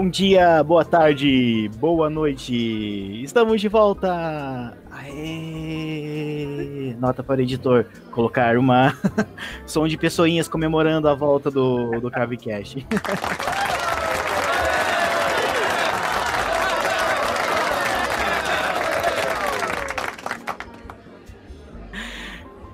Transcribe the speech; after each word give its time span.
Bom 0.00 0.08
dia, 0.08 0.64
boa 0.64 0.82
tarde, 0.82 1.70
boa 1.76 2.08
noite. 2.08 3.22
Estamos 3.22 3.60
de 3.60 3.68
volta. 3.68 4.74
Aê! 4.90 6.96
Nota 6.98 7.22
para 7.22 7.40
o 7.40 7.42
editor 7.42 7.84
colocar 8.10 8.56
uma 8.56 8.96
som 9.66 9.86
de 9.86 9.98
pessoinhas 9.98 10.48
comemorando 10.48 11.06
a 11.06 11.14
volta 11.14 11.50
do, 11.50 12.00
do 12.00 12.10
Cavecast. 12.10 12.78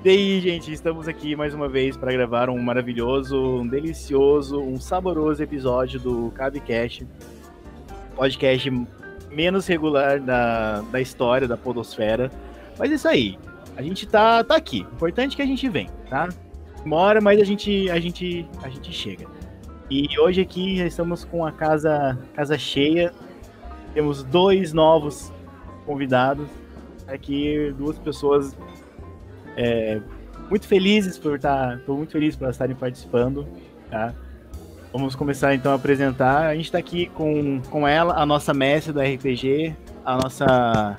E 0.06 0.08
aí, 0.08 0.40
gente, 0.40 0.72
estamos 0.72 1.08
aqui 1.08 1.34
mais 1.34 1.52
uma 1.52 1.68
vez 1.68 1.96
para 1.96 2.12
gravar 2.12 2.48
um 2.48 2.62
maravilhoso, 2.62 3.36
um 3.36 3.66
delicioso, 3.66 4.60
um 4.60 4.78
saboroso 4.78 5.42
episódio 5.42 5.98
do 5.98 6.30
Cabecast, 6.30 7.04
podcast 8.14 8.70
menos 9.32 9.66
regular 9.66 10.20
da, 10.20 10.82
da 10.82 11.00
história 11.00 11.48
da 11.48 11.56
podosfera. 11.56 12.30
Mas 12.78 12.92
é 12.92 12.94
isso 12.94 13.08
aí, 13.08 13.36
a 13.76 13.82
gente 13.82 14.06
tá, 14.06 14.44
tá 14.44 14.54
aqui. 14.54 14.86
Importante 14.92 15.34
que 15.34 15.42
a 15.42 15.44
gente 15.44 15.68
vem, 15.68 15.88
tá? 16.08 16.28
Demora, 16.84 17.20
mas 17.20 17.40
a 17.40 17.44
gente, 17.44 17.90
a 17.90 17.98
gente, 17.98 18.48
a 18.62 18.68
gente 18.68 18.92
chega. 18.92 19.26
E 19.90 20.06
hoje 20.20 20.40
aqui 20.40 20.78
estamos 20.82 21.24
com 21.24 21.44
a 21.44 21.50
casa, 21.50 22.16
casa 22.32 22.56
cheia. 22.56 23.12
Temos 23.92 24.22
dois 24.22 24.72
novos 24.72 25.32
convidados. 25.84 26.46
Aqui 27.08 27.74
duas 27.76 27.98
pessoas 27.98 28.56
é, 29.56 30.00
muito 30.48 30.66
felizes 30.68 31.18
por 31.18 31.36
estar, 31.36 31.80
tô 31.80 31.94
muito 31.94 32.12
feliz 32.12 32.36
por 32.36 32.44
elas 32.44 32.56
estarem 32.56 32.76
participando, 32.76 33.46
tá? 33.90 34.14
Vamos 34.92 35.14
começar 35.14 35.54
então 35.54 35.72
a 35.72 35.74
apresentar. 35.74 36.46
A 36.46 36.54
gente 36.54 36.66
está 36.66 36.78
aqui 36.78 37.06
com, 37.06 37.60
com 37.62 37.86
ela, 37.86 38.14
a 38.14 38.24
nossa 38.24 38.54
mestre 38.54 38.92
do 38.92 39.00
RPG, 39.00 39.74
a 40.04 40.16
nossa 40.16 40.96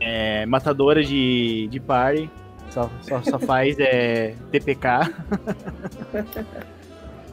é, 0.00 0.46
matadora 0.46 1.02
de, 1.04 1.68
de 1.68 1.80
party, 1.80 2.30
só, 2.70 2.90
só, 3.02 3.22
só 3.22 3.38
faz 3.46 3.78
é, 3.78 4.34
TPK. 4.50 4.88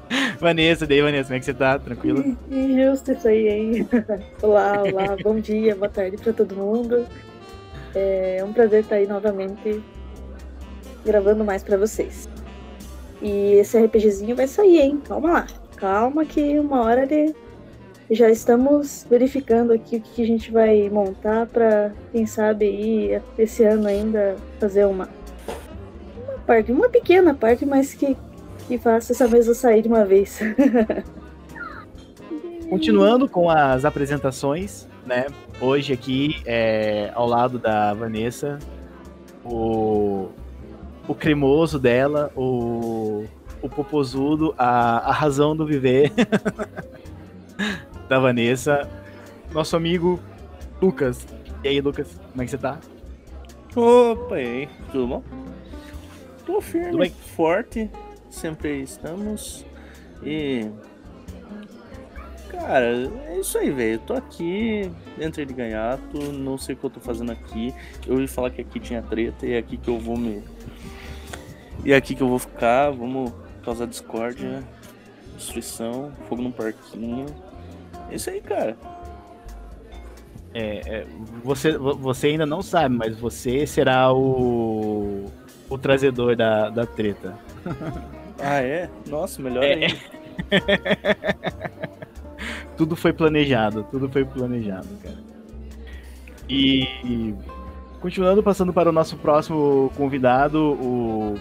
Vanessa, 0.39 0.86
daí 0.86 1.02
Vanessa, 1.02 1.23
como 1.25 1.36
é 1.36 1.39
que 1.39 1.45
você 1.45 1.53
tá? 1.53 1.80
Tranquilo? 1.80 2.38
Injusto 2.52 3.11
isso 3.14 3.27
aí, 3.27 3.47
hein? 3.47 3.88
Olá, 4.42 4.83
olá, 4.83 5.17
bom 5.23 5.39
dia, 5.39 5.75
boa 5.75 5.89
tarde 5.89 6.17
para 6.17 6.33
todo 6.33 6.55
mundo. 6.55 7.05
É 7.95 8.43
um 8.43 8.51
prazer 8.51 8.81
estar 8.81 8.95
aí 8.95 9.07
novamente 9.07 9.81
gravando 11.05 11.45
mais 11.45 11.63
para 11.63 11.77
vocês. 11.77 12.27
E 13.21 13.53
esse 13.53 13.77
RPGzinho 13.77 14.35
vai 14.35 14.47
sair, 14.47 14.81
hein? 14.81 15.02
Calma 15.07 15.31
lá. 15.31 15.47
Calma 15.77 16.25
que 16.25 16.59
uma 16.59 16.81
hora 16.81 17.03
ele... 17.03 17.33
já 18.11 18.29
estamos 18.29 19.05
verificando 19.09 19.71
aqui 19.71 19.97
o 19.97 20.02
que 20.02 20.21
a 20.21 20.27
gente 20.27 20.52
vai 20.52 20.89
montar 20.89 21.47
para 21.47 21.93
quem 22.11 22.25
sabe 22.25 22.65
aí 22.65 23.21
esse 23.37 23.63
ano 23.63 23.87
ainda 23.87 24.35
fazer 24.59 24.85
uma 24.85 25.07
uma 26.27 26.37
parte, 26.45 26.71
uma 26.71 26.89
pequena 26.89 27.33
parte, 27.33 27.65
mas 27.65 27.93
que 27.93 28.17
que 28.67 28.77
faça 28.77 29.13
essa 29.13 29.27
mesa 29.27 29.53
sair 29.53 29.81
de 29.81 29.87
uma 29.87 30.05
vez. 30.05 30.39
Continuando 32.69 33.30
com 33.30 33.49
as 33.49 33.85
apresentações, 33.85 34.87
né? 35.05 35.27
Hoje 35.61 35.94
aqui, 35.94 36.42
é, 36.45 37.11
ao 37.16 37.25
lado 37.25 37.58
da 37.58 37.94
Vanessa, 37.94 38.59
o, 39.44 40.28
o 41.08 41.16
cremoso 41.16 41.80
dela, 41.80 42.30
o, 42.36 43.25
o 43.61 43.70
popozudo, 43.70 44.53
a, 44.58 45.09
a 45.09 45.11
razão 45.14 45.55
do 45.55 45.65
viver 45.65 46.11
da 48.10 48.20
Vanessa, 48.20 48.89
nosso 49.54 49.77
amigo 49.77 50.20
Lucas. 50.82 51.26
E 51.64 51.70
aí, 51.70 51.80
Lucas, 51.80 52.20
como 52.32 52.42
é 52.42 52.45
que 52.45 52.52
você 52.52 52.58
tá? 52.58 52.77
Opa, 53.76 54.39
e 54.39 54.45
aí, 54.45 54.70
tudo 54.92 55.08
bom? 55.08 55.23
Tô 56.45 56.60
firme, 56.60 57.10
forte, 57.10 57.89
sempre 58.30 58.82
estamos. 58.82 59.65
E. 60.21 60.70
Cara, 62.60 63.10
é 63.27 63.39
isso 63.39 63.58
aí, 63.58 63.70
velho. 63.70 63.93
Eu 63.93 63.99
tô 63.99 64.14
aqui, 64.14 64.89
entrei 65.20 65.45
de 65.45 65.54
ganhato, 65.54 66.17
não 66.32 66.58
sei 66.58 66.73
o 66.76 66.77
que 66.77 66.83
eu 66.86 66.89
tô 66.89 66.99
fazendo 66.99 67.32
aqui. 67.32 67.73
Eu 68.08 68.14
ouvi 68.14 68.27
falar 68.27 68.49
que 68.49 68.61
aqui 68.61 68.80
tinha 68.80 69.02
treta 69.02 69.45
e 69.45 69.54
é 69.54 69.58
aqui 69.58 69.77
que 69.77 69.89
eu 69.89 69.99
vou 69.99 70.17
me. 70.17 70.42
E 71.83 71.92
é 71.94 71.95
aqui 71.95 72.15
que 72.15 72.23
eu 72.23 72.27
vou 72.30 72.39
ficar, 72.39 72.89
vamos 72.92 73.32
causar 73.64 73.86
discórdia, 73.86 74.64
destruição, 75.36 76.11
fogo 76.27 76.42
no 76.42 76.52
parquinho. 76.52 77.26
É 78.10 78.15
isso 78.15 78.30
aí, 78.30 78.42
cara. 78.42 78.77
É, 80.54 80.82
é, 80.86 81.05
você, 81.44 81.77
vo- 81.77 81.95
você 81.95 82.27
ainda 82.27 82.45
não 82.45 82.61
sabe, 82.61 82.95
mas 82.95 83.17
você 83.17 83.67
será 83.67 84.11
o, 84.14 85.26
o 85.70 85.77
trazedor 85.77 86.36
da, 86.36 86.70
da 86.70 86.86
treta. 86.86 87.38
Ah, 88.39 88.61
é? 88.61 88.89
Nossa, 89.08 89.42
melhor 89.42 89.64
É. 89.64 89.73
ainda. 89.73 89.95
Tudo 92.77 92.95
foi 92.95 93.13
planejado, 93.13 93.86
tudo 93.89 94.09
foi 94.09 94.25
planejado, 94.25 94.87
cara. 95.02 95.17
E 96.49 97.33
continuando 97.99 98.43
passando 98.43 98.71
para 98.71 98.89
o 98.89 98.93
nosso 98.93 99.17
próximo 99.17 99.91
convidado, 99.95 100.73
o, 100.73 101.35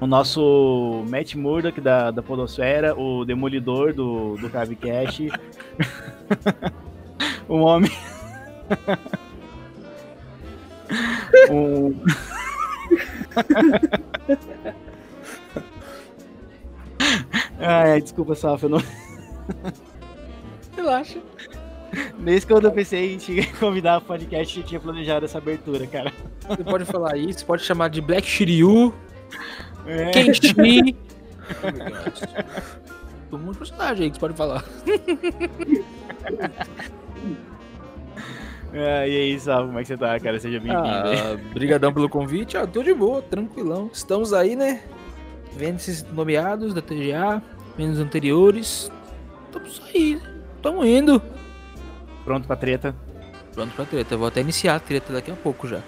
o 0.00 0.06
nosso 0.06 1.04
Matt 1.08 1.34
Murdock 1.34 1.80
da, 1.80 2.10
da 2.10 2.22
Podosfera, 2.22 2.94
o 2.98 3.24
demolidor 3.24 3.94
do, 3.94 4.36
do 4.36 4.50
Cavecast. 4.50 5.30
um 7.48 7.60
homem. 7.60 7.90
um... 11.50 11.94
Ai, 17.58 18.02
desculpa, 18.02 18.34
Saf, 18.34 18.64
eu 18.64 18.68
não. 18.68 18.82
Relaxa. 20.76 21.18
Desde 22.18 22.46
quando 22.46 22.64
eu 22.64 22.72
pensei 22.72 23.14
em 23.14 23.18
te 23.18 23.46
convidar 23.60 24.00
pro 24.00 24.08
podcast, 24.08 24.58
eu 24.58 24.64
tinha 24.66 24.80
planejado 24.80 25.24
essa 25.24 25.38
abertura, 25.38 25.86
cara. 25.86 26.12
Você 26.48 26.64
pode 26.64 26.84
falar 26.84 27.16
isso, 27.16 27.44
pode 27.46 27.62
chamar 27.62 27.88
de 27.88 28.00
Black 28.00 28.26
Shiryu, 28.26 28.92
É. 29.86 30.10
Kenshi. 30.10 30.54
Oh, 33.30 33.36
um 33.36 33.38
monte 33.40 33.54
de 33.54 33.58
personagem 33.58 34.04
aí 34.04 34.10
que 34.10 34.16
você 34.16 34.20
pode 34.20 34.34
falar. 34.34 34.64
É, 38.72 39.08
e 39.10 39.16
aí, 39.16 39.40
Salvo, 39.40 39.66
como 39.66 39.78
é 39.78 39.82
que 39.82 39.88
você 39.88 39.96
tá, 39.96 40.18
cara? 40.20 40.38
Seja 40.38 40.60
bem-vindo. 40.60 40.86
Ah, 40.86 41.36
brigadão 41.52 41.92
pelo 41.92 42.08
convite. 42.08 42.56
Ah, 42.56 42.64
tô 42.66 42.82
de 42.82 42.94
boa, 42.94 43.20
tranquilão. 43.22 43.90
Estamos 43.92 44.32
aí, 44.32 44.54
né? 44.54 44.82
Vendo 45.56 45.76
esses 45.76 46.02
nomeados 46.12 46.72
da 46.72 46.80
TGA, 46.80 47.42
vendo 47.76 47.94
os 47.94 47.98
anteriores. 47.98 48.90
Estamos 49.46 49.82
aí, 49.92 50.20
estamos 50.64 50.86
indo. 50.86 51.20
Pronto 52.24 52.46
pra 52.46 52.56
treta. 52.56 52.94
Pronto 53.52 53.74
pra 53.74 53.84
treta. 53.84 54.14
Eu 54.14 54.18
vou 54.18 54.28
até 54.28 54.40
iniciar 54.40 54.76
a 54.76 54.80
treta 54.80 55.12
daqui 55.12 55.30
a 55.30 55.36
pouco 55.36 55.68
já. 55.68 55.80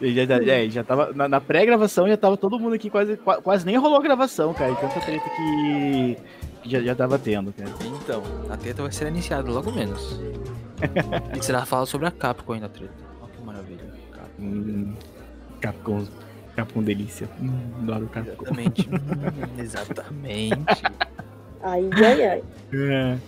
E 0.00 0.12
Já, 0.14 0.24
já, 0.24 0.36
é, 0.54 0.68
já 0.68 0.82
tava. 0.82 1.12
Na, 1.14 1.28
na 1.28 1.40
pré-gravação 1.40 2.08
já 2.08 2.16
tava 2.16 2.36
todo 2.36 2.58
mundo 2.58 2.74
aqui, 2.74 2.90
quase, 2.90 3.16
qua- 3.16 3.40
quase 3.40 3.64
nem 3.64 3.76
rolou 3.76 3.98
a 3.98 4.02
gravação, 4.02 4.52
cara. 4.54 4.72
E 4.72 4.76
tanta 4.76 5.00
treta 5.00 5.28
que, 5.30 6.16
que 6.62 6.70
já, 6.70 6.80
já 6.80 6.94
tava 6.94 7.18
tendo, 7.18 7.52
cara. 7.52 7.70
Então, 8.02 8.22
a 8.50 8.56
treta 8.56 8.82
vai 8.82 8.90
ser 8.90 9.06
iniciada 9.08 9.48
logo 9.50 9.70
menos. 9.70 10.18
e 11.38 11.44
será 11.44 11.64
falar 11.64 11.86
sobre 11.86 12.06
a 12.08 12.10
Capcom 12.10 12.54
aí 12.54 12.60
na 12.60 12.68
treta. 12.68 12.92
Olha 13.22 13.30
que 13.30 13.42
maravilha. 13.42 13.84
Capcom. 14.12 14.42
Hum, 14.42 14.94
Capcom. 15.60 16.06
Capcom 16.56 16.82
delícia. 16.82 17.28
Hum, 17.40 17.60
adoro 17.82 18.06
Capcom. 18.08 18.32
Exatamente. 18.44 18.88
Hum, 18.90 19.58
exatamente. 19.60 20.82
ai, 21.62 21.90
ai, 22.02 22.26
ai. 22.26 22.42
É. 22.72 23.18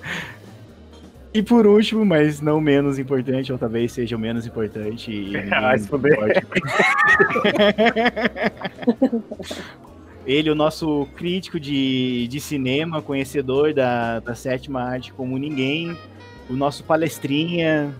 E 1.39 1.43
por 1.43 1.69
último, 1.69 2.05
mas 2.05 2.41
não 2.41 2.61
menos 2.61 2.99
importante, 2.99 3.53
ou 3.53 3.59
talvez 3.59 3.93
seja 3.93 4.17
o 4.17 4.19
menos 4.19 4.45
importante. 4.45 5.13
e 5.13 5.35
Ah. 5.53 5.77
Ele, 10.27 10.51
o 10.51 10.55
nosso 10.57 11.07
crítico 11.15 11.61
de, 11.61 12.27
de 12.27 12.41
cinema, 12.41 13.01
conhecedor 13.01 13.73
da, 13.73 14.19
da 14.19 14.35
sétima 14.35 14.83
arte 14.83 15.13
como 15.13 15.39
ninguém, 15.39 15.97
o 16.51 16.55
nosso 16.55 16.83
palestrinha, 16.83 17.95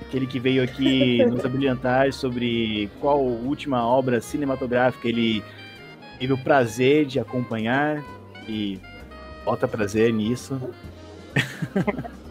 aquele 0.00 0.28
que 0.28 0.38
veio 0.38 0.62
aqui 0.62 1.26
nos 1.26 1.44
abrilhantar 1.44 2.12
sobre 2.12 2.88
qual 3.00 3.20
última 3.20 3.84
obra 3.84 4.20
cinematográfica 4.20 5.08
ele 5.08 5.42
teve 6.20 6.32
o 6.32 6.38
prazer 6.38 7.06
de 7.06 7.18
acompanhar 7.18 8.04
e 8.48 8.78
bota 9.44 9.66
prazer 9.66 10.12
nisso. 10.12 10.60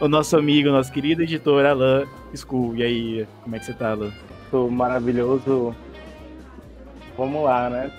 o 0.00 0.08
nosso 0.08 0.36
amigo, 0.36 0.70
nosso 0.70 0.92
querido 0.92 1.22
editor 1.22 1.64
Alan 1.64 2.06
School. 2.34 2.76
E 2.76 2.82
aí, 2.82 3.26
como 3.42 3.56
é 3.56 3.58
que 3.58 3.64
você 3.64 3.72
tá, 3.72 3.90
Alan? 3.90 4.12
Tô 4.50 4.68
maravilhoso. 4.68 5.74
Vamos 7.16 7.44
lá, 7.44 7.68
né? 7.68 7.90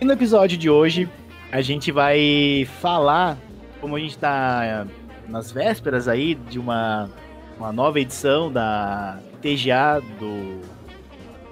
E 0.00 0.04
no 0.04 0.12
episódio 0.12 0.56
de 0.56 0.70
hoje, 0.70 1.08
a 1.50 1.60
gente 1.60 1.90
vai 1.90 2.68
falar, 2.80 3.36
como 3.80 3.96
a 3.96 3.98
gente 3.98 4.10
está 4.10 4.86
nas 5.28 5.50
vésperas 5.50 6.06
aí 6.06 6.34
de 6.34 6.58
uma, 6.58 7.10
uma 7.58 7.72
nova 7.72 7.98
edição 7.98 8.50
da 8.50 9.18
TGA 9.42 10.00
do 10.20 10.60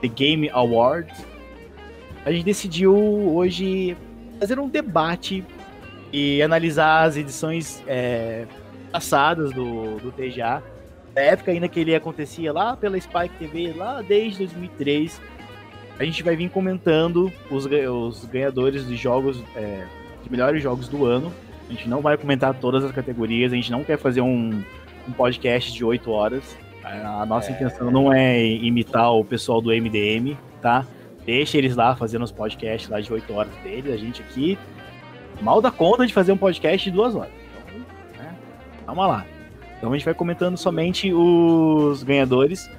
The 0.01 0.09
Game 0.09 0.49
Awards, 0.51 1.27
a 2.25 2.31
gente 2.31 2.45
decidiu 2.45 2.95
hoje 2.95 3.97
fazer 4.39 4.59
um 4.59 4.69
debate 4.69 5.45
e 6.13 6.41
analisar 6.43 7.05
as 7.05 7.17
edições 7.17 7.83
é, 7.87 8.47
passadas 8.97 9.53
do, 9.53 9.99
do 9.99 10.11
TGA, 10.11 10.63
da 11.15 11.21
época 11.21 11.51
ainda 11.51 11.69
que 11.69 11.81
ele 11.81 11.95
acontecia 11.95 12.51
lá 12.51 12.75
pela 12.75 12.99
Spike 12.99 13.37
TV, 13.39 13.75
lá 13.77 14.01
desde 14.01 14.39
2003. 14.39 15.21
A 15.99 16.05
gente 16.05 16.23
vai 16.23 16.35
vir 16.35 16.49
comentando 16.49 17.31
os, 17.51 17.67
os 17.67 18.25
ganhadores 18.25 18.89
de 18.89 18.97
jogos, 18.97 19.45
é, 19.55 19.85
de 20.23 20.31
melhores 20.31 20.63
jogos 20.63 20.89
do 20.89 21.05
ano. 21.05 21.31
A 21.69 21.73
gente 21.73 21.87
não 21.91 22.01
vai 22.01 22.17
comentar 22.17 22.55
todas 22.55 22.85
as 22.85 22.91
categorias, 22.91 23.53
a 23.53 23.57
gente 23.57 23.71
não 23.71 23.85
quer 23.85 23.99
fazer 23.99 24.23
um, 24.23 24.63
um 25.07 25.13
podcast 25.13 25.71
de 25.75 25.85
8 25.85 26.11
horas. 26.11 26.57
A 26.83 27.27
nossa 27.27 27.51
é... 27.51 27.53
intenção 27.53 27.91
não 27.91 28.11
é 28.11 28.43
imitar 28.47 29.13
o 29.13 29.23
pessoal 29.23 29.61
do 29.61 29.69
MDM, 29.69 30.39
tá? 30.63 30.87
Deixa 31.27 31.59
eles 31.59 31.77
lá 31.77 31.95
fazendo 31.95 32.23
os 32.23 32.33
podcasts 32.33 32.89
lá 32.89 32.99
de 32.99 33.13
8 33.13 33.31
horas 33.35 33.53
deles. 33.63 33.93
A 33.93 33.97
gente 33.99 34.23
aqui 34.23 34.59
mal 35.43 35.61
dá 35.61 35.71
conta 35.71 36.07
de 36.07 36.15
fazer 36.15 36.33
um 36.33 36.39
podcast 36.39 36.91
de 36.91 36.97
2 36.97 37.15
horas. 37.15 37.46
Calma 38.87 39.07
lá. 39.07 39.27
Então 39.77 39.91
a 39.91 39.97
gente 39.97 40.05
vai 40.05 40.15
comentando 40.15 40.57
somente 40.57 41.13
os 41.13 42.03
ganhadores 42.03 42.71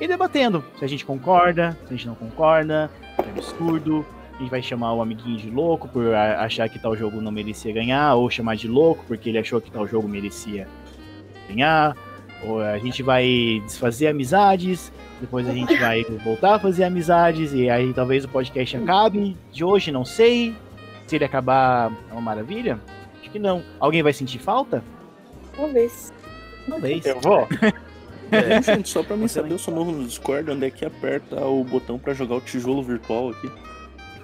e 0.00 0.06
debatendo 0.06 0.64
se 0.78 0.84
a 0.84 0.88
gente 0.88 1.06
concorda, 1.06 1.78
se 1.86 1.94
a 1.94 1.96
gente 1.96 2.06
não 2.06 2.14
concorda, 2.14 2.90
se 3.16 3.22
é 3.22 3.30
absurdo. 3.30 4.04
A 4.34 4.38
gente 4.38 4.50
vai 4.50 4.62
chamar 4.62 4.92
o 4.92 5.00
amiguinho 5.00 5.38
de 5.38 5.48
louco 5.48 5.86
por 5.86 6.12
achar 6.14 6.68
que 6.68 6.78
tal 6.78 6.96
jogo 6.96 7.20
não 7.20 7.30
merecia 7.30 7.72
ganhar, 7.72 8.14
ou 8.14 8.28
chamar 8.28 8.56
de 8.56 8.66
louco 8.66 9.04
porque 9.06 9.28
ele 9.28 9.38
achou 9.38 9.60
que 9.60 9.70
tal 9.70 9.86
jogo 9.86 10.08
merecia 10.08 10.66
ganhar. 11.48 11.96
Ou 12.44 12.60
a 12.60 12.76
gente 12.78 13.04
vai 13.04 13.62
desfazer 13.64 14.08
amizades, 14.08 14.92
depois 15.20 15.48
a 15.48 15.52
gente 15.52 15.76
vai 15.76 16.02
voltar 16.24 16.56
a 16.56 16.58
fazer 16.58 16.82
amizades, 16.82 17.52
e 17.52 17.70
aí 17.70 17.92
talvez 17.94 18.24
o 18.24 18.28
podcast 18.28 18.76
acabe. 18.76 19.36
De 19.52 19.62
hoje, 19.62 19.92
não 19.92 20.04
sei. 20.04 20.56
Se 21.06 21.14
ele 21.14 21.24
acabar, 21.24 21.92
é 22.10 22.12
uma 22.12 22.20
maravilha? 22.20 22.80
Acho 23.20 23.30
que 23.30 23.38
não. 23.38 23.62
Alguém 23.78 24.02
vai 24.02 24.12
sentir 24.12 24.38
falta? 24.38 24.82
Talvez. 25.56 26.12
Talvez. 26.68 27.06
Eu 27.06 27.20
vou. 27.20 27.48
É, 28.32 28.62
gente, 28.62 28.88
só 28.88 29.02
pra 29.02 29.14
mim 29.14 29.28
Você 29.28 29.34
saber, 29.34 29.52
eu 29.52 29.58
sou 29.58 29.74
novo 29.74 29.92
no 29.92 30.06
Discord, 30.06 30.50
onde 30.50 30.64
é 30.64 30.70
que 30.70 30.86
aperta 30.86 31.44
o 31.44 31.62
botão 31.62 31.98
pra 31.98 32.14
jogar 32.14 32.36
o 32.36 32.40
tijolo 32.40 32.82
virtual 32.82 33.28
aqui? 33.28 33.50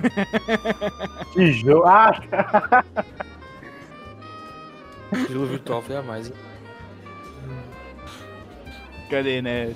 tijolo. 1.35 1.85
Ah! 1.87 2.83
tijolo 5.27 5.47
virtual 5.47 5.83
foi 5.83 5.97
a 5.97 6.03
mais, 6.03 6.29
hein? 6.29 6.33
Cadê, 9.11 9.43
né? 9.43 9.75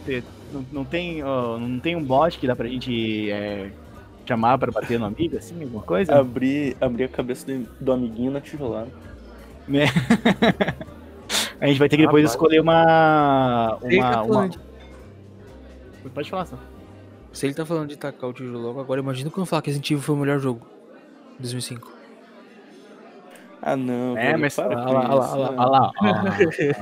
Não, 0.50 0.66
não, 0.72 0.84
tem, 0.84 1.22
ó, 1.22 1.58
não 1.58 1.78
tem 1.78 1.94
um 1.94 2.02
bot 2.02 2.38
que 2.38 2.46
dá 2.46 2.56
pra 2.56 2.68
gente 2.68 3.30
é, 3.30 3.70
chamar 4.24 4.56
pra 4.56 4.72
bater 4.72 4.98
no 4.98 5.04
amigo, 5.04 5.36
assim, 5.36 5.62
alguma 5.62 5.82
coisa? 5.82 6.14
Abrir, 6.14 6.74
abrir 6.80 7.04
a 7.04 7.08
cabeça 7.08 7.46
do, 7.46 7.68
do 7.78 7.92
amiguinho 7.92 8.30
na 8.30 8.40
tijolada. 8.40 8.88
É. 9.68 10.92
A 11.62 11.66
gente 11.68 11.78
vai 11.78 11.88
ter 11.88 11.96
que 11.96 12.04
depois 12.04 12.24
ah, 12.24 12.26
escolher 12.26 12.60
uma. 12.60 13.78
Uma, 13.80 14.22
uma... 14.22 14.48
De... 14.48 14.58
Pode 16.12 16.28
falar, 16.28 16.46
só. 16.46 16.56
Se 17.32 17.46
ele 17.46 17.54
tá 17.54 17.64
falando 17.64 17.88
de 17.88 17.96
tacar 17.96 18.30
o 18.30 18.32
tijolo 18.32 18.58
logo, 18.58 18.80
agora 18.80 19.00
imagina 19.00 19.30
quando 19.30 19.46
falar 19.46 19.62
que 19.62 19.70
Resident 19.70 19.92
Evil 19.92 20.02
foi 20.02 20.14
o 20.16 20.18
melhor 20.18 20.40
jogo. 20.40 20.66
2005. 21.38 21.88
Ah, 23.62 23.76
não. 23.76 24.18
É, 24.18 24.36
mas. 24.36 24.58
Olha 24.58 24.76
lá, 24.76 24.90
olha 24.90 25.14
lá, 25.14 25.92
olha 26.00 26.10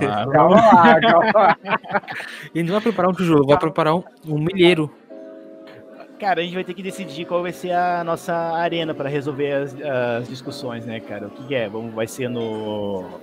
lá. 0.09 0.27
Calma 0.33 0.57
lá, 0.57 1.01
calma 1.03 1.31
lá. 1.35 1.57
Ele 2.55 2.65
não 2.65 2.73
vai 2.73 2.81
preparar 2.81 3.11
um 3.11 3.15
tijolo, 3.15 3.47
vai 3.47 3.59
preparar 3.59 3.95
um, 3.95 4.03
um 4.27 4.39
milheiro. 4.39 4.91
Cara, 6.19 6.41
a 6.41 6.43
gente 6.43 6.55
vai 6.55 6.65
ter 6.65 6.73
que 6.73 6.83
decidir 6.83 7.27
qual 7.27 7.43
vai 7.43 7.53
ser 7.53 7.73
a 7.73 8.03
nossa 8.03 8.35
arena 8.35 8.95
para 8.95 9.11
resolver 9.11 9.53
as, 9.53 9.77
as, 9.79 10.29
discussões, 10.29 10.87
né, 10.87 11.01
cara? 11.01 11.27
O 11.27 11.31
que, 11.31 11.47
que 11.49 11.55
é? 11.55 11.69
Vamos, 11.69 11.93
vai 11.93 12.07
ser 12.07 12.31
no 12.31 13.21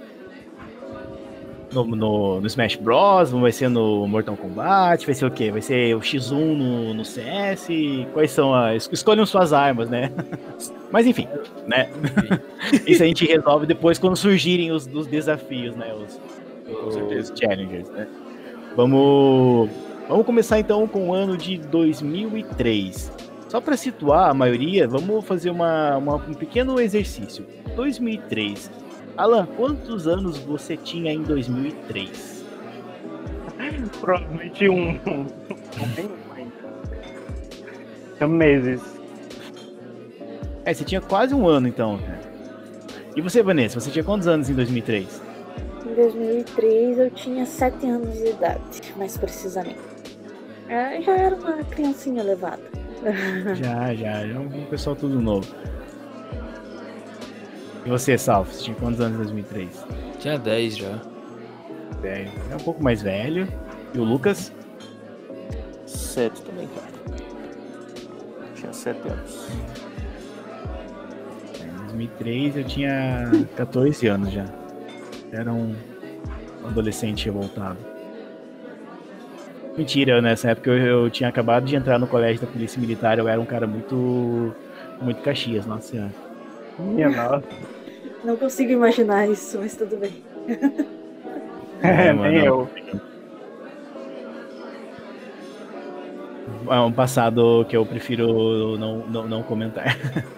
no, 1.72 1.84
no, 1.86 2.42
no, 2.42 2.48
Smash 2.48 2.76
Bros, 2.76 3.32
vai 3.32 3.52
ser 3.52 3.70
no 3.70 4.08
Mortal 4.08 4.38
Kombat, 4.38 5.06
vai 5.06 5.16
ser 5.16 5.26
o 5.26 5.32
quê? 5.32 5.52
Vai 5.52 5.62
ser 5.62 5.96
o 5.96 6.00
X1 6.00 6.32
no, 6.32 6.94
no 6.94 7.06
CS? 7.06 7.68
Quais 8.14 8.32
são 8.32 8.54
as. 8.54 8.90
Escolham 8.92 9.26
suas 9.26 9.54
armas, 9.54 9.90
né? 9.90 10.12
Mas 10.92 11.06
enfim, 11.06 11.28
né? 11.66 11.90
Isso 12.88 13.04
a 13.04 13.06
gente 13.06 13.26
resolve 13.26 13.66
depois 13.66 14.00
quando 14.00 14.16
surgirem 14.16 14.72
os, 14.72 14.88
os 14.88 15.08
desafios, 15.08 15.76
né? 15.76 15.94
Os, 15.94 16.20
os, 16.70 17.34
challengers, 17.38 17.90
né? 17.90 18.08
Vamos, 18.76 19.70
vamos 20.08 20.26
começar 20.26 20.60
então 20.60 20.88
com 20.88 21.10
o 21.10 21.14
ano 21.14 21.38
de 21.38 21.58
2003. 21.58 23.12
Só 23.50 23.62
para 23.62 23.78
situar 23.78 24.30
a 24.30 24.34
maioria, 24.34 24.88
vamos 24.88 25.26
fazer 25.26 25.50
uma, 25.50 25.98
uma, 25.98 26.16
um 26.16 26.34
pequeno 26.34 26.80
exercício. 26.80 27.46
2003 27.76 28.87
Alan, 29.18 29.48
quantos 29.58 30.08
anos 30.08 30.38
você 30.38 30.78
tinha 30.78 31.12
em 31.12 31.24
2003? 31.24 32.46
Provavelmente 34.00 34.70
um. 34.70 35.00
Tinha 38.18 38.28
meses. 38.28 38.82
É, 40.66 40.74
você 40.74 40.84
tinha 40.84 41.00
quase 41.00 41.36
um 41.36 41.48
ano 41.48 41.68
então. 41.68 42.00
E 43.16 43.22
você, 43.22 43.44
Vanessa, 43.44 43.80
você 43.80 43.92
tinha 43.92 44.04
quantos 44.04 44.28
anos 44.28 44.50
em 44.50 44.54
2003? 44.56 45.22
Em 45.86 45.94
2003 45.94 46.98
eu 47.00 47.12
tinha 47.12 47.46
7 47.46 47.88
anos 47.88 48.18
de 48.18 48.30
idade, 48.30 48.94
mais 48.98 49.16
precisamente. 49.18 49.78
É, 50.68 51.00
já 51.02 51.16
era 51.16 51.36
uma 51.36 51.64
criancinha 51.64 52.24
levada. 52.24 52.62
Já, 53.56 53.94
já, 53.94 54.26
já 54.26 54.34
é 54.34 54.40
um 54.40 54.66
pessoal 54.66 54.96
tudo 54.96 55.22
novo. 55.22 55.48
E 57.88 57.90
você, 57.90 58.18
Salvo, 58.18 58.52
você 58.52 58.66
tinha 58.66 58.76
quantos 58.76 59.00
anos 59.00 59.14
em 59.14 59.24
2003? 59.24 59.86
Tinha 60.20 60.38
10 60.38 60.76
já. 60.76 61.00
10. 62.02 62.30
É 62.52 62.56
um 62.56 62.60
pouco 62.60 62.84
mais 62.84 63.02
velho. 63.02 63.48
E 63.94 63.98
o 63.98 64.04
Lucas? 64.04 64.52
7 65.86 66.42
também, 66.42 66.68
cara. 66.68 67.22
Tinha 68.56 68.74
7 68.74 69.08
anos. 69.08 69.48
Em 71.64 71.84
2003 71.84 72.58
eu 72.58 72.64
tinha 72.66 73.32
14 73.56 74.06
anos 74.08 74.34
já. 74.34 74.46
Era 75.32 75.54
um 75.54 75.74
adolescente 76.66 77.24
revoltado. 77.24 77.78
Mentira, 79.78 80.22
nessa 80.22 80.52
época 80.52 80.72
eu, 80.72 81.04
eu, 81.06 81.10
tinha 81.10 81.30
acabado 81.30 81.64
de 81.64 81.78
entrar 81.78 81.98
no 81.98 82.08
colégio 82.08 82.46
da 82.46 82.52
Polícia 82.52 82.82
Militar, 82.82 83.18
eu 83.18 83.30
era 83.30 83.40
um 83.40 83.46
cara 83.46 83.66
muito. 83.66 84.54
muito 85.02 85.22
Caxias, 85.22 85.66
nossa 85.66 85.88
senhora. 85.88 86.12
Minha 86.78 87.10
nossa. 87.10 87.78
Não 88.24 88.36
consigo 88.36 88.72
imaginar 88.72 89.30
isso, 89.30 89.58
mas 89.60 89.76
tudo 89.76 89.98
bem. 89.98 90.24
É, 91.82 92.12
nem 92.12 92.44
eu. 92.44 92.68
É 96.70 96.80
um 96.80 96.92
passado 96.92 97.66
que 97.70 97.78
eu 97.78 97.86
prefiro 97.86 98.78
não, 98.78 99.08
não, 99.08 99.28
não 99.28 99.44
comentar. 99.44 99.98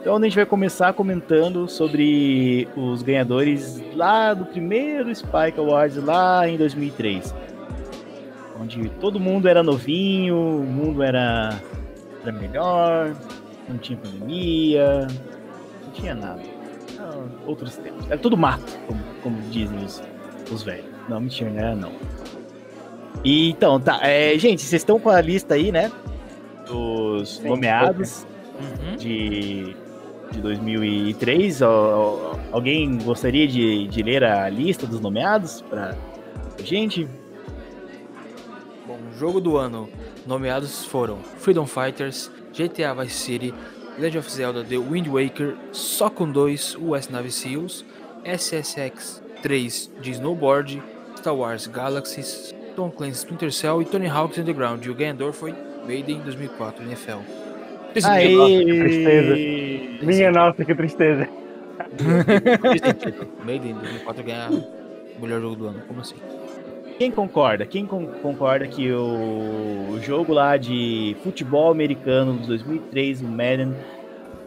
Então 0.00 0.16
a 0.18 0.20
gente 0.20 0.36
vai 0.36 0.44
começar 0.44 0.92
comentando 0.92 1.66
sobre 1.66 2.68
os 2.76 3.02
ganhadores 3.02 3.82
lá 3.94 4.34
do 4.34 4.44
primeiro 4.44 5.14
Spike 5.14 5.58
Awards 5.58 5.96
lá 5.96 6.46
em 6.46 6.58
2003. 6.58 7.34
Onde 8.60 8.90
todo 9.00 9.18
mundo 9.18 9.48
era 9.48 9.62
novinho, 9.62 10.36
o 10.36 10.62
mundo 10.62 11.02
era, 11.02 11.58
era 12.22 12.32
melhor, 12.32 13.16
não 13.66 13.78
tinha 13.78 13.98
pandemia, 13.98 15.06
não 15.86 15.90
tinha 15.94 16.14
nada 16.14 16.53
outros 17.46 17.76
tempos. 17.76 18.06
Era 18.06 18.18
tudo 18.18 18.36
mato, 18.36 18.78
como, 18.86 19.00
como 19.22 19.42
dizem 19.50 19.84
os, 19.84 20.02
os 20.50 20.62
velhos. 20.62 20.86
Não, 21.08 21.20
mentira, 21.20 21.50
não 21.50 21.58
era 21.58 21.76
não. 21.76 21.92
E, 23.22 23.50
então, 23.50 23.80
tá. 23.80 24.00
É, 24.02 24.38
gente, 24.38 24.62
vocês 24.62 24.82
estão 24.82 24.98
com 24.98 25.10
a 25.10 25.20
lista 25.20 25.54
aí, 25.54 25.72
né? 25.72 25.90
Dos 26.66 27.36
Sim, 27.36 27.48
nomeados 27.48 28.26
uhum. 28.58 28.96
de, 28.96 29.76
de 30.30 30.40
2003. 30.40 31.60
alguém 32.52 32.98
gostaria 32.98 33.46
de, 33.46 33.86
de 33.88 34.02
ler 34.02 34.24
a 34.24 34.48
lista 34.48 34.86
dos 34.86 35.00
nomeados 35.00 35.62
pra 35.62 35.94
gente? 36.62 37.08
Bom, 38.86 38.98
jogo 39.18 39.40
do 39.40 39.56
ano. 39.56 39.88
Nomeados 40.26 40.84
foram 40.86 41.18
Freedom 41.38 41.66
Fighters, 41.66 42.30
GTA 42.52 42.94
Vice 42.94 43.14
City, 43.14 43.54
Legend 43.98 44.18
of 44.18 44.30
Zelda 44.30 44.64
The 44.64 44.78
Wind 44.78 45.08
Waker, 45.08 45.56
Socon 45.72 46.32
2, 46.32 46.76
US 46.80 47.08
Navy 47.10 47.30
SEALs, 47.30 47.84
SSX 48.24 49.22
3 49.42 49.90
de 50.00 50.10
Snowboard, 50.10 50.82
Star 51.16 51.34
Wars 51.34 51.66
Galaxies, 51.66 52.54
Tom 52.74 52.90
Clancy's 52.90 53.18
Splinter 53.18 53.52
Cell 53.52 53.80
e 53.82 53.84
Tony 53.84 54.08
Hawk's 54.08 54.38
Underground. 54.38 54.84
E 54.84 54.90
o 54.90 54.94
ganhador 54.94 55.32
foi 55.32 55.54
Maiden 55.86 56.20
2004 56.20 56.82
NFL. 56.84 57.20
Aê! 58.04 58.64
que 58.64 58.78
tristeza. 58.80 60.04
Minha 60.04 60.32
nossa, 60.32 60.64
que 60.64 60.74
tristeza. 60.74 61.28
Made 63.44 63.68
in 63.68 63.74
2004 63.74 64.24
ganhar 64.24 64.50
o 64.50 65.20
melhor 65.20 65.40
jogo 65.40 65.56
do 65.56 65.68
ano. 65.68 65.82
Como 65.86 66.00
assim? 66.00 66.16
Quem 66.98 67.10
concorda? 67.10 67.66
Quem 67.66 67.86
con- 67.86 68.06
concorda 68.22 68.66
que 68.66 68.90
o 68.92 69.98
jogo 70.00 70.32
lá 70.32 70.56
de 70.56 71.16
futebol 71.24 71.70
americano 71.70 72.38
de 72.38 72.46
2003, 72.46 73.20
o 73.20 73.24
Madden, 73.24 73.74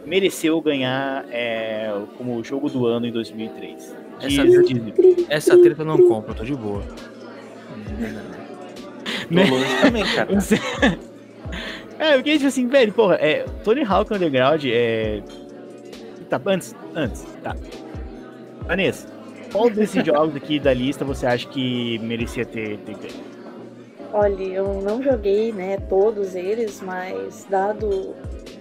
mereceu 0.06 0.60
ganhar 0.60 1.26
é, 1.30 1.92
como 2.16 2.36
o 2.36 2.42
jogo 2.44 2.70
do 2.70 2.86
ano 2.86 3.06
em 3.06 3.12
2003? 3.12 3.94
Essa 4.20 4.46
Disney. 4.46 4.94
Essa 5.28 5.58
treta 5.58 5.82
eu 5.82 5.86
não 5.86 6.08
compro, 6.08 6.32
eu 6.32 6.36
tô 6.36 6.44
de 6.44 6.54
boa. 6.54 6.82
Né? 9.30 9.44
Tô 9.46 9.54
longe 9.54 9.80
também, 9.82 10.04
cara. 10.06 10.28
É, 11.98 12.14
porque, 12.14 12.34
tipo 12.34 12.46
assim, 12.46 12.68
velho, 12.68 12.92
porra, 12.92 13.16
é, 13.16 13.44
Tony 13.64 13.82
Hawk 13.82 14.14
Underground 14.14 14.64
é. 14.66 15.20
Tá, 16.30 16.40
antes, 16.46 16.74
antes, 16.94 17.26
tá. 17.42 17.56
Vanessa, 18.66 19.08
qual 19.50 19.70
desses 19.70 20.04
jogos 20.04 20.36
aqui 20.36 20.58
da 20.58 20.72
lista 20.72 21.04
você 21.04 21.26
acha 21.26 21.48
que 21.48 21.98
merecia 22.00 22.44
ter, 22.44 22.78
ter 22.78 22.94
ganho? 22.94 23.38
Olha, 24.12 24.42
eu 24.42 24.80
não 24.82 25.02
joguei, 25.02 25.52
né, 25.52 25.76
todos 25.88 26.34
eles, 26.34 26.80
mas 26.80 27.46
dado 27.48 28.14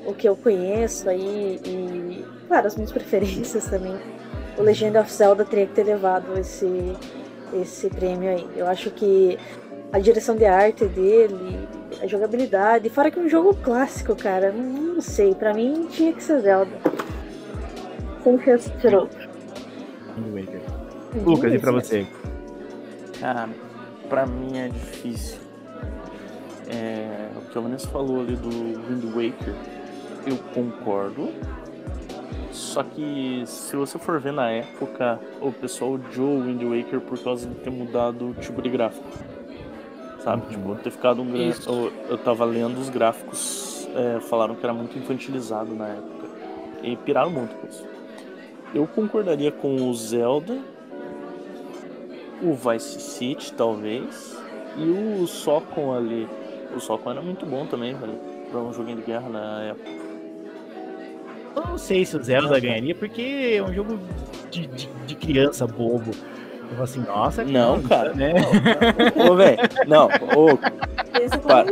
o 0.06 0.14
que 0.14 0.28
eu 0.28 0.36
conheço 0.36 1.10
aí 1.10 1.60
e, 1.66 2.26
claro, 2.48 2.68
as 2.68 2.76
minhas 2.76 2.92
preferências 2.94 3.66
também, 3.66 3.96
o 4.58 4.62
Legend 4.62 4.98
of 4.98 5.12
Zelda 5.12 5.46
teria 5.46 5.68
que 5.68 5.74
ter 5.74 5.84
levado 5.84 6.38
esse, 6.38 6.68
esse 7.54 7.90
prêmio 7.90 8.30
aí. 8.30 8.46
Eu 8.56 8.68
acho 8.68 8.92
que 8.92 9.38
a 9.92 10.00
direção 10.00 10.36
de 10.36 10.46
arte 10.46 10.86
dele, 10.86 11.68
a 12.02 12.08
jogabilidade, 12.08 12.90
fora 12.90 13.10
que 13.10 13.18
é 13.18 13.22
um 13.22 13.30
jogo 13.30 13.56
clássico, 13.56 14.16
cara, 14.16 14.52
não, 14.52 14.96
não 14.96 15.02
sei, 15.02 15.34
pra 15.34 15.54
mim 15.54 15.88
tinha 15.90 16.12
que 16.12 16.24
ser 16.24 16.42
Zelda. 16.42 16.72
Sem 18.24 18.40
chance 18.42 18.70
de 18.70 18.96
outro. 18.96 19.28
Lucas, 21.24 21.54
e 21.54 21.60
pra 21.60 21.72
você? 21.72 22.08
Cara, 23.20 23.50
pra 24.10 24.26
mim 24.26 24.58
é 24.58 24.70
difícil. 24.70 25.38
É, 26.68 27.30
o 27.36 27.42
que 27.50 27.58
a 27.58 27.62
Vanessa 27.62 27.88
falou 27.88 28.22
ali 28.22 28.36
do 28.36 28.50
Wind 28.50 29.04
Waker, 29.06 29.54
eu 30.26 30.38
concordo. 30.54 31.30
Só 32.52 32.84
que 32.84 33.44
se 33.46 33.76
você 33.76 33.98
for 33.98 34.20
ver 34.20 34.34
na 34.34 34.50
época, 34.50 35.20
o 35.42 35.52
pessoal 35.52 35.94
odiou 35.94 36.38
o 36.38 36.44
Wind 36.44 36.62
Waker 36.64 37.00
por 37.02 37.18
causa 37.20 37.48
de 37.48 37.56
ter 37.56 37.70
mudado 37.70 38.30
o 38.30 38.34
tipo 38.34 38.62
de 38.62 38.70
gráfico. 38.70 39.08
Sabe? 40.20 40.48
Tipo, 40.48 40.76
ter 40.76 40.92
ficado 40.92 41.22
um 41.22 41.32
grande. 41.32 41.58
Eu, 41.66 41.92
eu 42.10 42.18
tava 42.18 42.44
lendo 42.46 42.80
os 42.80 42.90
gráficos, 42.90 43.88
é, 43.96 44.20
falaram 44.20 44.56
que 44.56 44.66
era 44.66 44.74
muito 44.74 44.98
infantilizado 44.98 45.74
na 45.74 45.88
época. 45.88 46.28
E 46.84 46.96
piraram 46.98 47.30
muito 47.30 47.56
com 47.56 47.68
isso. 47.68 47.86
Eu 48.74 48.86
concordaria 48.88 49.52
com 49.52 49.90
o 49.90 49.94
Zelda, 49.94 50.60
o 52.42 52.54
Vice 52.54 53.00
City, 53.00 53.54
talvez, 53.54 54.38
e 54.78 55.22
o 55.22 55.28
Socon 55.28 55.94
ali. 55.96 56.28
O 56.76 56.80
Socon 56.80 57.12
era 57.12 57.22
muito 57.22 57.46
bom 57.46 57.66
também, 57.66 57.94
velho, 57.96 58.14
pra 58.52 58.60
um 58.60 58.74
joguinho 58.74 58.98
de 58.98 59.04
guerra 59.04 59.30
na 59.30 59.64
época. 59.64 59.90
Eu 61.56 61.64
não 61.66 61.78
sei 61.78 62.06
se 62.06 62.16
o 62.16 62.24
Zelda 62.24 62.60
ganharia, 62.60 62.94
porque 62.94 63.56
é 63.58 63.64
um 63.64 63.74
jogo 63.74 64.00
de, 64.52 64.68
de, 64.68 64.88
de 65.08 65.16
criança 65.16 65.66
bobo. 65.66 66.12
Eu 66.62 66.70
falo 66.72 66.84
assim, 66.84 67.00
nossa, 67.02 67.44
Não, 67.44 67.82
criança, 67.82 67.88
cara. 67.90 68.14
Né? 68.14 68.34
Ô, 69.30 69.36
velho, 69.36 69.58
não, 69.88 70.06
ô, 70.36 70.58
Para. 71.48 71.72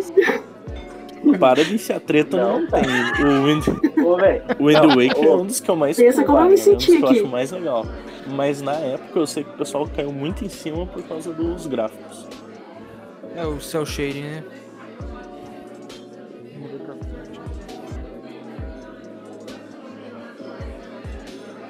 para 1.39 1.63
de 1.65 1.75
encher 1.75 1.97
a 1.97 1.99
treta, 1.99 2.37
não, 2.37 2.61
Não, 2.61 2.67
tem. 2.67 2.81
O 3.25 3.43
Wind, 3.43 3.67
Ô, 4.03 4.63
o 4.63 4.67
Wind 4.67 4.77
Não, 4.81 4.89
Waker 4.95 5.23
é 5.23 5.35
um 5.35 5.45
dos 5.45 5.59
que 5.59 5.69
eu 5.69 5.75
mais 5.75 5.97
Pensa 5.97 6.23
como 6.23 6.39
eu 6.39 6.45
me 6.45 6.53
é 6.53 6.57
senti 6.57 6.87
que 6.97 7.01
eu 7.03 7.07
aqui. 7.07 7.19
acho 7.19 7.27
mais 7.27 7.51
legal. 7.51 7.85
Mas 8.27 8.61
na 8.61 8.73
época 8.73 9.19
eu 9.19 9.27
sei 9.27 9.43
que 9.43 9.51
o 9.51 9.57
pessoal 9.57 9.87
caiu 9.95 10.11
muito 10.11 10.43
em 10.43 10.49
cima 10.49 10.85
por 10.85 11.03
causa 11.03 11.31
dos 11.31 11.67
gráficos. 11.67 12.27
É 13.35 13.45
o 13.45 13.59
Cell 13.59 13.85
Shading, 13.85 14.21
né? 14.21 14.43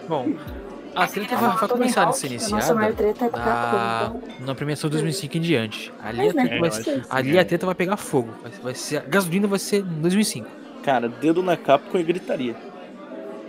Bom, 0.07 0.35
a 0.93 1.07
treta 1.07 1.35
vai, 1.35 1.57
vai 1.57 1.67
começar 1.67 2.07
a 2.07 2.11
ser 2.13 2.27
iniciada 2.27 2.93
treta 2.93 3.25
é 3.25 3.29
com 3.29 3.37
na, 3.37 4.13
na 4.41 4.55
premiação 4.55 4.89
2005 4.89 5.37
em 5.37 5.41
diante. 5.41 5.93
Ali, 6.01 6.29
a 6.29 6.33
treta 6.33 6.59
vai, 6.59 6.69
É, 6.69 6.83
que 6.83 7.03
ali 7.09 7.39
a 7.39 7.45
treta 7.45 7.65
vai 7.65 7.75
pegar 7.75 7.97
fogo. 7.97 8.33
Vai, 8.41 8.51
vai 8.61 8.75
ser, 8.75 8.97
a 8.97 9.01
gasolina 9.01 9.47
vai 9.47 9.59
ser 9.59 9.81
em 9.81 10.01
2005. 10.01 10.47
Cara, 10.83 11.09
dedo 11.09 11.41
na 11.41 11.57
Capcom 11.57 11.97
e 11.97 12.03
gritaria. 12.03 12.55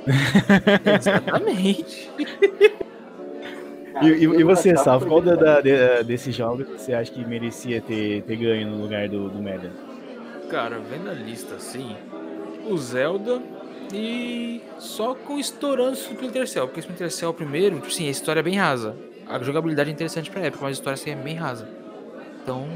Exatamente. 0.98 2.10
E, 4.02 4.06
e- 4.08 4.22
e 4.24 4.42
você, 4.44 4.76
Salvo, 4.76 5.06
qual 5.06 5.20
da, 5.22 5.34
da- 5.34 5.60
de- 5.60 6.04
desses 6.04 6.34
jogos 6.34 6.66
você 6.68 6.92
acha 6.92 7.10
que 7.10 7.24
merecia 7.24 7.80
ter, 7.80 8.22
ter 8.22 8.36
ganho 8.36 8.68
no 8.70 8.82
lugar 8.82 9.08
do, 9.08 9.28
do 9.30 9.38
Madden? 9.42 9.70
Cara, 10.50 10.78
vendo 10.78 11.08
a 11.10 11.14
lista 11.14 11.54
assim, 11.56 11.96
o 12.68 12.76
Zelda 12.76 13.40
e 13.92 14.60
só 14.78 15.14
com 15.14 15.38
estourando 15.38 15.90
o 15.90 15.94
Splinter 15.94 16.46
Cell, 16.46 16.66
porque 16.66 16.80
o 16.80 16.82
Splinter 16.82 17.10
Cell 17.10 17.32
primeiro, 17.32 17.76
tipo 17.76 17.88
assim, 17.88 18.06
a 18.06 18.10
história 18.10 18.40
é 18.40 18.42
bem 18.42 18.56
rasa. 18.56 18.94
A 19.26 19.38
jogabilidade 19.40 19.90
é 19.90 19.92
interessante 19.92 20.30
pra 20.30 20.42
época, 20.42 20.64
mas 20.64 20.70
a 20.76 20.78
história 20.78 20.94
assim, 20.94 21.10
é 21.10 21.16
bem 21.16 21.34
rasa. 21.34 21.66
Então, 22.42 22.66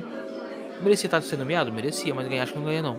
merecia 0.83 1.07
estar 1.07 1.21
sendo 1.23 1.41
nomeado? 1.41 1.71
Merecia, 1.73 2.15
mas 2.15 2.27
ganhar 2.29 2.43
acho 2.45 2.53
que 2.53 2.59
não 2.59 2.67
ganha 2.67 2.83
não. 2.83 2.99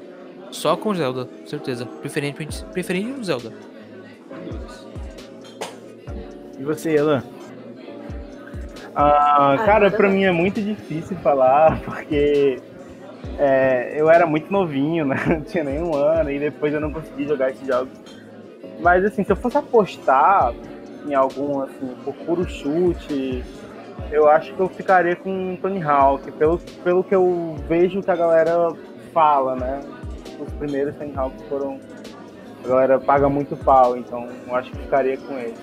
Só 0.52 0.78
com 0.78 0.90
o 0.90 0.96
Zelda, 0.96 1.28
certeza. 1.46 1.86
Preferentemente, 1.86 2.64
preferindo 2.72 3.20
o 3.20 3.24
Zelda. 3.24 3.52
E 6.60 6.64
você, 6.64 6.92
Elan? 6.96 7.24
Ah, 8.96 9.54
Ah, 9.54 9.66
cara, 9.66 9.90
não. 10.08 10.12
mim 10.12 10.24
é 10.26 10.32
muito 10.32 10.62
difícil 10.62 11.16
falar, 11.18 11.80
porque 11.86 12.60
é, 13.40 13.94
eu 13.96 14.10
era 14.10 14.26
muito 14.26 14.52
novinho, 14.52 15.06
né? 15.06 15.16
Não 15.28 15.42
tinha 15.42 15.64
nenhum 15.64 15.96
ano, 15.96 16.30
e 16.30 16.40
depois 16.40 16.74
eu 16.74 16.82
não 16.82 16.92
consegui 16.92 17.26
jogar 17.28 17.52
esses 17.52 17.66
jogos. 17.66 17.92
Mas 18.80 19.06
assim, 19.06 19.24
se 19.24 19.32
eu 19.32 19.36
fosse 19.36 19.58
apostar 19.58 20.54
em 21.08 21.14
algum, 21.14 21.62
assim, 21.62 21.96
por 22.04 22.14
puro 22.16 22.48
chute, 22.50 23.44
eu 24.12 24.28
acho 24.28 24.54
que 24.54 24.60
eu 24.60 24.68
ficaria 24.68 25.16
com 25.16 25.58
Tony 25.62 25.82
Hawk, 25.82 26.32
pelo, 26.34 26.58
pelo 26.84 27.04
que 27.04 27.16
eu 27.16 27.56
vejo 27.68 28.02
que 28.02 28.12
a 28.12 28.16
galera 28.16 28.74
fala, 29.14 29.56
né? 29.56 29.80
Os 30.40 30.52
primeiros 30.54 30.96
Tony 30.96 31.14
Hawks 31.16 31.42
foram. 31.48 31.80
A 32.64 32.68
galera 32.68 33.00
paga 33.00 33.28
muito 33.30 33.56
pau, 33.56 33.98
então 33.98 34.28
eu 34.48 34.56
acho 34.56 34.70
que 34.72 34.78
ficaria 34.78 35.18
com 35.18 35.34
ele. 35.38 35.56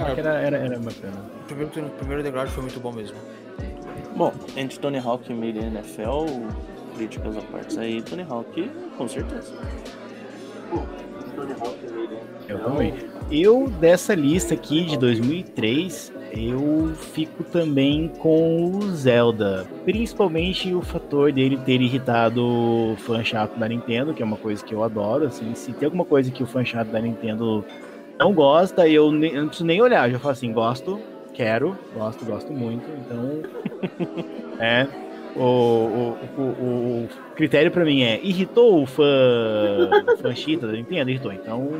É, 0.00 0.14
que 0.14 0.20
era, 0.20 0.34
era, 0.34 0.56
era 0.56 0.78
bacana. 0.78 1.24
O 1.42 1.44
primeiro, 1.44 1.86
o 1.86 1.90
primeiro 1.90 2.22
The 2.22 2.46
foi 2.46 2.62
muito 2.62 2.80
bom 2.80 2.92
mesmo. 2.92 3.16
Bom, 4.16 4.32
entre 4.56 4.78
Tony 4.78 4.98
Hawk 4.98 5.30
e 5.30 5.34
Made 5.34 5.58
in 5.58 5.66
NFL, 5.66 6.26
críticas 6.96 7.36
à 7.36 7.40
parte 7.42 7.78
aí, 7.78 8.02
Tony 8.02 8.26
Hawk, 8.28 8.70
com 8.96 9.08
certeza. 9.08 9.54
Eu 12.48 12.58
também. 12.58 12.94
Eu, 13.30 13.68
dessa 13.80 14.14
lista 14.14 14.54
aqui 14.54 14.84
de 14.84 14.98
2003, 14.98 16.12
eu 16.32 16.92
fico 16.96 17.44
também 17.44 18.08
com 18.18 18.72
o 18.72 18.90
Zelda. 18.90 19.66
Principalmente 19.84 20.74
o 20.74 20.82
fator 20.82 21.32
dele 21.32 21.56
ter 21.58 21.80
irritado 21.80 22.44
o 22.44 22.96
fã 22.98 23.22
chato 23.22 23.56
da 23.58 23.68
Nintendo, 23.68 24.12
que 24.12 24.22
é 24.22 24.26
uma 24.26 24.36
coisa 24.36 24.64
que 24.64 24.74
eu 24.74 24.82
adoro. 24.82 25.26
Assim, 25.26 25.54
se 25.54 25.72
tem 25.72 25.86
alguma 25.86 26.04
coisa 26.04 26.30
que 26.30 26.42
o 26.42 26.46
fã 26.46 26.64
chato 26.64 26.88
da 26.88 27.00
Nintendo 27.00 27.64
não 28.20 28.32
gosta, 28.32 28.86
eu, 28.88 29.10
ne- 29.10 29.30
eu 29.34 29.40
não 29.42 29.48
preciso 29.48 29.66
nem 29.66 29.80
olhar. 29.82 30.06
Eu 30.08 30.12
já 30.12 30.18
falo 30.18 30.32
assim, 30.32 30.52
gosto, 30.52 31.00
quero, 31.34 31.76
gosto, 31.94 32.24
gosto 32.24 32.52
muito. 32.52 32.84
Então, 32.90 33.42
é... 34.60 34.86
O, 35.36 35.42
o, 35.42 36.16
o, 36.36 36.42
o 36.42 37.08
critério 37.36 37.70
pra 37.70 37.84
mim 37.84 38.02
é 38.02 38.20
irritou 38.20 38.82
o 38.82 38.86
fã, 38.86 39.04
o 40.12 40.16
fã 40.16 40.34
chita 40.34 40.66
da 40.66 40.72
Nintendo? 40.72 41.08
Irritou. 41.08 41.32
Então, 41.32 41.70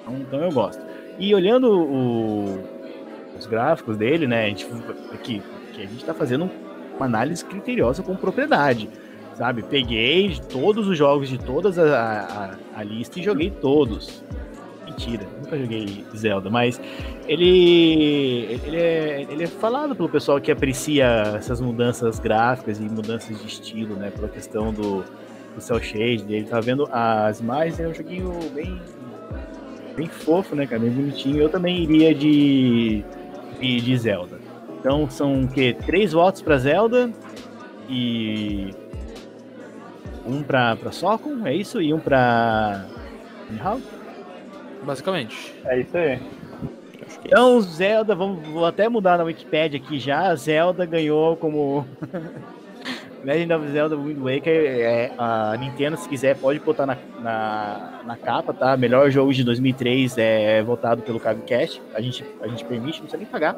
então, 0.00 0.14
então 0.18 0.40
eu 0.42 0.50
gosto. 0.50 0.82
E 1.18 1.34
olhando 1.34 1.70
o- 1.70 2.58
os 3.38 3.44
gráficos 3.44 3.98
dele, 3.98 4.26
né? 4.26 4.46
A 4.46 4.48
gente, 4.48 4.66
aqui, 5.12 5.42
aqui 5.70 5.82
a 5.82 5.86
gente 5.86 6.02
tá 6.06 6.14
fazendo 6.14 6.50
uma 6.96 7.04
análise 7.04 7.44
criteriosa 7.44 8.02
com 8.02 8.16
propriedade. 8.16 8.88
Sabe? 9.34 9.62
Peguei 9.62 10.34
todos 10.50 10.88
os 10.88 10.96
jogos 10.96 11.28
de 11.28 11.36
todas 11.36 11.78
a, 11.78 12.56
a, 12.74 12.80
a 12.80 12.82
lista 12.82 13.20
e 13.20 13.22
joguei 13.22 13.50
todos. 13.50 14.24
Mentira, 14.96 15.26
nunca 15.42 15.58
joguei 15.58 16.06
Zelda, 16.16 16.48
mas 16.48 16.80
ele, 17.28 18.58
ele, 18.64 18.76
é, 18.76 19.26
ele 19.28 19.44
é 19.44 19.46
falado 19.46 19.94
pelo 19.94 20.08
pessoal 20.08 20.40
que 20.40 20.50
aprecia 20.50 21.34
essas 21.36 21.60
mudanças 21.60 22.18
gráficas 22.18 22.80
e 22.80 22.82
mudanças 22.84 23.38
de 23.38 23.46
estilo, 23.46 23.94
né? 23.94 24.10
Pela 24.10 24.28
questão 24.28 24.72
do, 24.72 25.04
do 25.54 25.60
cel 25.60 25.78
shade 25.80 26.24
dele. 26.24 26.46
Tá 26.46 26.60
vendo 26.60 26.88
as 26.90 27.40
imagens, 27.40 27.78
é 27.78 27.86
um 27.86 27.92
joguinho 27.92 28.32
bem 28.54 28.80
bem 29.96 30.08
fofo, 30.08 30.56
né, 30.56 30.66
cara? 30.66 30.80
Bem 30.80 30.90
bonitinho. 30.90 31.42
Eu 31.42 31.48
também 31.50 31.82
iria 31.82 32.14
de, 32.14 33.04
de, 33.60 33.80
de 33.80 33.98
Zelda. 33.98 34.38
Então 34.78 35.10
são 35.10 35.42
o 35.42 35.48
quê? 35.48 35.76
Três 35.84 36.12
votos 36.12 36.40
pra 36.40 36.56
Zelda 36.56 37.10
e. 37.88 38.70
Um 40.24 40.42
pra 40.42 40.76
Sokun, 40.90 41.46
é 41.46 41.54
isso? 41.54 41.82
E 41.82 41.92
um 41.92 42.00
pra. 42.00 42.86
Mihawk? 43.50 43.95
Basicamente. 44.86 45.54
É 45.64 45.80
isso 45.80 45.96
aí. 45.96 46.12
É 46.12 46.18
Então, 47.24 47.60
Zelda, 47.60 48.14
vamos, 48.14 48.46
vou 48.48 48.64
até 48.64 48.88
mudar 48.88 49.18
na 49.18 49.24
Wikipedia 49.24 49.78
aqui 49.80 49.98
já. 49.98 50.34
Zelda 50.36 50.86
ganhou 50.86 51.36
como. 51.36 51.86
Legend 53.24 53.52
of 53.54 53.68
Zelda 53.72 53.96
Wind 53.96 54.18
Waker. 54.18 54.54
É, 54.80 55.12
a 55.18 55.56
Nintendo, 55.58 55.96
se 55.96 56.08
quiser, 56.08 56.36
pode 56.36 56.60
botar 56.60 56.86
na, 56.86 56.96
na, 57.20 58.00
na 58.06 58.16
capa, 58.16 58.52
tá? 58.52 58.76
Melhor 58.76 59.10
jogo 59.10 59.32
de 59.34 59.42
2003 59.42 60.16
é 60.18 60.62
votado 60.62 61.02
pelo 61.02 61.18
Cabcast. 61.18 61.82
A 61.92 62.00
gente, 62.00 62.24
a 62.40 62.46
gente 62.46 62.64
permite, 62.64 62.98
não 63.00 63.06
precisa 63.08 63.16
nem 63.18 63.26
pagar. 63.26 63.56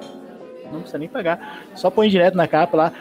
Não 0.72 0.80
precisa 0.80 0.98
nem 0.98 1.08
pagar. 1.08 1.66
Só 1.74 1.90
põe 1.90 2.08
direto 2.08 2.34
na 2.34 2.48
capa 2.48 2.76
lá. 2.76 2.92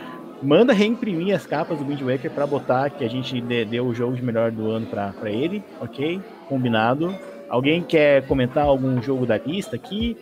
Manda 0.43 0.73
reimprimir 0.73 1.33
as 1.33 1.45
capas 1.47 1.79
do 1.79 1.85
Wind 1.85 2.01
Waker 2.01 2.29
pra 2.31 2.45
botar 2.45 2.89
que 2.89 3.03
a 3.03 3.09
gente 3.09 3.39
de- 3.41 3.65
deu 3.65 3.85
o 3.87 3.93
jogo 3.95 4.15
de 4.15 4.21
melhor 4.23 4.51
do 4.51 4.69
ano 4.69 4.85
pra, 4.85 5.13
pra 5.19 5.31
ele, 5.31 5.63
ok? 5.79 6.21
Combinado. 6.49 7.15
Alguém 7.49 7.81
quer 7.81 8.25
comentar 8.27 8.65
algum 8.65 9.01
jogo 9.01 9.25
da 9.25 9.37
lista 9.37 9.75
aqui? 9.75 10.17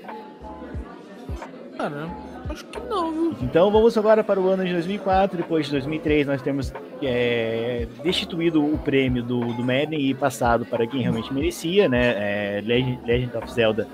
Cara, 1.77 2.08
acho 2.50 2.65
que 2.65 2.79
não, 2.88 3.12
viu? 3.12 3.36
Então 3.41 3.72
vamos 3.72 3.98
agora 3.98 4.24
para 4.24 4.39
o 4.39 4.48
ano 4.48 4.63
de 4.63 4.72
2004. 4.74 5.38
Depois 5.38 5.65
de 5.65 5.74
2003, 5.74 6.27
nós 6.27 6.41
temos 6.41 6.72
é, 7.01 7.88
destituído 8.03 8.63
o 8.63 8.77
prêmio 8.77 9.24
do, 9.24 9.39
do 9.39 9.63
Madden 9.63 10.00
e 10.00 10.13
passado 10.13 10.65
para 10.65 10.88
quem 10.88 11.01
realmente 11.01 11.34
merecia, 11.34 11.89
né? 11.89 12.58
É, 12.58 12.62
Legend, 12.62 13.00
Legend 13.05 13.38
of 13.38 13.51
Zelda 13.51 13.88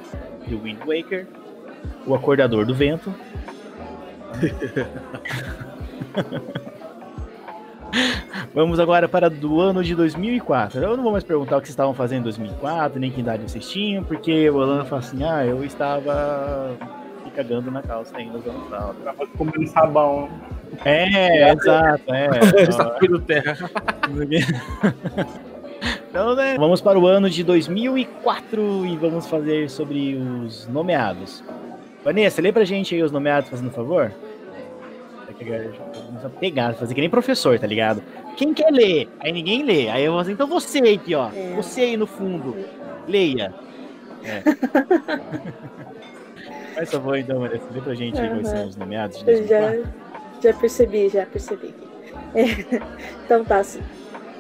The 0.48 0.56
Wind 0.56 0.80
Waker, 0.86 1.28
O 2.06 2.14
Acordador 2.14 2.66
do 2.66 2.76
Vento. 2.76 3.14
Vamos 8.54 8.80
agora 8.80 9.08
para 9.08 9.30
do 9.30 9.60
ano 9.60 9.84
de 9.84 9.96
2004. 9.96 10.82
Eu 10.82 10.96
não 10.96 11.04
vou 11.04 11.12
mais 11.12 11.24
perguntar 11.24 11.58
o 11.58 11.62
que 11.62 11.68
vocês 11.68 11.74
estavam 11.74 11.94
fazendo 11.94 12.20
em 12.20 12.24
2004, 12.24 13.00
nem 13.00 13.12
que 13.12 13.22
idade 13.22 13.50
vocês 13.50 13.68
tinham, 13.70 14.04
porque 14.04 14.50
o 14.50 14.62
Alan 14.62 14.86
fala 14.86 15.00
assim: 15.00 15.24
ah, 15.24 15.46
eu 15.46 15.64
estava 15.64 16.72
me 17.24 17.32
cagando 17.32 17.72
na 17.72 17.82
calça 17.82 18.18
ainda 18.18 18.38
nos 18.38 18.46
anos 18.46 18.70
tal. 18.70 18.94
Tava 18.94 19.28
comendo 19.38 19.68
sabão. 19.68 20.30
É, 20.86 21.52
exato, 21.52 22.14
é. 22.14 22.30
Está 22.64 22.84
do 23.00 23.20
terra. 23.20 23.58
Então, 26.10 26.36
né, 26.36 26.58
vamos 26.58 26.82
para 26.82 27.00
o 27.00 27.08
ano 27.08 27.30
de 27.30 27.42
2004 27.42 28.86
e 28.86 28.98
vamos 28.98 29.28
fazer 29.28 29.70
sobre 29.70 30.16
os 30.16 30.68
nomeados. 30.68 31.42
Vanessa, 32.04 32.42
lê 32.42 32.52
pra 32.52 32.66
gente 32.66 32.94
aí 32.94 33.02
os 33.02 33.12
nomeados, 33.12 33.50
fazendo 33.50 33.72
favor. 33.72 34.12
A 36.24 36.30
pegar, 36.30 36.74
fazer 36.76 36.94
que 36.94 37.02
nem 37.02 37.10
professor, 37.10 37.58
tá 37.58 37.66
ligado? 37.68 38.02
Quem 38.38 38.54
quer 38.54 38.72
ler? 38.72 39.10
Aí 39.20 39.32
ninguém 39.32 39.64
lê. 39.64 39.90
Aí 39.90 40.06
eu 40.06 40.12
vou 40.12 40.22
assim, 40.22 40.34
então 40.34 40.48
você 40.48 40.80
aqui, 40.80 41.16
ó. 41.16 41.30
É. 41.34 41.54
Você 41.56 41.82
aí 41.82 41.98
no 41.98 42.08
fundo. 42.08 42.56
Leia. 43.08 43.54
É. 44.24 44.42
Faz 46.76 46.92
favor, 46.92 47.18
então, 47.18 47.40
Vanessa, 47.40 47.64
lê 47.74 47.82
pra 47.82 47.94
gente 47.94 48.20
aí 48.20 48.30
quais 48.30 48.48
são 48.48 48.68
os 48.68 48.76
nomeados 48.76 49.24
de 49.24 49.32
Eu 49.32 49.48
já, 49.48 49.60
2004. 49.60 49.94
já 50.42 50.54
percebi, 50.54 51.10
já 51.10 51.26
percebi. 51.26 51.74
É, 52.34 52.44
Então 53.26 53.44
tá, 53.44 53.58
assim, 53.58 53.82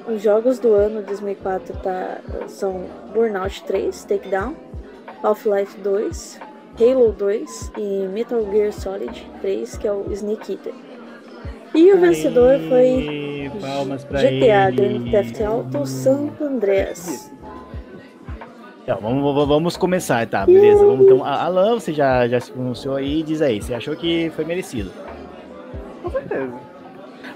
os 0.07 0.21
jogos 0.21 0.59
do 0.59 0.73
ano 0.73 1.01
2004 1.03 1.75
tá, 1.77 2.19
são 2.47 2.85
Burnout 3.13 3.63
3, 3.63 4.03
Takedown, 4.05 4.55
Half-Life 5.23 5.77
2, 5.79 6.39
Halo 6.79 7.11
2 7.11 7.71
e 7.77 8.07
Metal 8.07 8.43
Gear 8.51 8.71
Solid 8.71 9.29
3, 9.41 9.77
que 9.77 9.87
é 9.87 9.91
o 9.91 10.05
Sneak 10.11 10.53
Eater. 10.53 10.73
E 11.73 11.93
o 11.93 11.99
vencedor 11.99 12.59
foi 12.67 13.07
Aê, 13.07 13.51
Palmas 13.61 14.03
pra 14.03 14.19
GTA 14.21 14.67
ele. 14.67 14.75
Grand 14.75 15.11
Theft 15.11 15.41
Auto 15.41 15.85
San 15.85 16.29
Andreas. 16.41 17.31
Então, 18.83 18.97
vamos, 18.99 19.47
vamos- 19.47 19.77
começar, 19.77 20.27
tá? 20.27 20.45
Beleza. 20.45 20.83
Vamos, 20.85 21.05
então, 21.05 21.23
Alan, 21.23 21.79
você 21.79 21.93
já, 21.93 22.27
já 22.27 22.39
se 22.39 22.51
pronunciou 22.51 22.95
aí, 22.95 23.23
diz 23.23 23.41
aí, 23.41 23.61
você 23.61 23.73
achou 23.73 23.95
que 23.95 24.29
foi 24.35 24.43
merecido? 24.43 24.91
Com 26.03 26.09
certeza. 26.09 26.53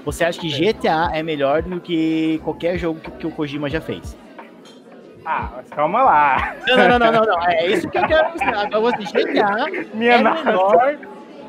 Você 0.03 0.23
acha 0.25 0.39
que 0.39 0.49
GTA 0.49 1.11
é 1.13 1.23
melhor 1.23 1.61
do 1.61 1.79
que 1.79 2.39
qualquer 2.43 2.77
jogo 2.77 2.99
que, 2.99 3.11
que 3.11 3.27
o 3.27 3.31
Kojima 3.31 3.69
já 3.69 3.79
fez? 3.79 4.17
Ah, 5.25 5.49
mas 5.55 5.69
calma 5.69 6.03
lá. 6.03 6.55
Não, 6.67 6.77
não, 6.77 6.87
não, 6.87 6.99
não, 6.99 7.11
não, 7.11 7.25
não. 7.25 7.43
É 7.47 7.67
isso 7.67 7.89
que 7.89 7.97
eu 7.97 8.07
quero 8.07 8.29
mostrar. 8.31 8.65
Agora 8.65 8.81
você, 8.81 9.03
GTA 9.03 9.65
Minha 9.95 10.13
é 10.13 10.17
melhor. 10.23 10.97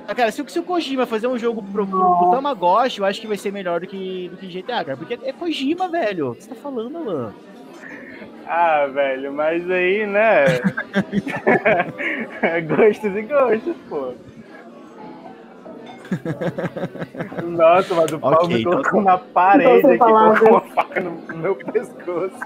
Ah, 0.09 0.15
Cara, 0.15 0.31
se, 0.31 0.41
o- 0.41 0.49
se 0.49 0.59
o 0.59 0.63
Kojima 0.63 1.05
fazer 1.07 1.27
um 1.27 1.39
jogo 1.39 1.63
pro, 1.63 1.87
pro, 1.87 1.99
pro 2.17 2.31
Tamagotchi, 2.31 3.01
eu 3.01 3.05
acho 3.05 3.21
que 3.21 3.27
vai 3.27 3.37
ser 3.37 3.53
melhor 3.53 3.81
do 3.81 3.87
que, 3.87 4.29
do 4.29 4.37
que 4.37 4.49
GTA, 4.49 4.85
cara. 4.85 4.97
Porque 4.97 5.19
é 5.23 5.33
Kojima, 5.33 5.89
velho. 5.89 6.31
O 6.31 6.35
que 6.37 6.45
você 6.45 6.51
tá 6.51 6.55
falando, 6.57 6.97
Alan? 6.99 7.35
Ah, 8.49 8.87
velho, 8.87 9.33
mas 9.33 9.69
aí, 9.69 10.07
né? 10.07 10.61
gostos 12.69 13.17
e 13.17 13.23
gostos, 13.23 13.77
pô. 13.89 14.15
Nossa, 17.43 17.95
mas 17.95 18.13
o 18.13 18.19
Paulo 18.21 18.37
Ok, 18.45 18.49
me 18.55 18.61
então 18.61 18.73
colocou 18.73 19.03
na 19.03 19.19
parede 19.19 19.79
Então, 19.79 19.91
aqui, 19.91 19.99
palavras. 19.99 20.39
colocou 20.39 20.59
uma 20.59 20.75
faca 20.75 21.01
no, 21.01 21.11
no 21.11 21.37
meu 21.39 21.57
pescoço. 21.57 22.37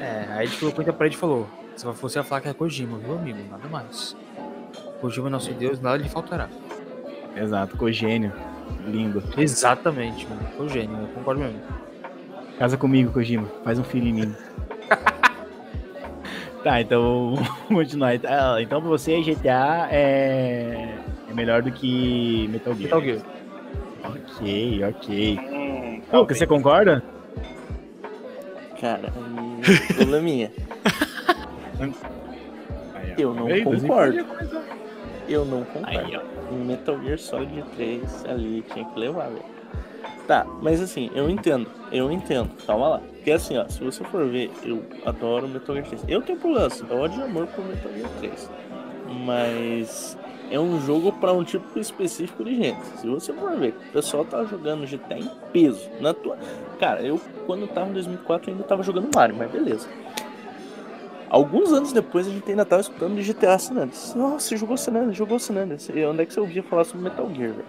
É, 0.00 0.26
aí 0.32 0.38
a 0.40 0.44
gente 0.46 0.58
colocou 0.58 0.80
entre 0.82 0.90
a 0.90 0.96
parede 0.96 1.16
e 1.16 1.18
falou: 1.18 1.46
se 1.78 1.86
você 1.86 2.22
falar 2.24 2.40
que 2.40 2.48
é 2.48 2.52
Kojima, 2.54 2.98
viu, 2.98 3.14
amigo? 3.14 3.38
Nada 3.48 3.68
mais. 3.68 4.16
Kojima 5.00 5.28
é 5.28 5.30
nosso 5.30 5.52
Deus, 5.54 5.80
nada 5.80 5.96
lhe 5.96 6.08
faltará. 6.08 6.48
Exato, 7.36 7.76
Cogênio. 7.76 8.32
Lindo. 8.84 9.22
Exatamente, 9.36 10.26
mano. 10.26 10.40
Kojima, 10.56 10.98
eu 11.02 11.06
concordo 11.08 11.40
mesmo. 11.40 11.60
Casa 12.58 12.76
comigo, 12.76 13.12
Kojima. 13.12 13.46
Faz 13.62 13.78
um 13.78 13.84
filho 13.84 14.08
em 14.08 14.12
mim. 14.12 14.34
tá, 16.64 16.80
então 16.80 17.36
vamos 17.36 17.48
continuar. 17.68 18.14
Ah, 18.24 18.60
Então 18.60 18.80
pra 18.80 18.90
você, 18.90 19.20
GTA 19.22 19.88
é, 19.92 20.98
é 21.30 21.34
melhor 21.34 21.62
do 21.62 21.70
que 21.70 22.48
Metal 22.48 22.74
Gear. 22.74 22.82
Metal 22.82 23.02
Gear. 23.02 23.20
Ok, 24.04 24.84
ok. 24.84 25.38
Hum, 25.38 26.02
Lucas, 26.12 26.38
você 26.38 26.46
concorda? 26.46 27.04
Cara, 28.80 29.12
aí. 29.14 30.50
Eu 33.16 33.34
não 33.34 33.48
Ei, 33.48 33.62
concordo. 33.64 34.18
Eu 35.28 35.44
não 35.44 35.66
Aí, 35.84 35.98
concordo. 35.98 36.20
ó. 36.50 36.54
Metal 36.54 37.00
Gear 37.02 37.18
Solid 37.18 37.62
3 37.76 38.24
ali 38.26 38.62
tinha 38.72 38.84
que 38.84 38.98
levar, 38.98 39.28
velho. 39.28 39.44
Tá, 40.26 40.46
mas 40.62 40.80
assim, 40.80 41.10
eu 41.14 41.28
entendo, 41.28 41.66
eu 41.90 42.10
entendo, 42.12 42.50
calma 42.66 42.88
lá. 42.88 42.98
Porque 42.98 43.30
assim, 43.30 43.56
ó, 43.56 43.66
se 43.68 43.82
você 43.82 44.04
for 44.04 44.26
ver, 44.26 44.50
eu 44.62 44.82
adoro 45.04 45.48
Metal 45.48 45.74
Gear 45.74 45.86
3. 45.86 46.04
Eu 46.08 46.22
tenho 46.22 46.38
problema, 46.38 46.66
assim, 46.66 46.84
ódio 46.90 47.16
de 47.16 47.22
amor 47.22 47.46
por 47.48 47.64
Metal 47.64 47.90
Gear 47.92 48.10
3. 48.20 48.50
Mas 49.24 50.18
é 50.50 50.58
um 50.60 50.80
jogo 50.80 51.12
pra 51.12 51.32
um 51.32 51.44
tipo 51.44 51.78
específico 51.78 52.44
de 52.44 52.54
gente. 52.56 52.84
Se 52.98 53.06
você 53.06 53.32
for 53.32 53.56
ver, 53.56 53.74
o 53.88 53.92
pessoal 53.92 54.24
tá 54.24 54.44
jogando 54.44 54.86
GTA 54.86 55.18
em 55.18 55.30
peso. 55.52 55.88
Na 56.00 56.12
tua... 56.14 56.36
Cara, 56.78 57.00
eu 57.02 57.20
quando 57.46 57.62
eu 57.62 57.68
tava 57.68 57.88
em 57.88 57.94
2004 57.94 58.50
ainda 58.50 58.64
tava 58.64 58.82
jogando 58.82 59.08
Mario, 59.14 59.34
mas 59.36 59.50
beleza. 59.50 59.88
Alguns 61.30 61.72
anos 61.72 61.92
depois 61.92 62.26
a 62.26 62.30
gente 62.30 62.50
ainda 62.50 62.64
tava 62.64 62.80
escutando 62.80 63.14
de 63.20 63.32
GTA 63.32 63.58
San 63.58 63.74
Andreas. 63.74 64.14
Nossa, 64.14 64.56
jogou 64.56 64.76
San 64.76 64.92
Andreas, 64.92 65.16
jogou 65.16 65.38
San 65.38 65.54
Andreas. 65.54 65.88
E 65.94 66.04
onde 66.04 66.22
é 66.22 66.26
que 66.26 66.32
você 66.32 66.40
ouvia 66.40 66.62
falar 66.62 66.84
sobre 66.84 67.04
Metal 67.04 67.28
Gear, 67.34 67.52
velho? 67.52 67.64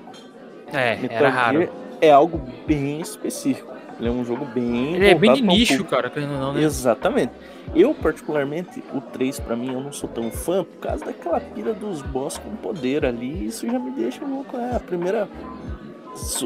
É, 0.71 0.95
Metal 0.95 1.17
era 1.17 1.29
raro. 1.29 1.59
Gear 1.59 1.71
é 2.01 2.11
algo 2.11 2.41
bem 2.65 3.01
específico. 3.01 3.73
Ele 3.99 4.07
é 4.07 4.11
um 4.11 4.23
jogo 4.23 4.45
bem. 4.45 4.95
Ele 4.95 5.09
é 5.09 5.15
bem 5.15 5.33
de 5.33 5.41
nicho, 5.41 5.83
cara, 5.83 6.09
querendo 6.09 6.31
não, 6.31 6.53
né? 6.53 6.63
Exatamente. 6.63 7.33
Eu, 7.75 7.93
particularmente, 7.93 8.81
o 8.93 9.01
3 9.01 9.41
pra 9.41 9.55
mim 9.55 9.73
eu 9.73 9.81
não 9.81 9.91
sou 9.91 10.09
tão 10.09 10.31
fã 10.31 10.63
por 10.63 10.79
causa 10.79 11.03
daquela 11.03 11.39
pira 11.39 11.73
dos 11.73 12.01
boss 12.01 12.37
com 12.37 12.55
poder 12.55 13.05
ali. 13.05 13.45
Isso 13.45 13.67
já 13.67 13.77
me 13.77 13.91
deixa 13.91 14.23
louco. 14.23 14.55
É 14.55 14.75
a 14.75 14.79
primeira. 14.79 15.27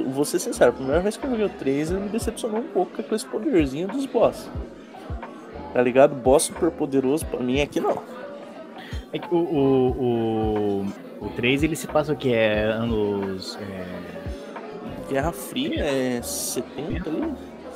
Vou 0.08 0.26
ser 0.26 0.40
sincero, 0.40 0.72
a 0.72 0.74
primeira 0.74 1.00
vez 1.00 1.16
que 1.16 1.26
eu 1.26 1.30
joguei 1.30 1.46
o 1.46 1.50
3 1.50 1.92
ele 1.92 2.02
me 2.02 2.10
decepcionou 2.10 2.60
um 2.60 2.68
pouco 2.68 2.92
com 2.92 3.02
aqueles 3.02 3.24
poderzinhos 3.24 3.92
dos 3.92 4.06
boss. 4.06 4.50
Tá 5.74 5.82
ligado? 5.82 6.14
Boss 6.16 6.44
super 6.44 6.70
poderoso 6.72 7.26
pra 7.26 7.40
mim 7.40 7.60
aqui 7.62 7.80
não. 7.80 7.98
É 9.12 9.20
que 9.20 9.28
o, 9.34 9.38
o, 9.38 10.84
o, 11.22 11.26
o 11.26 11.30
3 11.36 11.64
ele 11.64 11.76
se 11.76 11.88
passa 11.88 12.14
o 12.14 12.16
que? 12.16 12.32
É 12.34 12.64
anos. 12.64 13.58
é, 13.62 15.12
Guerra 15.12 15.32
Fria 15.32 15.84
é 15.84 16.22
70 16.22 17.10
ali? 17.10 17.34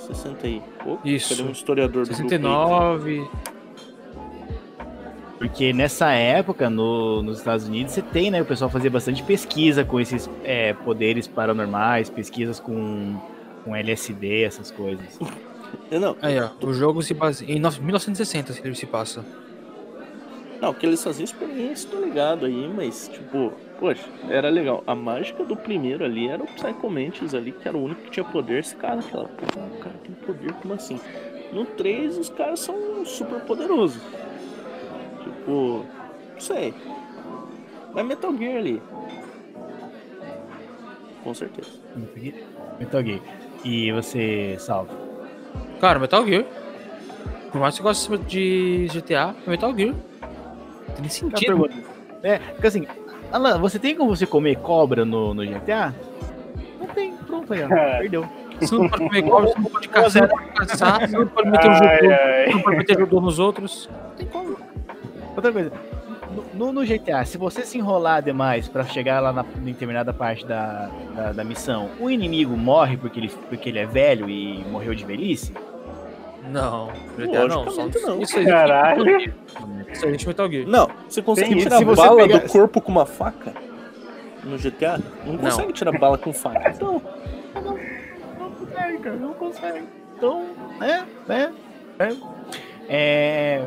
60 0.08 0.48
e 0.48 0.62
pouco? 0.84 1.08
Isso. 1.08 1.36
Cadê 1.36 1.48
um 1.50 1.52
historiador 1.52 2.06
do 2.06 2.10
grupo 2.16 2.24
aí? 2.24 2.30
69. 2.30 3.28
Porque 5.38 5.72
nessa 5.72 6.12
época, 6.12 6.70
no- 6.70 7.22
nos 7.22 7.38
Estados 7.40 7.68
Unidos, 7.68 7.94
você 7.94 8.02
tem, 8.02 8.32
né? 8.32 8.42
O 8.42 8.46
pessoal 8.46 8.70
fazia 8.72 8.90
bastante 8.90 9.22
pesquisa 9.22 9.84
com 9.86 10.00
esses 10.00 10.28
é, 10.44 10.74
poderes 10.74 11.28
paranormais, 11.28 12.10
pesquisas 12.10 12.60
com, 12.60 13.16
com 13.64 13.76
LSD, 13.76 14.44
essas 14.44 14.72
coisas. 14.72 15.20
Eu 15.92 16.00
Não, 16.00 16.16
Aí, 16.22 16.40
ó. 16.40 16.50
O 16.62 16.74
jogo 16.74 17.02
se 17.02 17.14
baseia. 17.14 17.52
Em 17.52 17.60
1960 17.60 18.60
ele 18.64 18.76
se 18.76 18.86
passa. 18.86 19.26
Não, 20.62 20.74
que 20.74 20.86
eles 20.86 21.04
faziam 21.04 21.24
experiência, 21.24 21.90
tô 21.90 22.00
ligado 22.00 22.46
aí, 22.46 22.68
mas, 22.76 23.08
tipo, 23.14 23.54
Poxa, 23.80 24.10
era 24.28 24.50
legal. 24.50 24.84
A 24.88 24.96
mágica 24.96 25.44
do 25.44 25.56
primeiro 25.56 26.04
ali 26.04 26.28
era 26.28 26.42
o 26.42 26.48
Psycho 26.48 26.90
Mantis 26.90 27.34
ali, 27.36 27.52
que 27.52 27.68
era 27.68 27.78
o 27.78 27.84
único 27.84 28.02
que 28.02 28.10
tinha 28.12 28.24
poder. 28.24 28.60
Esse 28.60 28.76
cara, 28.76 29.00
aquela, 29.00 29.26
pô, 29.26 29.46
o 29.46 29.80
cara 29.80 29.96
tem 30.04 30.16
poder, 30.16 30.54
como 30.54 30.74
assim? 30.74 31.00
No 31.54 31.64
3, 31.66 32.18
os 32.18 32.30
caras 32.30 32.60
são 32.60 33.06
super 33.06 33.40
poderosos. 33.42 34.02
Tipo, 35.24 35.86
não 36.34 36.40
sei. 36.40 36.74
Mas 37.94 38.06
Metal 38.06 38.36
Gear 38.36 38.58
ali. 38.58 38.82
Com 41.24 41.34
certeza. 41.34 41.70
Metal 42.80 43.04
Gear. 43.04 43.22
E 43.64 43.92
você, 43.92 44.56
Salvo? 44.60 45.07
Cara, 45.80 46.00
Metal 46.00 46.26
Gear. 46.26 46.46
Por 47.52 47.62
mais 47.62 47.78
que 47.78 47.84
você 47.84 48.10
goste 48.10 48.26
de 48.26 48.88
GTA, 48.94 49.36
é 49.46 49.50
Metal 49.50 49.76
Gear. 49.76 49.96
Tem 50.96 51.10
sentido. 51.10 51.70
É, 52.24 52.40
porque 52.40 52.68
assim, 52.68 52.88
Alan, 53.32 53.60
você 53.60 53.78
tem 53.78 53.96
como 53.96 54.16
você 54.16 54.26
comer 54.26 54.58
cobra 54.58 55.06
no, 55.06 55.34
no 55.34 55.46
GTA? 55.46 55.94
Não 56.80 56.88
tem, 56.88 57.14
pronto 57.16 57.54
aí, 57.54 57.64
ó. 57.64 57.68
É. 57.68 58.00
Perdeu. 58.00 58.28
Você 58.60 58.76
não 58.76 58.90
pode 58.90 59.04
comer 59.04 59.22
cobra, 59.22 59.50
você 59.50 59.60
não 59.60 59.70
pode 59.70 59.90
caçar, 59.90 60.12
você 60.12 60.22
não 60.22 60.28
pode 60.28 60.68
caçar, 60.68 61.00
você 61.00 61.18
não 61.18 61.28
pode 61.28 61.50
meter 61.50 61.68
o 61.68 61.72
ai. 61.72 62.46
você 62.46 62.54
não 62.54 62.62
pode 62.62 62.78
meter 62.78 62.98
judô 62.98 63.22
nos 63.22 63.40
outros. 63.40 63.90
Não 63.92 64.16
tem 64.16 64.28
como. 64.28 64.58
Outra 65.36 65.52
coisa, 65.52 65.72
no, 66.58 66.72
no 66.74 66.86
GTA, 66.86 67.24
se 67.26 67.38
você 67.38 67.64
se 67.64 67.78
enrolar 67.78 68.22
demais 68.22 68.68
pra 68.68 68.84
chegar 68.86 69.20
lá 69.22 69.32
na, 69.32 69.46
em 69.58 69.66
determinada 69.66 70.14
parte 70.14 70.46
da, 70.46 70.90
da, 71.16 71.32
da 71.34 71.44
missão, 71.44 71.90
o 72.00 72.10
inimigo 72.10 72.56
morre 72.58 72.98
porque 72.98 73.20
ele, 73.20 73.30
porque 73.50 73.70
ele 73.70 73.80
é 73.80 73.86
velho 73.86 74.30
e 74.30 74.64
morreu 74.66 74.94
de 74.96 75.06
velhice? 75.06 75.54
Não, 76.50 76.88
GTA 77.18 77.48
não. 77.48 77.70
Só, 77.70 77.88
não. 78.06 78.22
Isso 78.22 78.40
aí 78.40 78.46
Caralho. 78.46 79.18
Isso 79.92 80.06
aí 80.06 80.16
é 80.16 80.28
Metal 80.28 80.50
Gear. 80.52 80.68
Não, 80.68 80.90
você 81.08 81.22
consegue 81.22 81.50
Tem- 81.50 81.60
tirar 81.60 81.78
se 81.78 81.84
você 81.86 82.02
bala 82.02 82.22
pegar- 82.24 82.38
do 82.40 82.50
corpo 82.50 82.82
com 82.82 82.92
uma 82.92 83.06
faca? 83.06 83.54
No 84.44 84.58
GTA? 84.58 84.98
Não, 85.26 85.34
Não. 85.34 85.40
consegue 85.40 85.74
tirar 85.74 85.98
bala 86.00 86.18
com 86.18 86.32
faca. 86.34 86.72
Então, 86.78 87.02
Não 88.40 88.52
consegue, 88.52 88.98
cara, 89.00 89.16
não 89.18 89.34
consegue. 89.34 89.84
Então, 90.16 90.46
é, 90.82 91.34
é, 91.34 91.50
é. 92.00 92.16
É, 92.90 93.66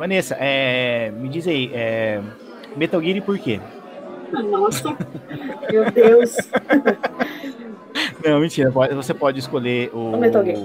Vanessa, 0.00 0.34
é, 0.40 1.10
me 1.10 1.28
diz 1.28 1.46
aí, 1.46 1.70
é, 1.74 2.22
Metal 2.74 3.02
Gear 3.02 3.18
e 3.18 3.20
por 3.20 3.38
quê? 3.38 3.60
Nossa, 4.32 4.96
meu 5.70 5.90
Deus. 5.90 6.36
Não, 8.24 8.40
mentira, 8.40 8.72
pode- 8.72 8.94
você 8.94 9.12
pode 9.12 9.38
escolher 9.40 9.90
o... 9.92 10.12
O 10.14 10.16
Metal 10.16 10.42
Gear. 10.42 10.56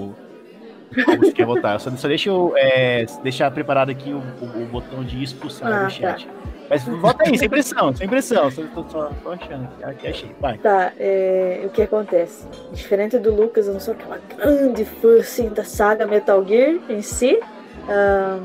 Você 1.18 1.32
quer 1.34 1.44
votar. 1.44 1.78
Só, 1.78 1.90
só 1.90 2.08
deixa 2.08 2.30
eu 2.30 2.54
é, 2.56 3.04
deixar 3.22 3.50
preparado 3.50 3.90
aqui 3.90 4.10
o, 4.10 4.20
o- 4.40 4.62
o 4.62 4.66
botão 4.68 5.04
de 5.04 5.22
expulsar 5.22 5.70
Ah, 5.70 5.84
do 5.84 5.90
chat. 5.90 6.26
Mas 6.70 6.84
vota 6.84 7.24
aí, 7.26 7.36
sem 7.36 7.50
pressão, 7.50 7.94
sem 7.94 8.08
pressão. 8.08 8.50
Só, 8.50 8.62
tô, 8.74 8.84
só, 8.88 9.10
tô 9.22 9.32
achando 9.32 9.64
aqui, 9.64 9.84
aqui 9.84 10.06
achei. 10.08 10.30
Vai. 10.40 10.56
Tá, 10.56 10.92
é, 10.98 11.60
o 11.66 11.68
que 11.68 11.82
acontece? 11.82 12.46
Diferente 12.72 13.18
do 13.18 13.34
Lucas, 13.34 13.66
eu 13.66 13.74
não 13.74 13.80
sou 13.80 13.92
aquela 13.92 14.18
grande 14.34 14.86
fã 14.86 15.18
assim, 15.20 15.50
da 15.50 15.62
saga 15.62 16.06
Metal 16.06 16.42
Gear 16.46 16.78
em 16.88 17.02
si. 17.02 17.38
Ahn, 17.86 18.40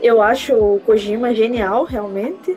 eu 0.00 0.22
acho 0.22 0.54
o 0.54 0.80
Kojima 0.80 1.34
genial, 1.34 1.84
realmente. 1.84 2.56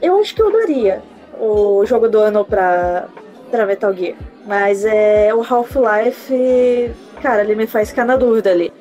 Eu 0.00 0.18
acho 0.20 0.34
que 0.34 0.42
eu 0.42 0.52
daria 0.52 1.02
o 1.38 1.84
jogo 1.84 2.08
do 2.08 2.18
ano 2.18 2.44
pra, 2.44 3.08
pra 3.50 3.66
Metal 3.66 3.92
Gear. 3.92 4.16
Mas 4.46 4.84
é 4.84 5.34
o 5.34 5.42
Half-Life, 5.42 6.94
cara, 7.20 7.42
ele 7.42 7.54
me 7.54 7.66
faz 7.66 7.90
ficar 7.90 8.04
na 8.04 8.16
dúvida 8.16 8.50
ali. 8.50 8.72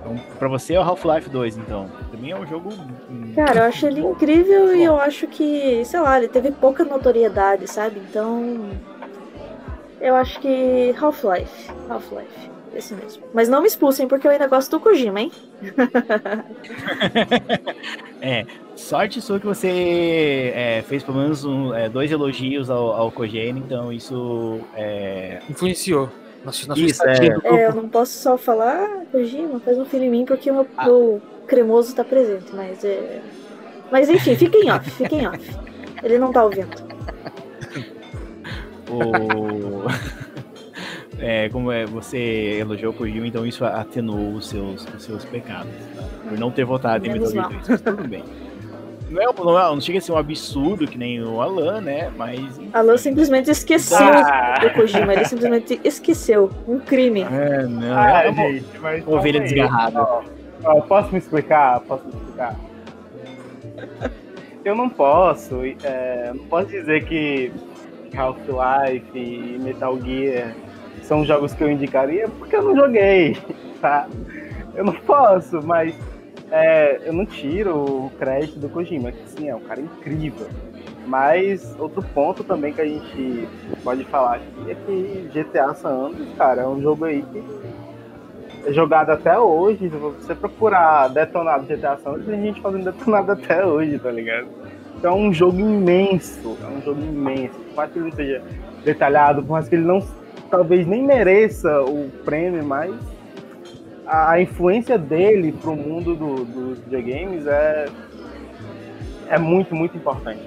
Então, 0.00 0.16
pra 0.38 0.48
você 0.48 0.74
é 0.74 0.80
o 0.80 0.82
Half-Life 0.82 1.30
2, 1.30 1.56
então. 1.58 1.90
Também 2.10 2.32
é 2.32 2.36
um 2.36 2.46
jogo. 2.46 2.70
Cara, 3.34 3.60
eu 3.60 3.64
acho 3.64 3.86
ele 3.86 4.00
incrível 4.00 4.74
e 4.74 4.84
eu 4.84 5.00
acho 5.00 5.26
que, 5.28 5.84
sei 5.84 6.00
lá, 6.00 6.18
ele 6.18 6.28
teve 6.28 6.50
pouca 6.50 6.84
notoriedade, 6.84 7.66
sabe? 7.68 8.00
Então. 8.00 8.70
Eu 10.00 10.16
acho 10.16 10.40
que 10.40 10.94
Half-Life. 11.00 11.70
Half-Life. 11.88 12.50
Esse 12.74 12.94
mesmo. 12.94 13.24
Mas 13.34 13.48
não 13.48 13.60
me 13.60 13.66
expulsem 13.66 14.06
porque 14.06 14.26
eu 14.26 14.30
ainda 14.30 14.46
gosto 14.46 14.70
do 14.70 14.80
Kojima, 14.80 15.20
hein? 15.20 15.32
É, 18.22 18.44
sorte 18.76 19.18
sua 19.22 19.40
que 19.40 19.46
você 19.46 20.52
é, 20.54 20.84
fez 20.86 21.02
pelo 21.02 21.16
menos 21.16 21.42
um, 21.42 21.72
é, 21.74 21.88
dois 21.88 22.12
elogios 22.12 22.68
ao, 22.68 22.92
ao 22.92 23.10
Kojima, 23.10 23.58
então 23.58 23.90
isso 23.90 24.60
é. 24.76 25.40
Influenciou. 25.48 26.10
Na 26.44 26.52
sua 26.52 26.78
Isso, 26.78 27.02
é. 27.06 27.28
É, 27.44 27.66
eu 27.66 27.74
não 27.74 27.88
posso 27.88 28.12
só 28.12 28.36
falar, 28.36 28.74
ah, 28.74 29.04
Kojima, 29.10 29.58
faz 29.60 29.78
um 29.78 29.86
filho 29.86 30.04
em 30.04 30.10
mim 30.10 30.24
porque 30.26 30.50
o 30.50 30.54
meu, 30.54 30.66
Ah. 30.76 30.84
meu 30.84 31.22
cremoso 31.46 31.94
tá 31.94 32.04
presente, 32.04 32.54
mas 32.54 32.84
é. 32.84 33.20
Mas 33.90 34.10
enfim, 34.10 34.36
fiquem 34.36 34.70
off, 34.70 34.88
fiquem 34.92 35.26
off. 35.26 35.40
Ele 36.02 36.18
não 36.18 36.30
tá 36.32 36.44
ouvindo. 36.44 36.70
O... 38.90 39.84
é, 41.20 41.48
como 41.50 41.70
é, 41.70 41.84
você 41.84 42.58
elogiou 42.60 42.92
o 42.92 42.96
Kojima, 42.96 43.26
então 43.26 43.46
isso 43.46 43.64
atenuou 43.64 44.32
os 44.34 44.48
seus, 44.48 44.86
os 44.96 45.02
seus 45.02 45.24
pecados, 45.24 45.70
tá? 45.94 46.02
Por 46.28 46.38
não 46.38 46.50
ter 46.50 46.64
votado 46.64 47.06
em 47.06 47.12
Metal 47.12 47.30
Gear 47.30 47.48
2, 47.50 47.68
mas 47.68 47.80
tudo 47.80 48.08
bem. 48.08 48.24
Não, 49.10 49.20
é, 49.20 49.26
não, 49.26 49.58
é- 49.58 49.62
não 49.74 49.80
chega 49.80 49.98
a 49.98 50.00
ser 50.00 50.12
um 50.12 50.16
absurdo 50.16 50.86
que 50.86 50.96
nem 50.96 51.20
o 51.22 51.40
Alan, 51.40 51.80
né? 51.80 52.10
Mas. 52.16 52.38
enfim. 52.38 52.70
Alan 52.72 52.96
simplesmente 52.96 53.50
esqueceu 53.50 53.98
Ah, 53.98 54.54
do 54.60 54.70
Kojima, 54.70 55.12
ele 55.12 55.24
simplesmente 55.24 55.80
esqueceu. 55.82 56.48
Um 56.66 56.78
crime. 56.78 57.22
É, 57.22 57.66
não, 57.66 57.98
ah, 57.98 58.22
é 58.24 58.32
gente, 58.32 58.78
mas 58.80 59.06
ovelha 59.06 59.40
desgarrada. 59.40 60.00
Ó, 60.00 60.22
ó, 60.64 60.80
posso 60.82 61.12
me 61.12 61.18
explicar? 61.18 61.80
Posso 61.80 62.04
me 62.06 62.12
explicar? 62.14 62.56
Eu 64.64 64.76
não 64.76 64.88
posso, 64.88 65.56
é, 65.82 66.30
não 66.34 66.44
posso 66.44 66.68
dizer 66.68 67.04
que 67.04 67.50
Half-Life 68.14 69.18
e 69.18 69.58
Metal 69.58 69.98
Gear 70.00 70.54
são 71.10 71.24
jogos 71.24 71.52
que 71.52 71.64
eu 71.64 71.68
indicaria 71.68 72.28
porque 72.38 72.54
eu 72.54 72.62
não 72.62 72.76
joguei, 72.76 73.36
tá? 73.82 74.06
Eu 74.76 74.84
não 74.84 74.92
posso, 74.92 75.60
mas 75.60 75.92
é, 76.52 77.00
eu 77.04 77.12
não 77.12 77.26
tiro 77.26 77.74
o 77.74 78.12
crédito 78.16 78.60
do 78.60 78.68
Kojima, 78.68 79.10
que 79.10 79.28
sim, 79.30 79.48
é 79.48 79.56
um 79.56 79.60
cara 79.60 79.80
incrível. 79.80 80.46
Mas 81.08 81.74
outro 81.80 82.00
ponto 82.14 82.44
também 82.44 82.72
que 82.72 82.80
a 82.80 82.84
gente 82.84 83.48
pode 83.82 84.04
falar 84.04 84.36
aqui 84.36 84.70
é 84.70 84.74
que 84.76 85.28
GTA 85.34 85.74
San 85.74 85.88
Andreas, 85.88 86.28
cara, 86.36 86.62
é 86.62 86.66
um 86.68 86.80
jogo 86.80 87.04
aí 87.04 87.22
que 87.22 87.42
é 88.66 88.72
jogado 88.72 89.10
até 89.10 89.36
hoje. 89.36 89.90
Se 89.90 89.96
você 89.96 90.32
procurar 90.32 91.08
detonado 91.08 91.66
GTA 91.66 91.98
San 91.98 92.10
Andreas, 92.10 92.26
tem 92.26 92.40
gente 92.40 92.60
fazendo 92.60 92.84
detonado 92.84 93.32
até 93.32 93.66
hoje, 93.66 93.98
tá 93.98 94.12
ligado? 94.12 94.46
Então 94.96 95.10
é 95.10 95.16
um 95.16 95.32
jogo 95.32 95.58
imenso, 95.58 96.56
é 96.62 96.66
um 96.68 96.80
jogo 96.82 97.00
imenso. 97.00 97.58
Por 97.58 97.74
mais 97.74 97.90
que 97.90 97.98
ele 97.98 98.10
não 98.10 98.16
seja 98.16 98.42
detalhado, 98.84 99.42
por 99.42 99.50
mais 99.50 99.68
que 99.68 99.74
ele 99.74 99.84
não 99.84 100.00
talvez 100.50 100.86
nem 100.86 101.02
mereça 101.02 101.82
o 101.82 102.10
prêmio, 102.24 102.64
mas 102.64 102.94
a, 104.06 104.40
influência 104.40 104.98
dele 104.98 105.52
pro 105.52 105.76
mundo 105.76 106.14
do- 106.16 106.44
dos 106.44 106.78
videogames 106.80 107.46
é, 107.46 107.86
é 109.28 109.38
muito, 109.38 109.74
muito 109.74 109.96
importante. 109.96 110.40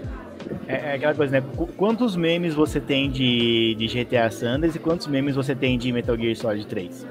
É, 0.68 0.92
é 0.92 0.94
aquela 0.96 1.14
coisa, 1.16 1.40
né? 1.40 1.48
Qu- 1.56 1.70
Quantos 1.78 2.16
memes 2.18 2.54
você 2.54 2.80
tem 2.82 3.10
de, 3.10 3.76
de 3.76 3.88
GTA 3.88 4.30
Sanders 4.30 4.76
e 4.76 4.80
quantos 4.80 5.08
memes 5.08 5.36
você 5.36 5.56
tem 5.56 5.78
de 5.78 5.92
Metal 5.92 6.18
Gear 6.18 6.36
Solid 6.36 6.68
3? 6.68 7.08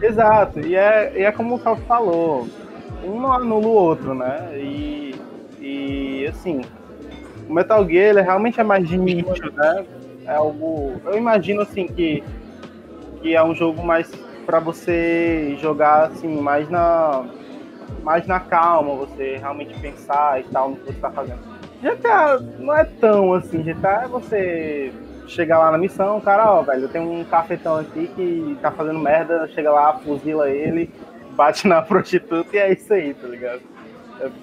Exato, 0.00 0.60
e 0.60 0.76
é, 0.76 1.12
e 1.18 1.22
é 1.24 1.32
como 1.32 1.54
o 1.54 1.58
Cal 1.58 1.76
falou, 1.78 2.46
um 3.02 3.18
não 3.20 3.32
anula 3.32 3.66
o 3.66 3.70
outro, 3.70 4.14
né? 4.14 4.50
E, 4.58 5.14
e 5.60 6.26
assim, 6.28 6.60
o 7.48 7.52
Metal 7.52 7.84
Gear 7.88 8.10
ele 8.10 8.20
realmente 8.20 8.60
é 8.60 8.64
mais 8.64 8.86
de 8.86 8.96
nicho, 8.98 9.50
né? 9.56 9.84
É 10.26 10.36
algo. 10.36 11.00
Eu 11.04 11.16
imagino 11.16 11.62
assim 11.62 11.86
que, 11.86 12.22
que 13.22 13.34
é 13.34 13.42
um 13.42 13.54
jogo 13.54 13.82
mais 13.82 14.10
para 14.44 14.60
você 14.60 15.56
jogar 15.60 16.06
assim, 16.06 16.40
mais 16.40 16.68
na. 16.68 17.24
Mais 18.02 18.26
na 18.26 18.38
calma, 18.38 18.94
você 18.94 19.36
realmente 19.36 19.78
pensar 19.80 20.40
e 20.40 20.44
tal 20.44 20.70
no 20.70 20.76
que 20.76 20.92
você 20.92 21.00
tá 21.00 21.10
fazendo. 21.10 21.40
GTA 21.80 22.38
não 22.58 22.74
é 22.74 22.84
tão 22.84 23.32
assim, 23.32 23.62
GTA 23.62 24.02
é 24.04 24.08
você 24.08 24.92
chega 25.26 25.58
lá 25.58 25.72
na 25.72 25.78
missão, 25.78 26.20
cara, 26.20 26.52
ó, 26.52 26.62
velho, 26.62 26.88
tem 26.88 27.00
um 27.00 27.24
cafetão 27.24 27.76
aqui 27.76 28.08
que 28.14 28.56
tá 28.62 28.70
fazendo 28.70 28.98
merda, 28.98 29.48
chega 29.48 29.70
lá, 29.70 29.98
fuzila 29.98 30.48
ele, 30.48 30.90
bate 31.32 31.66
na 31.66 31.82
prostituta 31.82 32.56
e 32.56 32.58
é 32.58 32.72
isso 32.72 32.92
aí, 32.92 33.12
tá 33.12 33.26
ligado? 33.26 33.62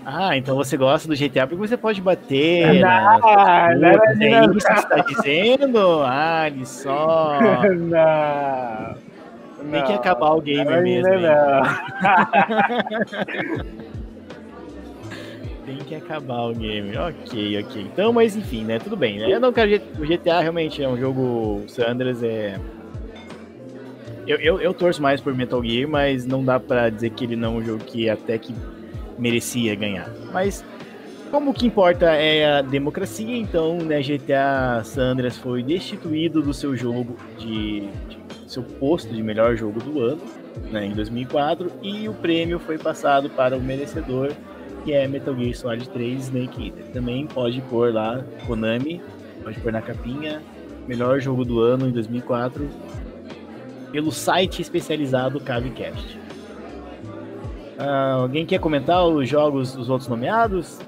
Ah, 0.05 0.36
então 0.38 0.55
você 0.55 0.77
gosta 0.77 1.07
do 1.07 1.15
GTA 1.15 1.47
porque 1.47 1.67
você 1.67 1.75
pode 1.77 1.99
bater 2.01 2.73
Não, 2.75 2.81
na- 2.81 3.19
nas 3.19 3.79
não, 3.79 3.91
prostitutas, 3.93 4.21
é 4.21 4.29
não. 4.29 4.57
isso 4.57 4.67
que 4.67 4.75
você 4.75 4.88
tá 4.88 4.97
dizendo? 5.07 6.03
Ah, 6.05 6.43
ele 6.47 6.65
só... 6.65 7.39
não. 7.73 8.95
Tem 9.71 9.81
que 9.83 9.89
não. 9.91 9.95
acabar 9.95 10.31
o 10.31 10.41
game 10.41 10.69
Não, 10.69 10.81
mesmo, 10.83 11.09
não, 11.09 11.21
não. 11.21 11.63
Tem 15.65 15.77
que 15.77 15.95
acabar 15.95 16.41
o 16.41 16.53
game. 16.53 16.95
Ok, 16.97 17.63
ok. 17.63 17.81
Então, 17.83 18.12
mas 18.12 18.36
enfim, 18.36 18.65
né? 18.65 18.79
Tudo 18.79 18.97
bem, 18.97 19.19
né? 19.19 19.33
Eu 19.33 19.39
não 19.39 19.53
quero. 19.53 19.81
O 19.97 20.05
GTA 20.05 20.41
realmente 20.41 20.83
é 20.83 20.89
um 20.89 20.97
jogo. 20.97 21.62
O 21.63 21.69
Sanders 21.69 22.21
é. 22.21 22.59
Eu, 24.27 24.38
eu, 24.39 24.62
eu 24.62 24.73
torço 24.73 25.01
mais 25.01 25.21
por 25.21 25.33
Metal 25.33 25.63
Gear, 25.63 25.89
mas 25.89 26.25
não 26.25 26.43
dá 26.43 26.59
pra 26.59 26.89
dizer 26.89 27.09
que 27.12 27.23
ele 27.25 27.36
não 27.36 27.55
é 27.55 27.57
um 27.59 27.63
jogo 27.63 27.83
que 27.83 28.09
até 28.09 28.38
que 28.38 28.53
merecia 29.17 29.76
ganhar. 29.76 30.10
Mas 30.32 30.63
como 31.34 31.49
o 31.49 31.54
que 31.54 31.65
importa 31.65 32.12
é 32.12 32.60
a 32.60 32.62
democracia, 32.62 33.36
então 33.36 33.80
né, 33.80 34.02
GTA 34.02 34.84
San 34.84 35.13
Andreas 35.13 35.36
foi 35.36 35.63
destituído 35.63 36.43
do 36.43 36.54
seu 36.54 36.76
jogo 36.76 37.17
de, 37.39 37.89
de 38.08 38.19
seu 38.45 38.62
posto 38.62 39.12
de 39.12 39.23
melhor 39.23 39.56
jogo 39.56 39.80
do 39.80 39.99
ano, 39.99 40.21
né, 40.71 40.86
em 40.86 40.91
2004, 40.91 41.71
e 41.82 42.08
o 42.08 42.13
prêmio 42.13 42.60
foi 42.60 42.78
passado 42.78 43.32
para 43.32 43.58
o 43.58 43.60
merecedor, 43.60 44.32
que 44.86 44.93
é 44.93 45.08
Metal 45.08 45.36
Gear 45.36 45.56
Solid 45.56 45.89
3 45.89 46.26
Snake 46.26 46.67
Eater. 46.67 46.86
Também 46.93 47.26
pode 47.26 47.62
pôr 47.62 47.91
lá 47.91 48.23
Konami, 48.45 49.02
pode 49.43 49.60
pôr 49.60 49.71
na 49.71 49.82
capinha, 49.82 50.39
melhor 50.88 51.19
jogo 51.19 51.43
do 51.43 51.60
ano 51.62 51.88
em 51.88 51.91
2004, 51.91 52.69
pelo 53.91 54.12
site 54.12 54.62
especializado 54.62 55.39
Cavecast. 55.39 56.22
Ah, 57.77 58.13
alguém 58.21 58.45
quer 58.45 58.59
comentar 58.59 59.05
os 59.05 59.27
jogos 59.27 59.73
dos 59.73 59.89
outros 59.89 60.07
nomeados? 60.07 60.79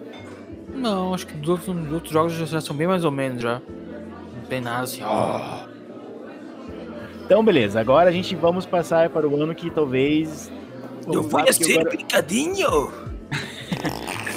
Não, 0.73 1.13
acho 1.13 1.25
que 1.27 1.33
dos 1.33 1.49
outros, 1.49 1.75
dos 1.75 1.93
outros 1.93 2.11
jogos 2.13 2.33
já 2.33 2.61
são 2.61 2.75
bem 2.75 2.87
mais 2.87 3.03
ou 3.05 3.11
menos 3.11 3.41
já. 3.41 3.61
Não 4.35 4.43
tem 4.49 4.61
nada 4.61 4.83
assim. 4.83 5.01
ó. 5.03 5.65
Então, 7.25 7.43
beleza. 7.43 7.79
Agora 7.79 8.09
a 8.09 8.11
gente 8.11 8.35
vamos 8.35 8.65
passar 8.65 9.09
para 9.09 9.27
o 9.27 9.41
ano 9.41 9.55
que 9.55 9.69
talvez. 9.71 10.51
Eu 11.11 11.23
porque 11.23 11.53
ser 11.53 11.79
agora- 11.79 11.89
brincadinho! 11.95 12.91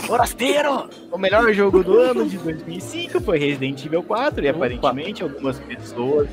Forasteiro! 0.07 0.89
O 1.11 1.17
melhor 1.17 1.51
jogo 1.55 1.83
do 1.83 1.99
ano 1.99 2.29
de 2.29 2.37
2005 2.37 3.21
foi 3.23 3.39
Resident 3.39 3.83
Evil 3.85 4.03
4 4.03 4.45
e 4.45 4.49
Opa. 4.51 4.57
aparentemente 4.59 5.23
algumas 5.23 5.59
pessoas 5.59 6.29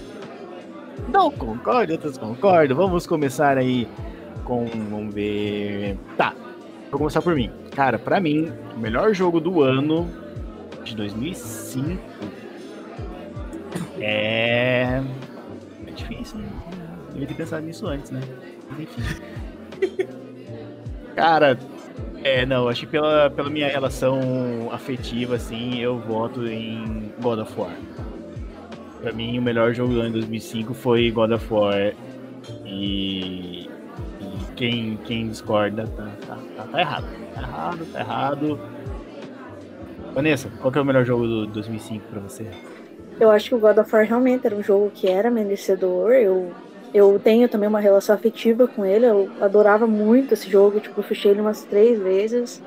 não 1.08 1.32
concordam, 1.32 1.96
outras 1.96 2.18
concordam. 2.18 2.76
Vamos 2.76 3.08
começar 3.08 3.58
aí 3.58 3.88
com. 4.46 4.66
Vamos 4.66 5.14
ver. 5.14 5.98
Tá, 6.16 6.34
vou 6.90 7.00
começar 7.00 7.22
por 7.22 7.36
mim. 7.36 7.52
Cara, 7.76 8.00
pra 8.00 8.22
mim, 8.22 8.50
o 8.76 8.80
melhor 8.80 9.14
jogo 9.14 9.42
do 9.42 9.62
ano 9.62 10.08
de 10.86 10.96
2005 10.96 12.00
é. 14.00 15.02
É 15.86 15.92
difícil, 15.92 16.40
né? 16.40 16.48
Devia 17.12 17.28
ter 17.28 17.34
pensado 17.34 17.66
nisso 17.66 17.88
antes, 17.88 18.12
né? 18.12 18.22
Mas 18.70 18.80
enfim. 18.80 19.02
Cara, 21.16 21.58
é, 22.24 22.46
não, 22.46 22.68
acho 22.68 22.82
que 22.82 22.88
pela, 22.88 23.30
pela 23.30 23.50
minha 23.50 23.68
relação 23.68 24.70
afetiva, 24.72 25.36
assim, 25.36 25.80
eu 25.80 25.98
voto 26.00 26.46
em 26.48 27.12
God 27.22 27.40
of 27.40 27.54
War. 27.60 27.76
Pra 29.02 29.14
mim, 29.14 29.38
o 29.38 29.42
melhor 29.42 29.74
jogo 29.74 29.94
do 29.94 30.00
ano 30.02 30.10
de 30.10 30.20
2005 30.20 30.74
foi 30.74 31.10
God 31.12 31.32
of 31.32 31.54
War. 31.54 31.94
E, 32.66 33.64
e 33.64 33.65
quem, 34.56 34.98
quem 35.06 35.28
discorda 35.28 35.88
tá, 35.88 36.08
tá, 36.26 36.38
tá, 36.56 36.64
tá 36.64 36.80
errado. 36.80 37.06
Tá 37.34 37.42
errado, 37.42 37.86
tá 37.92 38.00
errado. 38.00 38.60
Vanessa, 40.14 40.50
qual 40.62 40.72
que 40.72 40.80
é 40.80 40.82
o 40.82 40.86
melhor 40.86 41.04
jogo 41.06 41.28
do 41.28 41.48
2005 41.48 42.06
pra 42.10 42.22
você? 42.22 42.48
Eu 43.20 43.30
acho 43.32 43.50
que 43.50 43.56
o 43.56 43.60
God 43.60 43.78
of 43.78 43.94
War 43.94 44.06
realmente 44.06 44.46
era 44.46 44.56
um 44.56 44.64
jogo 44.64 44.92
que 44.94 45.08
era 45.08 45.30
merecedor. 45.30 46.12
Eu, 46.14 46.52
eu 46.94 47.20
tenho 47.20 47.48
também 47.50 47.68
uma 47.68 47.80
relação 47.80 48.16
afetiva 48.16 48.68
com 48.68 48.86
ele. 48.86 49.06
Eu 49.06 49.30
adorava 49.42 49.86
muito 49.86 50.34
esse 50.34 50.50
jogo. 50.50 50.80
Tipo, 50.80 51.00
eu 51.00 51.04
fechei 51.04 51.32
ele 51.32 51.42
umas 51.42 51.64
três 51.64 52.00
vezes. 52.00 52.62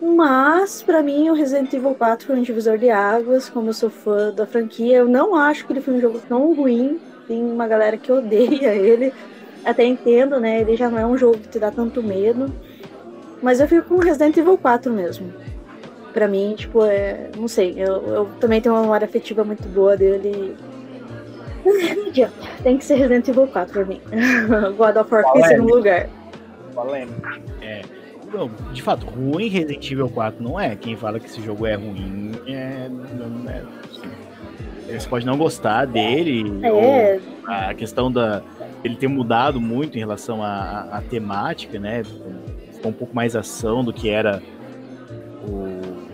Mas, 0.00 0.82
pra 0.82 1.02
mim, 1.02 1.30
o 1.30 1.34
Resident 1.34 1.72
Evil 1.72 1.94
4 1.94 2.26
foi 2.26 2.36
um 2.36 2.42
divisor 2.42 2.78
de 2.78 2.90
águas. 2.90 3.48
Como 3.48 3.68
eu 3.68 3.74
sou 3.74 3.90
fã 3.90 4.32
da 4.32 4.46
franquia, 4.46 4.98
eu 4.98 5.08
não 5.08 5.34
acho 5.34 5.66
que 5.66 5.72
ele 5.72 5.80
foi 5.80 5.94
um 5.94 6.00
jogo 6.00 6.20
tão 6.28 6.54
ruim. 6.54 7.00
Tem 7.26 7.42
uma 7.42 7.66
galera 7.66 7.96
que 7.96 8.12
odeia 8.12 8.74
ele. 8.76 9.12
Até 9.66 9.84
entendo, 9.84 10.38
né? 10.38 10.60
Ele 10.60 10.76
já 10.76 10.88
não 10.88 10.96
é 10.96 11.04
um 11.04 11.18
jogo 11.18 11.38
que 11.38 11.48
te 11.48 11.58
dá 11.58 11.72
tanto 11.72 12.00
medo. 12.00 12.52
Mas 13.42 13.58
eu 13.60 13.66
fico 13.66 13.88
com 13.88 13.96
Resident 13.96 14.36
Evil 14.36 14.56
4 14.56 14.92
mesmo. 14.92 15.34
Pra 16.12 16.28
mim, 16.28 16.54
tipo, 16.56 16.84
é. 16.84 17.30
Não 17.36 17.48
sei, 17.48 17.74
eu, 17.76 18.02
eu 18.06 18.28
também 18.40 18.60
tenho 18.60 18.76
uma 18.76 18.82
memória 18.82 19.04
afetiva 19.04 19.42
muito 19.42 19.68
boa 19.68 19.96
dele. 19.96 20.56
Não 21.66 22.06
adianta, 22.06 22.32
tem 22.62 22.78
que 22.78 22.84
ser 22.84 22.94
Resident 22.94 23.26
Evil 23.26 23.48
4 23.48 23.72
pra 23.72 23.84
mim. 23.84 24.00
God 24.78 24.96
of 24.96 25.12
War 25.12 25.24
em 25.36 25.44
segundo 25.44 25.74
lugar. 25.74 26.08
Polêmica. 26.72 27.40
Não, 28.32 28.50
de 28.72 28.82
fato, 28.82 29.06
ruim 29.06 29.48
Resident 29.48 29.90
Evil 29.90 30.08
4 30.08 30.42
não 30.42 30.60
é. 30.60 30.76
Quem 30.76 30.96
fala 30.96 31.18
que 31.18 31.26
esse 31.26 31.40
jogo 31.42 31.66
é 31.66 31.74
ruim 31.74 32.32
é. 32.46 32.88
Não 32.88 33.50
é 33.50 33.62
você 34.94 35.08
pode 35.08 35.26
não 35.26 35.36
gostar 35.36 35.84
dele. 35.86 36.44
É, 36.62 36.72
ou 36.72 37.20
a 37.46 37.74
questão 37.74 38.10
da 38.10 38.42
ele 38.86 38.96
ter 38.96 39.08
mudado 39.08 39.60
muito 39.60 39.96
em 39.96 40.00
relação 40.00 40.42
à, 40.42 40.88
à- 40.92 41.00
temática, 41.02 41.78
né? 41.78 42.02
Ficou 42.72 42.90
um 42.90 42.94
pouco 42.94 43.14
mais 43.14 43.34
ação 43.36 43.84
do 43.84 43.92
que 43.92 44.08
era 44.08 44.42
o- 45.46 46.06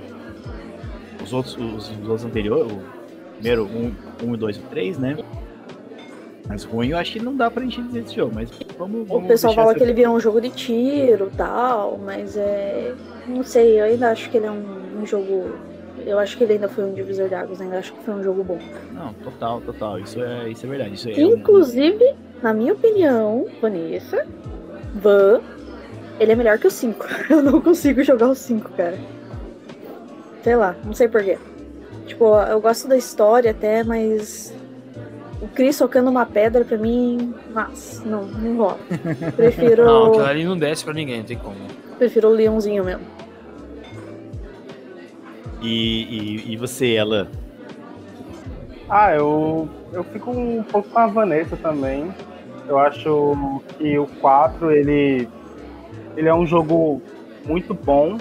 os 1.22 1.32
outros, 1.32 1.56
os, 1.56 1.90
os 1.90 2.08
outros 2.08 2.24
anteriores, 2.24 2.72
o 2.72 2.80
primeiro, 3.34 3.64
um, 3.66 3.92
um, 4.24 4.34
e 4.34 4.36
dois 4.36 4.56
e 4.56 4.60
três, 4.60 4.98
né? 4.98 5.16
Mas 6.48 6.64
ruim 6.64 6.88
eu 6.88 6.98
acho 6.98 7.12
que 7.12 7.20
não 7.20 7.36
dá 7.36 7.50
pra 7.50 7.62
gente 7.62 7.80
dizer 7.82 8.02
desse 8.02 8.16
jogo, 8.16 8.32
mas 8.34 8.50
vamos. 8.76 9.02
o 9.02 9.04
vamos 9.04 9.28
pessoal 9.28 9.50
deixar 9.52 9.62
fala 9.62 9.70
essa- 9.72 9.78
que 9.78 9.84
ele 9.84 9.94
virou 9.94 10.14
um 10.16 10.20
jogo 10.20 10.40
de 10.40 10.50
tiro 10.50 11.30
e 11.32 11.36
tal, 11.36 11.98
mas 12.04 12.36
é. 12.36 12.94
Não 13.28 13.44
sei, 13.44 13.80
eu 13.80 13.84
ainda 13.84 14.10
acho 14.10 14.28
que 14.28 14.36
ele 14.36 14.46
é 14.46 14.50
um, 14.50 15.00
um 15.00 15.06
jogo. 15.06 15.52
Eu 16.06 16.18
acho 16.18 16.36
que 16.36 16.44
ele 16.44 16.54
ainda 16.54 16.68
foi 16.68 16.84
um 16.84 16.92
divisor 16.94 17.28
de 17.28 17.34
águas, 17.34 17.60
ainda 17.60 17.78
acho 17.78 17.92
que 17.92 18.02
foi 18.04 18.14
um 18.14 18.22
jogo 18.22 18.42
bom. 18.44 18.58
Não, 18.92 19.12
total, 19.14 19.60
total. 19.60 19.98
Isso 19.98 20.22
é, 20.22 20.48
isso 20.48 20.66
é 20.66 20.68
verdade. 20.68 20.94
Isso 20.94 21.08
é 21.08 21.12
um- 21.12 21.36
Inclusive, 21.36 22.14
na 22.42 22.52
minha 22.52 22.72
opinião, 22.72 23.46
Vanessa, 23.60 24.26
Van, 24.94 25.40
ele 26.20 26.32
é 26.32 26.34
melhor 26.34 26.58
que 26.58 26.66
o 26.66 26.70
5. 26.70 27.06
Eu 27.30 27.42
não 27.42 27.60
consigo 27.60 28.02
jogar 28.02 28.28
o 28.28 28.34
5, 28.34 28.70
cara. 28.72 28.98
Sei 30.42 30.56
lá, 30.56 30.74
não 30.84 30.92
sei 30.92 31.08
porquê. 31.08 31.38
Tipo, 32.06 32.36
eu 32.42 32.60
gosto 32.60 32.88
da 32.88 32.96
história 32.96 33.52
até, 33.52 33.84
mas. 33.84 34.52
O 35.40 35.46
Chris 35.48 35.76
socando 35.76 36.10
uma 36.10 36.26
pedra 36.26 36.64
pra 36.64 36.76
mim. 36.76 37.32
Nossa, 37.54 38.04
não, 38.04 38.24
não 38.24 38.56
rola. 38.56 38.78
Prefiro. 39.36 39.84
Não, 39.84 40.06
aquilo 40.08 40.24
ali 40.24 40.44
não 40.44 40.58
desce 40.58 40.84
pra 40.84 40.92
ninguém, 40.92 41.18
não 41.18 41.24
tem 41.24 41.38
como. 41.38 41.56
Prefiro 41.98 42.28
o 42.28 42.32
leãozinho 42.32 42.84
mesmo. 42.84 43.02
E, 45.62 46.42
e, 46.48 46.52
e 46.52 46.56
você, 46.56 46.98
Alan? 46.98 47.28
Ah, 48.88 49.14
eu, 49.14 49.68
eu 49.92 50.04
fico 50.04 50.30
um 50.30 50.62
pouco 50.64 50.88
com 50.90 50.98
a 50.98 51.06
Vanessa 51.06 51.56
também. 51.56 52.12
Eu 52.68 52.78
acho 52.78 53.62
que 53.78 53.98
o 53.98 54.06
4, 54.20 54.70
ele, 54.70 55.28
ele 56.16 56.28
é 56.28 56.34
um 56.34 56.44
jogo 56.44 57.00
muito 57.46 57.72
bom. 57.74 58.18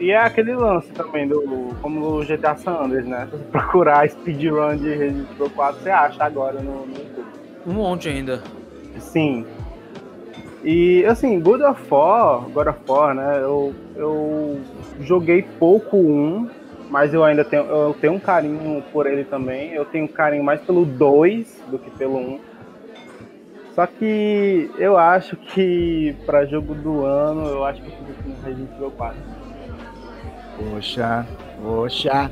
E 0.00 0.12
é 0.12 0.18
aquele 0.18 0.54
lance 0.54 0.90
também, 0.92 1.26
do, 1.26 1.74
como 1.82 2.18
o 2.18 2.24
GTA 2.24 2.56
San 2.56 2.84
Andreas, 2.84 3.06
né? 3.06 3.28
Se 3.30 3.36
você 3.36 3.44
procurar 3.50 4.08
speedrun 4.08 4.76
de 4.76 4.88
Resident 4.94 5.30
Evil 5.32 5.50
4, 5.50 5.82
você 5.82 5.90
acha 5.90 6.24
agora 6.24 6.60
no, 6.60 6.86
no 6.86 6.92
YouTube. 6.96 7.26
Um 7.66 7.72
monte 7.72 8.08
ainda. 8.08 8.42
Sim. 8.98 9.44
E 10.64 11.04
assim, 11.04 11.40
God 11.40 11.60
of 11.62 11.80
War, 11.90 12.40
God 12.50 12.68
of 12.68 12.78
War, 12.88 13.14
né? 13.14 13.38
Eu, 13.40 13.74
eu 13.96 14.60
joguei 15.00 15.42
pouco 15.58 15.96
um, 15.96 16.48
mas 16.90 17.12
eu 17.14 17.24
ainda 17.24 17.44
tenho, 17.44 17.64
eu 17.64 17.94
tenho 18.00 18.12
um 18.14 18.18
carinho 18.20 18.82
por 18.92 19.06
ele 19.06 19.24
também. 19.24 19.72
Eu 19.72 19.84
tenho 19.84 20.04
um 20.04 20.08
carinho 20.08 20.42
mais 20.44 20.60
pelo 20.60 20.84
2 20.84 21.62
do 21.70 21.78
que 21.78 21.90
pelo 21.90 22.16
1. 22.16 22.20
Um. 22.20 22.40
Só 23.74 23.86
que 23.86 24.70
eu 24.76 24.98
acho 24.98 25.36
que 25.36 26.14
para 26.26 26.44
jogo 26.44 26.74
do 26.74 27.04
ano, 27.04 27.46
eu 27.46 27.64
acho 27.64 27.80
que 27.80 27.88
eu 27.88 27.92
fico 27.92 28.22
com 28.24 28.44
Resident 28.44 28.70
Evil 28.74 28.90
4. 28.90 29.16
Poxa, 30.56 31.26
poxa. 31.62 32.30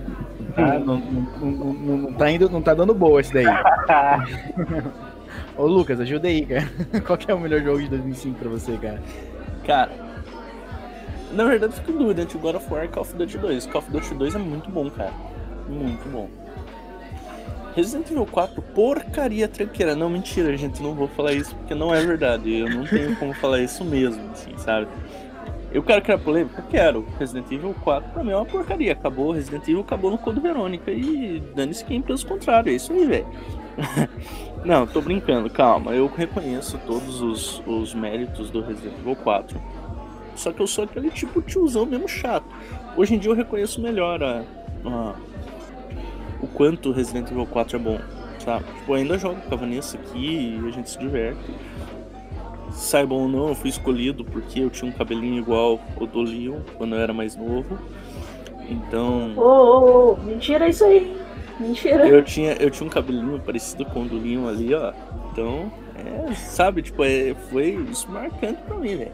Tá, 0.57 0.79
não, 0.79 0.97
não, 0.97 1.23
não, 1.41 1.73
não- 1.73 1.97
não 1.99 2.13
tá 2.13 2.31
indo, 2.31 2.49
não 2.51 2.61
tá 2.63 2.75
dando 2.75 2.95
boa 2.95 3.21
esse 3.21 3.33
daí. 3.33 3.47
Ô 5.57 5.67
Lucas, 5.67 6.01
ajuda 6.01 6.29
aí, 6.29 6.45
cara. 6.45 6.69
Qual 7.07 7.17
que 7.17 7.31
é 7.31 7.35
o 7.35 7.41
melhor 7.41 7.61
jogo 7.63 7.81
de 7.81 7.89
2005 7.91 8.39
pra 8.39 8.49
você, 8.49 8.77
cara? 8.77 9.01
Cara, 9.67 9.91
na 11.33 11.45
verdade 11.45 11.73
eu 11.73 11.77
fico 11.77 11.93
em 11.93 11.99
dúvida 11.99 12.23
entre 12.23 12.39
God 12.39 12.57
of 12.57 12.73
War 12.73 12.85
e 12.85 12.89
Call 12.89 13.03
of 13.03 13.15
Duty 13.15 13.39
2. 13.39 13.67
Call 13.67 13.83
of 13.83 13.91
Duty 13.91 14.15
2 14.15 14.35
é 14.35 14.39
muito 14.39 14.71
bom, 14.71 14.91
cara. 14.91 15.13
Muito 15.69 16.09
bom. 16.11 16.29
Resident 17.77 18.11
Evil 18.11 18.25
4, 18.25 18.63
porcaria 18.63 19.47
tranqueira. 19.47 19.95
Não, 19.95 20.09
mentira, 20.09 20.57
gente, 20.57 20.83
não 20.83 20.95
vou 20.95 21.09
falar 21.09 21.35
isso 21.35 21.55
porque 21.57 21.75
não 21.75 21.95
é 21.95 22.03
verdade. 22.03 22.59
Eu 22.59 22.71
não 22.71 22.87
tenho 22.87 23.15
como 23.17 23.35
falar 23.37 23.61
isso 23.61 23.85
mesmo, 23.85 24.23
assim, 24.33 24.57
sabe? 24.57 24.89
Eu 25.71 25.83
quero 25.83 26.01
criar 26.01 26.17
polêmica? 26.17 26.65
Quero. 26.71 27.07
Resident 27.19 27.53
Evil 27.53 27.75
4 27.85 28.13
pra 28.13 28.25
mim 28.25 28.31
é 28.31 28.37
uma 28.37 28.47
porcaria. 28.47 28.93
Acabou, 28.93 29.33
Resident 29.33 29.63
Evil 29.65 29.81
acabou 29.83 30.11
no 30.11 30.17
Code 30.17 30.41
Verônica 30.41 30.91
e 30.91 31.43
dane-se 31.55 31.85
quem 31.85 32.01
pensa 32.01 32.25
o 32.25 32.29
contrário. 32.29 32.73
É 32.73 32.77
isso 32.77 32.95
aí, 32.95 33.05
velho. 33.05 33.27
Não, 34.65 34.87
tô 34.87 35.03
brincando, 35.03 35.51
calma. 35.51 35.93
Eu 35.93 36.07
reconheço 36.07 36.81
todos 36.87 37.21
os, 37.21 37.63
os 37.67 37.95
méritos 37.95 38.51
do 38.51 38.63
Resident 38.63 38.95
Evil 39.01 39.17
4. 39.17 39.61
Só 40.37 40.53
que 40.53 40.61
eu 40.61 40.67
sou 40.67 40.85
aquele 40.85 41.11
tipo 41.11 41.41
tiozão 41.43 41.85
mesmo 41.87 42.07
chato. 42.09 42.47
Hoje 42.97 43.15
em 43.15 43.19
dia 43.19 43.31
eu 43.31 43.35
reconheço 43.35 43.81
melhor 43.81 44.23
a, 44.23 44.43
a- 44.85 45.15
o 46.41 46.47
quanto 46.47 46.93
Resident 46.93 47.31
Evil 47.31 47.47
4 47.47 47.77
é 47.77 47.81
bom, 47.81 47.99
sabe? 48.45 48.65
Tipo, 48.65 48.93
eu 48.93 48.95
ainda 48.97 49.19
jogo 49.19 49.41
com 49.41 49.55
a 49.55 49.57
Vanessa 49.57 49.97
aqui 49.97 50.59
e 50.63 50.69
a 50.69 50.71
gente 50.71 50.91
se 50.91 50.99
diverte. 50.99 51.41
saibam 52.73 53.19
ou 53.23 53.29
não, 53.29 53.49
eu 53.49 53.55
fui 53.55 53.71
escolhido 53.71 54.25
porque 54.25 54.61
eu 54.61 54.69
tinha 54.71 54.91
um 54.91 54.93
cabelinho 54.95 55.39
igual 55.39 55.81
ao 55.99 56.07
do 56.07 56.21
Leon 56.21 56.61
quando 56.77 56.95
eu 56.95 57.01
era 57.01 57.13
mais 57.15 57.35
novo. 57.37 57.79
Então. 58.69 59.33
Ô, 59.37 59.41
ô, 59.41 60.13
ô, 60.13 60.17
mentira 60.19 60.69
isso 60.69 60.85
aí. 60.85 61.17
Mentira. 61.59 62.07
Eu 62.07 62.23
tinha, 62.23 62.53
eu 62.55 62.71
tinha 62.71 62.87
um 62.87 62.91
cabelinho 62.91 63.41
parecido 63.41 63.85
com 63.87 64.03
o 64.03 64.05
do 64.09 64.19
Leon 64.19 64.47
ali, 64.47 64.75
ó. 64.75 64.93
Então, 65.33 65.73
é, 66.29 66.35
sabe, 66.35 66.83
tipo, 66.83 67.03
é, 67.03 67.35
foi 67.51 67.71
isso 67.91 68.11
marcante 68.11 68.61
pra 68.63 68.77
mim, 68.77 68.97
velho. 68.97 69.13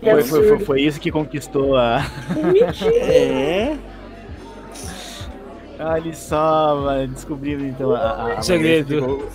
Que 0.00 0.10
Foi, 0.10 0.22
foi, 0.22 0.48
foi, 0.48 0.58
foi 0.60 0.80
isso 0.82 1.00
que 1.00 1.10
conquistou 1.10 1.76
a. 1.76 2.04
Mentira. 2.52 2.92
É, 5.78 5.80
Olha 5.80 6.12
só, 6.14 6.76
mano. 6.82 7.08
Descobrimos 7.14 7.64
então 7.64 7.94
a. 7.94 8.34
a- 8.38 8.42
Segredo. 8.42 9.28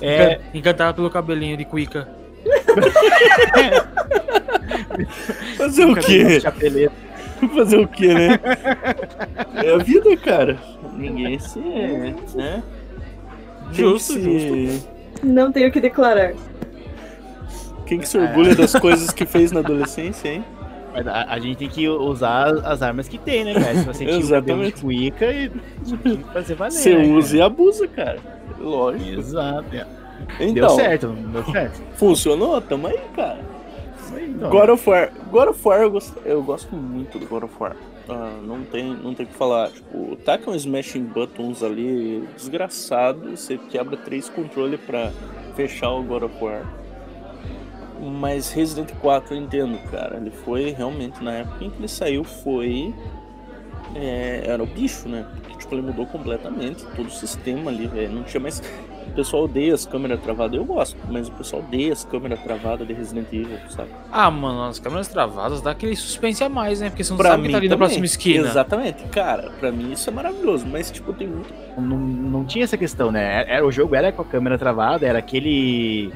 É, 0.00 0.40
Encantado 0.54 0.94
pelo 0.96 1.10
cabelinho 1.10 1.56
de 1.56 1.64
Cuica. 1.64 2.08
fazer 5.56 5.84
o 5.84 5.94
quê? 5.96 6.40
Fazer 7.54 7.76
o 7.76 7.86
quê, 7.86 8.14
né? 8.14 8.40
É 9.62 9.74
a 9.74 9.78
vida, 9.78 10.16
cara. 10.16 10.56
Ninguém 10.94 11.38
se. 11.38 11.58
né? 11.58 12.62
Justo, 13.72 14.14
se, 14.14 14.82
Não 15.22 15.52
tenho 15.52 15.68
o 15.68 15.72
que 15.72 15.80
declarar. 15.80 16.32
Quem 17.86 17.98
que 18.00 18.08
se 18.08 18.18
orgulha 18.18 18.54
das 18.54 18.72
coisas 18.72 19.10
que 19.10 19.24
fez 19.24 19.52
na 19.52 19.60
adolescência, 19.60 20.28
hein? 20.28 20.44
A, 20.94 21.34
a 21.34 21.38
gente 21.38 21.58
tem 21.58 21.68
que 21.68 21.88
usar 21.88 22.48
as 22.64 22.80
armas 22.82 23.06
que 23.06 23.18
tem, 23.18 23.44
né, 23.44 23.54
cara? 23.54 23.74
Se 23.76 23.84
você 23.84 24.06
tinha 24.06 24.18
o 24.18 24.28
cabelo 24.28 24.64
de 24.64 24.72
cuíca, 24.72 25.26
e 25.30 25.50
fazer 26.32 26.54
valer. 26.54 26.72
Você 26.72 26.94
né, 26.94 27.02
cara? 27.04 27.08
usa 27.18 27.36
e 27.36 27.40
abusa, 27.42 27.88
cara. 27.88 28.18
Lógico. 28.58 29.20
Exato. 29.20 29.76
é. 29.76 29.86
Deu 30.38 30.48
Então, 30.48 30.70
certo, 30.70 31.08
deu 31.08 31.44
certo. 31.44 31.82
funcionou? 31.96 32.60
Tamo 32.62 32.86
aí, 32.86 32.98
cara. 33.14 33.38
Então, 34.18 34.50
God 34.50 34.70
of 34.70 34.88
War. 34.88 35.10
God 35.30 35.48
of 35.48 35.60
War 35.68 35.80
eu 35.82 35.90
gosto, 35.90 36.18
eu 36.24 36.42
gosto 36.42 36.74
muito 36.74 37.18
do 37.18 37.26
God 37.26 37.44
of 37.44 37.54
War. 37.60 37.76
Ah, 38.08 38.30
não 38.42 38.62
tem 38.62 38.84
não 38.94 39.14
tem 39.14 39.26
o 39.26 39.28
que 39.28 39.34
falar. 39.34 39.70
Tipo, 39.70 40.16
taca 40.24 40.50
um 40.50 40.54
smashing 40.54 41.04
buttons 41.04 41.62
ali 41.62 42.26
desgraçado. 42.36 43.36
Você 43.36 43.58
quebra 43.58 43.96
três 43.96 44.28
controles 44.28 44.80
pra 44.80 45.10
fechar 45.54 45.90
o 45.90 46.02
God 46.02 46.22
of 46.24 46.34
War. 46.42 46.62
Mas 48.00 48.52
Resident 48.52 48.92
4 49.00 49.34
eu 49.34 49.40
entendo, 49.42 49.78
cara. 49.90 50.16
Ele 50.16 50.30
foi 50.30 50.70
realmente 50.70 51.22
na 51.22 51.32
época 51.32 51.64
em 51.64 51.70
que 51.70 51.78
ele 51.78 51.88
saiu 51.88 52.22
foi. 52.24 52.94
é, 53.94 54.42
era 54.46 54.62
o 54.62 54.66
bicho, 54.66 55.08
né? 55.08 55.24
Porque 55.42 55.58
tipo, 55.58 55.74
ele 55.74 55.82
mudou 55.82 56.06
completamente 56.06 56.84
todo 56.94 57.06
o 57.06 57.10
sistema 57.10 57.70
ali, 57.70 57.86
velho. 57.86 58.12
Não 58.12 58.22
tinha 58.22 58.40
mais. 58.40 58.62
O 59.06 59.10
pessoal 59.16 59.44
odeia 59.44 59.72
as 59.72 59.86
câmeras 59.86 60.20
travadas, 60.20 60.56
eu 60.58 60.64
gosto, 60.64 60.96
mas 61.08 61.28
o 61.28 61.32
pessoal 61.32 61.62
odeia 61.62 61.92
as 61.92 62.04
câmeras 62.04 62.40
travadas 62.40 62.86
de 62.86 62.92
Resident 62.92 63.28
Evil, 63.32 63.56
sabe? 63.70 63.88
Ah, 64.12 64.28
mano, 64.30 64.64
as 64.64 64.80
câmeras 64.80 65.06
travadas 65.08 65.62
dá 65.62 65.70
aquele 65.70 65.94
suspense 65.94 66.42
a 66.42 66.48
mais, 66.48 66.80
né? 66.80 66.90
Porque 66.90 67.04
você 67.04 67.12
não 67.12 67.16
Pra 67.16 67.30
sabe 67.30 67.42
mim 67.42 67.48
quem 67.48 67.52
tá 67.52 67.58
ali 67.58 67.68
na 67.68 67.74
também. 67.76 67.86
próxima 67.88 68.04
esquina. 68.04 68.48
Exatamente, 68.48 69.04
cara, 69.04 69.52
pra 69.60 69.70
mim 69.70 69.92
isso 69.92 70.10
é 70.10 70.12
maravilhoso, 70.12 70.66
mas 70.66 70.90
tipo, 70.90 71.12
tem 71.14 71.28
muito. 71.28 71.54
não, 71.78 71.96
não 71.96 72.44
tinha 72.44 72.64
essa 72.64 72.76
questão, 72.76 73.12
né? 73.12 73.44
Era, 73.48 73.64
o 73.64 73.70
jogo 73.70 73.94
era 73.94 74.10
com 74.10 74.20
a 74.22 74.24
câmera 74.24 74.58
travada, 74.58 75.06
era 75.06 75.20
aquele. 75.20 76.12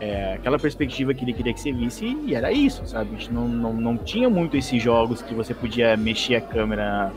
É, 0.00 0.34
aquela 0.34 0.58
perspectiva 0.58 1.14
que 1.14 1.24
ele 1.24 1.32
queria 1.32 1.52
que 1.52 1.60
você 1.60 1.72
visse 1.72 2.06
e 2.26 2.34
era 2.34 2.52
isso, 2.52 2.86
sabe? 2.86 3.16
Não, 3.30 3.48
não, 3.48 3.72
não 3.72 3.96
tinha 3.96 4.28
muito 4.28 4.56
esses 4.56 4.82
jogos 4.82 5.22
que 5.22 5.34
você 5.34 5.54
podia 5.54 5.96
mexer 5.96 6.36
a 6.36 6.40
câmera 6.40 7.12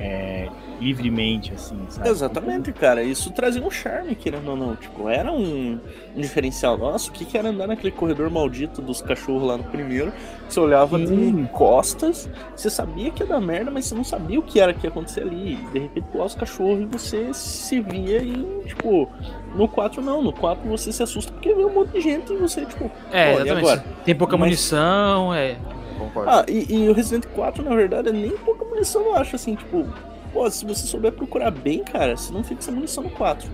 é, 0.00 0.48
livremente, 0.80 1.52
assim, 1.52 1.76
sabe? 1.88 2.08
Exatamente, 2.08 2.72
cara, 2.72 3.02
isso 3.02 3.30
trazia 3.32 3.62
um 3.62 3.70
charme, 3.70 4.14
querendo 4.14 4.48
ou 4.50 4.56
não. 4.56 4.76
Tipo, 4.76 5.08
era 5.08 5.32
um, 5.32 5.80
um 6.14 6.20
diferencial. 6.20 6.78
Nossa, 6.78 7.10
o 7.10 7.12
que, 7.12 7.24
que 7.24 7.36
era 7.36 7.48
andar 7.48 7.66
naquele 7.66 7.90
corredor 7.90 8.30
maldito 8.30 8.80
dos 8.80 9.02
cachorros 9.02 9.42
lá 9.48 9.56
no 9.56 9.64
primeiro? 9.64 10.12
Você 10.48 10.60
olhava 10.60 10.98
de 10.98 11.08
Sim. 11.08 11.48
costas, 11.52 12.30
você 12.54 12.70
sabia 12.70 13.10
que 13.10 13.22
ia 13.22 13.28
dar 13.28 13.40
merda, 13.40 13.70
mas 13.70 13.86
você 13.86 13.94
não 13.94 14.04
sabia 14.04 14.38
o 14.38 14.42
que 14.42 14.60
era 14.60 14.72
que 14.72 14.86
ia 14.86 14.90
acontecer 14.90 15.22
ali. 15.22 15.56
De 15.72 15.78
repente 15.80 16.06
pulava 16.12 16.28
os 16.28 16.34
cachorros 16.34 16.80
e 16.80 16.86
você 16.86 17.34
se 17.34 17.80
via 17.80 18.22
e, 18.22 18.46
tipo, 18.66 19.10
no 19.56 19.66
4 19.68 20.00
não, 20.00 20.22
no 20.22 20.32
4 20.32 20.66
você 20.68 20.92
se 20.92 21.02
assusta 21.02 21.32
porque 21.32 21.52
vê 21.52 21.64
um 21.64 21.74
monte 21.74 21.90
de 21.92 22.00
gente 22.00 22.32
e 22.32 22.36
você, 22.36 22.64
tipo, 22.64 22.90
É, 23.12 23.42
e 23.44 23.50
agora? 23.50 23.84
Tem 24.04 24.14
pouca 24.14 24.36
Mas- 24.36 24.46
munição, 24.46 25.34
é. 25.34 25.56
Concordo. 25.98 26.30
Ah, 26.30 26.44
e, 26.48 26.66
e 26.72 26.88
o 26.88 26.92
Resident 26.92 27.26
4, 27.26 27.62
na 27.62 27.74
verdade, 27.74 28.08
é 28.08 28.12
nem 28.12 28.30
pouca 28.30 28.64
munição, 28.64 29.02
eu 29.02 29.16
acho, 29.16 29.36
assim, 29.36 29.54
tipo, 29.54 29.86
pô, 30.32 30.48
se 30.50 30.64
você 30.64 30.86
souber 30.86 31.12
procurar 31.12 31.50
bem, 31.50 31.82
cara, 31.82 32.16
você 32.16 32.32
não 32.32 32.44
fica 32.44 32.62
sem 32.62 32.72
munição 32.72 33.02
no 33.02 33.10
4, 33.10 33.48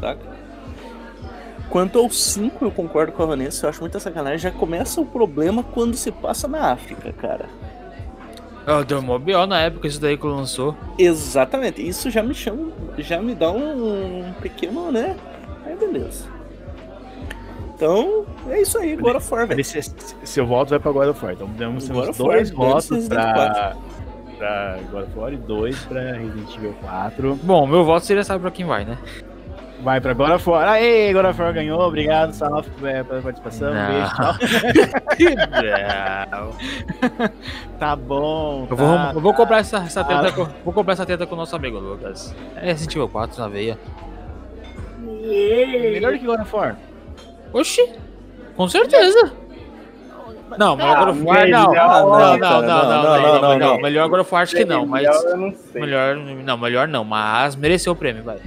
saca? 0.00 0.40
Quanto 1.68 1.98
ao 1.98 2.10
5, 2.10 2.64
eu 2.64 2.70
concordo 2.70 3.12
com 3.12 3.22
a 3.22 3.26
Vanessa, 3.26 3.66
eu 3.66 3.70
acho 3.70 3.80
muita 3.80 4.00
sacanagem, 4.00 4.38
já 4.38 4.50
começa 4.50 5.00
o 5.00 5.06
problema 5.06 5.62
quando 5.62 5.96
se 5.96 6.10
passa 6.10 6.48
na 6.48 6.72
África, 6.72 7.12
cara. 7.12 7.48
Ah, 8.66 8.82
deu 8.82 9.00
mó 9.00 9.18
B.O. 9.18 9.46
na 9.46 9.60
época 9.60 9.86
isso 9.86 10.00
daí 10.00 10.16
que 10.16 10.26
lançou. 10.26 10.76
Exatamente, 10.98 11.86
isso 11.86 12.10
já 12.10 12.22
me 12.22 12.34
chama, 12.34 12.72
já 12.98 13.20
me 13.20 13.34
dá 13.34 13.50
um, 13.50 14.28
um 14.28 14.32
pequeno, 14.34 14.90
né? 14.90 15.16
Aí 15.64 15.76
beleza. 15.76 16.39
Então, 17.80 18.26
é 18.50 18.60
isso 18.60 18.76
aí, 18.78 18.92
agora 18.92 19.18
for, 19.18 19.46
velho. 19.46 19.58
Esse, 19.58 19.80
seu 20.22 20.46
voto 20.46 20.68
vai 20.68 20.78
pra 20.78 20.92
God 20.92 21.08
of 21.08 21.24
War. 21.24 21.32
Então 21.32 21.48
God 21.48 21.78
of 21.78 21.92
War, 21.94 22.12
dois 22.12 22.50
votos 22.50 23.08
pra, 23.08 23.74
pra 24.36 24.78
God 24.92 25.04
of 25.04 25.18
War 25.18 25.32
e 25.32 25.36
dois 25.38 25.78
pra 25.86 26.12
Resident 26.12 26.56
Evil 26.56 26.74
4. 26.82 27.36
Bom, 27.36 27.66
meu 27.66 27.82
voto 27.82 28.04
você 28.04 28.14
já 28.16 28.22
sabe 28.22 28.42
pra 28.42 28.50
quem 28.50 28.66
vai, 28.66 28.84
né? 28.84 28.98
Vai 29.82 29.98
pra 29.98 30.12
God 30.12 30.32
of 30.32 30.50
War. 30.50 30.68
Aê, 30.68 31.10
God 31.14 31.24
of 31.24 31.40
War 31.40 31.54
ganhou. 31.54 31.80
Obrigado, 31.80 32.34
Salve, 32.34 32.68
é, 32.84 33.02
pela 33.02 33.22
participação. 33.22 33.72
Não. 33.72 33.86
Beijo, 33.86 34.14
tchau. 34.14 34.34
Não. 37.10 37.30
Tá 37.80 37.96
bom. 37.96 38.66
Eu 38.68 38.76
vou, 38.76 38.94
tá, 38.94 39.12
eu 39.14 39.20
vou 39.22 39.32
comprar 39.32 39.60
essa, 39.60 39.78
essa 39.78 40.04
tá. 40.04 40.20
teta 40.20 40.32
com, 40.32 40.44
vou 40.62 40.74
comprar 40.74 40.92
essa 40.92 41.06
teta 41.06 41.26
com 41.26 41.34
o 41.34 41.38
nosso 41.38 41.56
amigo 41.56 41.78
Lucas. 41.78 42.36
É 42.56 42.66
Resident 42.66 42.94
Evil 42.94 43.08
4 43.08 43.40
na 43.40 43.48
veia. 43.48 43.78
Melhor 44.98 46.18
que 46.18 46.26
God 46.26 46.40
of 46.40 46.54
War. 46.54 46.76
Oxi! 47.52 47.92
Com 48.56 48.68
certeza! 48.68 49.32
Não, 50.58 50.76
of 51.10 51.22
War 51.22 51.42
melhor- 51.44 51.66
não. 51.66 51.74
Não, 51.74 52.38
não, 52.38 52.62
não, 52.62 52.62
não, 52.62 53.22
não, 53.22 53.40
não, 53.40 53.58
não. 53.58 53.80
Melhor 53.80 54.10
of 54.20 54.32
War 54.34 54.42
acho 54.42 54.56
que 54.56 54.64
não, 54.64 54.84
mas. 54.84 55.02
Melhor 55.02 55.22
eu 55.24 55.36
não 55.36 55.54
sei. 55.54 55.80
Melhor, 55.80 56.16
não, 56.88 57.04
mas 57.04 57.54
mereceu 57.54 57.92
o 57.92 57.96
prêmio, 57.96 58.22
vai. 58.24 58.38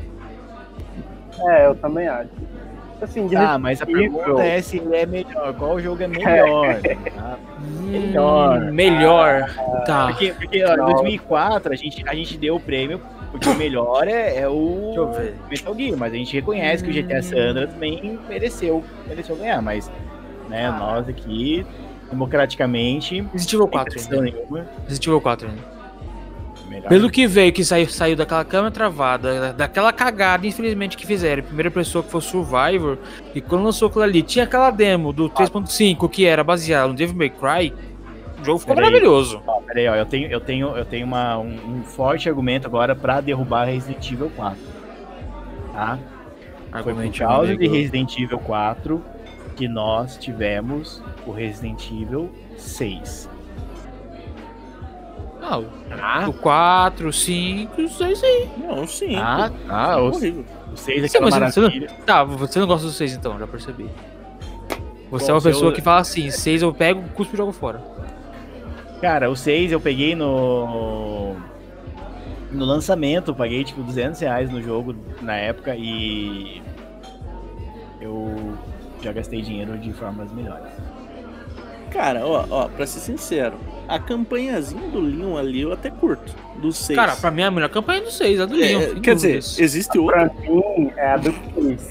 É, 1.39 1.65
eu 1.67 1.75
também 1.75 2.07
acho. 2.07 2.29
Assim, 3.01 3.27
de 3.27 3.35
Ah, 3.35 3.57
mas 3.57 3.81
a 3.81 3.85
pergunta 3.85 4.41
é 4.41 4.61
se 4.61 4.77
ele 4.77 4.95
é 4.95 5.05
melhor. 5.05 5.53
Qual 5.55 5.77
jogo 5.79 6.03
é 6.03 6.07
melhor? 6.07 6.79
tá? 6.81 7.37
Melhor. 7.83 8.57
Hum, 8.61 8.71
melhor. 8.73 9.49
Tá. 9.85 10.07
Porque, 10.07 10.33
porque 10.33 10.63
ó, 10.63 10.73
em 10.73 10.77
Não. 10.77 10.85
2004 10.85 11.73
a 11.73 11.75
gente, 11.75 12.03
a 12.07 12.15
gente 12.15 12.37
deu 12.37 12.55
o 12.55 12.59
prêmio 12.59 12.99
porque 13.33 13.49
o 13.49 13.55
melhor 13.55 14.07
é, 14.07 14.37
é 14.37 14.47
o 14.47 14.83
Deixa 14.85 14.99
eu 14.99 15.11
ver. 15.11 15.35
Metal 15.49 15.75
Gear, 15.75 15.97
mas 15.97 16.13
a 16.13 16.15
gente 16.15 16.33
reconhece 16.33 16.83
que 16.83 16.91
o 16.91 16.93
GTA 16.93 17.23
San 17.23 17.49
Andreas 17.49 17.73
também 17.73 18.19
mereceu, 18.29 18.83
mereceu 19.07 19.35
ganhar, 19.35 19.59
mas 19.59 19.91
né, 20.47 20.69
nós 20.69 21.09
aqui, 21.09 21.65
democraticamente, 22.11 23.21
Resident 23.33 23.53
Evil 23.53 23.65
sem 23.65 23.71
4 23.71 23.91
pressão 23.91 24.21
ainda. 24.21 24.37
nenhuma, 24.37 24.67
Resident 24.83 25.07
Evil 25.07 25.21
4 25.21 25.47
ainda. 25.47 25.61
melhor. 26.69 26.89
Pelo 26.89 27.09
que 27.09 27.25
veio, 27.25 27.51
que 27.51 27.65
saiu, 27.65 27.89
saiu 27.89 28.15
daquela 28.15 28.45
câmera 28.45 28.69
travada, 28.69 29.51
daquela 29.51 29.91
cagada, 29.91 30.45
infelizmente, 30.45 30.95
que 30.95 31.07
fizeram. 31.07 31.41
Primeira 31.41 31.71
pessoa 31.71 32.03
que 32.03 32.11
foi 32.11 32.19
o 32.19 32.21
Survivor, 32.21 32.99
e 33.33 33.41
quando 33.41 33.63
lançou 33.63 33.87
aquilo 33.87 34.03
ali, 34.03 34.21
tinha 34.21 34.45
aquela 34.45 34.69
demo 34.69 35.11
do 35.11 35.27
3.5 35.27 36.07
que 36.07 36.23
era 36.27 36.43
baseado 36.43 36.89
no 36.89 36.95
Devil 36.95 37.15
May 37.15 37.31
Cry. 37.31 37.73
O 38.43 38.45
jogo 38.45 38.59
ficou 38.59 38.75
Peraí. 38.75 38.91
maravilhoso. 38.91 39.41
Ó, 39.47 39.61
peraí, 39.61 39.87
ó, 39.87 39.95
eu 39.95 40.05
tenho, 40.05 40.27
eu 40.29 40.41
tenho, 40.41 40.67
eu 40.77 40.83
tenho 40.83 41.07
uma, 41.07 41.37
um, 41.37 41.77
um 41.79 41.83
forte 41.85 42.27
argumento 42.27 42.67
agora 42.67 42.93
pra 42.93 43.21
derrubar 43.21 43.63
Resident 43.65 44.11
Evil 44.11 44.29
4. 44.35 44.57
Tá? 45.71 45.97
Foi 46.83 46.93
por 46.93 47.17
causa 47.17 47.55
de 47.55 47.67
Resident 47.67 48.17
Evil 48.19 48.39
4 48.39 49.01
que 49.55 49.67
nós 49.67 50.17
tivemos 50.17 51.01
o 51.25 51.31
Resident 51.31 51.89
Evil 51.89 52.29
6. 52.57 53.29
Ah, 55.41 55.59
o- 55.59 55.65
Tá? 55.89 56.25
o 56.27 56.33
4, 56.33 57.07
o 57.09 57.13
5, 57.13 57.81
o 57.81 57.87
6 57.89 58.23
aí. 58.23 58.49
Não, 58.57 58.85
sim. 58.87 59.15
Ah, 59.15 59.51
tá. 59.67 59.93
é 59.93 59.95
O, 60.01 60.05
horrível. 60.07 60.45
o 60.73 60.77
6 60.77 61.03
é 61.03 61.07
Sim, 61.07 61.17
mas 61.21 61.35
você 61.53 61.59
não-. 61.61 61.71
Tá, 62.05 62.23
você 62.23 62.59
não 62.59 62.67
gosta 62.67 62.87
do 62.87 62.93
6 62.93 63.13
então, 63.13 63.37
já 63.39 63.47
percebi. 63.47 63.87
Você 65.11 65.25
Bom, 65.27 65.31
é 65.31 65.33
uma 65.35 65.41
se 65.41 65.47
eu- 65.47 65.51
pessoa 65.53 65.71
que 65.71 65.81
fala 65.81 65.99
assim, 66.01 66.31
6 66.31 66.61
eu 66.61 66.73
pego, 66.73 67.03
cuspo 67.13 67.35
e 67.35 67.37
jogo 67.37 67.51
fora. 67.51 67.92
Cara, 69.03 69.29
o 69.29 69.35
6 69.35 69.73
eu 69.73 69.81
peguei 69.81 70.15
no. 70.15 71.35
No 72.49 72.63
lançamento, 72.63 73.35
paguei 73.35 73.65
tipo 73.65 73.83
200 73.83 74.17
reais 74.21 74.49
no 74.49 74.61
jogo 74.61 74.95
na 75.21 75.35
época 75.35 75.75
e. 75.75 76.61
Eu 77.99 78.57
já 79.01 79.11
gastei 79.11 79.41
dinheiro 79.41 79.77
de 79.77 79.91
formas 79.91 80.31
melhores. 80.31 80.71
Cara, 81.91 82.25
ó, 82.25 82.45
ó, 82.49 82.69
pra 82.69 82.87
ser 82.87 83.01
sincero, 83.01 83.55
a 83.89 83.99
campanhazinha 83.99 84.87
do 84.89 85.01
Leon 85.01 85.35
ali 85.35 85.63
eu 85.63 85.73
até 85.73 85.89
curto. 85.89 86.33
Do 86.61 86.71
6. 86.71 86.95
Cara, 86.95 87.17
pra 87.17 87.29
mim 87.29 87.43
a 87.43 87.51
melhor 87.51 87.69
campanha 87.69 87.99
é 87.99 88.03
do 88.03 88.11
6, 88.11 88.39
a 88.39 88.45
do 88.45 88.55
Leon. 88.55 88.81
É, 88.83 88.99
quer 89.01 89.15
dizer, 89.15 89.33
dúvidas. 89.33 89.59
existe 89.59 89.99
outra. 89.99 90.29
Pra 90.29 90.49
mim, 90.49 90.91
é 90.95 91.07
a 91.07 91.17
do 91.17 91.33
6. 91.55 91.89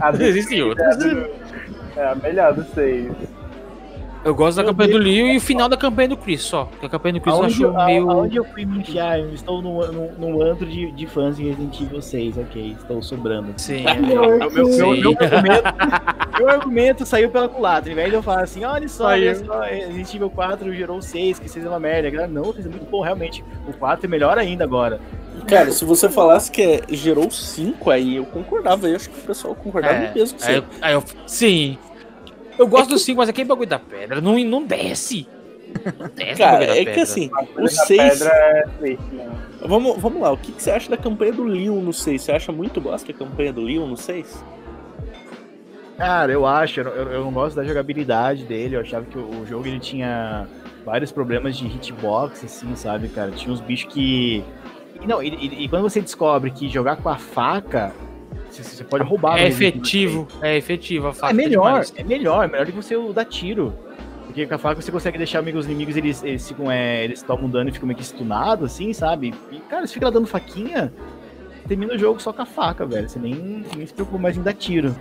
a 0.00 0.10
do 0.10 0.22
Existem 0.24 0.62
outras. 0.62 0.96
é 1.96 2.04
a 2.04 2.16
melhor 2.16 2.52
do 2.52 2.64
6. 2.74 3.37
Eu 4.24 4.34
gosto 4.34 4.56
da 4.56 4.62
Meu 4.64 4.72
campanha 4.72 4.90
do 4.90 4.98
Deus. 5.02 5.04
Leon 5.16 5.26
e 5.28 5.36
o 5.36 5.40
final 5.40 5.68
da 5.68 5.76
campanha 5.76 6.08
do 6.08 6.16
Chris, 6.16 6.42
só. 6.42 6.64
Porque 6.64 6.86
a 6.86 6.88
campanha 6.88 7.14
do 7.14 7.20
Chris 7.20 7.34
eu 7.34 7.40
Aonde, 7.42 7.54
acho 7.54 7.62
eu- 7.64 7.80
a- 7.80 7.86
meio. 7.86 8.10
aonde 8.10 8.36
eu 8.36 8.44
fui 8.44 8.64
me 8.66 8.78
enfiar? 8.80 9.20
Eu 9.20 9.32
estou 9.32 9.62
num, 9.62 9.80
num, 9.92 10.12
num 10.18 10.42
antro 10.42 10.66
de, 10.66 10.90
de 10.90 11.06
fãs 11.06 11.36
de 11.36 11.44
Resident 11.44 11.80
Evil 11.80 12.02
6, 12.02 12.36
ok, 12.38 12.76
estou 12.78 13.00
sobrando. 13.02 13.54
Sim. 13.56 13.84
Meu, 14.00 14.38
meu, 14.38 14.50
meu, 14.50 14.66
Sim. 14.66 15.00
meu 15.00 15.10
argumento, 15.20 15.62
meu 16.38 16.48
argumento 16.48 17.06
saiu 17.06 17.30
pela 17.30 17.48
culatra. 17.48 17.88
Ao 17.88 17.92
invés 17.92 18.10
de 18.10 18.16
eu 18.16 18.22
falar 18.22 18.42
assim, 18.42 18.64
olha 18.64 18.88
só, 18.88 19.06
olha 19.06 19.34
só, 19.34 19.60
Resident 19.62 20.14
Evil 20.14 20.30
4 20.30 20.74
gerou 20.74 21.00
6, 21.00 21.38
que 21.38 21.48
6 21.48 21.64
é 21.64 21.68
uma 21.68 21.80
merda. 21.80 22.10
Galera, 22.10 22.30
Não, 22.30 22.52
6 22.52 22.66
é 22.66 22.68
muito 22.68 22.86
bom, 22.90 23.00
realmente. 23.02 23.44
O 23.66 23.72
4 23.72 24.04
é 24.06 24.08
melhor 24.08 24.36
ainda 24.36 24.64
agora. 24.64 25.00
Cara, 25.46 25.70
se 25.70 25.84
você 25.84 26.08
falasse 26.08 26.50
que 26.50 26.60
é- 26.62 26.80
gerou 26.90 27.30
5 27.30 27.90
aí, 27.90 28.16
eu 28.16 28.24
concordava. 28.26 28.88
Eu 28.88 28.96
acho 28.96 29.08
que 29.08 29.18
o 29.20 29.22
pessoal 29.22 29.54
concordava 29.54 29.94
É, 29.94 30.12
mesmo 30.14 30.36
com 30.38 30.44
aí, 30.44 30.52
você. 30.54 30.58
eu- 30.58 30.64
aí 30.82 30.92
eu- 30.94 31.04
sim. 31.26 31.78
Eu 32.58 32.66
gosto 32.66 32.90
do 32.90 32.98
5, 32.98 33.18
mas 33.18 33.28
aquele 33.28 33.48
bagulho 33.48 33.68
da 33.68 33.78
pedra 33.78 34.20
não, 34.20 34.38
não 34.40 34.64
desce. 34.64 35.26
Não 35.98 36.08
desce 36.08 36.38
Cara, 36.38 36.64
é 36.64 36.78
que 36.78 36.84
pedra. 36.86 37.02
assim, 37.02 37.30
A 37.32 37.42
o 37.42 37.46
Coisa 37.46 37.76
da 37.76 37.82
6. 37.84 38.18
pedra 38.18 38.30
é 38.34 38.64
né? 39.12 39.30
Vamos, 39.62 39.98
vamos 39.98 40.20
lá, 40.22 40.32
o 40.32 40.36
que, 40.36 40.52
que 40.52 40.62
você 40.62 40.70
acha 40.70 40.88
da 40.90 40.96
campanha 40.96 41.32
do 41.32 41.44
Leon 41.44 41.80
no 41.80 41.92
6? 41.92 42.20
Você 42.22 42.32
acha 42.32 42.50
muito 42.52 42.80
bosta 42.80 43.10
a 43.12 43.14
campanha 43.14 43.52
do 43.52 43.60
Leon 43.60 43.86
no 43.86 43.96
6? 43.96 44.44
Cara, 45.96 46.30
eu 46.32 46.46
acho, 46.46 46.80
eu, 46.80 46.86
eu- 46.86 47.24
não 47.24 47.32
gosto 47.32 47.56
da 47.56 47.64
jogabilidade 47.64 48.44
dele. 48.44 48.76
Eu 48.76 48.80
achava 48.80 49.04
que 49.04 49.18
o, 49.18 49.40
o 49.42 49.46
jogo 49.46 49.66
ele 49.66 49.80
tinha 49.80 50.46
vários 50.84 51.10
problemas 51.10 51.56
de 51.56 51.66
hitbox, 51.66 52.44
assim, 52.44 52.74
sabe, 52.76 53.08
cara? 53.08 53.30
Tinha 53.32 53.52
uns 53.52 53.60
bichos 53.60 53.92
que. 53.92 54.44
Não, 55.06 55.20
e, 55.22 55.28
e- 55.28 55.64
e 55.64 55.68
quando 55.68 55.82
você 55.82 56.00
descobre 56.00 56.50
que 56.52 56.68
jogar 56.68 56.96
com 56.96 57.08
a 57.08 57.16
faca, 57.16 57.92
você, 58.50 58.62
você 58.62 58.84
pode 58.84 59.04
roubar. 59.04 59.32
no 59.32 59.38
É 59.38 59.46
Evil 59.46 59.68
efetivo, 59.68 60.28
é 60.42 60.56
efetivo 60.56 61.08
a 61.08 61.12
faca. 61.12 61.32
É 61.32 61.36
melhor, 61.36 61.84
é 61.96 62.02
melhor, 62.02 62.44
é 62.44 62.48
melhor 62.48 62.66
do 62.66 62.72
que 62.72 62.76
você 62.76 62.96
dar 63.12 63.24
tiro. 63.24 63.74
Porque 64.26 64.46
com 64.46 64.54
a 64.54 64.58
faca 64.58 64.80
você 64.80 64.92
consegue 64.92 65.16
deixar 65.16 65.38
amigos, 65.38 65.64
os 65.64 65.70
inimigos, 65.70 65.96
eles, 65.96 66.22
eles 66.22 66.46
ficam, 66.46 66.70
é, 66.70 67.04
eles 67.04 67.22
tomam 67.22 67.48
dano 67.48 67.70
e 67.70 67.72
ficam 67.72 67.86
meio 67.86 67.96
que 67.96 68.04
stunados, 68.04 68.72
assim, 68.72 68.92
sabe? 68.92 69.34
E, 69.50 69.58
cara, 69.60 69.86
você 69.86 69.94
fica 69.94 70.06
lá 70.06 70.12
dando 70.12 70.26
faquinha, 70.26 70.92
termina 71.66 71.94
o 71.94 71.98
jogo 71.98 72.20
só 72.20 72.32
com 72.32 72.42
a 72.42 72.46
faca, 72.46 72.84
velho. 72.84 73.08
Você 73.08 73.18
nem, 73.18 73.64
nem 73.76 73.86
se 73.86 73.94
preocupa 73.94 74.18
mais 74.18 74.36
em 74.36 74.42
dar 74.42 74.52
tiro. 74.52 74.94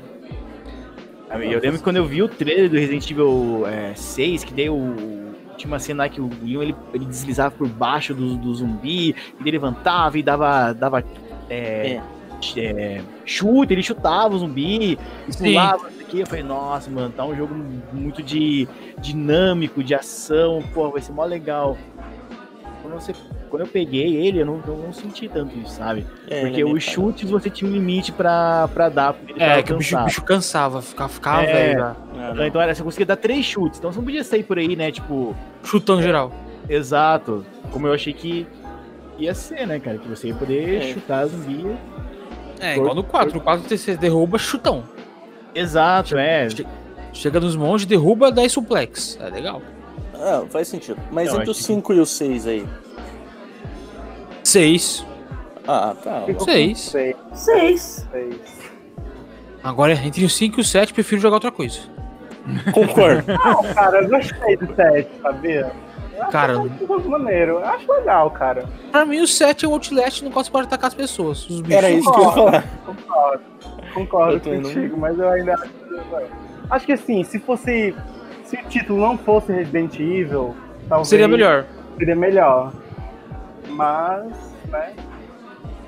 E 1.30 1.52
Eu 1.52 1.60
lembro 1.60 1.78
que 1.78 1.84
quando 1.84 1.98
eu 1.98 2.06
vi 2.06 2.24
o 2.24 2.30
trailer 2.30 2.70
do 2.70 2.78
Resident 2.78 3.12
Evil 3.12 3.66
é, 3.68 3.94
6, 3.94 4.44
que 4.44 4.70
o. 4.70 5.28
Tinha 5.58 5.72
uma 5.72 5.80
cena 5.80 6.04
lá 6.04 6.10
que 6.10 6.22
o 6.22 6.30
Leon 6.44 6.62
ele, 6.62 6.76
ele 6.94 7.06
deslizava 7.06 7.50
por 7.50 7.68
baixo 7.68 8.14
do, 8.14 8.38
do 8.38 8.54
zumbi, 8.54 9.10
e 9.10 9.42
ele 9.42 9.52
levantava 9.52 10.18
e 10.18 10.24
dava. 10.24 10.72
dava 10.72 11.04
é, 11.50 11.94
é, 11.94 12.02
chute, 13.26 13.74
ele 13.74 13.84
chutava 13.84 14.36
o 14.36 14.40
zumbi, 14.40 14.98
e 15.28 15.38
pulava 15.38 15.90
isso 15.90 16.02
aqui. 16.02 16.20
Eu 16.22 16.28
falei, 16.28 16.44
nossa, 16.44 16.90
mano, 16.90 17.10
tá 17.16 17.26
um 17.26 17.36
jogo 17.36 17.54
muito 17.92 18.22
de 18.24 18.68
dinâmico, 19.00 19.84
de 19.84 19.94
ação, 19.96 20.64
pô, 20.74 20.90
vai 20.92 21.02
ser 21.02 21.12
mó 21.12 21.24
legal. 21.26 21.78
Quando, 22.82 22.94
você, 23.02 23.14
quando 23.50 23.64
eu 23.64 23.68
peguei 23.68 24.16
ele, 24.16 24.40
eu 24.42 24.46
não, 24.46 24.62
eu 24.66 24.78
não 24.78 24.94
senti 24.94 25.28
tanto 25.28 25.58
isso, 25.60 25.74
sabe? 25.74 26.06
É, 26.30 26.42
Porque 26.42 26.62
é 26.62 26.66
os 26.66 26.84
chutes 26.84 27.30
você 27.30 27.50
tinha 27.50 27.70
um 27.70 27.74
limite 27.74 28.12
pra, 28.14 28.70
pra 28.74 28.88
dar, 28.88 29.14
porque 29.14 29.34
ele 29.34 29.44
É, 29.44 29.62
que 29.62 29.74
o 29.74 29.78
bicho, 29.78 29.98
bicho 30.06 30.24
cansava, 30.24 30.82
ficava, 30.82 31.10
ficava 31.10 31.42
É. 31.44 31.52
velho 31.52 31.80
já. 31.80 31.96
Ah, 32.20 32.34
não. 32.34 32.46
Então 32.46 32.62
era, 32.62 32.74
você 32.74 32.84
conseguia 32.84 33.06
dar 33.08 33.18
três 33.18 33.46
chutes, 33.46 33.80
então 33.80 33.92
você 33.92 33.98
não 33.98 34.06
podia 34.06 34.24
sair 34.24 34.44
por 34.44 34.58
aí, 34.58 34.76
né? 34.76 34.92
Tipo, 34.92 35.36
Chutando 35.64 36.02
geral. 36.02 36.32
exato, 36.70 37.46
como 37.72 37.88
eu 37.88 37.94
achei 37.94 38.14
que 38.14 38.48
ia 39.20 39.34
ser, 39.34 39.68
né, 39.68 39.80
cara? 39.80 39.98
Que 39.98 40.08
você 40.08 40.28
ia 40.28 40.36
poder 40.36 40.78
É. 40.78 40.94
chutar 40.94 41.26
zumbi. 41.26 41.66
É, 42.60 42.76
igual 42.76 42.96
no 42.96 43.04
4. 43.04 43.34
No 43.36 43.42
4 43.42 43.78
você 43.78 43.96
derruba, 43.98 44.38
chutão. 44.38 44.84
Exato, 45.54 46.18
é. 46.18 46.50
Che- 46.50 46.66
Chega 47.14 47.40
nos 47.40 47.56
montes, 47.56 47.86
derruba, 47.86 48.32
dá 48.32 48.48
suplex. 48.48 49.18
É 49.20 49.30
legal. 49.30 49.62
Ah, 50.14 50.44
faz 50.50 50.68
sentido. 50.68 51.00
Mas 51.12 51.28
Não, 51.30 51.36
entre 51.38 51.50
o 51.50 51.52
acho 51.52 51.60
que- 51.62 51.66
5 51.66 51.94
e 51.94 52.00
o 52.00 52.06
6 52.06 52.46
aí? 52.48 52.66
6. 54.44 55.06
Ah, 55.68 55.96
tá. 56.02 56.24
Fico 56.26 56.40
com 56.40 56.46
Seis. 56.46 56.80
Seis, 56.80 57.16
Seis. 57.34 58.08
seis. 58.12 58.36
Agora, 59.64 59.94
entre 59.94 60.24
o 60.24 60.30
5 60.30 60.60
e 60.60 60.62
o 60.62 60.64
7, 60.64 60.94
prefiro 60.94 61.20
jogar 61.22 61.36
outra 61.38 61.52
coisa. 61.52 61.80
Concordo. 62.74 63.24
Não, 63.34 63.64
cara, 63.74 64.02
eu 64.04 64.10
gostei 64.10 64.56
do 64.58 64.74
7, 64.76 65.10
sabia? 65.22 65.72
Eu 66.18 66.24
acho 66.24 66.32
Cara, 66.32 66.60
um 66.60 66.70
jogo 66.88 67.10
maneiro. 67.10 67.52
Eu 67.60 67.66
acho 67.66 67.92
legal, 67.92 68.32
cara. 68.32 68.66
pra 68.92 69.06
mim 69.06 69.20
o 69.22 69.28
7 69.28 69.66
é 69.66 69.68
o 69.68 69.72
Outlast 69.74 70.22
no 70.24 70.32
qual 70.32 70.44
você 70.44 70.50
pode 70.52 70.66
atacar 70.68 70.88
as 70.88 70.94
pessoas. 70.96 71.48
Os 71.50 71.62
bichos. 71.62 71.76
Era 71.78 71.90
isso 71.92 72.12
que 72.12 72.20
eu 72.20 72.24
ia 72.24 72.32
falar. 72.32 72.64
Concordo. 72.86 73.44
Concordo 73.94 74.34
Eu 74.34 74.40
também 74.40 74.60
não- 74.62 74.70
contigo, 74.74 74.98
mas 74.98 75.18
eu 75.20 75.30
ainda 75.30 75.54
acho 75.54 75.64
que. 75.70 75.88
Acho 76.70 76.86
que 76.86 76.92
assim, 76.94 77.24
se 77.24 77.40
fosse. 77.40 77.96
Se 78.46 78.56
o 78.56 78.64
título 78.70 79.00
não 79.02 79.18
fosse 79.18 79.52
Resident 79.52 79.94
Evil, 80.00 80.56
talvez. 80.90 81.08
Seria 81.08 81.28
melhor. 81.28 81.66
Seria 81.98 82.16
melhor. 82.16 82.74
Mas, 83.70 84.26
né? 84.70 84.94
Eu 84.98 85.04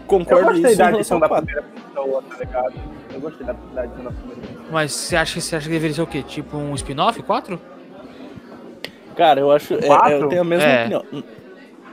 Concordo 0.07 0.45
gostei 0.51 0.71
isso 0.71 0.73
em 0.73 0.77
da 0.77 0.87
adição 0.89 1.19
da 1.19 1.27
4. 1.27 1.45
primeira 1.45 1.69
pessoa, 1.73 2.23
tá 2.23 2.35
ligado? 2.37 2.73
Eu 3.13 3.19
gostei 3.21 3.45
da, 3.45 3.53
da 3.73 3.81
adição 3.83 4.03
da 4.03 4.11
primeira 4.11 4.41
pessoa. 4.41 4.65
Mas 4.71 4.91
você 4.93 5.15
acha, 5.15 5.33
que- 5.35 5.41
você 5.41 5.55
acha 5.55 5.65
que 5.67 5.71
deveria 5.71 5.95
ser 5.95 6.01
o 6.01 6.07
quê? 6.07 6.23
Tipo 6.23 6.57
um 6.57 6.73
spin-off? 6.75 7.21
4? 7.23 7.59
Cara, 9.19 9.41
eu 9.41 9.51
acho. 9.51 9.73
é, 9.73 9.85
Quatro? 9.85 10.11
eu 10.13 10.29
tenho 10.29 10.41
a 10.41 10.45
mesma 10.45 10.65
É. 10.65 10.79
opinião. 10.79 11.03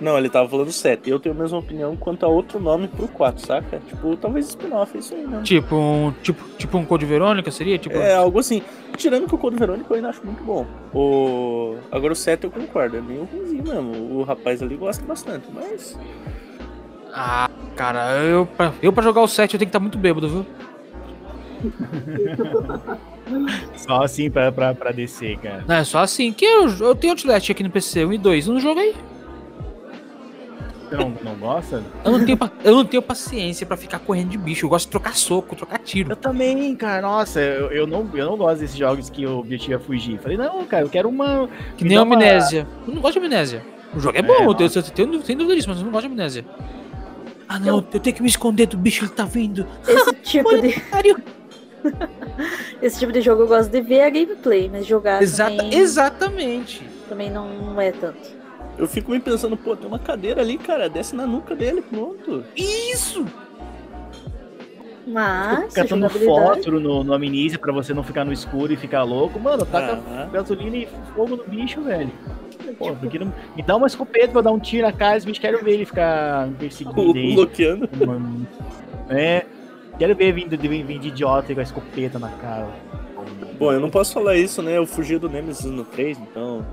Não, 0.00 0.16
ele 0.16 0.28
tava 0.28 0.48
falando 0.48 0.70
7. 0.70 1.10
Eu 1.10 1.18
tenho 1.18 1.34
a 1.34 1.38
mesma 1.38 1.58
opinião 1.58 1.96
quanto 1.96 2.24
a 2.24 2.28
outro 2.28 2.60
nome 2.60 2.86
pro 2.86 3.08
4, 3.08 3.44
saca? 3.44 3.80
Tipo, 3.88 4.16
talvez 4.16 4.46
spin-off, 4.46 4.94
é 4.96 5.00
isso 5.00 5.12
aí 5.12 5.26
mesmo. 5.26 5.42
Tipo 5.42 5.74
um, 5.74 6.12
tipo, 6.22 6.40
tipo 6.56 6.78
um 6.78 6.84
Code 6.84 7.04
Verônica 7.04 7.50
seria? 7.50 7.78
Tipo, 7.78 7.96
É 7.96 8.14
algo 8.14 8.38
assim. 8.38 8.62
Tirando 8.96 9.26
que 9.26 9.34
o 9.34 9.38
Code 9.38 9.56
Verônica 9.56 9.86
eu 9.90 9.96
ainda 9.96 10.10
acho 10.10 10.24
muito 10.24 10.44
bom. 10.44 10.64
O... 10.94 11.76
Agora 11.90 12.12
o 12.12 12.16
7 12.16 12.44
eu 12.44 12.50
concordo, 12.52 12.96
é 12.96 13.00
meio 13.00 13.24
ruimzinho 13.24 13.64
mesmo. 13.64 14.20
O 14.20 14.22
rapaz 14.22 14.62
ali 14.62 14.76
gosta 14.76 15.04
bastante, 15.04 15.48
mas. 15.52 15.98
Ah, 17.12 17.50
cara, 17.74 18.18
eu 18.22 18.46
pra, 18.46 18.72
eu 18.80 18.92
pra 18.92 19.02
jogar 19.02 19.22
o 19.22 19.26
7 19.26 19.54
eu 19.54 19.58
tenho 19.58 19.66
que 19.66 19.70
estar 19.70 19.80
muito 19.80 19.98
bêbado, 19.98 20.28
viu? 20.28 20.46
Só 23.76 24.02
assim 24.02 24.30
pra, 24.30 24.50
pra, 24.52 24.74
pra 24.74 24.92
descer, 24.92 25.38
cara. 25.38 25.64
Não, 25.66 25.74
é 25.76 25.84
só 25.84 25.98
assim. 26.00 26.32
Que 26.32 26.44
eu, 26.44 26.68
eu 26.78 26.94
tenho 26.94 27.12
Outlast 27.12 27.50
aqui 27.50 27.62
no 27.62 27.70
PC, 27.70 28.04
1 28.04 28.12
e 28.12 28.18
2. 28.18 28.46
Eu 28.46 28.52
não 28.54 28.60
joguei. 28.60 28.94
Você 30.88 30.96
não, 30.96 31.12
não 31.24 31.34
gosta? 31.34 31.82
Eu 32.04 32.12
não, 32.12 32.24
tenho, 32.24 32.38
eu 32.62 32.74
não 32.76 32.84
tenho 32.84 33.02
paciência 33.02 33.66
pra 33.66 33.76
ficar 33.76 33.98
correndo 33.98 34.28
de 34.30 34.38
bicho. 34.38 34.66
Eu 34.66 34.70
gosto 34.70 34.86
de 34.86 34.92
trocar 34.92 35.16
soco, 35.16 35.56
trocar 35.56 35.78
tiro. 35.80 36.12
Eu 36.12 36.16
também, 36.16 36.76
cara. 36.76 37.02
Nossa, 37.02 37.40
eu, 37.40 37.72
eu, 37.72 37.86
não, 37.88 38.08
eu 38.14 38.24
não 38.26 38.36
gosto 38.36 38.60
desses 38.60 38.76
jogos 38.76 39.10
que 39.10 39.26
o 39.26 39.38
objetivo 39.40 39.74
é 39.74 39.78
fugir. 39.80 40.16
Falei, 40.20 40.36
não, 40.36 40.64
cara, 40.64 40.84
eu 40.84 40.88
quero 40.88 41.08
uma. 41.08 41.48
Que 41.76 41.82
nem 41.84 41.94
dá 41.96 42.00
a 42.00 42.04
uma- 42.04 42.14
amnésia. 42.14 42.68
Eu 42.86 42.94
não 42.94 43.02
gosto 43.02 43.18
de 43.18 43.26
amnésia. 43.26 43.62
O 43.96 43.98
jogo 43.98 44.16
é 44.16 44.20
É, 44.20 44.22
bom, 44.22 44.34
eu 44.34 44.52
nossa. 44.52 44.56
tenho, 44.56 44.70
eu 44.76 44.82
tenho, 45.10 45.22
tenho 45.22 45.38
dúvida 45.40 45.56
disso, 45.56 45.68
mas 45.68 45.78
eu 45.78 45.84
não 45.84 45.90
gosto 45.90 46.06
de 46.06 46.12
amnésia. 46.12 46.44
Ah 47.48 47.58
não, 47.58 47.76
eu 47.92 48.00
tenho 48.00 48.14
que 48.14 48.22
me 48.22 48.28
esconder 48.28 48.66
do 48.66 48.76
bicho, 48.76 49.04
ele 49.04 49.12
tá 49.12 49.24
vindo. 49.24 49.66
Esse 49.88 50.12
tipo 50.22 50.50
de. 50.60 50.80
esse 52.82 52.98
tipo 52.98 53.12
de 53.12 53.20
jogo 53.20 53.42
eu 53.42 53.48
gosto 53.48 53.70
de 53.70 53.80
ver 53.80 54.02
a 54.02 54.10
gameplay, 54.10 54.68
mas 54.70 54.86
jogar 54.86 55.22
Exata, 55.22 55.56
também, 55.56 55.74
exatamente. 55.78 56.88
também 57.08 57.30
não, 57.30 57.48
não 57.48 57.80
é 57.80 57.92
tanto. 57.92 58.36
Eu 58.78 58.86
fico 58.86 59.10
me 59.10 59.20
pensando, 59.20 59.56
pô, 59.56 59.74
tem 59.74 59.86
uma 59.86 59.98
cadeira 59.98 60.42
ali, 60.42 60.58
cara, 60.58 60.88
desce 60.88 61.16
na 61.16 61.26
nuca 61.26 61.54
dele, 61.54 61.82
pronto. 61.82 62.44
Isso! 62.54 63.24
Mas, 65.06 65.72
Catando 65.72 66.08
jogabilidade... 66.08 66.46
fósforo 66.56 66.80
no, 66.80 67.04
no 67.04 67.14
amnesia 67.14 67.58
pra 67.58 67.72
você 67.72 67.94
não 67.94 68.02
ficar 68.02 68.24
no 68.24 68.32
escuro 68.32 68.72
e 68.72 68.76
ficar 68.76 69.04
louco. 69.04 69.38
Mano, 69.38 69.64
taca 69.64 70.02
Ah, 70.08 70.28
gasolina 70.32 70.76
e 70.76 70.88
fogo 71.14 71.36
no 71.36 71.44
bicho, 71.44 71.80
velho. 71.82 72.10
Pô, 72.76 72.92
porque 72.96 73.18
não... 73.18 73.32
Me 73.54 73.62
dá 73.62 73.76
uma 73.76 73.86
escopeta 73.86 74.28
pra 74.32 74.40
dar 74.40 74.50
um 74.50 74.58
tiro 74.58 74.84
na 74.84 74.92
cara, 74.92 75.16
os 75.16 75.24
bichos 75.24 75.38
querem 75.38 75.62
ver 75.62 75.74
ele 75.74 75.84
ficar 75.84 76.48
me 76.48 76.54
perseguindo 76.54 77.16
aí. 77.16 77.34
bloqueando. 77.34 77.88
Mano. 78.04 78.46
É. 79.08 79.46
Quero 79.98 80.14
ver 80.14 80.32
vindo 80.32 80.56
de, 80.56 80.68
vindo 80.68 80.98
de 81.00 81.08
idiota 81.08 81.54
com 81.54 81.60
a 81.60 81.62
escopeta 81.62 82.18
na 82.18 82.28
cara. 82.28 82.68
Bom, 83.58 83.72
eu 83.72 83.80
não 83.80 83.88
posso 83.90 84.12
falar 84.14 84.36
isso, 84.36 84.62
né? 84.62 84.76
Eu 84.76 84.86
fugi 84.86 85.18
do 85.18 85.28
Nemesis 85.28 85.64
no 85.64 85.84
3, 85.84 86.18
então. 86.18 86.64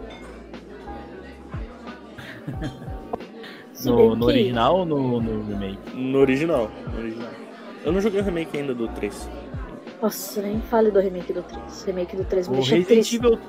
No, 3.86 4.16
no 4.16 4.28
que- 4.28 4.34
original 4.34 4.78
ou 4.80 4.86
no, 4.86 5.22
no 5.22 5.44
remake? 5.50 5.78
No 5.96 6.20
original. 6.20 6.70
No 6.94 7.00
original. 7.00 7.30
Eu 7.84 7.92
não 7.92 8.00
joguei 8.02 8.22
o 8.22 8.24
remake 8.24 8.58
ainda 8.58 8.74
do 8.74 8.88
3. 8.90 9.30
Nossa, 10.02 10.42
nem 10.42 10.60
fale 10.62 10.92
do 10.92 11.00
remake 11.00 11.34
do 11.34 11.44
3. 11.44 11.84
O 11.84 11.86
remake 11.88 12.16
do 12.16 12.24
3 12.26 12.48
me 12.48 12.54
O 12.54 12.58
deixa 12.58 12.76
Resident 12.76 13.08
triste. 13.08 13.16
Evil, 13.16 13.40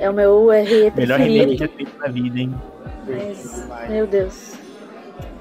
É 0.00 0.10
o 0.10 0.12
meu 0.12 0.48
RE 0.50 0.90
melhor 0.96 1.18
remake 1.20 1.56
preferido. 1.56 1.56
já 1.58 1.68
feito 1.68 1.98
na 1.98 2.08
vida, 2.08 2.38
hein? 2.40 2.54
Mas, 3.08 3.68
meu 3.88 4.06
Deus. 4.06 4.54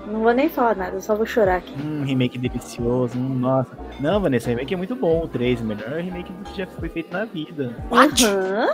Não 0.07 0.21
vou 0.21 0.33
nem 0.33 0.49
falar 0.49 0.75
nada, 0.75 0.95
eu 0.97 1.01
só 1.01 1.15
vou 1.15 1.25
chorar 1.25 1.57
aqui. 1.57 1.73
Hum, 1.81 2.03
remake 2.03 2.37
delicioso, 2.37 3.17
hum, 3.17 3.37
nossa. 3.39 3.69
Não, 3.99 4.19
Vanessa, 4.19 4.49
remake 4.49 4.73
é 4.73 4.77
muito 4.77 4.95
bom, 4.95 5.21
o 5.23 5.27
3, 5.27 5.61
o 5.61 5.63
melhor 5.65 5.99
remake 5.99 6.31
que 6.45 6.57
já 6.57 6.65
foi 6.67 6.89
feito 6.89 7.11
na 7.13 7.25
vida. 7.25 7.75
Aham. 7.91 8.67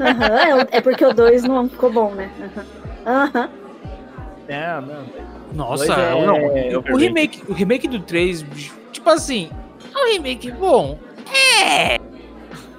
Aham. 0.00 0.38
É, 0.38 0.54
o- 0.56 0.68
É 0.70 0.80
porque 0.80 1.04
o 1.04 1.12
2 1.14 1.44
não 1.44 1.68
ficou 1.68 1.92
bom, 1.92 2.10
né? 2.12 2.30
Aham. 3.06 3.30
Aham. 3.34 3.48
É, 4.48 4.80
não. 4.80 5.04
Nossa, 5.54 5.92
é- 5.92 6.26
não. 6.26 6.36
é 6.56 6.76
o, 6.76 6.96
remake, 6.96 7.42
o 7.48 7.52
remake 7.52 7.86
do 7.88 8.00
3, 8.00 8.44
tipo 8.92 9.08
assim, 9.08 9.48
é 9.94 9.98
um 9.98 10.12
remake 10.12 10.50
bom. 10.50 10.98
É. 11.62 11.98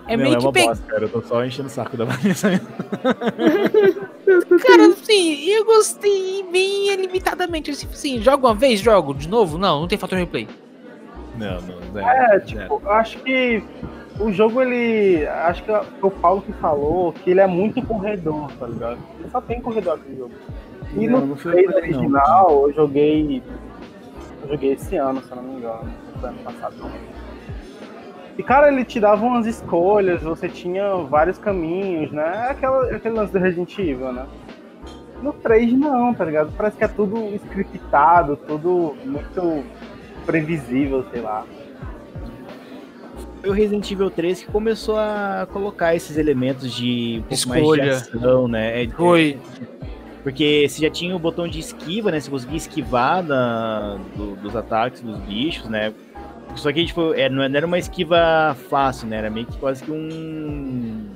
É 0.08 0.16
não, 0.16 0.24
meio 0.24 0.36
é 0.36 0.38
que 0.38 0.46
uma 0.46 0.54
pe- 0.54 0.64
bosta, 0.66 0.84
cara. 0.88 1.04
Eu 1.06 1.10
tô 1.10 1.22
só 1.22 1.44
enchendo 1.44 1.68
o 1.68 1.72
saco 1.72 1.98
da 1.98 2.06
Vanessa. 2.06 2.50
Cara, 4.66 4.88
assim, 4.88 5.46
eu 5.50 5.66
gostei 5.66 6.44
bem 6.52 6.96
limitadamente. 6.96 7.72
Assim, 7.72 7.88
assim, 7.92 8.22
jogo 8.22 8.48
uma 8.48 8.54
vez, 8.56 8.80
jogo 8.80 9.14
de 9.14 9.28
novo? 9.28 9.58
Não, 9.58 9.82
não 9.82 9.88
tem 9.88 9.98
fator 9.98 10.18
replay. 10.18 10.48
Não, 11.38 11.62
não, 11.62 11.76
não. 11.94 12.10
É, 12.10 12.40
tipo, 12.40 12.82
eu 12.84 12.92
acho 12.92 13.18
que 13.20 13.64
o 14.20 14.32
jogo, 14.32 14.62
ele. 14.62 15.26
Acho 15.28 15.64
que 15.64 15.72
o 16.02 16.12
Paulo 16.12 16.42
que 16.42 16.54
falou 16.54 17.12
que 17.14 17.32
ele 17.32 17.42
é 17.42 17.48
muito 17.48 17.82
corredor, 17.86 18.52
tá 18.60 18.68
ligado? 18.68 18.98
Ele 19.20 19.30
só 19.30 19.42
tem 19.42 19.60
corredor 19.62 19.96
aquele 19.96 20.18
jogo. 20.18 20.32
E 20.96 21.08
Não, 21.08 21.20
no 21.22 21.26
não 21.28 21.36
foi 21.36 21.52
3 21.54 21.66
por 21.72 21.76
aí, 21.84 21.92
não. 21.92 22.00
original, 22.00 22.68
eu 22.68 22.74
joguei. 22.74 23.44
Eu 24.44 24.50
joguei 24.50 24.74
esse 24.74 24.96
ano, 24.96 25.22
se 25.24 25.32
eu 25.32 25.36
não 25.38 25.44
me 25.44 25.56
engano. 25.58 25.82
ano 26.24 26.38
passado, 26.44 26.76
não. 26.80 26.90
E, 28.38 28.44
cara, 28.44 28.68
ele 28.72 28.84
te 28.84 29.00
dava 29.00 29.26
umas 29.26 29.46
escolhas, 29.48 30.22
você 30.22 30.50
tinha 30.50 30.94
vários 31.10 31.38
caminhos, 31.38 32.12
né? 32.12 32.48
É 32.48 32.52
Aquela, 32.52 32.86
aquele 32.96 33.16
lance 33.16 33.32
do 33.32 33.40
Resident 33.40 33.78
Evil, 33.80 34.12
né? 34.12 34.26
No 35.24 35.32
3 35.32 35.72
não, 35.74 36.14
tá 36.14 36.26
ligado? 36.26 36.52
Parece 36.58 36.76
que 36.78 36.84
é 36.84 36.88
tudo 36.88 37.18
scriptado, 37.36 38.36
tudo 38.36 38.96
muito 39.06 39.64
previsível, 40.26 41.06
sei 41.12 41.22
lá. 41.22 41.46
Foi 43.40 43.50
o 43.50 43.54
Resident 43.54 43.90
Evil 43.90 44.10
3 44.10 44.44
que 44.44 44.52
começou 44.52 44.98
a 44.98 45.48
colocar 45.54 45.96
esses 45.96 46.18
elementos 46.18 46.74
de 46.74 47.20
um 47.20 47.30
pouco 47.30 47.50
mais 47.50 47.62
Escolha. 47.62 47.84
de 47.84 47.90
ação, 47.90 48.48
né? 48.50 48.84
É- 48.84 48.88
Foi. 48.90 49.40
Porque 50.24 50.66
você 50.68 50.82
já 50.82 50.90
tinha 50.90 51.16
o 51.16 51.20
botão 51.20 51.48
de 51.48 51.60
esquiva, 51.60 52.10
né? 52.12 52.20
Você 52.20 52.30
conseguia 52.32 52.58
esquivar 52.58 53.22
da- 53.24 53.98
do- 54.16 54.36
dos 54.38 54.56
ataques 54.56 55.02
dos 55.02 55.18
bichos, 55.20 55.70
né? 55.70 55.94
Só 56.56 56.72
que 56.72 56.86
tipo, 56.86 57.14
é, 57.14 57.30
não 57.30 57.44
era 57.44 57.66
uma 57.66 57.78
esquiva 57.78 58.56
fácil, 58.70 59.08
né? 59.08 59.18
Era 59.18 59.30
meio 59.30 59.46
que 59.46 59.58
quase 59.58 59.84
que 59.84 59.92
um. 59.92 61.10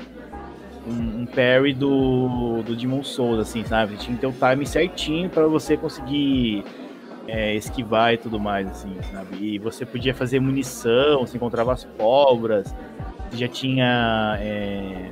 Um, 0.87 1.21
um 1.21 1.25
parry 1.25 1.73
do, 1.73 2.63
do 2.63 2.75
Demon 2.75 3.03
Souls, 3.03 3.39
assim, 3.39 3.63
sabe? 3.63 3.95
Tinha 3.97 4.15
que 4.15 4.21
ter 4.21 4.27
o 4.27 4.31
time 4.33 4.65
certinho 4.65 5.29
para 5.29 5.45
você 5.45 5.77
conseguir 5.77 6.63
é, 7.27 7.53
esquivar 7.53 8.13
e 8.13 8.17
tudo 8.17 8.39
mais, 8.39 8.67
assim, 8.67 8.95
sabe? 9.11 9.37
E 9.39 9.59
você 9.59 9.85
podia 9.85 10.15
fazer 10.15 10.39
munição, 10.39 11.19
você 11.19 11.37
encontrava 11.37 11.73
as 11.73 11.83
pólvoras, 11.83 12.73
você 13.29 13.37
já 13.37 13.47
tinha 13.47 14.37
é, 14.41 15.11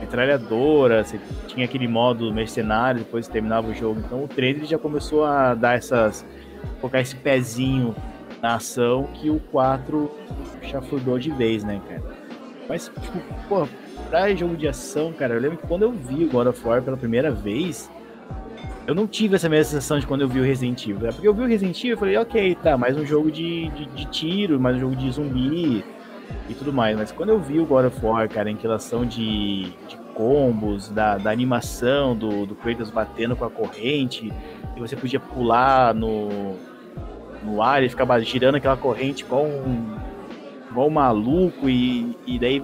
metralhadora, 0.00 1.04
você 1.04 1.20
tinha 1.46 1.66
aquele 1.66 1.86
modo 1.86 2.32
mercenário, 2.32 3.00
depois 3.00 3.28
terminava 3.28 3.68
o 3.68 3.74
jogo. 3.74 4.00
Então 4.00 4.24
o 4.24 4.28
3 4.28 4.56
ele 4.56 4.66
já 4.66 4.78
começou 4.78 5.24
a 5.24 5.54
dar 5.54 5.76
essas. 5.76 6.24
colocar 6.80 7.00
esse 7.00 7.16
pezinho 7.16 7.94
na 8.42 8.54
ação 8.54 9.04
que 9.14 9.30
o 9.30 9.38
4 9.50 10.10
chafurdou 10.62 11.18
de 11.18 11.30
vez, 11.30 11.62
né, 11.64 11.80
cara? 11.88 12.02
Mas, 12.68 12.90
tipo, 13.00 13.18
pô, 13.48 13.66
pra 14.08 14.32
jogo 14.34 14.56
de 14.56 14.68
ação, 14.68 15.12
cara, 15.12 15.34
eu 15.34 15.40
lembro 15.40 15.58
que 15.58 15.66
quando 15.66 15.82
eu 15.82 15.92
vi 15.92 16.24
o 16.24 16.28
God 16.28 16.46
of 16.46 16.66
War 16.66 16.82
pela 16.82 16.96
primeira 16.96 17.30
vez, 17.30 17.90
eu 18.86 18.94
não 18.94 19.06
tive 19.06 19.36
essa 19.36 19.48
mesma 19.48 19.64
sensação 19.64 19.98
de 19.98 20.06
quando 20.06 20.22
eu 20.22 20.28
vi 20.28 20.40
o 20.40 20.42
Resident 20.42 20.86
Evil. 20.86 21.08
É 21.08 21.12
porque 21.12 21.28
eu 21.28 21.34
vi 21.34 21.42
o 21.42 21.46
Resident 21.46 21.78
Evil 21.78 21.94
e 21.94 21.98
falei, 21.98 22.16
ok, 22.16 22.54
tá, 22.62 22.78
mais 22.78 22.96
um 22.96 23.04
jogo 23.04 23.30
de, 23.30 23.68
de, 23.70 23.86
de 23.86 24.04
tiro, 24.06 24.58
mais 24.58 24.76
um 24.76 24.80
jogo 24.80 24.96
de 24.96 25.10
zumbi 25.10 25.84
e 26.48 26.54
tudo 26.54 26.72
mais. 26.72 26.96
Mas 26.96 27.12
quando 27.12 27.30
eu 27.30 27.40
vi 27.40 27.58
o 27.58 27.66
God 27.66 27.86
of 27.86 28.04
War, 28.04 28.28
cara, 28.28 28.50
em 28.50 28.56
relação 28.56 29.04
de, 29.04 29.64
de 29.88 29.96
combos, 30.14 30.88
da, 30.88 31.18
da 31.18 31.30
animação 31.30 32.16
do, 32.16 32.46
do 32.46 32.54
Kratos 32.54 32.90
batendo 32.90 33.36
com 33.36 33.44
a 33.44 33.50
corrente, 33.50 34.32
e 34.76 34.80
você 34.80 34.96
podia 34.96 35.20
pular 35.20 35.94
no, 35.94 36.56
no 37.42 37.62
ar 37.62 37.82
e 37.82 37.88
ficar 37.88 38.20
girando 38.20 38.56
aquela 38.56 38.76
corrente 38.76 39.22
igual 39.22 39.44
um, 39.44 39.96
igual 40.70 40.88
um 40.88 40.90
maluco, 40.90 41.68
e, 41.68 42.16
e 42.26 42.38
daí 42.38 42.62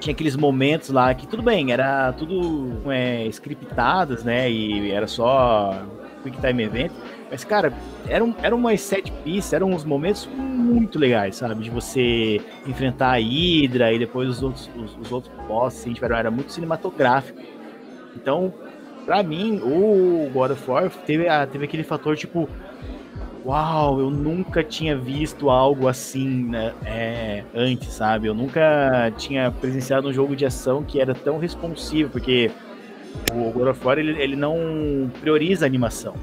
tinha 0.00 0.14
aqueles 0.14 0.36
momentos 0.36 0.90
lá 0.90 1.12
que 1.14 1.26
tudo 1.26 1.42
bem, 1.42 1.72
era 1.72 2.12
tudo 2.12 2.90
é, 2.90 3.26
scriptadas, 3.26 4.22
né? 4.24 4.50
E 4.50 4.90
era 4.90 5.06
só 5.06 5.82
quick 6.22 6.40
time 6.40 6.62
event. 6.62 6.92
Mas, 7.30 7.44
cara, 7.44 7.72
eram, 8.08 8.34
eram 8.42 8.56
umas 8.56 8.80
set 8.80 9.12
pieces, 9.24 9.52
eram 9.52 9.70
uns 9.70 9.84
momentos 9.84 10.28
muito 10.34 10.98
legais, 10.98 11.36
sabe? 11.36 11.64
De 11.64 11.70
você 11.70 12.40
enfrentar 12.66 13.12
a 13.12 13.18
Hydra 13.18 13.92
e 13.92 13.98
depois 13.98 14.28
os 14.28 14.42
outros, 14.42 14.70
os, 14.76 14.96
os 14.96 15.12
outros 15.12 15.32
bosses, 15.46 15.80
assim, 15.80 15.92
tiveram, 15.92 16.16
era 16.16 16.30
muito 16.30 16.52
cinematográfico. 16.52 17.40
Então, 18.16 18.52
pra 19.04 19.22
mim, 19.22 19.60
o 19.62 20.30
God 20.32 20.52
of 20.52 20.70
War 20.70 20.90
teve, 21.04 21.24
teve 21.52 21.64
aquele 21.64 21.84
fator, 21.84 22.16
tipo, 22.16 22.48
uau, 23.48 23.98
eu 23.98 24.10
nunca 24.10 24.62
tinha 24.62 24.94
visto 24.94 25.48
algo 25.48 25.88
assim 25.88 26.44
né, 26.44 26.74
é, 26.84 27.44
antes, 27.54 27.88
sabe? 27.94 28.26
Eu 28.26 28.34
nunca 28.34 29.10
tinha 29.16 29.50
presenciado 29.50 30.06
um 30.06 30.12
jogo 30.12 30.36
de 30.36 30.44
ação 30.44 30.84
que 30.84 31.00
era 31.00 31.14
tão 31.14 31.38
responsivo, 31.38 32.10
porque 32.10 32.50
o 33.32 33.50
God 33.50 33.68
of 33.68 33.86
War 33.86 33.98
ele, 33.98 34.20
ele 34.22 34.36
não 34.36 35.10
prioriza 35.18 35.64
a 35.64 35.66
animação. 35.66 36.14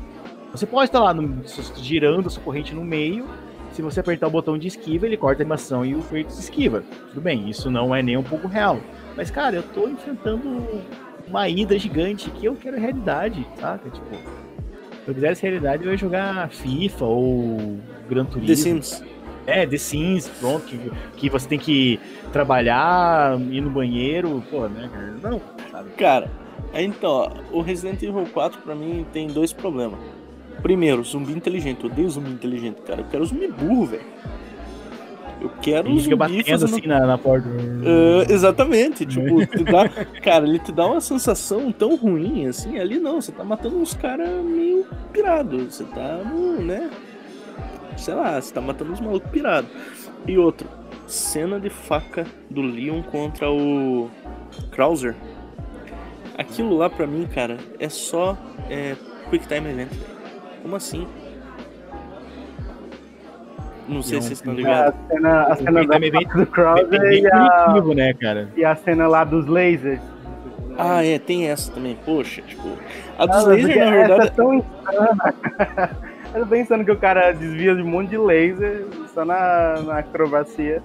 Você 0.51 0.67
pode 0.67 0.85
estar 0.85 0.99
lá 0.99 1.15
no- 1.15 1.41
girando 1.77 2.27
a 2.27 2.29
sua 2.29 2.43
corrente 2.43 2.75
no 2.75 2.83
meio, 2.83 3.25
se 3.71 3.81
você 3.81 3.99
apertar 3.99 4.27
o 4.27 4.29
botão 4.29 4.55
de 4.55 4.67
esquiva, 4.67 5.07
ele 5.07 5.17
corta 5.17 5.41
a 5.41 5.43
animação 5.43 5.83
e 5.83 5.95
o 5.95 6.03
Kratos 6.03 6.39
esquiva. 6.39 6.83
Tudo 7.09 7.21
bem, 7.21 7.49
isso 7.49 7.71
não 7.71 7.93
é 7.93 8.03
nem 8.03 8.15
um 8.15 8.23
pouco 8.23 8.47
real. 8.47 8.79
Mas, 9.17 9.31
cara, 9.31 9.55
eu 9.55 9.63
tô 9.63 9.89
enfrentando 9.89 10.67
uma 11.27 11.49
ida 11.49 11.77
gigante 11.79 12.29
que 12.29 12.45
eu 12.45 12.55
quero 12.55 12.79
realidade, 12.79 13.45
saca? 13.59 13.89
Tipo, 13.89 14.15
se 15.05 15.11
eu 15.11 15.13
quisesse 15.13 15.43
realidade, 15.43 15.85
eu 15.85 15.91
ia 15.91 15.97
jogar 15.97 16.49
FIFA 16.49 17.05
ou 17.05 17.77
Gran 18.09 18.25
Turismo. 18.25 18.47
The 18.47 18.55
Sims. 18.55 19.03
É, 19.45 19.67
The 19.67 19.77
Sims, 19.77 20.27
pronto, 20.39 20.65
que, 20.65 20.91
que 21.15 21.29
você 21.29 21.47
tem 21.47 21.59
que 21.59 21.99
trabalhar, 22.33 23.39
ir 23.51 23.61
no 23.61 23.69
banheiro, 23.69 24.43
pô, 24.49 24.67
né, 24.67 24.89
cara? 24.91 25.15
Não, 25.21 25.41
sabe? 25.71 25.91
Cara, 25.91 26.31
então, 26.73 27.11
ó, 27.11 27.31
o 27.51 27.61
Resident 27.61 28.01
Evil 28.01 28.25
4 28.33 28.61
pra 28.61 28.73
mim 28.73 29.05
tem 29.13 29.27
dois 29.27 29.53
problemas. 29.53 29.99
Primeiro, 30.63 31.03
zumbi 31.03 31.33
inteligente. 31.33 31.83
Eu 31.83 31.91
odeio 31.91 32.09
zumbi 32.09 32.31
inteligente, 32.31 32.81
cara. 32.81 33.01
Eu 33.01 33.05
quero 33.05 33.25
zumbi 33.25 33.47
burro, 33.47 33.85
velho. 33.85 34.03
Eu 35.41 35.49
quero 35.61 35.89
Ele 35.89 35.97
um 35.97 36.03
fica 36.03 36.15
batendo 36.15 36.45
fazendo... 36.45 36.75
assim 36.75 36.87
na, 36.87 37.05
na 37.05 37.17
porta. 37.17 37.47
Ah, 37.49 38.31
exatamente, 38.31 39.05
tipo, 39.05 39.39
dá, 39.69 39.89
cara, 40.21 40.47
ele 40.47 40.59
te 40.59 40.71
dá 40.71 40.85
uma 40.85 41.01
sensação 41.01 41.71
tão 41.71 41.95
ruim 41.95 42.47
assim, 42.47 42.79
ali 42.79 42.99
não, 42.99 43.21
você 43.21 43.31
tá 43.31 43.43
matando 43.43 43.77
uns 43.77 43.93
caras 43.93 44.29
meio 44.43 44.85
pirados, 45.11 45.75
você 45.75 45.83
tá, 45.83 46.19
né, 46.59 46.89
sei 47.97 48.13
lá, 48.13 48.39
você 48.39 48.53
tá 48.53 48.61
matando 48.61 48.93
uns 48.93 49.01
malucos 49.01 49.29
pirados. 49.29 49.69
E 50.27 50.37
outro, 50.37 50.67
cena 51.05 51.59
de 51.59 51.69
faca 51.69 52.25
do 52.49 52.61
Leon 52.61 53.03
contra 53.03 53.51
o 53.51 54.09
Krauser. 54.71 55.15
Aquilo 56.37 56.75
lá 56.75 56.89
pra 56.89 57.05
mim, 57.05 57.27
cara, 57.27 57.57
é 57.79 57.87
só 57.87 58.37
é, 58.69 58.95
Quick 59.29 59.47
Time 59.47 59.69
Event. 59.69 59.91
Como 60.61 60.75
assim? 60.75 61.07
Não 63.87 64.01
sei 64.01 64.17
é 64.17 64.21
se 64.21 64.27
vocês 64.27 64.39
estão 64.39 64.53
A 64.53 64.55
ligados. 64.55 64.99
cena, 65.07 65.43
a 65.43 65.55
cena 65.55 65.85
da 65.85 65.97
do 65.99 66.41
É 66.41 66.45
Krauser 66.47 66.87
bem 67.01 67.21
e 67.23 67.27
a, 67.27 67.49
punitivo, 67.65 67.93
né, 67.93 68.13
cara? 68.13 68.49
e 68.55 68.65
a 68.65 68.75
cena 68.75 69.07
lá 69.07 69.23
dos 69.23 69.45
lasers. 69.47 70.01
Ah, 70.77 71.05
é, 71.05 71.17
tem 71.19 71.47
essa 71.47 71.71
também. 71.71 71.95
Poxa, 72.05 72.41
tipo, 72.41 72.67
a 73.17 73.25
dos 73.25 73.35
Ah, 73.37 73.41
lasers, 73.47 73.61
porque 73.67 73.79
na 73.79 73.85
essa 73.85 73.95
verdade, 74.07 74.27
é 74.27 74.29
tão 74.31 74.53
insana. 74.55 75.95
Eu 76.35 76.41
tô 76.41 76.47
pensando 76.47 76.83
que 76.83 76.91
o 76.91 76.97
cara 76.97 77.31
desvia 77.31 77.73
de 77.75 77.81
um 77.81 77.87
monte 77.87 78.09
de 78.09 78.17
laser 78.17 78.85
só 79.13 79.23
na, 79.23 79.75
na 79.85 79.99
acrobacia. 79.99 80.83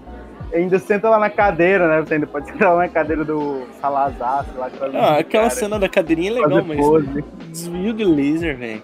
E 0.53 0.57
ainda 0.57 0.79
senta 0.79 1.09
lá 1.09 1.19
na 1.19 1.29
cadeira, 1.31 1.89
né? 1.89 2.01
Você 2.07 2.15
ainda 2.15 2.27
pode 2.27 2.47
sentar 2.51 2.73
lá 2.73 2.83
na 2.83 2.89
cadeira 2.89 3.25
do 3.25 3.67
Salazar, 3.81 4.45
sei 4.45 4.61
lá. 4.61 4.71
que 4.71 4.77
faz 4.77 4.95
Ah, 4.95 5.19
aquela 5.19 5.45
cara, 5.45 5.51
cena 5.51 5.79
da 5.79 5.89
cadeirinha 5.89 6.31
é 6.31 6.35
legal, 6.35 6.51
fazer 6.51 6.63
mas 6.69 6.77
pose. 6.79 7.25
desvio 7.49 7.93
de 7.93 8.05
laser, 8.05 8.57
velho. 8.57 8.83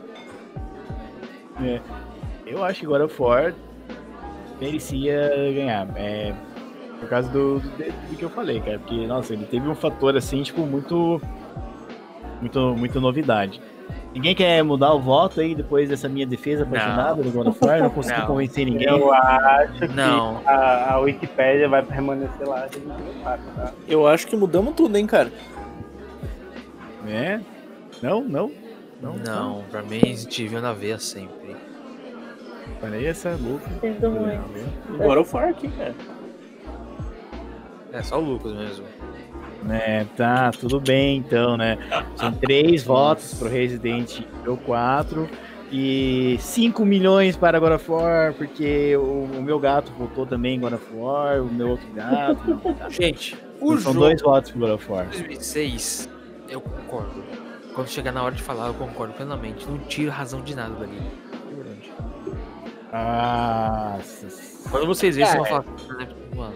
Eu 2.46 2.64
acho 2.64 2.80
que 2.80 2.86
God 2.86 3.02
of 3.02 3.22
War 3.22 3.54
merecia 4.60 5.30
ganhar. 5.54 5.88
É, 5.96 6.32
por 7.00 7.08
causa 7.08 7.28
do, 7.28 7.60
do, 7.60 7.68
do 7.68 8.16
que 8.16 8.22
eu 8.22 8.30
falei, 8.30 8.60
cara. 8.60 8.78
Porque, 8.78 9.06
nossa, 9.06 9.32
ele 9.32 9.46
teve 9.46 9.68
um 9.68 9.74
fator 9.74 10.16
assim, 10.16 10.42
tipo, 10.42 10.62
muito. 10.62 11.20
Muito, 12.40 12.60
muito 12.76 13.00
novidade. 13.00 13.60
Ninguém 14.12 14.34
quer 14.34 14.62
mudar 14.62 14.92
o 14.92 15.00
voto 15.00 15.40
aí 15.40 15.54
depois 15.54 15.88
dessa 15.88 16.08
minha 16.08 16.26
defesa 16.26 16.64
apaixonada 16.64 17.22
do 17.22 17.30
God 17.30 17.48
of 17.48 17.58
War? 17.62 17.80
Não 17.80 17.90
consegui 17.90 18.18
Não. 18.18 18.26
convencer 18.26 18.64
ninguém. 18.64 18.88
Eu 18.88 19.12
acho 19.12 19.78
que 19.78 19.88
Não. 19.88 20.42
a, 20.46 20.94
a 20.94 20.98
Wikipédia 21.00 21.68
vai 21.68 21.82
permanecer 21.82 22.46
lá. 22.46 22.66
Não 22.84 23.22
tá? 23.22 23.72
Eu 23.86 24.06
acho 24.06 24.26
que 24.26 24.36
mudamos 24.36 24.74
tudo, 24.74 24.96
hein, 24.96 25.06
cara. 25.06 25.30
É? 27.06 27.40
Não, 28.02 28.22
não. 28.22 28.50
Não, 29.00 29.14
Não, 29.16 29.64
pra 29.70 29.82
mim 29.82 30.00
Evil 30.02 30.60
na 30.62 30.72
veia 30.72 30.98
sempre. 30.98 31.54
Falei 32.80 33.06
essa 33.06 33.30
louca. 33.40 33.68
Sinto 33.80 34.10
muito. 34.10 34.98
God 34.98 35.18
of 35.18 35.34
War 35.34 35.48
aqui, 35.48 35.68
cara. 35.68 35.94
É 37.92 38.02
só 38.02 38.18
o 38.18 38.24
Lucas 38.24 38.52
mesmo. 38.52 38.84
É, 39.70 40.04
tá, 40.16 40.50
tudo 40.52 40.80
bem 40.80 41.16
então, 41.16 41.56
né? 41.56 41.78
São 42.16 42.32
três 42.32 42.84
votos 42.84 43.34
pro 43.34 43.48
Resident 43.48 44.20
Evil 44.20 44.58
4 44.58 45.28
E 45.72 46.36
5 46.38 46.84
milhões 46.84 47.36
para 47.36 47.58
God 47.58 47.72
of 47.72 47.90
War, 47.90 48.34
porque 48.34 48.96
o, 48.96 49.24
o 49.24 49.42
meu 49.42 49.58
gato 49.58 49.90
voltou 49.98 50.26
também 50.26 50.56
em 50.56 50.60
God 50.60 50.74
of 50.74 50.84
War, 50.94 51.42
o 51.42 51.46
meu 51.46 51.70
outro 51.70 51.88
gato. 51.94 52.46
não, 52.46 52.74
tá. 52.74 52.88
Gente, 52.90 53.36
o 53.60 53.76
São 53.78 53.92
jogo 53.92 54.00
dois 54.06 54.22
votos 54.22 54.50
pro 54.50 54.60
God 54.60 54.70
of 54.70 54.92
War. 54.92 55.06
2006, 55.06 56.08
eu 56.48 56.60
concordo. 56.60 57.24
Quando 57.74 57.88
chegar 57.88 58.12
na 58.12 58.22
hora 58.22 58.34
de 58.34 58.42
falar, 58.42 58.68
eu 58.68 58.74
concordo 58.74 59.14
plenamente. 59.14 59.66
Não 59.66 59.78
tiro 59.78 60.10
razão 60.10 60.40
de 60.40 60.54
nada 60.54 60.74
dali. 60.76 60.98
Nossa. 62.96 64.26
Quando 64.70 64.86
vocês 64.86 65.16
verem, 65.16 65.30
É. 65.30 65.36
vocês 65.36 65.48
vão 65.48 65.62
falar, 65.62 65.98
"Né, 65.98 66.08
mano, 66.34 66.54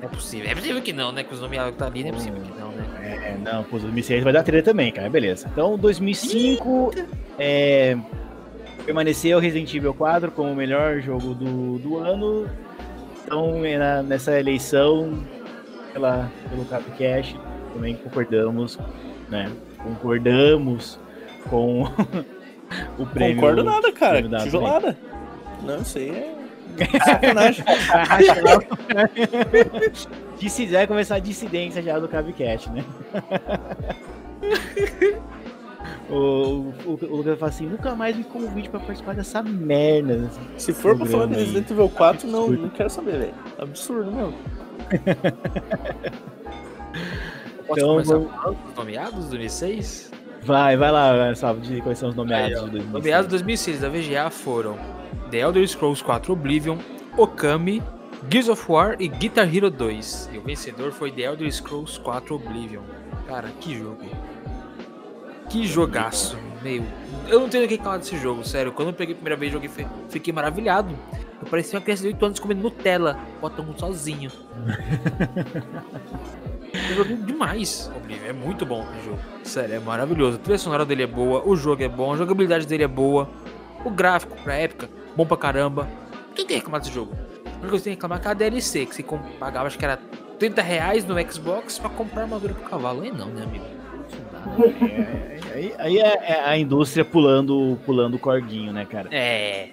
não 0.00 0.08
é 0.08 0.08
possível. 0.08 0.50
É 0.50 0.54
possível 0.54 0.82
que 0.82 0.92
não, 0.92 1.12
né? 1.12 1.22
Que 1.24 1.34
os 1.34 1.40
nomeados 1.40 1.72
que 1.72 1.78
tá 1.78 1.86
ali, 1.86 2.02
não 2.02 2.10
é 2.10 2.12
possível 2.12 2.40
que 2.40 2.60
não, 2.60 2.68
né? 2.70 2.84
É, 3.02 3.36
não, 3.42 3.62
pô, 3.64 3.78
2006 3.78 4.24
vai 4.24 4.32
dar 4.32 4.42
treta 4.42 4.70
também, 4.70 4.90
cara. 4.92 5.08
Beleza. 5.08 5.48
Então, 5.52 5.78
2005 5.78 6.92
é, 7.38 7.96
permaneceu 8.84 9.38
Resident 9.38 9.72
Evil 9.74 9.94
4 9.94 10.30
como 10.32 10.50
o 10.50 10.56
melhor 10.56 11.00
jogo 11.00 11.34
do, 11.34 11.78
do 11.78 11.98
ano. 11.98 12.48
Então, 13.24 13.64
é 13.64 13.76
na- 13.78 14.02
nessa 14.02 14.38
eleição, 14.38 15.18
pela, 15.92 16.30
pelo 16.50 16.64
Capcast, 16.64 17.38
também 17.72 17.96
concordamos, 17.96 18.78
né? 19.28 19.50
Concordamos 19.82 20.98
com 21.48 21.84
o 22.98 23.06
prêmio. 23.06 23.36
Concordo 23.36 23.64
nada, 23.64 23.90
cara. 23.92 24.22
Tijolada. 24.40 24.96
Não, 25.62 25.82
isso 25.82 25.98
aí 25.98 26.10
é. 26.10 26.34
Sacanagem. 27.04 27.64
Dissi- 30.38 30.66
vai 30.66 30.86
começar 30.86 31.16
a 31.16 31.18
dissidência 31.18 31.82
já 31.82 31.98
do 31.98 32.06
Cabcast, 32.08 32.70
né? 32.70 32.84
o, 36.10 36.72
o, 36.84 36.98
o 37.02 37.16
Lucas 37.16 37.38
fala 37.38 37.50
assim, 37.50 37.66
nunca 37.66 37.94
mais 37.94 38.14
me 38.16 38.24
convide 38.24 38.68
pra 38.68 38.78
participar 38.80 39.14
dessa 39.14 39.42
merda. 39.42 40.28
Se 40.58 40.72
for 40.74 40.94
pra 40.96 41.06
falar 41.06 41.26
de 41.26 41.34
aí. 41.34 41.40
Resident 41.40 41.70
Evil 41.70 41.88
4, 41.88 42.28
não, 42.28 42.48
não 42.48 42.68
quero 42.68 42.90
saber, 42.90 43.18
velho. 43.18 43.34
Absurdo, 43.58 44.12
meu. 44.12 44.32
Posso 47.66 47.80
Então, 47.80 47.88
começar 47.94 48.12
vamos- 48.14 48.30
falando 48.32 48.58
dos 48.66 48.74
nomeados 48.76 49.24
de 49.24 49.30
2006? 49.30 50.10
Vai, 50.42 50.76
vai 50.76 50.92
lá, 50.92 51.34
salve 51.34 51.60
de 51.62 51.80
quais 51.80 51.98
são 51.98 52.10
os 52.10 52.14
nomeados 52.14 52.46
Aí, 52.46 52.54
de 52.54 52.60
2006. 52.70 52.92
Nomeados 52.92 53.26
de 53.26 53.30
2006 53.30 53.80
da 53.80 53.88
VGA 53.88 54.30
foram 54.30 54.76
The 55.30 55.38
Elder 55.38 55.66
Scrolls 55.68 56.02
4 56.02 56.32
Oblivion, 56.32 56.78
Okami, 57.16 57.82
Gears 58.30 58.48
of 58.48 58.64
War 58.70 58.96
e 58.98 59.08
Guitar 59.08 59.52
Hero 59.54 59.70
2. 59.70 60.30
E 60.32 60.38
o 60.38 60.42
vencedor 60.42 60.92
foi 60.92 61.10
The 61.12 61.22
Elder 61.22 61.52
Scrolls 61.52 61.98
4 62.00 62.34
Oblivion. 62.34 62.82
Cara, 63.26 63.48
que 63.60 63.76
jogo. 63.78 64.04
Que 65.48 65.66
jogaço, 65.66 66.36
meu. 66.62 66.82
Eu 67.28 67.40
não 67.40 67.48
tenho 67.48 67.64
o 67.64 67.68
que 67.68 67.76
falar 67.78 67.98
desse 67.98 68.16
jogo, 68.18 68.44
sério. 68.44 68.72
Quando 68.72 68.88
eu 68.88 68.94
peguei 68.94 69.14
a 69.14 69.16
primeira 69.16 69.36
vez 69.36 69.52
joguei, 69.52 69.68
fi- 69.68 69.86
fiquei 70.08 70.32
maravilhado. 70.32 70.92
Eu 71.40 71.46
parecia 71.48 71.78
uma 71.78 71.84
criança 71.84 72.02
de 72.02 72.08
8 72.08 72.24
anos 72.26 72.40
comendo 72.40 72.62
Nutella, 72.62 73.16
botando 73.40 73.78
sozinho. 73.78 74.30
Eu 76.96 77.04
demais. 77.18 77.90
É 78.26 78.32
muito 78.32 78.66
bom 78.66 78.82
o 78.84 79.04
jogo. 79.04 79.18
Sério, 79.44 79.74
é 79.76 79.78
maravilhoso. 79.78 80.36
A 80.36 80.40
trilha 80.40 80.58
sonora 80.58 80.84
dele 80.84 81.04
é 81.04 81.06
boa, 81.06 81.46
o 81.46 81.56
jogo 81.56 81.82
é 81.82 81.88
bom, 81.88 82.12
a 82.12 82.16
jogabilidade 82.16 82.66
dele 82.66 82.84
é 82.84 82.88
boa, 82.88 83.28
o 83.84 83.90
gráfico 83.90 84.36
pra 84.42 84.54
época, 84.54 84.88
bom 85.16 85.26
pra 85.26 85.36
caramba. 85.36 85.88
Quem 86.34 86.44
tem 86.44 86.46
que 86.46 86.54
reclamar 86.54 86.80
desse 86.80 86.92
jogo? 86.92 87.12
A 87.44 87.48
única 87.48 87.68
coisa 87.70 87.78
que 87.78 87.84
tem 87.84 87.92
reclamar 87.94 88.20
é 88.24 88.28
a 88.28 88.34
DLC, 88.34 88.84
que 88.86 88.94
você 88.94 89.04
pagava, 89.40 89.66
acho 89.66 89.78
que 89.78 89.84
era 89.84 89.98
30 90.38 90.60
reais 90.60 91.04
no 91.06 91.14
Xbox 91.32 91.78
pra 91.78 91.88
comprar 91.88 92.22
armadura 92.22 92.52
pro 92.54 92.68
cavalo. 92.68 93.02
Aí 93.02 93.10
não, 93.10 93.28
né, 93.28 93.42
amigo? 93.42 93.64
Não 94.12 94.66
dá. 94.78 94.86
É, 94.86 95.38
aí 95.54 95.74
aí 95.78 95.98
é, 95.98 96.32
é 96.32 96.40
a 96.44 96.58
indústria 96.58 97.04
pulando, 97.04 97.78
pulando 97.86 98.14
o 98.14 98.18
corguinho, 98.18 98.72
né, 98.72 98.84
cara? 98.84 99.08
É. 99.10 99.70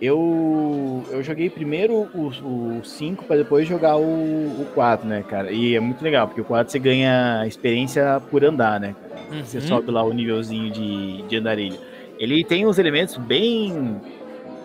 Eu, 0.00 1.04
eu 1.10 1.22
joguei 1.22 1.48
primeiro 1.48 1.94
o 2.12 2.80
5 2.82 3.24
para 3.24 3.36
depois 3.36 3.68
jogar 3.68 3.96
o, 3.96 4.02
o 4.02 4.66
4, 4.74 5.06
né, 5.06 5.22
cara? 5.22 5.52
E 5.52 5.76
é 5.76 5.80
muito 5.80 6.02
legal, 6.02 6.26
porque 6.26 6.40
o 6.40 6.44
4 6.44 6.72
você 6.72 6.78
ganha 6.80 7.44
experiência 7.46 8.20
por 8.28 8.44
andar, 8.44 8.80
né? 8.80 8.96
cara? 9.00 9.44
Você 9.44 9.58
Uhum. 9.58 9.62
sobe 9.62 9.90
lá 9.92 10.02
o 10.02 10.12
nívelzinho 10.12 10.72
de, 10.72 11.22
de 11.22 11.36
andarilho. 11.36 11.78
Ele 12.18 12.42
tem 12.42 12.66
uns 12.66 12.78
elementos 12.78 13.16
bem, 13.16 14.00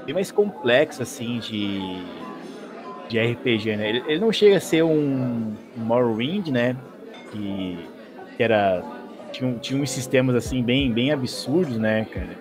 bem 0.08 0.14
mais 0.14 0.32
complexos, 0.32 1.02
assim, 1.02 1.40
de, 1.40 2.02
de 3.10 3.20
RPG, 3.20 3.76
né? 3.76 3.90
Ele, 3.90 4.04
ele 4.08 4.20
não 4.22 4.32
chega 4.32 4.56
a 4.56 4.60
ser 4.60 4.82
um, 4.82 5.54
um 5.78 5.82
Morrowind, 5.82 6.48
né? 6.48 6.78
Que, 7.30 7.78
que 8.38 8.42
era... 8.42 8.82
Tinha, 9.34 9.54
tinha 9.56 9.82
uns 9.82 9.92
sistemas, 9.92 10.34
assim, 10.34 10.64
bem, 10.64 10.92
bem 10.94 11.12
absurdos, 11.12 11.78
né, 11.78 12.06
cara? 12.06 12.38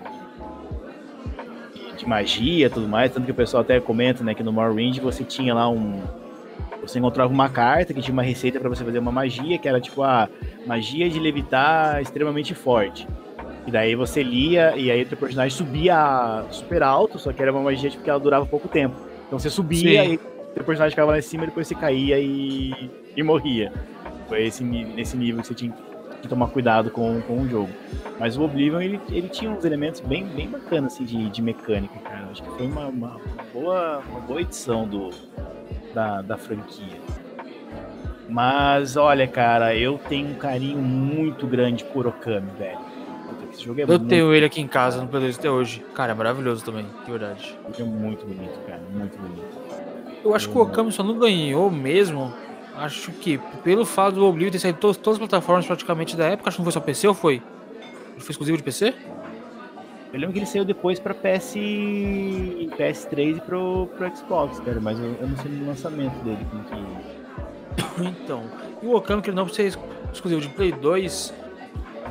De, 1.74 1.96
de 1.96 2.08
magia 2.08 2.66
e 2.66 2.70
tudo 2.70 2.88
mais. 2.88 3.12
Tanto 3.12 3.24
que 3.24 3.32
o 3.32 3.34
pessoal 3.34 3.62
até 3.62 3.80
comenta, 3.80 4.22
né, 4.22 4.32
que 4.32 4.44
no 4.44 4.52
Morrowind 4.52 5.00
você 5.00 5.24
tinha 5.24 5.52
lá 5.52 5.68
um... 5.68 6.00
Você 6.82 7.00
encontrava 7.00 7.32
uma 7.32 7.48
carta 7.48 7.92
que 7.92 8.00
tinha 8.00 8.12
uma 8.12 8.22
receita 8.22 8.60
para 8.60 8.68
você 8.68 8.84
fazer 8.84 9.00
uma 9.00 9.10
magia, 9.10 9.58
que 9.58 9.68
era 9.68 9.80
tipo 9.80 10.04
a 10.04 10.28
magia 10.64 11.10
de 11.10 11.18
levitar 11.18 12.00
extremamente 12.00 12.54
forte. 12.54 13.08
E 13.66 13.70
daí 13.70 13.94
você 13.94 14.22
lia 14.22 14.76
e 14.76 14.90
aí 14.90 15.02
o 15.02 15.06
teu 15.06 15.18
personagem 15.18 15.56
subia 15.56 16.44
super 16.50 16.82
alto, 16.82 17.18
só 17.18 17.32
que 17.32 17.42
era 17.42 17.50
uma 17.50 17.62
magia 17.62 17.90
tipo, 17.90 18.02
que 18.02 18.10
ela 18.10 18.20
durava 18.20 18.46
pouco 18.46 18.68
tempo. 18.68 18.94
Então 19.26 19.38
você 19.38 19.50
subia 19.50 20.04
Sim. 20.04 20.12
e 20.12 20.18
teu 20.54 20.64
personagem 20.64 20.90
ficava 20.90 21.10
lá 21.10 21.18
em 21.18 21.22
cima 21.22 21.44
e 21.44 21.46
depois 21.48 21.66
você 21.66 21.74
caía 21.74 22.18
e, 22.18 22.90
e 23.16 23.22
morria. 23.22 23.72
Foi 24.28 24.44
esse, 24.44 24.62
nesse 24.64 25.16
nível 25.16 25.40
que 25.40 25.48
você 25.48 25.54
tinha 25.54 25.74
que 26.22 26.28
tomar 26.28 26.48
cuidado 26.48 26.90
com, 26.90 27.20
com 27.22 27.42
o 27.42 27.48
jogo. 27.48 27.70
Mas 28.18 28.36
o 28.36 28.42
Oblivion, 28.42 28.80
ele, 28.80 29.00
ele 29.10 29.28
tinha 29.28 29.50
uns 29.50 29.64
elementos 29.64 30.00
bem, 30.00 30.24
bem 30.24 30.48
bacanas 30.48 30.94
assim, 30.94 31.04
de, 31.04 31.28
de 31.28 31.42
mecânica, 31.42 31.98
cara. 32.00 32.28
Acho 32.30 32.42
que 32.42 32.50
foi 32.50 32.66
uma, 32.66 32.86
uma, 32.86 33.16
uma 33.16 33.44
boa, 33.52 34.02
uma 34.10 34.20
boa 34.20 34.40
edição 34.40 34.86
do, 34.86 35.10
da, 35.92 36.22
da 36.22 36.36
franquia. 36.36 37.00
Mas 38.28 38.96
olha, 38.96 39.26
cara, 39.28 39.76
eu 39.76 40.00
tenho 40.08 40.30
um 40.30 40.34
carinho 40.34 40.78
muito 40.78 41.46
grande 41.46 41.84
por 41.84 42.06
Okami, 42.06 42.50
velho. 42.58 42.85
Jogo 43.66 43.80
é, 43.80 43.82
Eu 43.82 43.88
muito, 43.88 44.06
tenho 44.06 44.32
ele 44.32 44.46
aqui 44.46 44.60
em 44.60 44.68
casa 44.68 45.02
no 45.02 45.08
Play 45.08 45.22
2 45.24 45.38
até 45.38 45.50
hoje. 45.50 45.84
Cara, 45.92 46.12
é 46.12 46.14
maravilhoso 46.14 46.64
também, 46.64 46.86
de 47.04 47.10
verdade. 47.10 47.58
é 47.76 47.82
muito 47.82 48.24
bonito, 48.24 48.60
cara. 48.64 48.80
Muito 48.92 49.18
bonito. 49.18 49.44
Eu 50.24 50.34
acho 50.34 50.48
que 50.48 50.56
o 50.56 50.60
Okami 50.60 50.92
só 50.92 51.02
não 51.02 51.18
ganhou 51.18 51.68
mesmo. 51.68 52.32
Acho 52.76 53.10
que 53.10 53.38
pelo 53.64 53.84
fato 53.84 54.14
do 54.14 54.26
Oblivion 54.26 54.52
ter 54.52 54.60
saído 54.60 54.78
todas, 54.78 54.96
todas 54.96 55.14
as 55.14 55.18
plataformas 55.18 55.66
praticamente 55.66 56.16
da 56.16 56.26
época, 56.26 56.48
acho 56.48 56.56
que 56.56 56.60
não 56.60 56.64
foi 56.64 56.72
só 56.72 56.80
PC 56.80 57.08
ou 57.08 57.14
foi? 57.14 57.34
Ele 58.12 58.20
foi 58.20 58.30
exclusivo 58.30 58.56
de 58.56 58.62
PC? 58.62 58.94
Eu 60.12 60.20
lembro 60.20 60.32
que 60.32 60.38
ele 60.38 60.46
saiu 60.46 60.64
depois 60.64 61.00
pra 61.00 61.12
PS, 61.12 61.56
PS3 62.76 63.38
e 63.38 63.40
pro, 63.40 63.88
pro 63.96 64.16
Xbox, 64.16 64.60
cara, 64.60 64.78
mas 64.80 64.98
eu, 64.98 65.06
eu 65.20 65.26
não 65.26 65.36
sei 65.38 65.50
no 65.50 65.66
lançamento 65.66 66.14
dele 66.22 66.46
como 66.50 66.64
que. 66.64 67.16
Então. 68.22 68.44
E 68.82 68.86
o 68.86 68.94
Okami, 68.94 69.22
que 69.22 69.30
ele 69.30 69.36
não 69.36 69.48
ser 69.48 69.72
exclusivo 70.12 70.40
de 70.40 70.48
Play 70.50 70.72
2, 70.72 71.34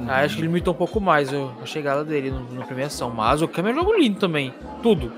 ah, 0.08 0.20
acho 0.22 0.36
que 0.36 0.41
limitou 0.41 0.74
um 0.74 0.78
pouco 0.78 1.00
mais 1.00 1.34
a 1.34 1.66
chegada 1.66 2.04
dele 2.04 2.32
no- 2.32 2.54
na 2.54 2.66
premiação. 2.66 3.10
Mas 3.10 3.41
o 3.41 3.46
Okami 3.46 3.70
é 3.70 3.72
um 3.72 3.76
jogo 3.76 3.93
lindo 3.93 4.20
também. 4.20 4.54
Tudo. 4.84 5.12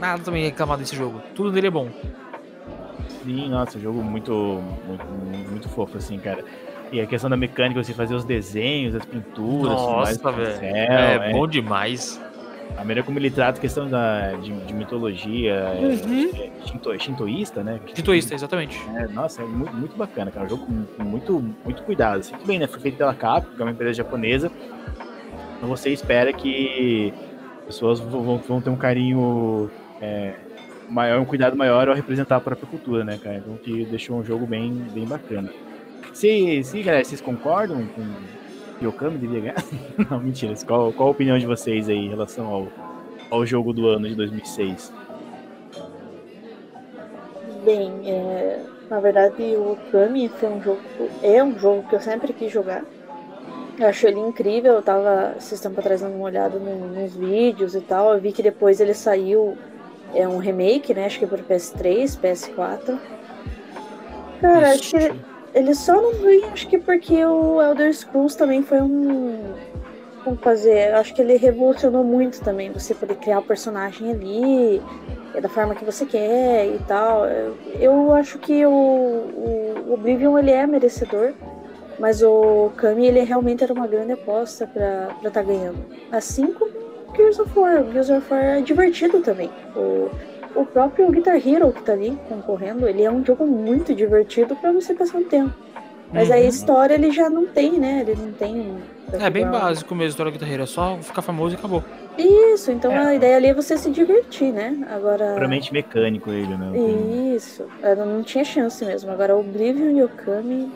Nada 0.00 0.22
também 0.22 0.44
reclamar 0.44 0.76
desse 0.78 0.96
jogo. 0.96 1.20
Tudo 1.34 1.50
dele 1.52 1.68
é 1.68 1.70
bom. 1.70 1.88
Sim, 3.24 3.48
nossa, 3.48 3.78
jogo 3.78 4.02
muito, 4.02 4.60
muito, 4.86 5.04
muito 5.50 5.68
fofo, 5.68 5.96
assim, 5.96 6.18
cara. 6.18 6.44
E 6.92 7.00
a 7.00 7.06
questão 7.06 7.30
da 7.30 7.36
mecânica, 7.36 7.82
você 7.82 7.94
fazer 7.94 8.14
os 8.14 8.24
desenhos, 8.24 8.94
as 8.94 9.04
pinturas, 9.04 9.74
mais 9.74 10.20
Nossa, 10.22 10.30
no 10.30 10.36
velho. 10.36 10.64
É, 10.64 11.14
é. 11.30 11.32
bom 11.32 11.46
demais. 11.46 12.20
A 12.72 12.78
maneira 12.78 13.02
como 13.04 13.18
ele 13.18 13.30
trata 13.30 13.58
a 13.58 13.60
questão 13.60 13.88
da, 13.88 14.32
de, 14.32 14.52
de 14.52 14.74
mitologia 14.74 15.52
é, 15.54 15.80
Uhum. 15.80 16.30
é 16.34 16.66
shinto- 16.66 16.98
shintoísta, 17.00 17.62
né? 17.62 17.78
Titoísta, 17.94 18.34
exatamente. 18.34 18.80
É, 18.96 19.06
nossa, 19.08 19.42
é 19.42 19.44
muito, 19.44 19.72
muito 19.74 19.96
bacana, 19.96 20.30
cara. 20.30 20.46
Um 20.46 20.48
jogo 20.48 20.66
com 20.66 20.84
com 20.96 21.02
muito, 21.04 21.54
muito 21.64 21.82
cuidado. 21.84 22.18
Assim, 22.20 22.32
tudo 22.34 22.46
bem, 22.46 22.58
né? 22.58 22.66
Foi 22.66 22.80
feito 22.80 22.96
pela 22.98 23.14
Capcom, 23.14 23.54
que 23.54 23.60
é 23.62 23.64
uma 23.64 23.70
empresa 23.70 23.94
japonesa. 23.94 24.50
Então 25.56 25.68
você 25.68 25.90
espera 25.90 26.32
que 26.32 27.12
as 27.60 27.66
pessoas 27.66 28.00
vão, 28.00 28.22
vão- 28.22 28.38
vão 28.38 28.60
ter 28.60 28.70
um 28.70 28.76
carinho 28.76 29.70
é, 30.00 30.34
maior, 30.88 31.20
um 31.20 31.24
cuidado 31.24 31.56
maior 31.56 31.88
ao 31.88 31.94
representar 31.94 32.36
a 32.36 32.40
própria 32.40 32.66
cultura, 32.68 33.04
né, 33.04 33.18
cara? 33.22 33.36
Então 33.36 33.56
que 33.56 33.84
deixou 33.86 34.18
um 34.18 34.24
jogo 34.24 34.46
bem, 34.46 34.72
bem 34.92 35.06
bacana. 35.06 35.48
Se, 36.12 36.62
se 36.64 36.82
galera, 36.82 37.04
vocês 37.04 37.20
concordam 37.20 37.86
com 37.86 38.02
que 38.78 38.86
o 38.86 38.90
Okami 38.90 39.18
devia 39.18 39.40
ganhar? 39.40 39.64
Não, 40.10 40.20
mentira. 40.20 40.54
Qual, 40.66 40.92
qual 40.92 41.08
a 41.08 41.12
opinião 41.12 41.38
de 41.38 41.46
vocês 41.46 41.88
aí 41.88 41.96
em 41.96 42.08
relação 42.08 42.46
ao, 42.46 42.68
ao 43.30 43.46
jogo 43.46 43.72
do 43.72 43.88
ano 43.88 44.08
de 44.08 44.14
2006? 44.14 44.92
Bem, 47.64 48.10
é, 48.10 48.62
na 48.90 49.00
verdade 49.00 49.42
o 49.56 49.72
Okami 49.72 50.28
foi 50.28 50.48
um 50.50 50.62
jogo, 50.62 50.80
é 51.22 51.42
um 51.42 51.58
jogo 51.58 51.88
que 51.88 51.94
eu 51.94 52.00
sempre 52.00 52.32
quis 52.32 52.52
jogar. 52.52 52.84
Eu 53.78 53.88
acho 53.88 54.06
ele 54.06 54.20
incrível, 54.20 54.74
eu 54.74 54.82
tava 54.82 55.34
esses 55.36 55.60
tempos 55.60 55.78
atrás 55.78 56.00
dando 56.00 56.14
uma 56.14 56.26
olhada 56.26 56.58
no- 56.58 56.88
nos 56.88 57.16
vídeos 57.16 57.74
e 57.74 57.80
tal. 57.80 58.12
Eu 58.14 58.20
vi 58.20 58.32
que 58.32 58.42
depois 58.42 58.80
ele 58.80 58.94
saiu 58.94 59.56
é 60.14 60.28
um 60.28 60.38
remake, 60.38 60.94
né? 60.94 61.06
Acho 61.06 61.18
que 61.18 61.26
por 61.26 61.40
PS3, 61.40 62.16
PS4. 62.16 62.98
Cara, 64.40 64.70
acho 64.70 64.90
que 64.90 65.12
ele 65.54 65.74
só 65.74 66.00
não 66.00 66.14
veio, 66.14 66.46
acho 66.46 66.68
que 66.68 66.78
porque 66.78 67.24
o 67.24 67.62
Elder 67.62 67.94
Scrolls 67.94 68.36
também 68.36 68.62
foi 68.62 68.80
um, 68.80 69.54
como 70.24 70.36
fazer. 70.36 70.92
Acho 70.94 71.14
que 71.14 71.22
ele 71.22 71.36
revolucionou 71.36 72.02
muito 72.02 72.40
também. 72.40 72.72
Você 72.72 72.94
poder 72.94 73.16
criar 73.16 73.38
o 73.38 73.42
personagem 73.42 74.10
ali, 74.10 74.82
da 75.40 75.48
forma 75.48 75.74
que 75.74 75.84
você 75.84 76.04
quer 76.04 76.66
e 76.66 76.78
tal. 76.88 77.26
Eu, 77.26 77.56
eu 77.78 78.14
acho 78.14 78.38
que 78.38 78.66
o, 78.66 78.70
o 78.70 79.92
Oblivion 79.92 80.36
ele 80.38 80.50
é 80.50 80.66
merecedor, 80.66 81.32
mas 82.00 82.20
o 82.20 82.72
Kami 82.76 83.06
ele 83.06 83.20
realmente 83.20 83.62
era 83.62 83.72
uma 83.72 83.86
grande 83.86 84.12
aposta 84.12 84.66
pra 84.66 85.14
estar 85.18 85.30
tá 85.30 85.42
ganhando. 85.42 85.78
Assim 86.10 86.52
como 86.52 86.72
Gears 87.16 87.38
of 87.38 87.56
War. 87.56 87.84
Gears 87.92 88.10
of 88.10 88.26
War 88.28 88.44
é 88.44 88.60
divertido 88.60 89.20
também. 89.20 89.50
O, 89.76 90.10
o 90.54 90.64
próprio 90.64 91.10
Guitar 91.10 91.36
Hero 91.36 91.72
que 91.72 91.82
tá 91.82 91.92
ali 91.92 92.18
concorrendo, 92.28 92.88
ele 92.88 93.02
é 93.02 93.10
um 93.10 93.24
jogo 93.24 93.46
muito 93.46 93.94
divertido 93.94 94.54
para 94.56 94.72
você 94.72 94.94
passar 94.94 95.18
um 95.18 95.24
tempo. 95.24 95.54
Mas 96.12 96.28
uhum. 96.28 96.34
a 96.34 96.40
história 96.40 96.94
ele 96.94 97.10
já 97.10 97.28
não 97.28 97.46
tem, 97.46 97.72
né? 97.72 98.04
Ele 98.06 98.14
não 98.14 98.32
tem. 98.32 98.76
É 99.12 99.30
bem 99.30 99.46
básico 99.46 99.94
mesmo 99.94 100.06
a 100.06 100.10
história 100.10 100.32
da 100.32 100.38
Guitar 100.38 100.52
Hero, 100.52 100.62
é 100.62 100.66
só 100.66 100.96
ficar 100.98 101.22
famoso 101.22 101.54
e 101.54 101.58
acabou. 101.58 101.82
Isso, 102.16 102.70
então 102.70 102.92
é. 102.92 102.98
a 102.98 103.14
ideia 103.14 103.36
ali 103.36 103.48
é 103.48 103.54
você 103.54 103.76
se 103.76 103.90
divertir, 103.90 104.52
né? 104.52 104.86
Agora. 104.90 105.34
Puramente 105.34 105.72
mecânico 105.72 106.30
ele, 106.30 106.56
né? 106.56 106.72
Isso. 107.34 107.66
Eu 107.82 108.06
não 108.06 108.22
tinha 108.22 108.44
chance 108.44 108.84
mesmo. 108.84 109.10
Agora 109.10 109.36
Oblivion 109.36 109.90
e 109.90 110.02
Okami. 110.04 110.70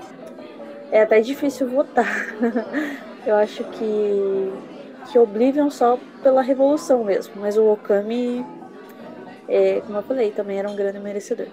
É 0.90 1.02
até 1.02 1.20
difícil 1.20 1.68
votar. 1.68 2.34
eu 3.24 3.36
acho 3.36 3.62
que. 3.64 4.52
Que 5.10 5.18
Oblivion 5.18 5.70
só 5.70 5.98
pela 6.22 6.42
revolução 6.42 7.04
mesmo. 7.04 7.34
Mas 7.36 7.56
o 7.56 7.72
Okami, 7.72 8.44
é, 9.48 9.80
como 9.80 9.98
eu 9.98 10.02
falei, 10.02 10.30
também 10.30 10.58
era 10.58 10.68
um 10.68 10.76
grande 10.76 10.98
merecedor 10.98 11.46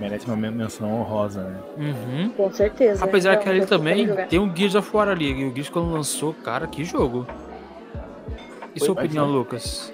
merece 0.00 0.26
uma 0.26 0.36
menção 0.36 0.90
honrosa, 1.00 1.44
né? 1.44 1.60
Uhum. 1.76 2.30
Com 2.30 2.50
certeza. 2.50 3.04
Apesar 3.04 3.36
que 3.36 3.48
ali 3.48 3.66
também 3.66 4.08
tem 4.28 4.38
um 4.38 4.54
Gears 4.56 4.74
of 4.74 4.96
War 4.96 5.08
ali. 5.08 5.30
E 5.30 5.44
o 5.44 5.52
Gears 5.52 5.68
quando 5.68 5.92
lançou, 5.92 6.32
cara, 6.32 6.66
que 6.66 6.82
jogo. 6.82 7.26
E 8.74 8.78
Foi 8.78 8.86
sua 8.86 8.94
opinião, 8.94 9.26
ser. 9.26 9.32
Lucas? 9.32 9.92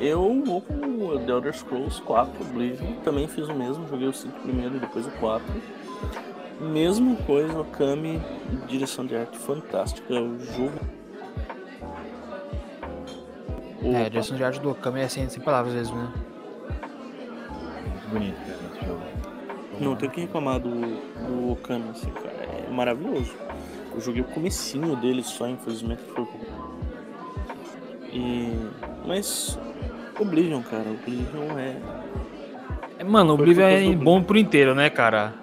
Eu 0.00 0.42
vou 0.44 0.60
com 0.60 0.74
o 0.74 1.18
The 1.20 1.30
Elder 1.30 1.56
Scrolls 1.56 2.02
4 2.02 2.32
Oblivion. 2.40 2.94
Também 3.04 3.28
fiz 3.28 3.48
o 3.48 3.54
mesmo, 3.54 3.86
joguei 3.86 4.08
o 4.08 4.12
5 4.12 4.40
primeiro 4.40 4.76
e 4.76 4.80
depois 4.80 5.06
o 5.06 5.10
4. 5.12 5.46
Mesma 6.60 7.14
coisa, 7.16 7.60
o 7.60 7.64
Kami, 7.64 8.20
direção 8.66 9.06
de 9.06 9.14
arte 9.14 9.38
fantástica. 9.38 10.14
O 10.14 10.38
jogo. 10.40 10.80
Opa. 13.80 13.98
É, 13.98 14.06
a 14.06 14.08
direção 14.08 14.36
de 14.36 14.42
arte 14.42 14.60
do 14.60 14.74
Kami 14.74 15.00
é 15.00 15.08
sem, 15.08 15.28
sem 15.28 15.42
palavras 15.42 15.74
mesmo, 15.74 15.96
né? 15.96 16.12
Muito 18.04 18.08
bonito, 18.10 18.36
cara, 18.36 18.58
esse 18.74 18.86
jogo. 18.86 19.02
Não 19.80 19.96
tenho 19.96 20.12
que 20.12 20.20
reclamar 20.20 20.60
do, 20.60 20.70
do 20.70 21.52
Okami, 21.52 21.90
assim, 21.90 22.10
cara. 22.10 22.34
É 22.66 22.70
maravilhoso. 22.70 23.34
Eu 23.94 24.00
joguei 24.00 24.22
o 24.22 24.26
comecinho 24.26 24.96
dele 24.96 25.22
só, 25.22 25.48
infelizmente 25.48 26.02
foi. 26.14 26.26
E. 28.12 28.52
Mas. 29.06 29.58
Oblivion, 30.18 30.62
cara. 30.62 30.84
Oblivion 30.90 31.58
é. 31.58 31.76
é 32.98 33.04
mano, 33.04 33.32
o 33.32 33.34
Oblivion 33.34 33.66
é 33.66 33.92
bom 33.94 34.22
por 34.22 34.36
inteiro, 34.36 34.74
né, 34.74 34.90
cara? 34.90 35.34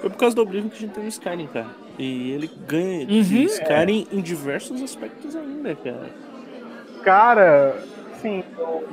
Foi 0.00 0.10
por 0.10 0.18
causa 0.18 0.36
do 0.36 0.42
Oblivion 0.42 0.70
que 0.70 0.76
a 0.76 0.80
gente 0.80 0.92
tem 0.92 1.04
o 1.04 1.08
Skyrim, 1.08 1.46
cara. 1.48 1.84
E 1.98 2.32
ele 2.32 2.50
ganha 2.66 3.00
uhum. 3.00 3.22
de 3.22 3.44
Skyrim 3.44 4.06
é. 4.10 4.16
em 4.16 4.20
diversos 4.20 4.82
aspectos 4.82 5.36
ainda, 5.36 5.74
cara. 5.76 6.10
Cara, 7.02 7.82
sim, 8.20 8.42
eu 8.58 8.84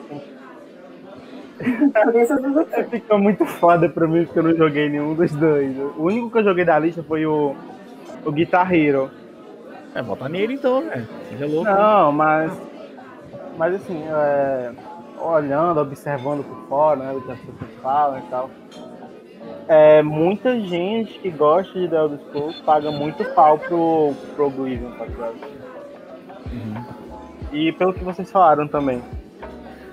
Ficou 2.90 3.20
muito 3.20 3.46
foda 3.46 3.90
pra 3.90 4.08
mim 4.08 4.26
porque 4.26 4.40
eu 4.40 4.44
não 4.44 4.56
joguei 4.56 4.90
nenhum 4.90 5.14
dos 5.14 5.32
dois. 5.32 5.78
O 5.98 6.04
único 6.04 6.30
que 6.30 6.38
eu 6.40 6.44
joguei 6.44 6.66
da 6.66 6.80
lista 6.80 7.04
foi 7.04 7.26
o, 7.26 7.56
o 8.26 8.32
Guitar 8.32 8.74
Hero. 8.74 9.12
É, 9.94 10.02
bota 10.02 10.30
nele 10.30 10.54
então, 10.54 10.82
né? 10.82 11.06
Seja 11.30 11.46
louco. 11.46 11.70
Não, 11.70 12.12
mas. 12.12 12.52
Mas 13.58 13.76
assim, 13.76 14.04
é, 14.08 14.72
olhando, 15.20 15.82
observando 15.82 16.44
por 16.44 16.68
fora, 16.68 17.00
né? 17.00 17.14
O 17.14 17.22
que 17.22 17.32
as 17.32 17.40
pessoas 17.40 17.72
falam 17.82 18.20
e 18.20 18.22
tal. 18.30 18.50
É, 19.68 20.02
muita 20.02 20.60
gente 20.60 21.20
que 21.20 21.30
gosta 21.30 21.78
de 21.80 21.88
The 21.88 21.96
Elder 21.96 22.20
Scrolls 22.28 22.62
paga 22.64 22.92
muito 22.92 23.24
pau 23.34 23.58
pro, 23.58 24.14
pro 24.36 24.48
Oblivion, 24.48 24.92
tá 24.92 25.06
ligado? 25.06 25.36
Uhum. 26.52 26.84
E 27.52 27.72
pelo 27.74 27.94
que 27.94 28.04
vocês 28.04 28.32
falaram 28.32 28.68
também. 28.68 29.02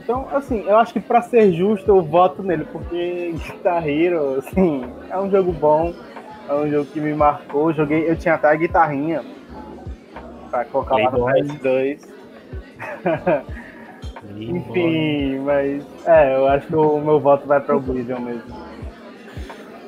Então, 0.09 0.27
assim, 0.33 0.65
eu 0.67 0.79
acho 0.79 0.95
que 0.95 1.01
pra 1.01 1.21
ser 1.21 1.53
justo 1.53 1.87
eu 1.87 2.01
voto 2.01 2.43
nele, 2.43 2.65
porque 2.73 3.35
Guitar 3.35 3.87
Hero, 3.87 4.39
assim, 4.39 4.83
é 5.11 5.19
um 5.19 5.31
jogo 5.31 5.53
bom, 5.53 5.93
é 6.49 6.55
um 6.55 6.71
jogo 6.71 6.87
que 6.87 6.99
me 6.99 7.13
marcou. 7.13 7.69
Eu 7.69 7.77
joguei, 7.77 8.11
eu 8.11 8.17
tinha 8.17 8.37
até 8.37 8.49
a 8.49 8.55
guitarrinha 8.55 9.23
pra 10.51 10.65
colocar 10.65 10.97
lá 10.97 11.11
no 11.11 11.27
PS2. 11.27 11.99
Enfim, 14.35 15.41
mas 15.41 15.85
é, 16.07 16.37
eu 16.37 16.49
acho 16.49 16.67
que 16.69 16.75
o 16.75 16.99
meu 17.01 17.21
voto 17.21 17.47
vai 17.47 17.61
pra 17.61 17.77
Oblivion 17.77 18.19
mesmo. 18.19 18.57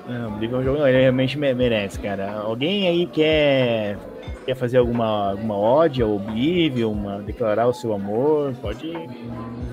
Não, 0.06 0.34
Oblivion 0.34 0.58
é 0.58 0.60
um 0.60 0.64
jogo, 0.64 0.86
ele 0.86 1.00
realmente 1.00 1.38
merece, 1.38 1.98
cara. 1.98 2.30
Alguém 2.32 2.86
aí 2.88 3.06
quer 3.06 3.96
quer 4.44 4.54
fazer 4.54 4.78
alguma, 4.78 5.30
alguma 5.30 5.56
ode 5.56 6.02
ao 6.02 6.16
Oblivion, 6.16 6.90
uma, 6.90 7.22
declarar 7.22 7.66
o 7.66 7.72
seu 7.72 7.94
amor, 7.94 8.52
pode. 8.60 8.92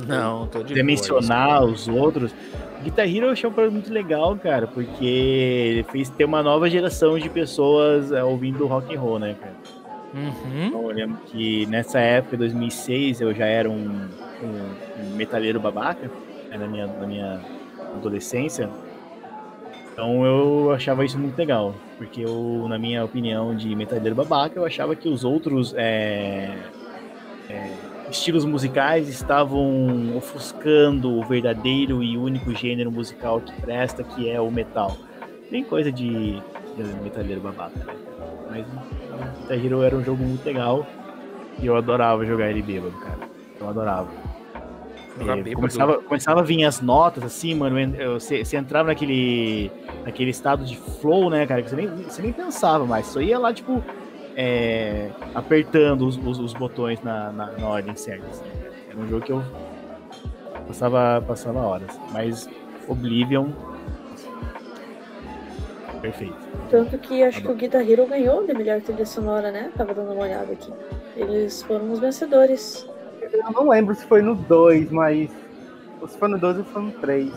Não, 0.07 0.47
tô 0.47 0.63
de 0.63 0.81
mencionar 0.83 1.63
os 1.63 1.87
outros. 1.87 2.33
Guitar 2.83 3.07
Hero 3.07 3.27
eu 3.27 3.31
achei 3.31 3.49
um 3.49 3.53
programa 3.53 3.79
muito 3.79 3.91
legal, 3.91 4.35
cara, 4.37 4.67
porque 4.67 5.85
fez 5.91 6.09
ter 6.09 6.25
uma 6.25 6.43
nova 6.43 6.69
geração 6.69 7.17
de 7.17 7.29
pessoas 7.29 8.11
é, 8.11 8.23
ouvindo 8.23 8.65
rock 8.67 8.95
and 8.95 8.99
roll, 8.99 9.19
né, 9.19 9.35
cara? 9.39 9.55
Uhum. 10.13 10.67
Então, 10.67 10.81
eu 10.83 10.95
lembro 10.95 11.17
que 11.25 11.65
nessa 11.65 11.99
época, 11.99 12.37
2006, 12.37 13.21
eu 13.21 13.33
já 13.33 13.45
era 13.45 13.69
um, 13.69 14.07
um, 14.43 15.03
um 15.03 15.15
metalheiro 15.15 15.59
babaca, 15.59 16.09
né, 16.49 16.57
na, 16.57 16.67
minha, 16.67 16.87
na 16.87 17.07
minha 17.07 17.41
adolescência. 17.95 18.69
Então 19.91 20.23
eu 20.23 20.71
achava 20.71 21.03
isso 21.03 21.17
muito 21.17 21.35
legal, 21.35 21.73
porque 21.97 22.21
eu, 22.21 22.67
na 22.69 22.77
minha 22.77 23.03
opinião 23.03 23.55
de 23.55 23.75
metalheiro 23.75 24.13
babaca, 24.13 24.59
eu 24.59 24.63
achava 24.63 24.95
que 24.95 25.09
os 25.09 25.23
outros 25.23 25.73
é, 25.75 26.55
é, 27.49 27.71
estilos 28.09 28.45
musicais 28.45 29.07
estavam 29.09 30.15
ofuscando 30.15 31.13
o 31.13 31.23
verdadeiro 31.23 32.03
e 32.03 32.17
único 32.17 32.53
gênero 32.53 32.91
musical 32.91 33.41
que 33.41 33.61
presta, 33.61 34.03
que 34.03 34.29
é 34.29 34.39
o 34.39 34.49
metal. 34.51 34.97
Tem 35.49 35.63
coisa 35.63 35.91
de, 35.91 36.41
de 36.75 36.83
metalheiro 37.03 37.41
babaca, 37.41 37.79
né? 37.79 37.95
Mas 38.49 38.65
o 38.65 39.41
Guitar 39.41 39.65
Hero 39.65 39.81
era 39.83 39.95
um 39.95 40.03
jogo 40.03 40.23
muito 40.23 40.45
legal 40.45 40.85
e 41.59 41.65
eu 41.65 41.75
adorava 41.75 42.25
jogar 42.25 42.49
ele 42.49 42.61
bêbado, 42.61 42.97
cara. 42.99 43.19
Eu 43.59 43.69
adorava. 43.69 44.07
É, 45.19 45.53
começava, 45.55 45.97
começava 45.97 46.39
a 46.41 46.43
vir 46.43 46.63
as 46.63 46.79
notas, 46.79 47.23
assim, 47.23 47.55
mano. 47.55 47.75
Você, 48.13 48.45
você 48.45 48.55
entrava 48.55 48.89
naquele, 48.89 49.71
naquele 50.05 50.29
estado 50.29 50.63
de 50.63 50.77
flow, 50.77 51.29
né, 51.29 51.45
cara? 51.47 51.63
Que 51.63 51.69
você 51.69 51.75
nem, 51.75 51.87
você 51.87 52.21
nem 52.21 52.31
pensava 52.31 52.85
mais. 52.85 53.07
Só 53.07 53.19
ia 53.19 53.39
lá, 53.39 53.51
tipo, 53.51 53.83
é, 54.39 55.09
apertando 55.33 56.07
os, 56.07 56.15
os, 56.15 56.37
os 56.37 56.53
botões 56.53 57.01
na, 57.01 57.31
na, 57.31 57.51
na, 57.53 57.67
ordem 57.67 57.95
certa. 57.95 58.27
Assim. 58.27 58.45
Era 58.87 58.99
um 58.99 59.07
jogo 59.07 59.25
que 59.25 59.31
eu 59.31 59.43
passava, 60.67 61.23
passava 61.27 61.59
horas. 61.59 61.99
Mas 62.11 62.47
Oblivion. 62.87 63.49
Perfeito. 65.99 66.37
Tanto 66.69 66.99
que 66.99 67.23
acho 67.23 67.41
que 67.41 67.49
o 67.49 67.55
Guitar 67.55 67.81
Hero 67.81 68.05
ganhou 68.05 68.45
de 68.45 68.53
melhor 68.53 68.79
trilha 68.81 69.05
sonora, 69.07 69.51
né? 69.51 69.71
Tava 69.75 69.95
dando 69.95 70.13
uma 70.13 70.23
olhada 70.23 70.53
aqui. 70.53 70.71
Eles 71.15 71.63
foram 71.63 71.91
os 71.91 71.99
vencedores. 71.99 72.87
Eu 73.19 73.51
não 73.51 73.69
lembro 73.69 73.95
se 73.95 74.05
foi 74.05 74.21
no 74.21 74.35
2, 74.35 74.91
mas. 74.91 75.31
Ou 75.99 76.07
se 76.07 76.15
foi 76.15 76.27
no 76.27 76.37
2 76.37 76.59
ou 76.59 76.63
foi 76.65 76.81
no 76.83 76.91
3. 76.91 77.33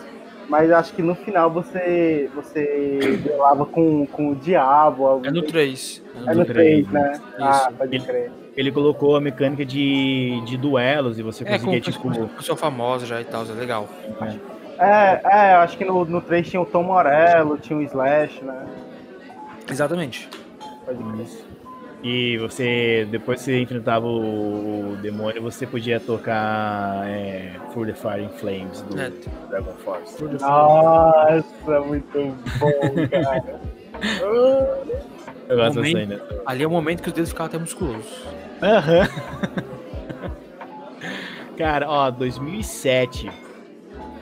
Mas 0.50 0.68
acho 0.72 0.92
que 0.94 1.00
no 1.00 1.14
final 1.14 1.48
você 1.48 2.28
você 2.34 3.20
duelava 3.22 3.64
com, 3.64 4.04
com 4.04 4.32
o 4.32 4.34
diabo. 4.34 5.06
Algo 5.06 5.24
é 5.24 5.30
no 5.30 5.42
3. 5.42 6.02
É 6.26 6.34
no 6.34 6.44
3, 6.44 6.88
né? 6.88 7.12
Isso. 7.12 7.22
Ah, 7.38 7.72
pode 7.78 7.94
ele, 7.94 8.04
crer. 8.04 8.32
Ele 8.56 8.72
colocou 8.72 9.14
a 9.14 9.20
mecânica 9.20 9.64
de, 9.64 10.40
de 10.44 10.56
duelos 10.56 11.20
e 11.20 11.22
você 11.22 11.44
é, 11.44 11.52
conseguia, 11.52 11.80
com, 11.80 12.10
tipo. 12.10 12.28
Com 12.28 12.42
sua 12.42 12.56
famosa 12.56 13.06
já 13.06 13.20
e 13.20 13.24
tal, 13.24 13.44
é 13.44 13.52
legal. 13.52 13.88
É, 14.76 14.84
é, 14.84 15.20
é 15.22 15.54
acho 15.54 15.78
que 15.78 15.84
no, 15.84 16.04
no 16.04 16.20
3 16.20 16.50
tinha 16.50 16.60
o 16.60 16.66
Tom 16.66 16.82
Morello, 16.82 17.56
tinha 17.56 17.78
o 17.78 17.82
Slash, 17.82 18.44
né? 18.44 18.66
Exatamente. 19.70 20.28
Pode 20.84 20.98
crer. 20.98 21.49
E 22.02 22.38
você, 22.38 23.06
depois 23.10 23.40
que 23.40 23.44
você 23.44 23.60
enfrentava 23.60 24.06
o, 24.06 24.92
o 24.92 24.96
demônio, 24.96 25.42
você 25.42 25.66
podia 25.66 26.00
tocar 26.00 27.06
é, 27.06 27.52
For 27.74 27.86
the 27.86 27.92
Fire 27.92 28.22
in 28.22 28.30
Flames 28.30 28.80
do 28.82 28.98
é. 28.98 29.12
Dragon 29.50 29.74
Force. 29.84 30.22
Nossa, 30.40 31.80
muito 31.86 32.34
bom, 32.58 32.70
cara. 33.10 33.60
Eu 35.46 35.56
gosto 35.56 35.76
momento, 35.76 35.96
ainda. 35.98 36.42
Ali 36.46 36.62
é 36.62 36.66
o 36.66 36.70
momento 36.70 37.02
que 37.02 37.08
os 37.08 37.14
dedos 37.14 37.30
ficavam 37.30 37.48
até 37.48 37.58
musculosos. 37.58 38.24
Aham. 38.62 39.08
cara, 41.58 41.86
ó, 41.86 42.10
2007. 42.10 43.49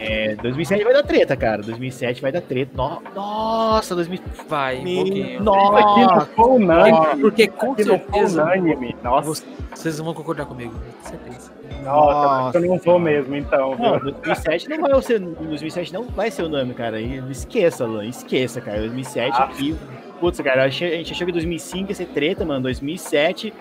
É, 0.01 0.37
2007 0.37 0.85
vai 0.85 0.93
dar 0.93 1.03
treta, 1.03 1.37
cara. 1.37 1.63
2007 1.63 2.23
vai 2.23 2.31
dar 2.33 2.41
treta. 2.41 2.71
No- 2.77 3.03
Nossa, 3.15 3.95
2000. 3.95 4.21
Vai, 4.49 4.79
um. 4.79 5.01
Aqui 5.01 5.39
Nossa, 5.41 6.27
foi 6.37 6.51
unânime. 6.51 7.21
Porque 7.21 7.49
com 7.49 7.73
Aqui 7.73 7.85
certeza 7.85 8.43
unânime. 8.45 8.97
Nossa, 9.03 9.43
vocês 9.75 9.99
vão 9.99 10.15
concordar 10.15 10.47
comigo. 10.47 10.73
Com 11.03 11.09
certeza. 11.09 11.51
nossa, 11.85 12.59
eu 12.59 12.67
não 12.69 12.79
vou 12.79 12.99
mesmo, 12.99 13.35
então. 13.37 13.75
Não, 13.77 13.99
2007 13.99 14.69
não 14.69 14.81
vai 14.81 15.03
ser, 15.03 15.19
2007 15.21 15.93
não 15.93 16.05
vai 16.05 16.31
ser 16.31 16.43
unânime, 16.43 16.75
cara. 16.75 17.01
E 17.01 17.19
Esqueça, 17.31 17.87
Lan, 17.87 18.07
esqueça, 18.07 18.61
cara. 18.61 18.79
2007 18.81 19.37
Ah. 19.41 19.45
aqui. 19.45 19.77
Putz, 20.21 20.41
cara, 20.41 20.65
a 20.65 20.69
gente 20.69 20.85
a 20.85 20.97
gente 20.97 21.13
achou 21.13 21.27
que 21.27 21.33
2005 21.33 21.91
ia 21.91 21.95
ser 21.95 22.07
treta, 22.07 22.45
mano. 22.45 22.63
2007. 22.63 23.53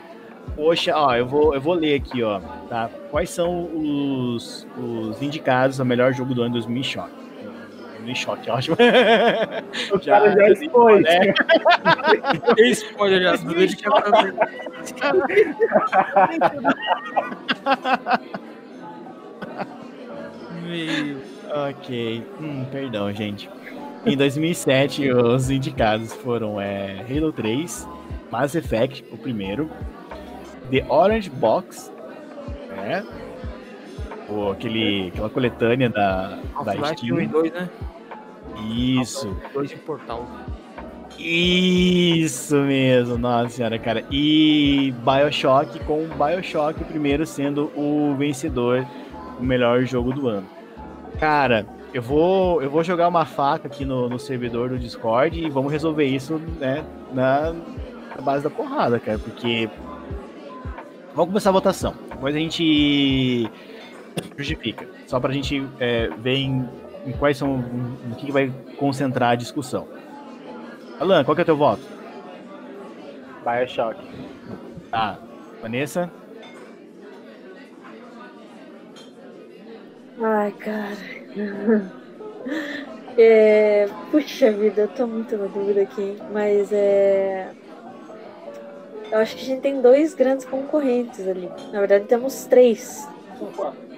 Poxa, 0.56 0.96
ó, 0.96 1.16
eu 1.16 1.26
vou, 1.28 1.54
eu 1.54 1.62
vou 1.62 1.74
ler 1.76 1.96
aqui, 1.96 2.24
ó, 2.24 2.40
tá? 2.68 2.90
Quais 3.12 3.30
são 3.30 3.66
os, 3.76 4.68
os 4.78 5.22
indicados 5.22 5.80
ao 5.80 5.86
melhor 5.86 6.14
jogo 6.14 6.34
do 6.34 6.42
ano 6.42 6.54
2000 6.54 6.84
Shock? 6.84 7.10
2000 7.98 8.16
Shock, 8.16 8.50
ótimo. 8.50 8.78
O 9.94 10.00
cara 10.00 10.32
já 10.32 10.50
expôs. 10.50 11.04
né? 11.04 11.34
Spoiler 12.72 13.22
já. 13.22 13.38
Não 13.44 13.54
deixa 13.54 13.76
que 13.76 13.88
eu- 13.88 13.94
Meu. 20.64 21.18
Ok. 21.70 22.24
Hum, 22.42 22.66
perdão, 22.72 23.12
gente. 23.14 23.50
Em 24.06 24.16
2007, 24.16 25.12
os 25.12 25.50
indicados 25.50 26.14
foram 26.14 26.60
é, 26.60 27.06
Halo 27.10 27.32
3, 27.32 27.88
Mass 28.32 28.56
Effect, 28.56 29.04
o 29.12 29.18
primeiro, 29.18 29.70
The 30.70 30.86
Orange 30.90 31.30
Box, 31.30 31.92
né? 32.76 33.06
O, 34.30 34.52
aquele, 34.52 35.08
aquela 35.08 35.30
coletânea 35.30 35.90
da, 35.90 36.38
da 36.64 36.74
Half-Life 36.74 37.14
1 37.14 37.20
e 37.22 37.28
Steam. 37.28 37.28
2, 37.28 37.54
né? 37.54 37.70
Isso, 38.58 39.38
2 39.54 39.72
em 39.72 39.78
portal. 39.78 40.28
isso 41.18 42.56
mesmo, 42.56 43.18
nossa 43.18 43.50
senhora, 43.50 43.80
cara. 43.80 44.04
E 44.12 44.94
Bioshock, 45.04 45.80
com 45.86 46.04
o 46.04 46.08
Bioshock, 46.08 46.84
primeiro 46.84 47.26
sendo 47.26 47.72
o 47.76 48.16
vencedor, 48.18 48.86
o 49.40 49.44
melhor 49.44 49.84
jogo 49.84 50.12
do 50.12 50.28
ano. 50.28 50.48
Cara, 51.20 51.66
eu 51.94 52.02
vou, 52.02 52.62
eu 52.62 52.70
vou 52.70 52.84
jogar 52.84 53.08
uma 53.08 53.26
faca 53.26 53.68
aqui 53.68 53.86
no, 53.86 54.10
no 54.10 54.20
servidor 54.20 54.70
do 54.70 54.78
Discord 54.78 55.40
e 55.40 55.50
vamos 55.50 55.72
resolver 55.72 56.06
isso, 56.06 56.38
né, 56.60 56.84
na, 57.14 57.54
na 58.16 58.22
base 58.22 58.44
da 58.44 58.50
porrada, 58.50 59.00
cara, 59.00 59.18
porque 59.18 59.70
vamos 61.18 61.32
começar 61.32 61.50
a 61.50 61.54
votação. 61.54 61.96
Depois 62.12 62.36
a 62.36 62.40
gente 62.40 63.50
justifica, 64.38 64.88
só 65.08 65.20
pra 65.20 65.34
gente 65.34 65.68
é, 65.80 66.10
ver 66.10 66.36
em, 66.36 66.70
em 67.08 67.12
quais 67.14 67.38
são, 67.38 67.58
no 67.58 68.16
que 68.16 68.28
que 68.28 68.32
vai 68.32 68.54
concentrar 68.78 69.32
a 69.32 69.36
discussão. 69.36 69.88
Alan, 71.00 71.24
qual 71.24 71.34
que 71.34 71.42
é 71.42 71.44
o 71.44 71.46
teu 71.46 71.58
voto? 71.58 71.82
Bioshock. 73.44 74.00
Tá, 74.92 75.20
Vanessa? 75.62 76.12
Ai, 80.22 80.52
cara. 80.52 80.98
É, 83.20 83.88
puxa 84.12 84.52
vida, 84.52 84.82
eu 84.82 84.88
tô 84.90 85.08
muito 85.08 85.36
na 85.36 85.48
dúvida 85.48 85.82
aqui, 85.82 86.16
mas 86.32 86.72
é. 86.72 87.50
Eu 89.12 89.20
acho 89.20 89.36
que 89.36 89.44
a 89.44 89.46
gente 89.46 89.62
tem 89.62 89.82
dois 89.82 90.14
grandes 90.14 90.46
concorrentes 90.46 91.28
ali. 91.28 91.50
Na 91.72 91.80
verdade, 91.80 92.06
temos 92.06 92.46
três. 92.46 93.08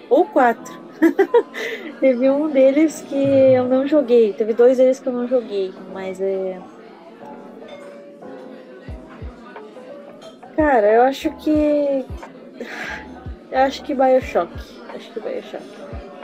Ou 0.10 0.26
quatro. 0.26 0.80
Teve 2.00 2.30
um 2.30 2.50
deles 2.50 3.02
que 3.08 3.16
eu 3.16 3.66
não 3.66 3.88
joguei. 3.88 4.34
Teve 4.34 4.54
dois 4.54 4.78
deles 4.78 5.00
que 5.00 5.08
eu 5.08 5.14
não 5.14 5.28
joguei, 5.28 5.74
mas 5.94 6.20
é. 6.22 6.60
Cara, 10.56 10.92
eu 10.92 11.02
acho 11.04 11.32
que. 11.38 12.06
Eu 13.52 13.60
acho 13.60 13.84
que 13.84 13.94
Bioshock. 13.94 14.52
Acho 14.94 15.12
que 15.14 15.20
Bioshock. 15.20 15.64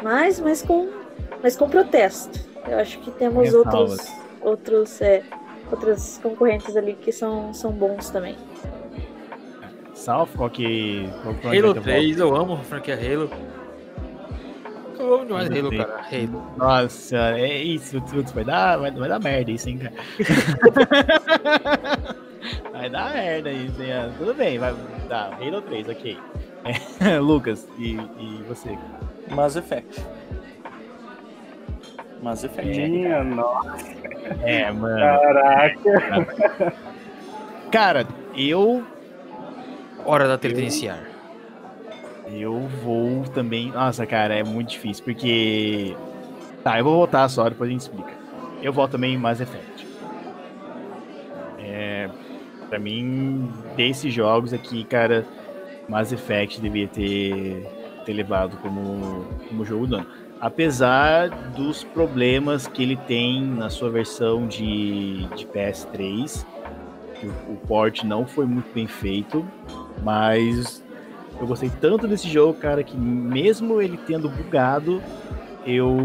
Mas, 0.03 0.39
mas 0.39 0.61
com, 0.61 0.89
mas 1.41 1.55
com 1.55 1.69
protesto. 1.69 2.39
Eu 2.67 2.79
acho 2.79 2.99
que 2.99 3.11
temos 3.11 3.53
outros, 3.53 4.11
outros, 4.41 5.01
é, 5.01 5.23
outros 5.71 6.19
concorrentes 6.21 6.75
ali 6.75 6.93
que 6.93 7.11
são, 7.11 7.53
são 7.53 7.71
bons 7.71 8.09
também. 8.09 8.35
South, 9.93 10.29
qual 10.35 10.49
que. 10.49 11.09
Qual, 11.23 11.33
Halo 11.33 11.41
vai 11.43 11.61
ter 11.61 11.61
voto? 11.63 11.81
3, 11.81 12.19
eu 12.19 12.35
amo 12.35 12.53
a 12.53 12.57
franquia 12.59 12.95
Halo. 12.95 13.29
Eu 14.99 15.15
amo 15.15 15.25
demais 15.25 15.49
Halo 15.49 15.59
Halo, 15.59 15.69
3. 15.69 15.85
cara. 15.85 16.01
Halo. 16.11 16.43
Nossa, 16.57 17.17
é 17.37 17.63
isso, 17.63 18.01
putz, 18.01 18.31
vai 18.31 18.43
dar, 18.43 18.77
vai, 18.77 18.91
vai 18.91 19.09
dar 19.09 19.19
merda 19.19 19.51
isso, 19.51 19.69
hein, 19.69 19.79
cara. 19.79 19.93
vai 22.71 22.89
dar 22.89 23.13
merda 23.13 23.51
isso, 23.51 23.81
hein. 23.81 24.13
Tudo 24.17 24.33
bem, 24.33 24.59
vai 24.59 24.75
dar. 25.09 25.33
Halo 25.41 25.61
3, 25.61 25.89
ok. 25.89 26.17
É, 26.99 27.19
Lucas, 27.21 27.67
e, 27.77 27.93
e 27.93 28.43
você? 28.47 28.77
Mass 29.31 29.55
Effect. 29.55 30.03
Mass 32.25 32.43
Effect. 32.43 32.81
Minha 32.89 33.23
nossa, 33.23 33.85
É, 34.41 34.71
mano. 34.71 34.97
caraca. 34.99 36.73
Cara, 37.71 38.07
eu 38.35 38.83
Hora 40.03 40.27
da 40.27 40.35
treta 40.37 40.59
iniciar. 40.59 40.99
Eu 42.31 42.59
vou 42.83 43.23
também. 43.25 43.71
Nossa, 43.71 44.05
cara, 44.07 44.33
é 44.35 44.43
muito 44.43 44.69
difícil, 44.69 45.03
porque. 45.03 45.95
Tá, 46.63 46.79
eu 46.79 46.83
vou 46.83 46.95
voltar 46.95 47.27
só, 47.29 47.47
depois 47.47 47.69
a 47.69 47.71
gente 47.71 47.81
explica. 47.81 48.11
Eu 48.61 48.73
volto 48.73 48.91
também 48.93 49.13
em 49.13 49.17
Mass 49.17 49.39
Effect. 49.41 49.87
É. 51.59 52.09
Pra 52.69 52.79
mim, 52.79 53.51
desses 53.75 54.11
jogos 54.11 54.51
aqui, 54.53 54.83
cara, 54.83 55.23
Mass 55.87 56.11
Effect 56.11 56.59
devia 56.59 56.87
ter, 56.87 57.63
ter 58.05 58.13
levado 58.13 58.57
como, 58.57 59.25
como 59.47 59.63
jogo 59.63 59.85
do 59.85 59.95
ano. 59.97 60.07
Apesar 60.45 61.29
dos 61.55 61.83
problemas 61.83 62.67
que 62.67 62.83
ele 62.83 62.95
tem 62.95 63.41
na 63.43 63.67
sua 63.67 63.89
versão 63.89 64.45
de, 64.45 65.25
de 65.35 65.43
PS3, 65.47 66.45
que 67.19 67.25
o, 67.25 67.29
o 67.53 67.57
port 67.67 68.03
não 68.03 68.27
foi 68.27 68.45
muito 68.45 68.71
bem 68.71 68.85
feito, 68.85 69.43
mas 70.03 70.83
eu 71.39 71.47
gostei 71.47 71.71
tanto 71.81 72.07
desse 72.07 72.29
jogo, 72.29 72.59
cara, 72.59 72.83
que 72.83 72.95
mesmo 72.95 73.81
ele 73.81 73.97
tendo 73.97 74.29
bugado, 74.29 75.01
eu. 75.65 75.97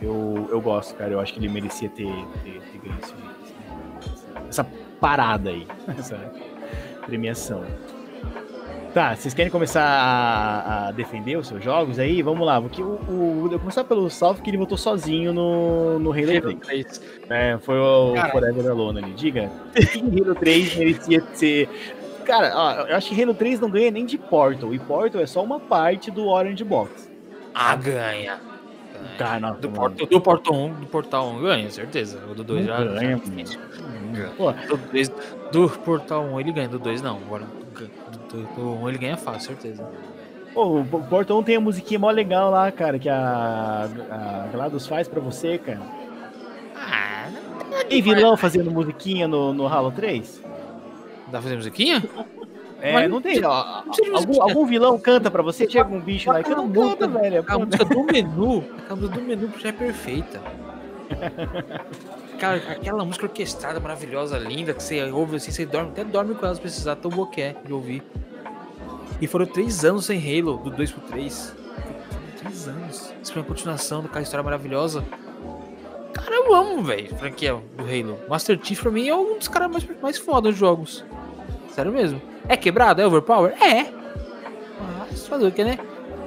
Eu, 0.00 0.48
eu 0.50 0.60
gosto, 0.62 0.94
cara. 0.94 1.12
Eu 1.12 1.20
acho 1.20 1.34
que 1.34 1.38
ele 1.38 1.48
merecia 1.50 1.90
ter, 1.90 2.06
ter, 2.42 2.62
ter 2.62 2.78
ganho 2.78 2.98
esse, 3.02 3.12
esse- 4.14 4.26
essa 4.48 4.64
parada 4.98 5.50
aí, 5.50 5.66
essa 5.98 6.16
premiação. 7.04 7.62
Tá, 8.96 9.14
vocês 9.14 9.34
querem 9.34 9.52
começar 9.52 9.84
a, 9.84 10.88
a 10.88 10.90
defender 10.90 11.36
os 11.36 11.48
seus 11.48 11.62
jogos 11.62 11.98
aí? 11.98 12.22
Vamos 12.22 12.46
lá. 12.46 12.58
Porque 12.58 12.80
o, 12.80 12.98
o, 13.06 13.40
eu 13.44 13.50
vou 13.50 13.58
começar 13.58 13.84
pelo 13.84 14.08
Salve, 14.08 14.40
que 14.40 14.48
ele 14.48 14.56
votou 14.56 14.78
sozinho 14.78 15.34
no, 15.34 15.98
no 15.98 16.12
Halo 16.12 16.28
3. 16.28 16.42
Halo 16.42 16.56
3. 16.56 17.02
É, 17.28 17.58
foi 17.58 17.78
o 17.78 18.14
Cara. 18.14 18.32
Forever 18.32 18.70
Alone 18.70 19.04
ali. 19.04 19.12
Diga, 19.12 19.50
que 19.74 19.98
Halo 19.98 20.34
3 20.34 20.76
merecia 20.76 21.22
ser. 21.34 21.68
Cara, 22.24 22.52
ó, 22.56 22.86
eu 22.86 22.96
acho 22.96 23.14
que 23.14 23.22
Halo 23.22 23.34
3 23.34 23.60
não 23.60 23.68
ganha 23.68 23.90
nem 23.90 24.06
de 24.06 24.16
Portal. 24.16 24.72
E 24.72 24.78
Portal 24.78 25.20
é 25.20 25.26
só 25.26 25.44
uma 25.44 25.60
parte 25.60 26.10
do 26.10 26.26
Orange 26.28 26.64
Box. 26.64 27.10
Ah, 27.54 27.76
ganha. 27.76 28.00
Ganha. 28.00 28.40
Cara, 29.18 29.40
nossa, 29.40 29.60
Do, 29.60 29.68
portal, 29.68 30.06
do 30.06 30.20
Portal 30.22 30.54
1, 30.54 30.72
do 30.72 30.86
Portal 30.86 31.28
1 31.32 31.42
ganha, 31.42 31.70
certeza. 31.70 32.18
O 32.30 32.34
do 32.34 32.42
2 32.42 32.64
já 32.64 32.82
ganha, 32.82 33.20
já-. 34.14 34.28
Pô, 34.38 34.52
Do, 34.52 34.78
2, 34.90 35.12
do 35.52 35.68
Portal 35.68 36.24
1 36.24 36.40
ele 36.40 36.52
ganha, 36.52 36.68
do 36.68 36.78
2 36.78 37.02
não. 37.02 37.18
Agora 37.18 37.44
do, 37.76 37.90
do, 38.30 38.42
do 38.54 38.70
1 38.82 38.88
ele 38.88 38.98
ganha 38.98 39.16
fácil, 39.16 39.48
certeza. 39.50 39.88
pô, 40.54 40.80
o 40.80 40.84
Portal 41.08 41.38
1 41.38 41.42
tem 41.42 41.56
a 41.56 41.60
musiquinha 41.60 41.98
mó 41.98 42.10
legal 42.10 42.50
lá, 42.50 42.70
cara, 42.72 42.98
que 42.98 43.08
a, 43.08 43.88
a 44.10 44.48
GLaDOS 44.52 44.86
faz 44.86 45.08
pra 45.08 45.20
você, 45.20 45.58
cara. 45.58 45.80
Ah, 46.76 47.28
Tem 47.88 48.02
vilão 48.02 48.36
fazendo 48.36 48.70
musiquinha 48.70 49.26
no, 49.26 49.52
no 49.52 49.66
Halo 49.66 49.90
3? 49.92 50.42
dá 51.26 51.32
pra 51.32 51.42
fazer 51.42 51.56
musiquinha? 51.56 52.02
É, 52.80 52.92
Mas 52.92 53.10
não 53.10 53.20
tem. 53.22 53.42
ó, 53.44 53.82
não 53.86 54.16
algum, 54.16 54.42
algum 54.42 54.66
vilão 54.66 54.98
canta 54.98 55.30
pra 55.30 55.42
você? 55.42 55.68
Chega 55.68 55.88
um 55.92 55.98
bicho 55.98 56.30
lá 56.30 56.40
e 56.40 56.44
canta, 56.44 56.62
canta, 56.80 57.08
velho. 57.08 57.44
A 57.48 57.58
música 57.58 57.84
do 57.86 58.04
menu, 58.04 58.64
a 58.88 58.94
música 58.94 59.14
do 59.18 59.22
menu 59.22 59.50
já 59.58 59.70
é 59.70 59.72
perfeita. 59.72 60.40
Cara, 62.38 62.56
aquela 62.56 63.04
música 63.04 63.26
orquestrada, 63.26 63.80
maravilhosa, 63.80 64.38
linda, 64.38 64.74
que 64.74 64.82
você 64.82 65.02
ouve 65.10 65.36
assim, 65.36 65.50
você 65.50 65.64
dorme, 65.64 65.90
até 65.90 66.04
dorme 66.04 66.34
com 66.34 66.44
ela 66.44 66.54
se 66.54 66.60
precisar, 66.60 66.96
tão 66.96 67.10
boa 67.10 67.28
que 67.28 67.40
é 67.40 67.56
de 67.64 67.72
ouvir. 67.72 68.02
E 69.20 69.26
foram 69.26 69.46
três 69.46 69.84
anos 69.84 70.04
sem 70.04 70.18
Halo, 70.18 70.58
do 70.58 70.70
2 70.70 70.92
pro 70.92 71.00
3. 71.02 71.54
Três 72.38 72.68
anos. 72.68 73.14
Isso 73.22 73.32
foi 73.32 73.40
uma 73.40 73.48
continuação 73.48 74.02
daquela 74.02 74.22
história 74.22 74.42
maravilhosa. 74.42 75.02
Cara, 76.12 76.34
eu 76.34 76.54
amo, 76.54 76.82
velho, 76.82 77.14
franquia 77.16 77.54
do 77.76 77.84
Halo. 77.84 78.18
Master 78.28 78.58
Chief 78.62 78.80
pra 78.80 78.90
mim 78.90 79.08
é 79.08 79.14
um 79.14 79.38
dos 79.38 79.48
caras 79.48 79.70
mais, 79.70 80.00
mais 80.02 80.18
foda 80.18 80.50
dos 80.50 80.58
jogos. 80.58 81.04
Sério 81.70 81.92
mesmo. 81.92 82.20
É 82.48 82.56
quebrado? 82.56 83.00
É 83.00 83.06
overpower? 83.06 83.54
É. 83.62 83.90
Mas 85.10 85.26
fazer 85.26 85.46
o 85.46 85.52
que, 85.52 85.64
né? 85.64 85.78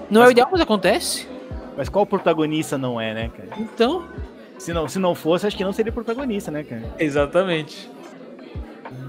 Não 0.10 0.24
é 0.24 0.28
o 0.28 0.32
ideal, 0.32 0.50
mas 0.52 0.62
acontece. 0.62 1.28
Mas 1.78 1.88
qual 1.88 2.06
protagonista 2.06 2.78
não 2.78 3.00
é, 3.00 3.14
né, 3.14 3.32
cara? 3.36 3.50
Então, 3.62 4.08
Se 4.60 4.72
não, 4.74 4.88
se 4.88 5.00
não 5.00 5.16
fosse, 5.16 5.48
acho 5.48 5.58
que 5.58 5.64
não 5.64 5.74
seria 5.74 5.92
protagonista, 5.92 6.52
né, 6.52 6.64
cara? 6.64 6.84
exatamente. 7.00 7.90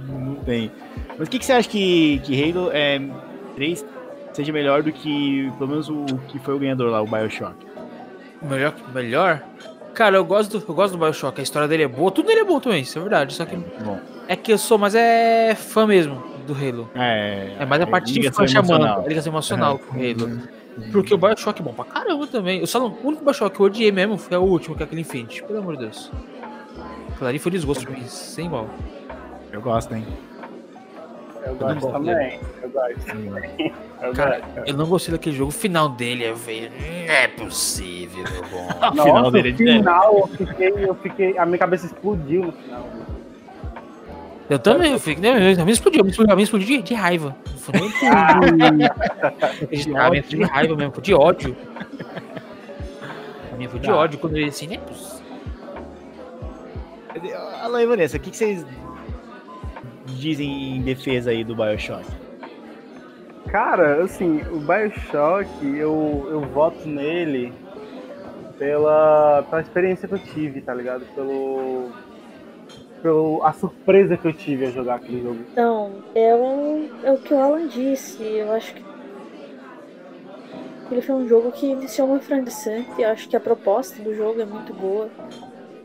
Não 0.08 0.36
tem. 0.36 0.70
Mas 1.18 1.28
o 1.28 1.30
que, 1.30 1.38
que 1.38 1.44
você 1.44 1.52
acha 1.52 1.68
que, 1.68 2.20
que 2.24 2.42
Halo 2.42 2.70
é, 2.72 3.00
3 3.56 3.84
seja 4.32 4.52
melhor 4.52 4.82
do 4.82 4.92
que, 4.92 5.50
pelo 5.58 5.70
menos, 5.70 5.88
o 5.88 6.04
que 6.28 6.38
foi 6.38 6.54
o 6.54 6.58
ganhador 6.58 6.90
lá, 6.90 7.02
o 7.02 7.06
Bioshock? 7.06 7.54
Melhor, 8.42 8.74
melhor? 8.94 9.42
Cara, 9.92 10.16
eu 10.16 10.24
gosto, 10.24 10.58
do, 10.58 10.64
eu 10.66 10.74
gosto 10.74 10.96
do 10.96 11.04
Bioshock, 11.04 11.40
a 11.40 11.42
história 11.42 11.66
dele 11.68 11.82
é 11.82 11.88
boa, 11.88 12.10
tudo 12.10 12.26
dele 12.28 12.40
é 12.40 12.44
bom 12.44 12.60
também, 12.60 12.82
isso 12.82 12.96
é 12.98 13.02
verdade. 13.02 13.34
Só 13.34 13.44
que 13.44 13.56
Bom, 13.56 13.98
é 14.28 14.36
que 14.36 14.52
eu 14.52 14.58
sou, 14.58 14.78
mas 14.78 14.94
é 14.94 15.54
fã 15.54 15.86
mesmo 15.86 16.22
do 16.46 16.54
Halo. 16.54 16.88
é, 16.94 17.56
É 17.58 17.66
mais 17.66 17.82
a 17.82 17.86
parte 17.86 18.12
de 18.12 18.30
fã 18.30 18.46
chamando, 18.46 18.76
emocional. 18.76 19.04
a 19.04 19.08
ligação 19.08 19.32
emocional 19.32 19.78
com 19.78 19.96
o 19.96 19.98
Halo. 20.00 20.24
Uhum. 20.26 20.59
Porque 20.92 21.12
o 21.14 21.18
Bioshock 21.18 21.60
é 21.60 21.64
bom 21.64 21.72
pra 21.72 21.84
caramba 21.84 22.26
também. 22.26 22.60
Eu 22.60 22.66
só 22.66 22.78
não, 22.78 22.88
o 22.88 23.08
único 23.08 23.24
Bioshock 23.24 23.54
que 23.56 23.60
eu 23.62 23.66
odiei 23.66 23.92
mesmo 23.92 24.16
foi 24.16 24.36
o 24.36 24.42
último, 24.42 24.74
que 24.76 24.82
é 24.82 24.86
aquele 24.86 25.02
Infinity. 25.02 25.42
Pelo 25.42 25.58
amor 25.58 25.76
de 25.76 25.82
Deus. 25.84 26.10
Aquilo 27.12 27.28
ali 27.28 27.38
foi 27.38 27.52
desgosto 27.52 27.84
pra 27.84 27.92
mim, 27.94 28.04
sem 28.06 28.46
igual. 28.46 28.68
Eu 29.52 29.60
gosto, 29.60 29.94
hein? 29.94 30.06
Eu 31.44 31.54
gosto 31.54 31.80
gosto 31.80 31.92
também. 31.92 32.40
Eu 32.62 32.70
gosto. 32.70 33.72
Eu 34.02 34.12
Cara, 34.14 34.40
gosto. 34.40 34.68
eu 34.68 34.74
não 34.76 34.86
gostei 34.86 35.12
daquele 35.12 35.36
jogo. 35.36 35.48
O 35.48 35.52
final 35.52 35.88
dele 35.88 36.24
é 36.24 36.32
velho. 36.32 36.70
Não 36.70 37.14
é 37.14 37.28
possível, 37.28 38.24
meu 38.30 38.42
bom. 38.50 38.68
O 38.80 38.94
Nossa, 38.94 39.02
final 39.02 39.30
dele 39.30 39.48
é 39.48 39.52
no 39.52 39.56
de- 39.58 39.64
final 39.64 40.18
eu 40.18 40.26
fiquei, 40.46 40.68
eu 40.88 40.94
fiquei. 40.96 41.38
A 41.38 41.44
minha 41.46 41.58
cabeça 41.58 41.86
explodiu 41.86 42.44
no 42.44 42.52
final. 42.52 42.86
Eu 44.50 44.58
também, 44.58 44.92
eu 44.92 44.98
fiquei. 44.98 45.22
né, 45.22 45.52
Eu 45.52 45.64
me 45.64 45.70
explodiu, 45.70 46.02
me 46.02 46.10
explodiu, 46.10 46.32
eu 46.32 46.36
me 46.36 46.42
explodiu 46.42 46.66
de, 46.66 46.82
de 46.82 46.92
raiva. 46.94 47.36
Acreditamento, 49.62 50.28
de 50.36 50.42
raiva 50.42 50.74
mesmo, 50.74 50.92
foi 50.92 51.02
de 51.04 51.14
ódio. 51.14 51.56
A 53.52 53.56
minha 53.56 53.68
foi 53.68 53.78
de 53.78 53.86
Tá. 53.86 53.96
ódio 53.96 54.18
quando 54.18 54.36
ele 54.36 54.48
assim, 54.48 54.66
né? 54.66 54.80
e 57.80 57.86
Vanessa, 57.86 58.16
o 58.16 58.20
que, 58.20 58.30
que 58.30 58.36
vocês 58.36 58.66
dizem 60.06 60.78
em 60.78 60.82
defesa 60.82 61.30
aí 61.30 61.44
do 61.44 61.54
Bioshock? 61.54 62.04
Cara, 63.46 64.02
assim, 64.02 64.42
o 64.50 64.58
Bioshock, 64.58 65.48
eu, 65.64 66.26
eu 66.28 66.40
voto 66.40 66.88
nele 66.88 67.52
pela, 68.58 69.44
pela 69.48 69.62
experiência 69.62 70.08
que 70.08 70.14
eu 70.14 70.18
tive, 70.18 70.60
tá 70.60 70.74
ligado? 70.74 71.04
Pelo. 71.14 71.90
Pelo 73.02 73.42
a 73.42 73.52
surpresa 73.52 74.16
que 74.16 74.26
eu 74.26 74.32
tive 74.32 74.66
a 74.66 74.70
jogar 74.70 74.96
aquele 74.96 75.22
jogo. 75.22 75.38
Então, 75.52 76.02
é 76.14 76.34
o, 76.34 76.88
é 77.02 77.12
o 77.12 77.18
que 77.18 77.32
o 77.32 77.38
Alan 77.38 77.66
disse. 77.66 78.22
Eu 78.22 78.52
acho 78.52 78.74
que 78.74 78.82
ele 80.90 81.00
foi 81.00 81.14
um 81.14 81.28
jogo 81.28 81.52
que 81.52 81.66
iniciou 81.66 82.08
muito 82.08 82.24
interessante. 82.24 83.00
Eu 83.00 83.10
acho 83.10 83.28
que 83.28 83.36
a 83.36 83.40
proposta 83.40 84.02
do 84.02 84.14
jogo 84.14 84.40
é 84.40 84.44
muito 84.44 84.74
boa. 84.74 85.08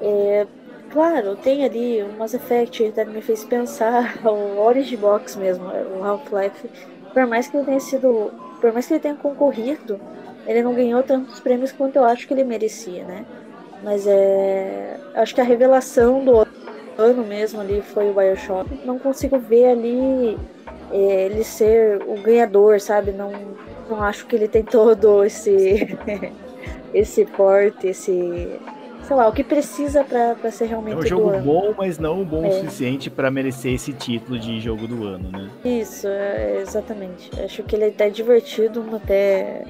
É, 0.02 0.48
claro, 0.90 1.36
tem 1.36 1.64
ali 1.64 2.02
o 2.04 2.18
Mass 2.18 2.34
Effect 2.34 2.88
até 2.88 3.06
me 3.06 3.22
fez 3.22 3.44
pensar, 3.44 4.18
o 4.26 4.60
Orange 4.60 4.98
Box 4.98 5.38
mesmo, 5.38 5.66
o 5.66 6.04
Half-Life. 6.04 6.70
Por 7.14 7.26
mais 7.28 7.48
que 7.48 7.56
ele 7.58 7.66
tenha 7.66 7.80
sido. 7.80 8.32
Por 8.60 8.74
mais 8.74 8.88
que 8.88 8.94
ele 8.94 9.00
tenha 9.00 9.16
concorrido, 9.16 10.00
ele 10.48 10.64
não 10.64 10.74
ganhou 10.74 11.04
tantos 11.04 11.40
prêmios 11.40 11.72
quanto 11.72 11.98
eu 11.98 12.04
acho 12.04 12.28
que 12.28 12.34
ele 12.34 12.44
merecia, 12.44 13.04
né? 13.04 13.26
Mas 13.84 14.08
é. 14.08 15.00
Acho 15.14 15.36
que 15.36 15.42
a 15.42 15.44
revelação 15.44 16.26
do 16.26 16.46
ano 16.98 17.24
mesmo 17.24 17.62
ali 17.62 17.82
foi 17.82 18.10
o 18.10 18.14
Bioshock. 18.14 18.70
Não 18.86 18.98
consigo 19.00 19.38
ver 19.38 19.66
ali 19.70 20.38
é, 20.92 21.26
ele 21.26 21.44
ser 21.44 22.02
o 22.08 22.16
ganhador, 22.22 22.80
sabe? 22.80 23.12
Não, 23.12 23.32
não 23.90 24.02
acho 24.04 24.26
que 24.28 24.36
ele 24.36 24.48
tem 24.48 24.64
todo 24.66 25.24
esse 25.24 25.98
esse 26.94 27.26
porte, 27.26 27.88
esse 27.88 28.60
sei 29.04 29.16
lá, 29.16 29.28
o 29.28 29.34
que 29.34 29.44
precisa 29.44 30.04
pra 30.04 30.36
pra 30.36 30.50
ser 30.52 30.66
É 30.66 30.68
realmente 30.68 30.96
um 30.96 31.00
do 31.02 31.08
jogo 31.08 31.32
bom, 31.44 31.74
mas 31.78 32.00
não 32.00 32.24
bom 32.24 32.42
o 32.42 32.46
É. 32.46 32.52
suficiente 32.52 33.10
pra 33.10 33.30
merecer 33.30 33.74
esse 33.74 33.94
título 33.94 34.40
de 34.40 34.60
jogo 34.60 34.88
do 34.88 35.06
ano, 35.06 35.30
né? 35.32 35.50
Isso, 35.64 36.08
é, 36.08 36.62
exatamente. 36.62 37.30
Acho 37.44 37.62
que 37.64 37.76
ele 37.76 37.86
é 37.86 37.88
até 37.90 38.10
divertido, 38.10 38.84
até, 38.96 39.64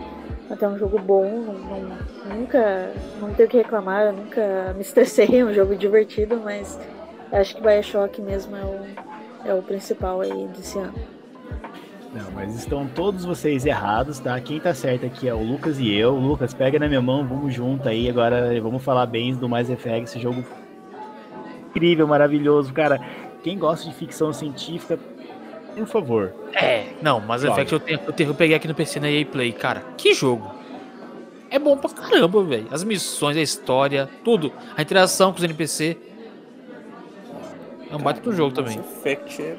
até 0.49 0.67
um 0.67 0.77
jogo 0.77 0.99
bom. 0.99 1.25
Não, 1.25 2.35
nunca 2.37 2.91
não 3.19 3.33
tenho 3.33 3.47
o 3.47 3.51
que 3.51 3.57
reclamar, 3.57 4.05
eu 4.07 4.13
nunca 4.13 4.73
me 4.75 4.81
estressei, 4.81 5.39
é 5.41 5.43
um 5.43 5.53
jogo 5.53 5.75
divertido, 5.75 6.39
mas 6.43 6.79
acho 7.31 7.55
que 7.55 7.61
Bioshock 7.61 8.21
mesmo 8.21 8.55
é 8.55 8.63
o, 8.63 9.49
é 9.49 9.53
o 9.53 9.61
principal 9.61 10.21
aí 10.21 10.47
desse 10.55 10.77
ano. 10.77 10.93
Não, 12.13 12.31
mas 12.33 12.55
estão 12.55 12.87
todos 12.87 13.25
vocês 13.25 13.65
errados, 13.65 14.19
tá? 14.19 14.39
Quem 14.39 14.57
tá 14.59 14.73
certo 14.73 15.05
aqui 15.05 15.27
é 15.27 15.33
o 15.33 15.43
Lucas 15.43 15.79
e 15.79 15.93
eu. 15.93 16.15
Lucas, 16.15 16.53
pega 16.53 16.79
na 16.79 16.87
minha 16.87 17.01
mão, 17.01 17.25
vamos 17.27 17.53
junto 17.53 17.89
aí. 17.89 18.09
Agora 18.09 18.57
vamos 18.61 18.81
falar 18.83 19.05
bem 19.05 19.35
do 19.35 19.49
Mass 19.49 19.69
Effect, 19.69 20.03
esse 20.09 20.19
jogo 20.19 20.43
incrível, 21.69 22.07
maravilhoso, 22.07 22.71
cara. 22.73 22.99
Quem 23.43 23.57
gosta 23.59 23.89
de 23.89 23.93
ficção 23.95 24.31
científica, 24.31 24.97
por 25.75 25.85
favor. 25.87 26.33
É, 26.53 26.85
não, 27.01 27.19
Mass 27.19 27.41
Joga. 27.41 27.53
Effect 27.61 27.73
eu, 27.73 27.79
tenho, 27.81 27.99
eu, 28.07 28.13
tenho- 28.13 28.29
eu 28.29 28.33
peguei 28.35 28.55
aqui 28.55 28.67
no 28.67 28.73
PC 28.73 28.99
na 28.99 29.09
EA 29.09 29.25
Play, 29.25 29.51
cara. 29.51 29.83
Que 29.97 30.13
jogo! 30.13 30.49
É 31.49 31.59
bom 31.59 31.77
pra 31.77 31.89
caramba, 31.89 32.41
velho. 32.43 32.67
As 32.71 32.83
missões, 32.83 33.35
a 33.37 33.41
história, 33.41 34.09
tudo. 34.23 34.51
A 34.75 34.81
interação 34.81 35.31
com 35.31 35.37
os 35.37 35.43
NPC. 35.43 35.97
É 37.95 37.99
um 37.99 38.03
baita 38.03 38.21
do 38.21 38.31
jogo 38.33 38.53
também. 38.53 38.77
Mass 38.77 38.85
Effect 38.97 39.41
é. 39.41 39.57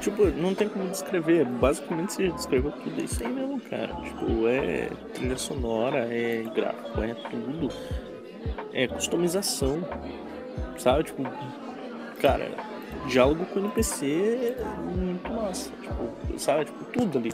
Tipo, 0.00 0.26
não 0.26 0.54
tem 0.54 0.68
como 0.68 0.88
descrever. 0.88 1.44
Basicamente 1.44 2.12
você 2.12 2.28
descreveu 2.28 2.70
tudo 2.72 3.02
isso 3.02 3.24
aí 3.24 3.32
mesmo, 3.32 3.60
cara. 3.60 3.94
Tipo, 4.02 4.46
é 4.48 4.90
trilha 5.14 5.36
sonora, 5.38 6.06
é 6.12 6.42
gráfico, 6.54 7.00
é 7.02 7.14
tudo. 7.30 7.68
É 8.72 8.86
customização. 8.88 9.82
Sabe? 10.76 11.04
Tipo, 11.04 11.22
cara, 12.20 12.50
diálogo 13.08 13.46
com 13.46 13.60
o 13.60 13.64
NPC 13.64 14.56
é 14.58 14.64
muito 14.94 15.32
massa. 15.32 15.70
Tipo, 15.80 16.38
sabe? 16.38 16.66
Tipo, 16.66 16.84
tudo 16.92 17.18
ali. 17.18 17.32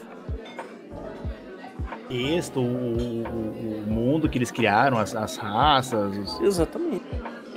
Texto, 2.07 2.59
o, 2.59 2.63
o- 2.63 3.83
o 3.87 3.91
mundo 3.91 4.29
que 4.29 4.37
eles 4.37 4.51
criaram, 4.51 4.97
as, 4.99 5.15
as 5.15 5.35
raças, 5.37 6.15
os- 6.17 6.41
Exatamente. 6.41 7.03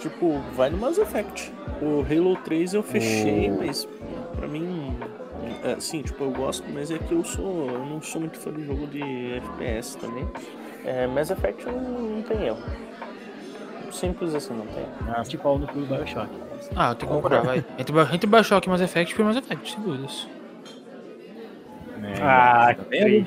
Tipo, 0.01 0.39
vai 0.55 0.71
no 0.71 0.79
Mass 0.79 0.99
Effect. 0.99 1.53
O 1.81 2.01
Halo 2.03 2.37
3 2.45 2.75
eu 2.75 2.83
fechei, 2.83 3.51
O- 3.51 3.57
mas 3.59 3.89
pra 4.37 4.47
mim. 4.47 4.95
É, 5.65 5.73
assim, 5.75 6.03
tipo, 6.03 6.25
eu 6.25 6.31
gosto, 6.31 6.65
mas 6.73 6.91
é 6.91 6.99
que 6.99 7.13
eu 7.13 7.25
sou. 7.25 7.67
Eu 7.71 7.85
não 7.87 8.01
sou 8.03 8.21
muito 8.21 8.39
fã 8.39 8.53
de 8.53 8.65
jogo 8.65 8.87
de 8.87 9.01
FPS 9.37 9.97
também. 9.99 10.27
É, 10.85 11.07
Mass 11.07 11.31
Effect 11.31 11.65
não, 11.67 11.81
não 11.81 12.23
tem 12.23 12.47
erro. 12.47 12.59
Simples 13.91 14.35
assim, 14.35 14.53
não 14.55 14.67
tem. 14.67 15.39
pau 15.39 15.59
no 15.59 15.67
cu 15.67 15.81
do 15.81 15.87
Bioshock. 15.87 16.29
Ah, 16.75 16.91
eu 16.91 16.95
tenho 16.95 17.11
que 17.11 17.17
concordar, 17.17 17.43
vai. 17.43 17.65
Entre, 17.79 17.99
entre 18.15 18.27
Bioshock 18.27 18.67
e 18.67 18.71
Mass 18.71 18.81
Effect, 18.83 19.15
foi 19.15 19.25
Mass 19.25 19.37
Effect, 19.37 19.73
sem 19.73 19.81
dúvidas. 19.83 20.29
né? 21.99 22.15
Ah, 22.21 22.75
Tá 22.75 22.85
que 22.85 22.91
vendo? 22.91 23.27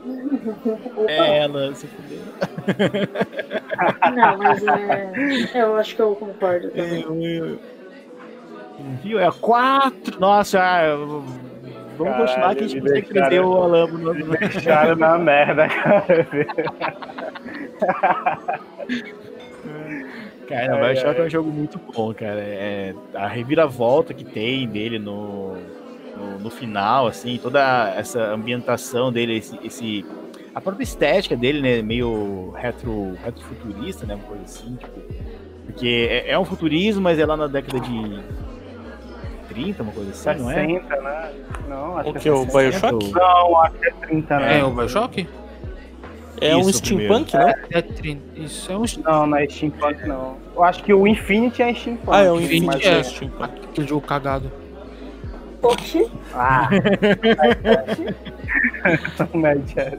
Triste. 0.00 1.08
Ela 1.08 1.74
se 1.74 1.86
fudeu. 1.86 2.18
Não, 4.14 4.38
mas 4.38 4.62
é, 4.66 5.50
eu 5.62 5.76
acho 5.76 5.96
que 5.96 6.02
eu 6.02 6.14
concordo 6.16 6.70
também. 6.70 7.02
Eu- 7.02 7.14
eu- 7.46 7.58
Viu? 9.02 9.20
É 9.20 9.30
quatro. 9.30 10.18
Nossa, 10.18 10.58
ah, 10.58 10.84
eu- 10.86 11.22
vamos 11.98 12.12
Caralho, 12.14 12.26
continuar 12.26 12.54
que 12.54 12.64
a 12.64 12.66
gente 12.68 12.80
consegue 12.80 13.00
deixaram- 13.02 13.20
trazer 13.28 13.40
o 13.40 13.56
Alambo 13.62 13.98
no. 13.98 14.14
Me 14.14 14.36
deixaram 14.38 14.96
na 14.96 15.18
merda, 15.18 15.68
cara. 15.68 16.26
Cara, 20.48 20.72
o 20.76 20.84
Ai, 20.84 20.94
Bioshock 20.94 21.16
ai. 21.16 21.20
é 21.20 21.26
um 21.26 21.30
jogo 21.30 21.50
muito 21.50 21.78
bom, 21.94 22.12
cara. 22.14 22.40
É, 22.40 22.94
a 23.14 23.26
reviravolta 23.28 24.12
que 24.12 24.24
tem 24.24 24.66
dele 24.68 24.98
no, 24.98 25.56
no, 26.20 26.38
no 26.38 26.50
final, 26.50 27.06
assim, 27.06 27.38
toda 27.42 27.92
essa 27.96 28.20
ambientação 28.32 29.10
dele, 29.10 29.38
esse, 29.38 29.58
esse- 29.64 30.04
a 30.54 30.60
própria 30.60 30.84
estética 30.84 31.36
dele, 31.36 31.60
né, 31.60 31.82
meio 31.82 32.50
retro, 32.56 33.16
retrofuturista, 33.24 34.04
né, 34.06 34.14
uma 34.14 34.24
coisa 34.24 34.42
assim, 34.44 34.76
tipo, 34.76 35.00
porque 35.66 36.08
é, 36.10 36.32
é 36.32 36.38
um 36.38 36.44
futurismo, 36.44 37.00
mas 37.02 37.18
é 37.18 37.24
lá 37.24 37.36
na 37.36 37.46
década 37.46 37.80
de 37.80 38.20
30, 39.48 39.82
uma 39.82 39.92
coisa 39.92 40.10
assim, 40.10 40.42
não 40.42 40.50
é? 40.50 40.54
60, 40.66 40.96
né? 40.96 41.32
Não, 41.68 41.96
acho 41.98 42.10
O 42.10 42.12
que 42.14 42.18
que? 42.20 42.30
O 42.30 42.44
60. 42.44 42.58
Bioshock? 42.92 43.12
Não, 43.12 43.60
acho 43.62 43.74
que 43.78 43.86
é 43.86 43.90
30, 43.90 44.38
né? 44.38 44.58
É 44.58 44.64
o 44.64 44.70
Bioshock? 44.70 45.28
É 46.40 46.56
um 46.56 46.60
Isso, 46.60 46.78
steampunk, 46.78 47.30
primeiro. 47.30 47.52
né? 47.58 47.64
É 47.72 47.82
30. 47.82 48.22
Isso 48.40 48.72
é 48.72 48.76
um 48.76 48.84
Não, 49.04 49.26
não 49.26 49.36
é 49.36 49.46
steampunk, 49.48 50.06
não. 50.08 50.36
Eu 50.56 50.64
acho 50.64 50.82
que 50.82 50.92
o 50.94 51.06
Infinity 51.06 51.62
é 51.62 51.74
steampunk. 51.74 52.08
Ah, 52.16 52.22
é 52.22 52.32
um 52.32 52.40
Infinity, 52.40 52.66
Infinity, 52.66 52.88
é. 52.88 52.98
é 52.98 53.02
steampunk. 53.02 53.50
aquele 53.70 53.86
jogo 53.86 54.06
cagado. 54.06 54.50
Oxi, 55.62 56.10
Ah, 56.34 56.68
Mad 59.34 59.58
Jazz. 59.66 59.98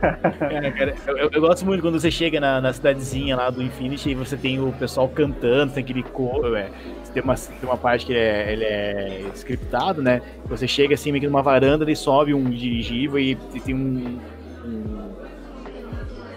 Cara, 0.00 0.72
cara, 0.72 0.94
eu, 1.06 1.16
eu- 1.16 1.30
eu 1.32 1.40
gosto 1.40 1.64
muito 1.64 1.80
quando 1.80 2.00
você 2.00 2.10
chega 2.10 2.40
na, 2.40 2.60
na 2.60 2.72
cidadezinha 2.72 3.36
lá 3.36 3.50
do 3.50 3.62
Infinity 3.62 4.10
e 4.10 4.14
você 4.16 4.36
tem 4.36 4.58
o 4.60 4.72
pessoal 4.72 5.08
cantando, 5.08 5.72
tem 5.74 5.84
aquele 5.84 6.02
coro, 6.02 6.56
é, 6.56 6.68
tem, 7.14 7.22
uma, 7.22 7.36
tem 7.36 7.56
uma 7.62 7.76
parte 7.76 8.06
que 8.06 8.12
ele 8.12 8.18
é, 8.20 8.52
ele 8.52 8.64
é 8.64 9.20
scriptado, 9.34 10.02
né? 10.02 10.20
Você 10.46 10.66
chega 10.66 10.94
assim, 10.94 11.12
meio 11.12 11.20
que 11.20 11.28
numa 11.28 11.42
varanda, 11.42 11.84
ele 11.84 11.94
sobe 11.94 12.34
um 12.34 12.50
dirigível 12.50 13.16
e, 13.20 13.38
e 13.54 13.60
tem 13.60 13.74
um, 13.76 14.18
um- 14.64 15.12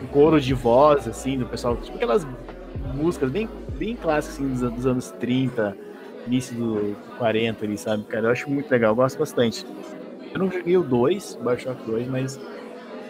um 0.03 0.07
coro 0.11 0.39
de 0.39 0.53
voz, 0.53 1.07
assim, 1.07 1.39
do 1.39 1.47
pessoal, 1.47 1.75
tipo 1.77 1.95
aquelas 1.95 2.27
músicas 2.93 3.31
bem, 3.31 3.49
bem 3.79 3.95
clássicas, 3.95 4.35
assim, 4.35 4.47
dos, 4.47 4.61
dos 4.73 4.85
anos 4.85 5.09
30, 5.19 5.75
início 6.27 6.55
do 6.55 6.95
40 7.17 7.65
ali, 7.65 7.77
sabe, 7.77 8.03
cara? 8.05 8.27
Eu 8.27 8.31
acho 8.31 8.49
muito 8.49 8.69
legal, 8.69 8.91
eu 8.91 8.95
gosto 8.95 9.17
bastante. 9.17 9.65
Eu 10.33 10.39
não 10.39 10.51
joguei 10.51 10.75
o 10.77 10.83
2, 10.83 11.37
o 11.39 11.43
Bioshock 11.43 11.83
2, 11.85 12.07
mas 12.07 12.39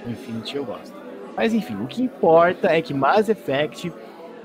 Infinity 0.05 0.57
eu 0.57 0.65
gosto. 0.65 0.93
Mas 1.35 1.53
enfim, 1.53 1.75
o 1.83 1.87
que 1.87 2.03
importa 2.03 2.67
é 2.69 2.81
que 2.81 2.93
Mass 2.93 3.27
Effect 3.29 3.91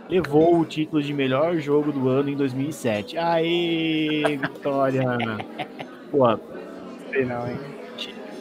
levou 0.09 0.59
o 0.59 0.65
título 0.65 1.03
de 1.03 1.13
melhor 1.13 1.57
jogo 1.59 1.93
do 1.93 2.09
ano 2.09 2.31
em 2.31 2.37
2007. 2.37 3.17
Aê, 3.17 4.23
Vitória! 4.37 5.05
Pô, 6.11 6.37
Sei 7.11 7.25
não, 7.25 7.49
hein? 7.49 7.59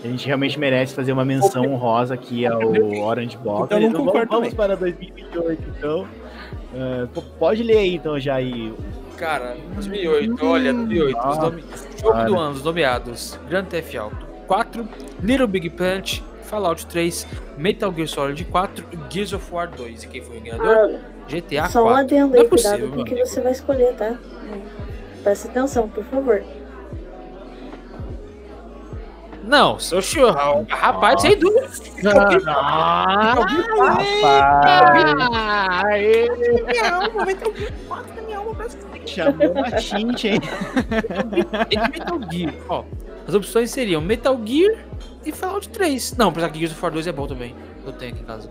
a 0.04 0.08
gente 0.08 0.26
realmente 0.26 0.58
merece 0.58 0.96
fazer 0.96 1.12
uma 1.12 1.26
menção 1.26 1.66
honrosa 1.66 2.14
aqui 2.14 2.46
ao 2.46 2.62
Orange 3.04 3.38
Box. 3.38 3.72
Eu 3.74 3.82
não 3.82 3.88
Então, 3.90 4.06
vamos 4.06 4.30
também. 4.30 4.52
para 4.52 4.76
2028, 4.76 5.64
então. 5.78 6.08
Pô, 7.14 7.22
pode 7.38 7.62
ler 7.62 7.78
aí, 7.80 7.96
então, 7.96 8.18
já 8.18 8.36
aí. 8.36 8.74
Cara, 9.20 9.58
2008, 9.74 10.46
olha, 10.46 10.74
2008. 10.74 11.18
Os 11.18 11.26
Nossa, 11.26 11.42
nome... 11.42 11.64
Jogo 12.00 12.14
cara. 12.14 12.26
do 12.26 12.38
ano, 12.38 12.56
os 12.56 12.64
nomeados: 12.64 13.38
Grand 13.50 13.66
Theft 13.66 13.96
Auto 13.96 14.26
4, 14.48 14.88
Little 15.22 15.48
Big 15.48 15.70
Planet, 15.72 16.22
Fallout 16.44 16.86
3, 16.86 17.28
Metal 17.58 17.94
Gear 17.94 18.08
Solid 18.08 18.46
4 18.46 18.86
e 18.94 19.14
Gears 19.14 19.34
of 19.34 19.54
War 19.54 19.70
2. 19.70 20.04
E 20.04 20.08
quem 20.08 20.22
foi 20.22 20.38
o 20.38 20.42
ganhador? 20.42 20.68
Ah, 20.68 21.00
GTA 21.28 21.68
só 21.68 21.82
um 21.82 21.90
4. 21.90 22.00
adendo 22.00 22.28
Não 22.30 22.36
é 22.38 22.40
aí, 22.40 22.48
possível, 22.48 22.78
cuidado 22.80 22.96
com 22.96 23.02
o 23.02 23.06
que 23.06 23.26
você 23.26 23.42
vai 23.42 23.52
escolher, 23.52 23.94
tá? 23.96 24.16
Presta 25.22 25.50
atenção, 25.50 25.90
por 25.90 26.06
favor. 26.06 26.42
Não, 29.44 29.78
seu 29.80 30.02
show, 30.02 30.32
rapaz, 30.70 31.22
sem 31.22 31.38
dúvida. 31.38 31.68
Ah, 32.48 33.34
Rapaz, 33.34 33.58
chamou 36.76 37.10
a 37.10 38.68
Tinte, 38.68 38.89
hein? 39.18 40.40
E 41.70 41.76
de 41.76 41.90
Metal 41.92 42.20
Gear. 42.32 42.54
Ó, 42.70 42.84
as 43.28 43.34
opções 43.34 43.72
seriam 43.72 44.02
Metal 44.02 44.40
Gear 44.46 44.76
e 45.26 45.32
Fallout 45.32 45.70
3. 45.70 46.16
Não, 46.18 46.30
apesar 46.30 46.50
que 46.50 46.60
Gears 46.60 46.72
of 46.74 46.82
War 46.82 46.92
2 46.92 47.08
é 47.08 47.12
bom 47.12 47.28
também. 47.28 47.56
Eu 47.86 47.92
tenho 47.94 48.12
aqui 48.14 48.22
em 48.22 48.26
casa. 48.26 48.50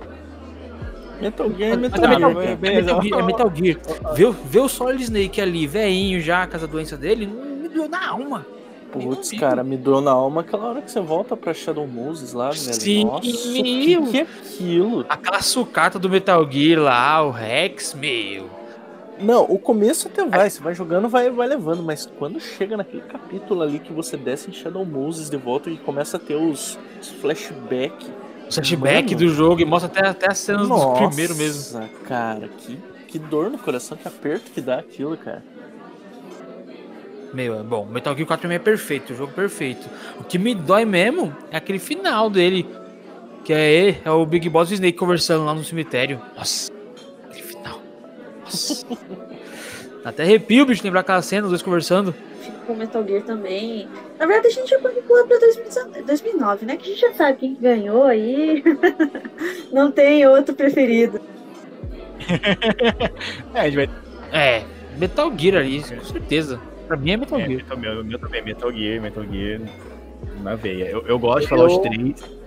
Metal 1.21 1.51
Gear 1.57 1.73
é 1.73 1.77
Metal 1.77 2.05
é 2.05 2.09
Metal, 2.09 2.31
Gear. 2.31 2.43
Gear, 2.45 2.53
é. 2.53 2.57
Metal 2.83 3.03
Gear, 3.03 3.19
é 3.19 3.23
Metal 3.23 3.53
Gear. 3.55 3.79
Ver, 4.15 4.25
o- 4.27 4.33
ver 4.33 4.61
o 4.61 4.69
Solid 4.69 5.03
Snake 5.03 5.41
ali, 5.41 5.67
veinho 5.67 6.21
já, 6.21 6.47
com 6.47 6.57
essa 6.57 6.67
doença 6.67 6.97
dele, 6.97 7.27
não 7.27 7.57
me 7.57 7.69
doeu 7.69 7.89
na 7.89 8.09
alma. 8.09 8.47
Putz, 8.93 9.33
cara, 9.33 9.63
me 9.63 9.77
doeu 9.77 10.01
na 10.01 10.13
alma 10.13 10.41
aquela 10.41 10.69
hora 10.71 10.81
que 10.81 10.91
você 10.91 10.99
volta 11.01 11.37
pra 11.37 11.53
Shadow 11.53 11.87
Moses 11.87 12.33
lá, 12.33 12.49
velho. 12.51 12.57
Sim, 12.75 13.05
Nossa, 13.05 13.21
que, 13.21 13.33
que 13.33 14.19
é 14.19 14.23
aquilo? 14.23 15.05
Aquela 15.09 15.43
sucata 15.43 15.99
do 15.99 16.09
Metal 16.09 16.51
Gear 16.51 16.81
lá, 16.81 17.23
o 17.23 17.31
Rex, 17.31 17.93
meu. 17.95 18.49
Não, 19.21 19.45
o 19.45 19.59
começo 19.59 20.09
até 20.09 20.25
vai, 20.25 20.49
você 20.49 20.61
vai 20.61 20.75
jogando, 20.75 21.09
vai, 21.09 21.31
vai 21.31 21.49
levando, 21.49 21.83
mas 21.83 22.07
quando 22.19 22.41
chega 22.41 22.77
naquele 22.77 23.03
capítulo 23.03 23.63
ali 23.63 23.79
que 23.79 23.93
você 23.93 24.17
desce 24.17 24.51
em 24.51 24.53
Shadow 24.53 24.85
Moses 24.85 25.29
de 25.29 25.37
volta 25.37 25.69
e 25.71 25.77
começa 25.77 26.17
a 26.17 26.21
ter 26.21 26.37
os, 26.37 26.79
os 27.01 27.09
flashbacks. 27.09 28.07
O 28.49 28.53
flashback 28.53 29.15
Mano. 29.15 29.27
do 29.27 29.35
jogo 29.35 29.61
e 29.61 29.65
mostra 29.65 29.91
até, 29.91 30.09
até 30.09 30.31
as 30.31 30.39
cenas 30.39 30.69
do 30.69 30.95
primeiro 30.95 31.35
mesmo. 31.35 31.81
Nossa, 31.81 31.93
cara, 32.05 32.49
que, 32.49 32.79
que 33.09 33.19
dor 33.19 33.51
no 33.51 33.59
coração, 33.59 33.97
que 33.97 34.07
aperto 34.07 34.51
que 34.53 34.61
dá 34.61 34.79
aquilo, 34.79 35.17
cara. 35.17 35.43
Meu, 37.33 37.59
é 37.59 37.63
bom. 37.63 37.85
Metal 37.85 38.15
Gear 38.15 38.27
4 38.27 38.41
pra 38.41 38.49
mim 38.49 38.55
é 38.55 38.59
perfeito, 38.59 39.13
o 39.13 39.17
jogo 39.17 39.33
perfeito. 39.33 39.89
O 40.19 40.25
que 40.25 40.39
me 40.39 40.55
dói 40.55 40.85
mesmo 40.85 41.35
é 41.51 41.57
aquele 41.57 41.79
final 41.79 42.31
dele. 42.31 42.67
Que 43.45 43.53
é, 43.53 43.71
ele, 43.71 43.99
é 44.05 44.11
o 44.11 44.25
Big 44.27 44.49
Boss 44.49 44.71
e 44.71 44.73
o 44.73 44.75
Snake 44.75 44.99
conversando 44.99 45.45
lá 45.45 45.55
no 45.55 45.65
cemitério. 45.65 46.21
Nossa, 46.37 46.71
Até 50.05 50.23
arrepio, 50.23 50.65
bicho, 50.65 50.83
lembrar 50.85 51.01
aquela 51.01 51.21
cena, 51.23 51.45
os 51.45 51.51
dois 51.51 51.63
conversando. 51.63 52.15
Fico 52.41 52.59
com 52.67 52.75
Metal 52.75 53.05
Gear 53.07 53.23
também. 53.23 53.89
Na 54.19 54.27
verdade, 54.27 54.49
a 54.49 54.51
gente 54.51 54.71
já 54.71 54.79
pular 54.79 55.25
pra 55.27 55.39
2019, 55.39 56.03
2009, 56.03 56.67
né? 56.67 56.77
Que 56.77 56.85
a 56.85 56.89
gente 56.95 57.01
já 57.01 57.13
sabe 57.15 57.39
quem 57.39 57.55
ganhou 57.61 58.05
aí. 58.05 58.63
Não 59.73 59.91
tem 59.93 60.27
outro 60.27 60.55
preferido. 60.55 61.21
É, 63.55 63.61
a 63.61 63.65
gente 63.71 63.77
vai. 63.77 63.91
É, 64.33 64.63
Metal 64.99 65.33
Gear 65.37 65.57
ali, 65.63 65.83
com 65.83 66.05
certeza. 66.05 66.61
Pra 66.87 66.97
mim 66.97 67.13
é 67.13 67.17
Metal 67.17 67.39
É, 67.39 67.47
Gear. 67.47 67.57
Metal, 67.59 67.77
meu, 67.79 68.05
meu 68.05 68.19
também, 68.19 68.43
Metal 68.45 68.73
Gear, 68.73 69.01
Metal 69.03 69.25
Gear 69.25 69.61
na 70.43 70.55
veia. 70.55 70.85
Eu, 70.91 71.05
eu 71.07 71.19
gosto 71.19 71.43
de 71.43 71.49
Fallout 71.49 71.75
Eu- 71.75 71.81
3. 71.83 72.39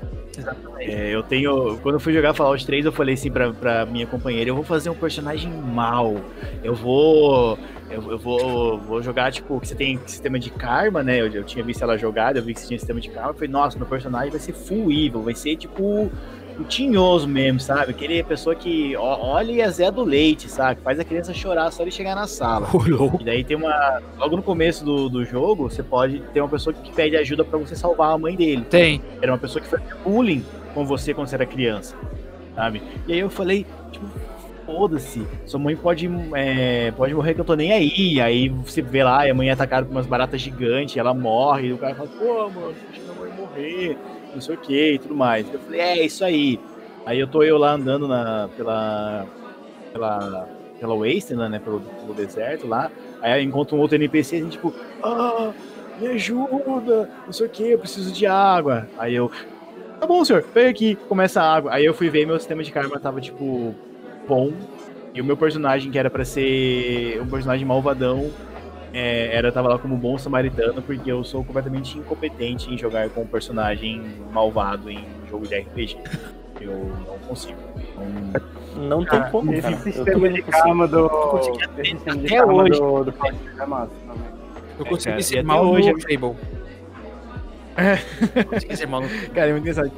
É, 0.79 1.13
eu 1.13 1.23
tenho. 1.23 1.77
Quando 1.79 1.95
eu 1.95 1.99
fui 1.99 2.13
jogar 2.13 2.34
Fallout 2.34 2.65
3, 2.65 2.86
eu 2.86 2.91
falei 2.91 3.15
assim 3.15 3.32
pra, 3.32 3.51
pra 3.51 3.86
minha 3.86 4.07
companheira: 4.07 4.49
eu 4.49 4.55
vou 4.55 4.63
fazer 4.63 4.89
um 4.89 4.95
personagem 4.95 5.51
mal. 5.51 6.15
Eu 6.63 6.73
vou. 6.73 7.57
Eu, 7.89 8.11
eu 8.11 8.17
vou, 8.17 8.79
vou 8.79 9.03
jogar, 9.03 9.32
tipo, 9.34 9.59
que 9.59 9.67
você 9.67 9.75
tem 9.75 9.99
sistema 10.05 10.39
de 10.39 10.49
karma, 10.49 11.03
né? 11.03 11.19
Eu, 11.19 11.27
eu 11.27 11.43
tinha 11.43 11.63
visto 11.63 11.84
ela 11.84 11.97
jogada, 11.97 12.39
eu 12.39 12.43
vi 12.43 12.53
que 12.53 12.61
você 12.61 12.67
tinha 12.67 12.79
sistema 12.79 13.01
de 13.01 13.09
karma. 13.09 13.32
Eu 13.32 13.34
falei, 13.34 13.49
nossa, 13.49 13.77
meu 13.77 13.88
personagem 13.88 14.29
vai 14.29 14.39
ser 14.39 14.53
full 14.53 14.89
evil, 14.91 15.21
vai 15.21 15.36
ser 15.36 15.57
tipo 15.57 16.09
o 16.62 16.64
tinhoso 16.64 17.28
mesmo, 17.28 17.59
sabe? 17.59 17.91
Aquele 17.91 18.24
pessoa 18.24 18.55
que 18.55 18.95
olha 18.95 19.51
e 19.51 19.62
é 19.62 19.70
Zé 19.70 19.91
do 19.91 20.03
leite, 20.03 20.49
sabe? 20.49 20.82
Faz 20.82 20.99
a 20.99 21.03
criança 21.03 21.34
chorar 21.34 21.72
só 21.72 21.84
ele 21.84 21.91
chegar 21.91 22.16
na 22.16 22.28
sala. 22.28 22.68
Louco. 22.74 23.22
E 23.22 23.26
daí 23.26 23.43
tem 23.43 23.57
uma. 23.57 24.01
Logo 24.18 24.36
no 24.38 24.43
começo 24.43 24.84
do, 24.86 25.09
do 25.09 25.26
jogo, 25.26 25.70
você 25.70 25.84
pode 25.84 26.20
ter 26.34 26.41
uma 26.41 26.49
pessoa 26.49 26.74
que 26.74 26.91
pede 26.91 27.18
ajuda 27.18 27.43
pra 27.43 27.59
você 27.59 27.76
salvar 27.76 28.14
a 28.14 28.18
mãe 28.18 28.36
dele. 28.36 28.66
Tem. 28.70 29.01
Era 29.22 29.32
uma 29.32 29.38
pessoa 29.38 29.62
que 29.62 29.68
fazia 29.68 29.95
bullying 30.03 30.43
com 30.74 30.86
você 30.86 31.14
quando 31.14 31.28
você 31.28 31.36
era 31.36 31.45
criança. 31.45 31.95
Sabe? 32.55 32.82
E 33.07 33.14
aí 33.14 33.20
eu 33.20 33.30
falei, 33.30 33.66
tipo, 33.91 34.05
foda-se, 34.66 35.26
sua 35.45 35.59
mãe 35.59 35.76
pode, 35.76 36.09
é, 36.36 36.91
pode 36.91 37.14
morrer 37.14 37.34
que 37.34 37.41
eu 37.41 37.45
tô 37.45 37.55
nem 37.55 37.72
aí. 37.72 38.22
Aí 38.22 38.49
você 38.49 38.82
vê 38.82 39.03
lá, 39.03 39.28
e 39.28 39.32
a 39.32 39.34
mãe 39.34 39.49
é 39.49 39.51
atacada 39.51 39.86
por 39.86 39.91
umas 39.91 40.05
baratas 40.05 40.41
gigantes, 40.41 40.95
ela 40.97 41.14
morre, 41.14 41.68
e 41.68 41.74
o 41.74 41.78
cara 41.78 41.95
fala, 41.95 42.09
pô, 42.09 42.49
mano, 42.49 42.74
deixa 42.89 43.01
minha 43.01 43.20
mãe 43.20 43.32
morrer, 43.38 43.97
não 44.34 44.41
sei 44.41 44.55
o 44.55 44.57
que 44.57 44.93
e 44.93 44.99
tudo 44.99 45.15
mais. 45.15 45.51
Eu 45.51 45.59
falei, 45.59 45.79
é, 45.79 46.05
isso 46.05 46.23
aí. 46.23 46.59
Aí 47.05 47.19
eu 47.19 47.27
tô 47.27 47.43
eu 47.43 47.57
lá 47.57 47.73
andando 47.73 48.07
na, 48.07 48.49
pela. 48.55 49.25
pela. 49.91 50.47
pela 50.79 50.95
Wasteland, 50.95 51.51
né? 51.51 51.59
Pelo, 51.59 51.82
pelo 51.82 52.13
deserto 52.13 52.67
lá. 52.67 52.91
Aí 53.21 53.39
eu 53.39 53.43
encontro 53.43 53.77
um 53.77 53.79
outro 53.79 53.95
NPC 53.95 54.38
assim, 54.38 54.49
tipo, 54.49 54.73
ah, 55.03 55.51
me 55.99 56.07
ajuda, 56.07 57.09
não 57.25 57.32
sei 57.32 57.45
o 57.45 57.49
que, 57.49 57.71
eu 57.71 57.79
preciso 57.79 58.11
de 58.11 58.25
água. 58.25 58.88
Aí 58.97 59.13
eu, 59.13 59.32
tá 59.99 60.07
bom, 60.07 60.25
senhor, 60.25 60.43
vem 60.53 60.67
aqui, 60.67 60.95
começa 61.07 61.41
a 61.41 61.55
água. 61.55 61.73
Aí 61.73 61.86
eu 61.86 61.93
fui 61.93 62.09
ver 62.09 62.25
meu 62.25 62.39
sistema 62.39 62.63
de 62.63 62.71
karma 62.71 62.99
tava, 62.99 63.21
tipo, 63.21 63.75
bom. 64.27 64.51
E 65.13 65.21
o 65.21 65.25
meu 65.25 65.38
personagem, 65.38 65.91
que 65.91 65.99
era 65.99 66.09
pra 66.09 66.25
ser 66.25 67.21
um 67.21 67.27
personagem 67.27 67.65
malvadão, 67.65 68.32
é, 68.94 69.36
era, 69.36 69.52
tava 69.52 69.70
lá 69.70 69.78
como 69.80 69.96
bom 69.98 70.18
samaritano, 70.18 70.82
porque 70.82 71.12
eu 71.12 71.24
sou 71.24 71.44
completamente 71.44 71.98
incompetente 71.98 72.74
em 72.74 72.78
jogar 72.78 73.10
com 73.10 73.22
um 73.22 73.28
personagem 73.28 74.02
malvado 74.32 74.89
em 74.89 75.06
jogo 75.30 75.48
de 75.48 75.56
RPG. 75.56 75.98
Eu 76.60 76.92
não 77.08 77.18
consigo. 77.28 77.58
Não- 78.76 79.00
Não 79.00 79.05
tem 79.05 79.22
como, 79.32 79.51
Esse 79.54 79.62
cara. 79.63 79.74
Eu 79.76 79.80
sistema 79.93 80.30
de 80.30 80.42
karma 80.43 80.88
do. 80.88 81.09
Esse 81.80 81.92
sistema 81.92 82.18
de 82.18 82.26
até 82.28 82.46
hoje. 82.46 82.80
do, 82.80 83.13
é 83.59 83.66
massa. 83.66 83.92
Eu 84.80 84.86
É, 84.86 84.89
consegui 84.89 85.09
cara, 85.12 85.22
ser 85.24 85.43
mal 85.43 85.66
hoje- 85.68 85.92
no 85.92 86.00
Fable. 86.01 86.36
Eu 88.36 88.46
consegui 88.46 88.78
ser 88.78 88.88
mal 88.88 89.01
no 89.01 89.08
Cara, 89.34 89.47
é 89.47 89.51
muito 89.51 89.63
engraçado. 89.68 89.92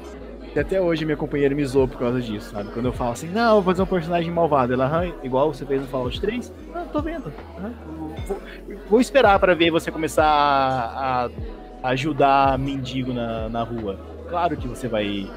E 0.55 0.59
até 0.59 0.79
hoje 0.79 1.03
minha 1.03 1.17
companheira 1.17 1.55
me 1.55 1.65
zoou 1.65 1.87
por 1.87 1.97
causa 1.97 2.21
disso, 2.21 2.51
sabe? 2.51 2.69
Quando 2.71 2.85
eu 2.85 2.93
falo 2.93 3.11
assim, 3.11 3.27
não, 3.27 3.55
vou 3.55 3.63
fazer 3.63 3.81
um 3.81 3.87
personagem 3.87 4.31
malvado. 4.31 4.71
Ela, 4.73 4.85
"Aham, 4.85 5.11
igual 5.23 5.51
você 5.51 5.65
fez 5.65 5.81
no 5.81 5.87
Fallout 5.87 6.21
3? 6.21 6.53
Ah, 6.93 6.97
tô 6.97 7.01
vendo. 7.01 7.33
Aham, 7.57 7.73
vou, 8.27 8.41
vou 8.89 9.01
esperar 9.01 9.39
pra 9.39 9.53
ver 9.55 9.71
você 9.71 9.89
começar 9.91 10.25
a, 10.25 11.29
a 11.81 11.89
ajudar 11.89 12.57
mendigo 12.59 13.11
na, 13.11 13.49
na 13.49 13.63
rua. 13.63 13.97
Claro 14.29 14.55
que 14.55 14.67
você 14.67 14.87
vai, 14.87 15.29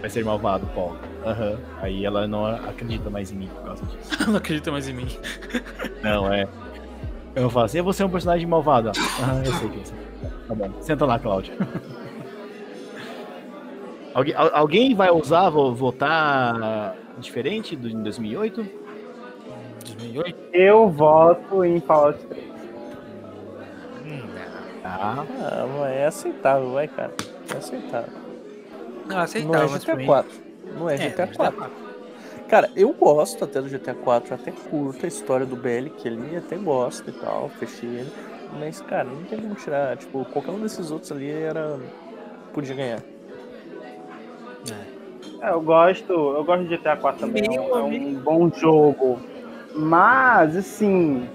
vai 0.00 0.10
ser 0.10 0.24
malvado, 0.24 0.66
Paul. 0.74 0.96
Aham. 1.24 1.58
Aí 1.80 2.04
ela 2.04 2.26
não 2.26 2.46
acredita 2.46 3.08
mais 3.10 3.30
em 3.30 3.36
mim 3.36 3.46
por 3.48 3.62
causa 3.64 3.84
disso. 3.86 4.10
não 4.30 4.36
acredita 4.36 4.72
mais 4.72 4.88
em 4.88 4.92
mim. 4.94 5.06
Não, 6.02 6.32
é. 6.32 6.48
Eu 7.36 7.48
falo 7.48 7.66
assim, 7.66 7.80
você 7.80 8.02
é 8.02 8.06
um 8.06 8.10
personagem 8.10 8.46
malvado. 8.46 8.90
Aham, 9.22 9.42
eu 9.44 9.52
sei 9.52 9.68
que 9.68 9.78
você. 9.78 9.94
Tá 10.48 10.54
bom. 10.54 10.70
Senta 10.80 11.06
lá, 11.06 11.18
Cláudio. 11.18 11.54
Alguém, 14.14 14.34
al- 14.34 14.50
alguém 14.52 14.94
vai 14.96 15.10
ousar 15.10 15.48
vo- 15.50 15.72
votar 15.74 16.94
diferente 17.18 17.76
do 17.76 17.88
em 17.88 18.02
2008? 18.02 18.66
2008? 19.96 20.36
Eu 20.52 20.90
voto 20.90 21.64
em 21.64 21.80
Fallout 21.80 22.18
3. 22.26 22.44
Hum. 24.04 24.28
Ah, 24.84 25.26
mas 25.78 25.92
é 25.92 26.06
aceitável, 26.06 26.72
vai, 26.72 26.88
cara. 26.88 27.12
É 27.52 27.56
aceitável. 27.56 28.12
Não, 29.06 29.16
Não 29.16 29.22
aceitável, 29.22 29.66
é 29.66 29.68
mas 29.68 29.84
pra 29.84 29.94
GTA 29.94 29.96
mim- 29.96 30.06
4. 30.06 30.40
Não 30.70 30.88
é 30.88 30.94
É, 30.94 30.98
GTA 30.98 31.26
4. 31.26 31.70
Cara, 32.46 32.70
eu 32.74 32.92
gosto 32.94 33.44
até 33.44 33.60
do 33.60 33.68
GTA 33.68 33.94
4, 33.94 34.34
até 34.34 34.52
curto 34.52 35.04
a 35.04 35.08
história 35.08 35.44
do 35.46 35.56
Bellic 35.56 36.06
ali, 36.08 36.36
até 36.36 36.56
gosto 36.56 37.08
e 37.08 37.12
tal, 37.12 37.48
fechei 37.50 37.88
ele. 37.90 38.10
Mas, 38.58 38.80
cara, 38.80 39.04
não 39.04 39.24
tem 39.24 39.38
como 39.38 39.54
tirar. 39.54 39.96
Tipo, 39.96 40.24
qualquer 40.26 40.52
um 40.52 40.60
desses 40.60 40.90
outros 40.90 41.12
ali 41.12 41.30
era. 41.30 41.78
podia 42.52 42.74
ganhar. 42.74 43.02
É, 45.40 45.50
eu 45.50 45.60
gosto, 45.60 46.12
eu 46.12 46.44
gosto 46.44 46.64
de 46.64 46.70
GTA 46.76 46.96
4 46.96 47.20
também. 47.26 47.44
É 47.44 47.50
Meu 47.50 47.62
um, 47.62 47.76
é 47.78 47.82
um 47.84 48.14
bom 48.14 48.50
jogo. 48.50 49.22
Mas, 49.78 50.56
assim, 50.56 51.28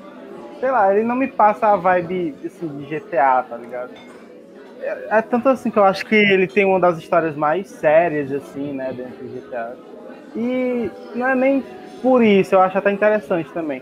sei 0.60 0.70
lá, 0.70 0.94
ele 0.94 1.06
não 1.06 1.16
me 1.16 1.28
passa 1.28 1.68
a 1.68 1.78
vibe 1.78 2.36
assim, 2.46 2.68
de 2.68 2.86
GTA, 2.86 3.44
tá 3.44 3.56
ligado? 3.56 3.92
É, 4.82 5.18
é 5.18 5.22
tanto 5.22 5.48
assim 5.48 5.72
que 5.72 5.80
eu 5.80 5.84
acho 5.86 6.06
que 6.06 6.16
ele 6.16 6.46
tem 6.46 6.66
uma 6.66 6.80
das 6.80 6.98
histórias 6.98 7.36
mais 7.38 7.70
sérias, 7.70 8.32
assim, 8.34 8.74
né, 8.74 8.92
dentro 8.92 9.26
de 9.26 9.40
GTA. 9.40 9.76
E 10.36 10.92
não 11.16 11.28
é 11.28 11.36
nem 11.36 11.64
por 12.02 12.22
isso, 12.22 12.54
eu 12.54 12.60
acho 12.60 12.78
até 12.78 12.92
interessante 12.92 13.50
também. 13.54 13.82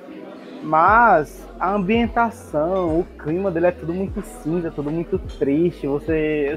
Mas 0.62 1.44
a 1.60 1.74
ambientação, 1.74 3.00
o 3.00 3.04
clima 3.18 3.50
dele 3.50 3.68
é 3.68 3.72
tudo 3.72 3.94
muito 3.94 4.22
cinza, 4.22 4.70
tudo 4.70 4.92
muito 4.92 5.18
triste. 5.40 5.88
Você. 5.88 6.56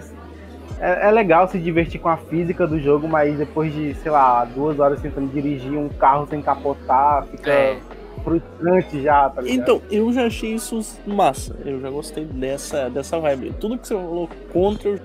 É, 0.81 1.09
é 1.09 1.11
legal 1.11 1.49
se 1.49 1.59
divertir 1.59 2.01
com 2.01 2.09
a 2.09 2.17
física 2.17 2.67
do 2.67 2.79
jogo, 2.81 3.07
mas 3.09 3.37
depois 3.39 3.73
de, 3.73 3.95
sei 3.95 4.11
lá, 4.11 4.45
duas 4.45 4.79
horas 4.81 5.01
tentando 5.01 5.31
dirigir 5.33 5.73
um 5.79 5.89
carro 5.89 6.27
sem 6.29 6.43
capotar, 6.43 7.25
fica 7.27 7.51
É. 7.51 7.79
frustrante 8.23 9.01
já, 9.03 9.29
tá 9.31 9.41
ligado? 9.41 9.61
Então, 9.63 9.83
eu 9.91 10.13
já 10.13 10.27
achei 10.27 10.55
isso 10.55 10.81
massa. 11.07 11.57
Eu 11.65 11.81
já 11.81 11.91
gostei 11.91 12.25
dessa, 12.25 12.89
dessa 12.91 13.19
vibe. 13.21 13.55
Tudo 13.61 13.79
que 13.79 13.87
você 13.87 13.95
falou 13.95 14.29
contra, 14.53 14.89
eu 14.91 14.99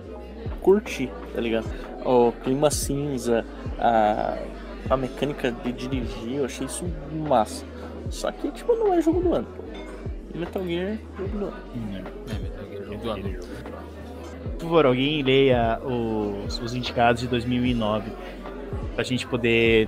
curti, 0.61 1.09
tá 1.33 1.41
ligado? 1.41 1.65
O 2.05 2.31
clima 2.43 2.71
cinza, 2.71 3.45
a, 3.77 4.37
a 4.89 4.97
mecânica 4.97 5.51
de 5.51 5.71
dirigir, 5.71 6.37
eu 6.37 6.45
achei 6.45 6.65
isso 6.65 6.85
massa. 7.27 7.65
Só 8.09 8.31
que, 8.31 8.49
tipo, 8.51 8.73
não 8.75 8.93
é 8.93 9.01
jogo 9.01 9.21
do 9.21 9.33
ano, 9.35 9.47
pô. 9.55 9.63
Metal 10.37 10.63
Gear, 10.63 10.97
jogo 11.17 11.37
do 11.37 11.45
ano. 11.45 11.53
É, 12.29 12.33
Metal 12.33 12.65
Gear, 12.71 12.83
jogo 12.85 12.97
do 13.03 13.09
ano. 13.11 13.39
Por 14.59 14.65
favor, 14.65 14.85
alguém 14.85 15.23
leia 15.23 15.79
os, 15.81 16.59
os 16.59 16.75
indicados 16.75 17.21
de 17.21 17.29
2009 17.29 18.11
pra 18.93 19.05
gente 19.05 19.25
poder 19.25 19.87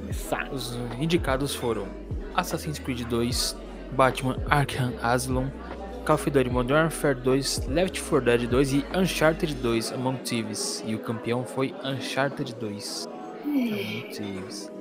começar. 0.00 0.48
Os 0.50 0.78
indicados 0.98 1.54
foram 1.54 1.86
Assassin's 2.34 2.78
Creed 2.78 3.02
2, 3.02 3.54
Batman 3.92 4.38
Arkham 4.48 4.94
Asylum, 5.02 5.50
Call 6.06 6.14
of 6.14 6.30
Duty 6.30 6.48
Modern 6.48 6.84
Warfare 6.84 7.14
2, 7.14 7.66
Left 7.68 8.00
4 8.00 8.20
Dead 8.22 8.48
2 8.48 8.72
e 8.72 8.84
Uncharted 8.94 9.54
2 9.54 9.92
Among 9.92 10.18
Thieves. 10.20 10.82
E 10.86 10.94
o 10.94 10.98
campeão 11.00 11.44
foi 11.44 11.74
Uncharted 11.84 12.54
2 12.54 13.06
Among 13.44 14.14
Thieves. 14.14 14.72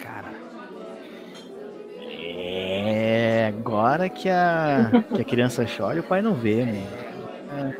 Cara. 0.00 0.32
É. 2.10 3.52
Agora 3.56 4.08
que 4.08 4.28
a, 4.28 4.90
que 5.14 5.22
a 5.22 5.24
criança 5.24 5.64
chora, 5.64 6.00
o 6.00 6.02
pai 6.02 6.20
não 6.20 6.34
vê, 6.34 6.64
mano. 6.64 7.01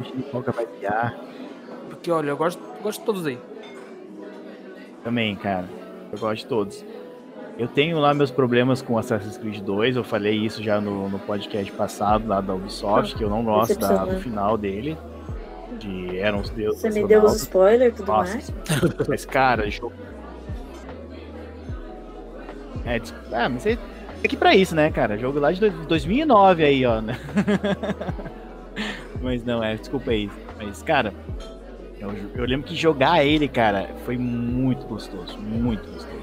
A 0.00 0.04
Chiripoca 0.04 0.52
vai 0.52 0.66
piar. 0.66 1.16
Porque 1.88 2.10
olha, 2.10 2.30
eu 2.30 2.36
gosto, 2.36 2.60
gosto 2.82 3.00
de 3.00 3.06
todos 3.06 3.26
aí. 3.26 3.38
Também, 5.04 5.34
cara. 5.36 5.64
Eu 6.12 6.18
gosto 6.18 6.42
de 6.42 6.46
todos. 6.46 6.84
Eu 7.58 7.68
tenho 7.68 7.98
lá 7.98 8.14
meus 8.14 8.30
problemas 8.30 8.80
com 8.82 8.96
Assassin's 8.98 9.36
Creed 9.36 9.60
2. 9.62 9.96
Eu 9.96 10.04
falei 10.04 10.34
isso 10.34 10.62
já 10.62 10.80
no, 10.80 11.08
no 11.08 11.18
podcast 11.18 11.70
passado 11.72 12.26
lá 12.26 12.40
da 12.40 12.54
Ubisoft, 12.54 13.14
que 13.14 13.22
eu 13.22 13.30
não 13.30 13.44
gosto 13.44 13.78
da- 13.78 14.04
do 14.04 14.20
final 14.20 14.56
dele. 14.56 14.96
De 15.78 16.18
eram 16.18 16.40
os 16.40 16.50
deuses. 16.50 16.80
Você 16.80 16.90
me 16.90 17.06
deu 17.06 17.22
os 17.24 17.36
spoilers 17.36 17.94
e 17.94 17.96
tudo 17.96 18.06
Nossa, 18.12 18.34
mais. 18.34 18.52
mas 19.08 19.24
cara, 19.24 19.70
jogo. 19.70 19.92
É, 22.84 23.00
ah, 23.32 23.48
mas 23.48 23.64
é 23.66 23.78
aqui 24.24 24.36
pra 24.36 24.54
isso, 24.54 24.74
né, 24.74 24.90
cara? 24.90 25.16
Jogo 25.16 25.38
lá 25.38 25.52
de 25.52 25.60
dois- 25.60 25.86
2009 25.86 26.64
aí, 26.64 26.84
ó, 26.84 27.00
né? 27.00 27.16
mas 29.22 29.44
não, 29.44 29.62
é, 29.62 29.76
desculpa 29.76 30.10
aí. 30.10 30.30
Mas, 30.58 30.82
cara, 30.82 31.12
eu, 31.98 32.12
eu 32.34 32.44
lembro 32.44 32.66
que 32.66 32.74
jogar 32.74 33.24
ele, 33.24 33.48
cara, 33.48 33.90
foi 34.04 34.18
muito 34.18 34.86
gostoso. 34.86 35.38
Muito 35.38 35.88
gostoso. 35.90 36.22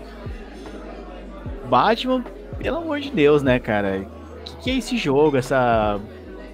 Batman, 1.70 2.24
pelo 2.58 2.78
amor 2.78 3.00
de 3.00 3.12
Deus, 3.12 3.42
né, 3.42 3.60
cara? 3.60 4.06
O 4.06 4.44
que, 4.44 4.58
que 4.58 4.72
é 4.72 4.78
esse 4.78 4.98
jogo? 4.98 5.38
Essa. 5.38 6.00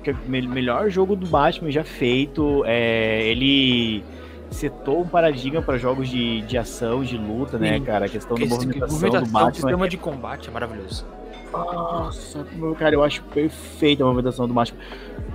é 0.05 0.13
melhor 0.23 0.89
jogo 0.89 1.15
do 1.15 1.25
Batman 1.25 1.71
já 1.71 1.83
feito. 1.83 2.63
É, 2.65 3.23
ele 3.23 4.03
setou 4.51 5.01
um 5.01 5.07
paradigma 5.07 5.61
para 5.61 5.77
jogos 5.77 6.07
de, 6.07 6.41
de 6.41 6.57
ação, 6.57 7.03
de 7.03 7.17
luta, 7.17 7.57
né, 7.57 7.77
Sim. 7.77 7.83
cara? 7.83 8.05
A 8.05 8.09
questão 8.09 8.37
da 8.37 8.43
Esse 8.43 8.53
movimentação 8.53 8.87
do 8.87 8.93
movimentação, 8.93 9.27
o 9.27 9.31
Batman. 9.31 9.53
sistema 9.53 9.89
de 9.89 9.97
combate 9.97 10.49
é 10.49 10.51
maravilhoso. 10.51 11.05
Nossa, 11.51 12.45
meu 12.53 12.75
cara, 12.75 12.95
eu 12.95 13.03
acho 13.03 13.23
perfeita 13.23 14.03
a 14.03 14.05
movimentação 14.05 14.47
do 14.47 14.53
Batman. 14.53 14.79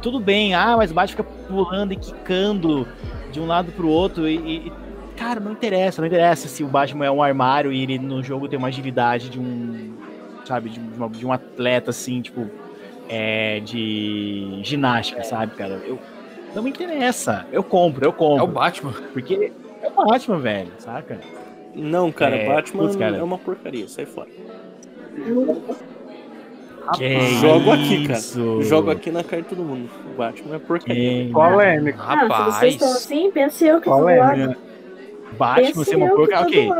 Tudo 0.03 0.19
bem, 0.19 0.55
ah, 0.55 0.77
mas 0.77 0.91
o 0.91 0.95
Batman 0.95 1.17
fica 1.25 1.25
pulando 1.47 1.93
e 1.93 1.97
quicando 1.97 2.89
de 3.31 3.39
um 3.41 3.47
lado 3.47 3.71
pro 3.73 3.87
outro 3.89 4.27
e, 4.29 4.37
e- 4.69 4.73
cara, 5.17 5.39
não 5.39 5.53
interessa, 5.53 6.01
não 6.01 6.07
interessa 6.07 6.49
se 6.49 6.65
o 6.65 6.67
Batman 6.67 7.05
é 7.07 7.11
um 7.11 7.23
armário 7.23 7.71
e 7.73 7.83
ele 7.83 7.99
no 7.99 8.23
jogo 8.23 8.49
tem 8.49 8.59
uma 8.59 8.69
agilidade 8.69 9.29
de 9.29 9.39
um, 9.39 9.93
sabe, 10.47 10.71
de, 10.71 10.81
uma- 10.81 11.09
de 11.11 11.27
um 11.27 11.33
atleta 11.33 11.91
assim, 11.91 12.23
tipo, 12.23 12.47
é, 13.09 13.61
de 13.61 14.61
ginástica, 14.63 15.23
sabe, 15.23 15.55
cara? 15.55 15.75
Eu 15.85 15.99
não 16.55 16.63
me 16.63 16.71
interessa, 16.71 17.47
eu 17.53 17.63
compro, 17.63 18.05
eu 18.05 18.09
É 18.11 18.13
o 18.13 18.17
compro, 18.17 18.47
Batman. 18.47 18.95
porque 19.13 19.53
é 19.83 19.89
o 19.89 20.07
Batman, 20.07 20.39
velho, 20.39 20.73
saca? 20.79 21.21
Não, 21.75 22.11
cara, 22.11 22.37
É, 22.37 22.47
Batman 22.47 22.83
putz, 22.85 22.97
cara. 22.97 23.17
é 23.19 23.23
uma 23.23 23.37
porcaria, 23.39 23.87
sai 23.87 24.07
fora. 24.07 24.29
Que 26.95 27.21
Jogo 27.41 27.71
aqui, 27.73 28.07
cara. 28.07 28.19
isso? 28.19 28.63
Jogo 28.63 28.91
aqui 28.91 29.11
na 29.11 29.23
cara 29.23 29.43
de 29.43 29.49
todo 29.49 29.63
mundo. 29.63 29.89
O 30.13 30.17
Batman 30.17 30.57
é 30.57 30.59
porcaria. 30.59 31.27
Que 31.27 31.33
Polêmico. 31.33 31.99
Ah, 32.03 32.21
se 32.21 32.59
vocês 32.59 32.75
estão 32.75 32.89
Rapaz, 32.89 33.05
assim, 33.05 33.31
pense 33.31 33.65
eu 33.67 33.81
que 33.81 33.89
do 33.89 34.09
é, 34.09 34.37
né? 34.37 34.57
Batman 35.39 35.85
ser 35.85 35.97
uma 35.97 36.09
que 36.09 36.17
porca, 36.17 36.41
ok. 36.41 36.71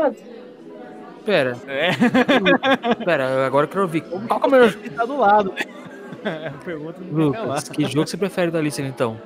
pera, 1.25 1.57
É, 1.67 1.91
pera, 3.05 3.45
agora 3.45 3.65
eu 3.65 3.69
quero 3.69 3.81
ouvir. 3.83 4.01
Qual 4.01 4.39
que 4.39 4.45
é 4.45 4.49
o 4.49 4.51
melhor 4.51 4.75
ele 4.83 4.89
tá 4.89 5.05
do 5.05 5.17
lado. 5.17 5.53
Pergunta 6.65 6.99
do 6.99 7.15
Lucas, 7.15 7.69
que 7.69 7.85
jogo 7.85 8.07
você 8.07 8.17
prefere 8.17 8.51
da 8.51 8.61
lista 8.61 8.81
então? 8.81 9.19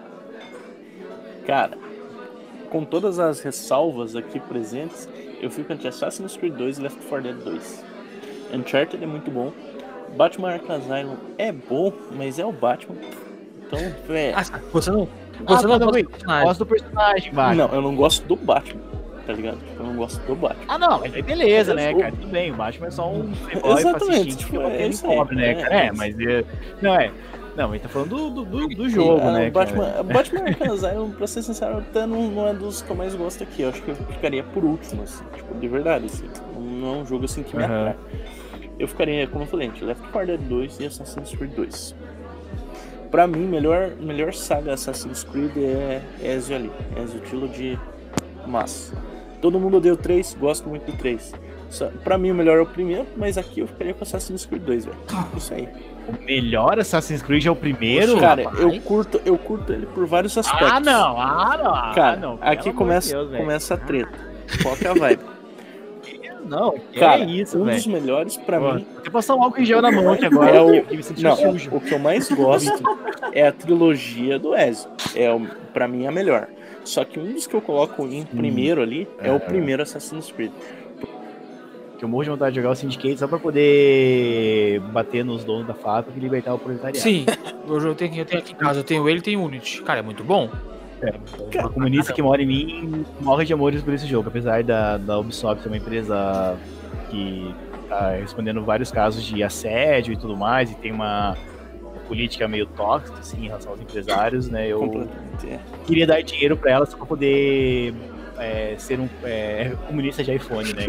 Cara, 1.46 1.78
com 2.70 2.84
todas 2.86 3.20
as 3.20 3.42
ressalvas 3.42 4.16
aqui 4.16 4.40
presentes, 4.40 5.10
eu 5.42 5.50
fico 5.50 5.72
entre 5.74 5.88
Assassin's 5.88 6.38
Creed 6.38 6.54
2 6.56 6.78
e 6.78 6.82
Left 6.82 7.06
4 7.08 7.24
Dead 7.24 7.44
2. 7.44 7.86
Uncharted 8.54 9.04
é 9.04 9.08
muito 9.08 9.30
bom. 9.30 9.52
Batman 10.16 10.54
Arkham 10.54 10.76
Asylum 10.76 11.16
é 11.38 11.52
bom, 11.52 11.92
mas 12.16 12.40
é 12.40 12.46
o 12.46 12.52
Batman. 12.52 12.96
Então, 13.68 13.80
é. 14.10 14.34
Ah, 14.36 14.44
você 14.72 14.92
não, 14.92 15.08
Ah, 15.46 15.58
você 15.58 15.68
não 15.68 15.80
não, 15.80 15.88
gosta 15.88 16.02
do 16.04 16.10
personagem. 16.10 16.46
Gosto 16.48 16.60
do 16.60 16.66
personagem, 16.66 17.34
Batman. 17.34 17.68
Não, 17.68 17.76
eu 17.76 17.82
não 17.82 17.96
gosto 17.96 18.28
do 18.28 18.36
Batman, 18.36 18.82
tá 19.26 19.34
ligado? 19.34 19.58
Eu 19.78 19.86
não 19.86 19.96
gosto 19.96 20.20
do 20.26 20.36
Batman. 20.36 20.66
Ah, 20.68 20.78
não, 20.78 21.00
mas 21.00 21.14
aí 21.14 21.22
beleza, 21.22 21.74
né, 21.74 21.94
cara? 21.94 22.12
Tudo 22.12 22.28
bem, 22.28 22.52
o 22.52 22.56
Batman 22.56 22.88
é 22.88 22.92
só 22.92 23.12
um 23.12 23.32
playboy 23.34 23.80
Exatamente, 23.80 24.38
tipo, 24.38 24.52
que 24.52 24.58
é 24.58 24.84
aí, 24.86 24.98
pobre, 24.98 25.36
né, 25.36 25.52
é, 25.52 25.56
cara? 25.56 25.76
É, 25.76 25.86
é 25.88 25.92
mas... 25.92 26.20
é- 26.20 26.46
Não, 26.82 26.96
é... 26.96 27.12
Não, 27.56 27.74
ele 27.74 27.80
tá 27.80 27.88
falando 27.88 28.10
do, 28.10 28.44
do, 28.44 28.68
do, 28.68 28.90
jogo, 28.90 29.22
Ah, 29.22 29.32
né, 29.32 29.50
Batman, 29.50 29.90
cara? 29.90 30.04
Batman 30.04 30.42
Arkham 30.42 30.74
Asylum, 30.74 31.12
pra 31.12 31.26
ser 31.26 31.42
sincero, 31.42 31.78
até 31.78 32.06
não, 32.06 32.30
não 32.30 32.48
é 32.50 32.54
dos 32.54 32.82
que 32.82 32.90
eu 32.90 32.96
mais 32.98 33.16
gosto 33.16 33.44
aqui. 33.44 33.62
Eu 33.62 33.70
acho 33.70 33.82
que 33.82 33.92
eu 33.92 33.96
ficaria 33.96 34.44
por 34.44 34.66
último, 34.66 35.04
assim, 35.04 35.24
tipo, 35.34 35.56
de 35.56 35.68
verdade, 35.70 36.06
assim. 36.06 36.26
Não 36.54 36.96
é 36.96 36.98
um 36.98 37.06
jogo 37.06 37.24
assim 37.24 37.44
que 37.44 37.56
me 37.56 37.64
Aham. 37.64 37.92
atrai. 37.92 37.96
Eu 38.78 38.88
ficaria, 38.88 39.26
como 39.28 39.44
eu 39.44 39.48
falei, 39.48 39.68
entre 39.68 39.86
Left 39.86 40.04
4 40.10 40.28
Dead 40.28 40.42
2 40.42 40.80
e 40.80 40.86
Assassin's 40.86 41.34
Creed 41.34 41.52
2. 41.54 41.96
Pra 43.10 43.26
mim, 43.28 43.46
melhor, 43.48 43.92
melhor 44.00 44.34
saga 44.34 44.74
Assassin's 44.74 45.24
Creed 45.24 45.52
é 45.58 46.02
Ezio 46.22 46.56
ali. 46.56 46.72
Ezio 47.02 47.20
Trilogy 47.22 47.80
massa. 48.46 48.94
Todo 49.42 49.60
mundo 49.60 49.78
odeia 49.78 49.94
o 49.94 49.98
3, 49.98 50.36
gosto 50.40 50.68
muito 50.68 50.92
do 50.92 50.98
3. 50.98 51.34
Só- 51.70 51.90
Pra 52.04 52.18
mim, 52.18 52.32
o 52.32 52.36
melhor 52.36 52.58
é 52.58 52.62
o 52.62 52.66
primeiro, 52.66 53.06
mas 53.16 53.38
aqui 53.38 53.62
eu 53.62 53.68
ficaria 53.68 53.94
com 53.94 54.04
Assassin's 54.04 54.46
Creed 54.46 54.64
2, 54.64 54.86
velho. 54.86 54.98
Isso 55.38 55.54
aí. 55.54 55.70
O 56.08 56.24
melhor 56.24 56.78
Assassin's 56.80 57.22
Creed 57.22 57.46
é 57.46 57.52
o 57.52 57.56
primeiro? 57.56 58.20
Cara, 58.20 58.44
rapaz? 58.44 58.60
eu 58.60 58.82
curto, 58.82 59.22
eu 59.26 59.38
curto 59.38 59.72
ele 59.74 59.86
por 59.88 60.06
vários 60.06 60.38
aspectos. 60.38 60.70
Ah, 60.72 60.80
não, 60.80 61.20
ah, 61.20 61.58
não, 61.64 61.74
ah, 61.74 61.92
Cara, 61.96 62.18
não. 62.18 62.38
aqui 62.42 62.72
começa, 62.74 63.08
de 63.10 63.14
Deus, 63.30 63.38
começa 63.42 63.74
a 63.74 63.78
treta. 63.78 64.12
Qual 64.62 64.76
que 64.76 64.86
é 64.86 64.90
a 64.90 64.94
vibe? 64.94 65.24
Não, 66.46 66.72
que 66.72 67.00
Cara, 67.00 67.22
é 67.24 67.26
isso, 67.26 67.58
um 67.60 67.66
velho. 67.66 67.76
dos 67.78 67.88
melhores 67.88 68.38
pra 68.38 68.62
Ó, 68.62 68.74
mim 68.76 68.86
Vou 69.04 69.12
passar 69.12 69.36
um 69.36 69.44
álcool 69.44 69.62
em 69.62 69.66
gel 69.66 69.82
na 69.82 69.92
mão 69.92 70.12
aqui 70.12 70.26
agora, 70.26 70.56
É 70.58 70.62
o- 70.62 70.84
que 70.86 70.96
me 70.98 71.04
senti 71.04 71.24
Não, 71.24 71.36
sujo. 71.36 71.70
o 71.74 71.82
que 71.82 71.92
eu 71.92 72.00
mais 72.00 72.30
gosto 72.32 72.84
é 73.32 73.48
a 73.48 73.52
trilogia 73.52 74.38
do 74.38 74.56
Ezio. 74.56 74.90
É 75.16 75.32
o- 75.34 75.42
pra 75.74 75.88
mim 75.88 76.06
a 76.06 76.12
melhor. 76.12 76.48
Só 76.84 77.04
que 77.04 77.20
um 77.20 77.34
dos 77.34 77.48
que 77.48 77.56
eu 77.56 77.62
coloco 77.62 78.06
em 78.06 78.24
primeiro 78.24 78.82
ali 78.82 79.08
é, 79.20 79.32
o 79.32 79.38
É. 79.38 79.40
primeiro 79.40 79.82
Assassin's 79.82 80.32
Creed. 80.32 80.52
Que 81.98 82.04
eu 82.04 82.10
morro 82.10 82.24
de 82.26 82.30
vontade 82.30 82.54
de 82.54 82.62
jogar 82.62 82.74
o 82.74 82.76
Syndicate 82.76 83.18
só 83.18 83.28
pra 83.28 83.40
poder 83.40 84.80
bater 84.92 85.24
nos 85.24 85.44
donos 85.44 85.66
da 85.66 85.74
fábrica 85.74 86.16
e 86.18 86.22
libertar 86.22 86.54
o 86.54 86.60
proletariado. 86.60 87.00
Sim, 87.00 87.26
hoje 87.68 87.88
eu 87.88 87.96
tenho, 87.96 88.16
eu 88.18 88.26
tenho 88.26 88.40
aqui 88.42 88.52
em 88.54 88.56
casa, 88.56 88.82
eu 88.82 88.84
tenho 88.84 89.08
ele 89.10 89.20
e 89.20 89.22
tenho 89.22 89.42
Unity. 89.44 89.82
Cara, 89.82 90.00
é 90.00 90.04
muito 90.04 90.24
bom. 90.24 90.50
O 91.64 91.70
comunista 91.70 92.14
que 92.14 92.22
mora 92.22 92.42
em 92.42 92.46
mim 92.46 93.06
morre 93.20 93.46
de 93.46 93.54
amores 93.54 93.82
por 93.82 93.94
esse 93.94 94.08
jogo, 94.08 94.30
apesar 94.30 94.64
da, 94.64 94.98
da 94.98 95.20
Ubisoft 95.20 95.64
ser 95.64 95.70
uma 95.70 95.78
empresa 95.78 96.58
que 97.10 97.54
tá 97.88 98.12
respondendo 98.12 98.64
vários 98.64 98.92
casos 98.92 99.24
de 99.24 99.44
assédio 99.44 100.14
e 100.14 100.18
tudo 100.18 100.36
mais, 100.36 100.72
e 100.72 100.76
tem 100.76 100.92
uma 100.92 101.36
política 102.08 102.48
meio 102.48 102.66
tóxica 102.68 103.20
assim, 103.20 103.46
em 103.46 103.48
relação 103.48 103.72
aos 103.72 103.82
empresários, 103.82 104.50
né? 104.50 104.68
Eu. 104.68 105.08
É. 105.46 105.60
queria 105.86 106.08
dar 106.08 106.22
dinheiro 106.22 106.56
pra 106.56 106.72
ela 106.72 106.86
só 106.86 106.98
pra 106.98 107.06
poder 107.06 107.94
é, 108.38 108.76
ser 108.78 109.00
um 109.00 109.10
é, 109.24 109.74
comunista 109.88 110.24
de 110.24 110.34
iPhone, 110.34 110.74
né? 110.74 110.86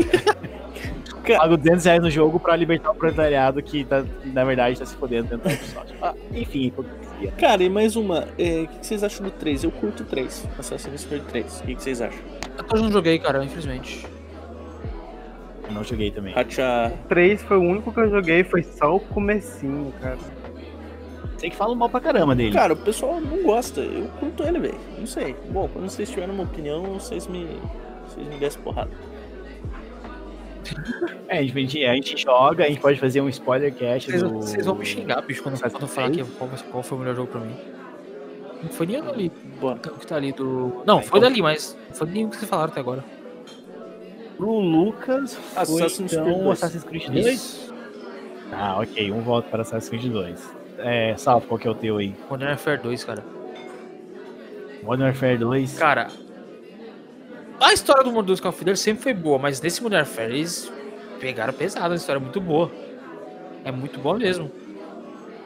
Pago 1.37 1.57
200 1.57 1.85
reais 1.85 2.03
no 2.03 2.11
jogo 2.11 2.39
pra 2.39 2.55
libertar 2.55 2.91
o 2.91 2.95
proletariado 2.95 3.61
que, 3.61 3.85
tá, 3.85 4.05
que, 4.23 4.29
na 4.29 4.45
verdade, 4.45 4.79
tá 4.79 4.87
se 4.87 4.95
fodendo 4.95 5.29
dentro 5.29 5.45
da 5.45 5.51
Microsoft. 5.51 5.93
Ah, 6.01 6.15
enfim. 6.33 6.73
Cara, 7.39 7.63
e 7.63 7.69
mais 7.69 7.97
uma. 7.97 8.29
é, 8.39 8.63
O 8.63 8.69
que 8.69 8.79
que 8.81 8.87
vocês 8.87 9.03
acham 9.03 9.25
do 9.25 9.31
3? 9.31 9.65
Eu 9.65 9.71
curto 9.71 10.03
o 10.03 10.07
3. 10.07 10.49
Assassin's 10.59 11.05
Creed 11.05 11.23
3. 11.25 11.61
O 11.61 11.63
que 11.65 11.75
que 11.75 11.83
vocês 11.83 12.01
acham? 12.01 12.21
Eu 12.75 12.83
não 12.83 12.91
joguei, 12.93 13.19
cara, 13.19 13.45
infelizmente. 13.45 14.07
Eu 15.67 15.73
não 15.73 15.83
joguei 15.85 16.11
também. 16.11 16.35
Hacha. 16.37 16.93
3 17.09 17.43
foi 17.43 17.57
o 17.57 17.61
único 17.63 17.93
que 17.93 18.01
eu 18.01 18.11
joguei, 18.11 18.45
foi 18.45 18.63
só 18.63 18.97
o 18.97 19.01
comecinho, 19.01 19.93
cara. 20.01 20.19
Sei 21.39 21.51
que 21.51 21.57
falam 21.57 21.75
mal 21.75 21.89
pra 21.91 22.01
caramba 22.01 22.35
dele. 22.35 22.55
Cara, 22.55 22.73
o 22.73 22.77
pessoal 22.77 23.21
não 23.21 23.43
gosta. 23.43 23.81
Eu 23.81 24.09
curto 24.21 24.43
ele, 24.43 24.59
velho. 24.59 24.79
Não 24.99 25.07
sei. 25.07 25.37
Bom, 25.51 25.69
quando 25.71 25.89
vocês 25.89 26.09
tiverem 26.09 26.35
uma 26.35 26.45
opinião, 26.45 26.83
vocês 26.95 27.27
me. 27.27 27.47
Vocês 28.07 28.27
me 28.27 28.39
dessem 28.39 28.63
porrada. 28.63 28.91
É, 31.29 31.39
a 31.39 31.43
gente, 31.43 31.85
a 31.85 31.95
gente 31.95 32.17
joga, 32.17 32.65
a 32.65 32.69
gente 32.69 32.81
pode 32.81 33.01
fazer 33.01 33.21
um 33.21 33.29
spoiler 33.29 33.75
cast 33.75 34.09
Vocês, 34.09 34.23
do... 34.23 34.31
vocês 34.31 34.65
vão 34.65 34.77
me 34.77 34.87
xingar, 34.87 35.21
bicho, 35.23 35.43
quando, 35.43 35.59
quando 35.61 35.83
eu 35.83 35.89
falar 35.89 36.11
que, 36.11 36.25
qual, 36.25 36.49
qual 36.71 36.83
foi 36.85 36.97
o 36.97 37.01
melhor 37.01 37.17
jogo 37.17 37.33
pra 37.33 37.41
mim. 37.41 37.57
Não 38.63 38.71
foi 38.71 38.87
nem 38.87 38.97
ali. 38.97 39.33
Bora. 39.61 39.77
O 39.77 39.99
que 39.99 40.07
tá 40.07 40.17
ali 40.17 40.33
do. 40.33 40.83
Não, 40.87 41.03
foi 41.03 41.19
então- 41.19 41.29
dali, 41.29 41.43
mas 41.43 41.77
não 41.89 41.95
foi 41.95 42.09
nem 42.09 42.27
o 42.27 42.31
que 42.31 42.37
vocês 42.37 42.49
falaram 42.49 42.71
até 42.71 42.81
agora. 42.81 43.05
Pro 44.37 44.59
Lucas, 44.61 45.35
foi 45.35 45.83
Assassin's 45.83 46.13
Creed 46.13 46.27
então 46.29 46.45
2. 46.45 46.51
Assassin's 46.63 46.85
Creed 46.85 47.07
2. 47.09 47.27
Isso. 47.27 47.75
Ah, 48.53 48.79
ok, 48.81 49.11
um 49.11 49.21
voto 49.23 49.49
para 49.51 49.63
Assassin's 49.63 49.89
Creed 49.89 50.13
2. 50.13 50.57
É, 50.79 51.17
Salvo, 51.17 51.47
qual 51.47 51.59
que 51.59 51.67
é 51.67 51.71
o 51.71 51.75
teu 51.75 51.97
aí? 51.97 52.15
Modern 52.31 52.51
Warfare 52.51 52.81
2, 52.83 53.05
cara. 53.05 53.25
Modern 54.83 55.09
Warfare 55.09 55.39
2. 55.39 55.79
Cara, 55.79 56.09
a 57.61 57.73
história 57.73 58.05
do 58.05 58.13
Modern 58.13 58.41
Call 58.41 58.51
of 58.51 58.65
Duty 58.65 58.79
sempre 58.79 59.03
foi 59.03 59.15
boa, 59.15 59.39
mas 59.39 59.61
nesse 59.61 59.83
Modern 59.83 60.03
Warfare 60.03 60.33
eles 60.33 60.73
pegaram 61.21 61.53
pesado, 61.53 61.93
a 61.93 61.97
história 61.97 62.19
é 62.19 62.23
muito 62.23 62.41
boa. 62.41 62.71
É 63.65 63.71
muito 63.71 63.99
boa 63.99 64.19
mesmo. 64.19 64.51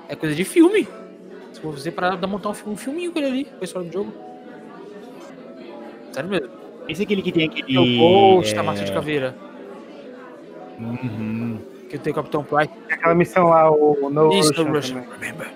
É 0.09 0.15
coisa 0.15 0.35
de 0.35 0.45
filme. 0.45 0.87
Se 1.53 1.61
for 1.61 1.73
você 1.73 1.91
parar 1.91 2.17
pra 2.17 2.27
montar 2.27 2.51
um, 2.51 2.55
filme, 2.55 2.75
um 2.75 2.77
filminho 2.77 3.13
com 3.13 3.19
ele 3.19 3.29
ali, 3.29 3.45
com 3.45 3.59
a 3.61 3.65
história 3.65 3.89
do 3.89 3.93
jogo. 3.93 4.13
Sério 6.13 6.29
mesmo. 6.29 6.51
Esse 6.89 7.03
é 7.03 7.05
aquele 7.05 7.23
que 7.23 7.33
tem 7.33 7.47
aquele. 7.47 7.73
E 7.73 7.79
o 7.79 7.99
Ghost, 7.99 8.55
é, 8.55 8.63
massa 8.63 8.85
de 8.85 8.93
caveira. 8.93 9.37
Uhum. 10.79 11.59
Que 11.89 11.99
tem 11.99 12.13
o 12.13 12.17
Capitão 12.17 12.43
Price. 12.43 12.71
Aquela 12.91 13.15
missão 13.15 13.49
lá, 13.49 13.71
o 13.71 14.11
No 14.11 14.33
Isso, 14.33 14.51
Russian 14.51 14.73
Russian. 14.73 15.05
Remember, 15.19 15.51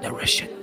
the 0.00 0.08
Russian. 0.08 0.55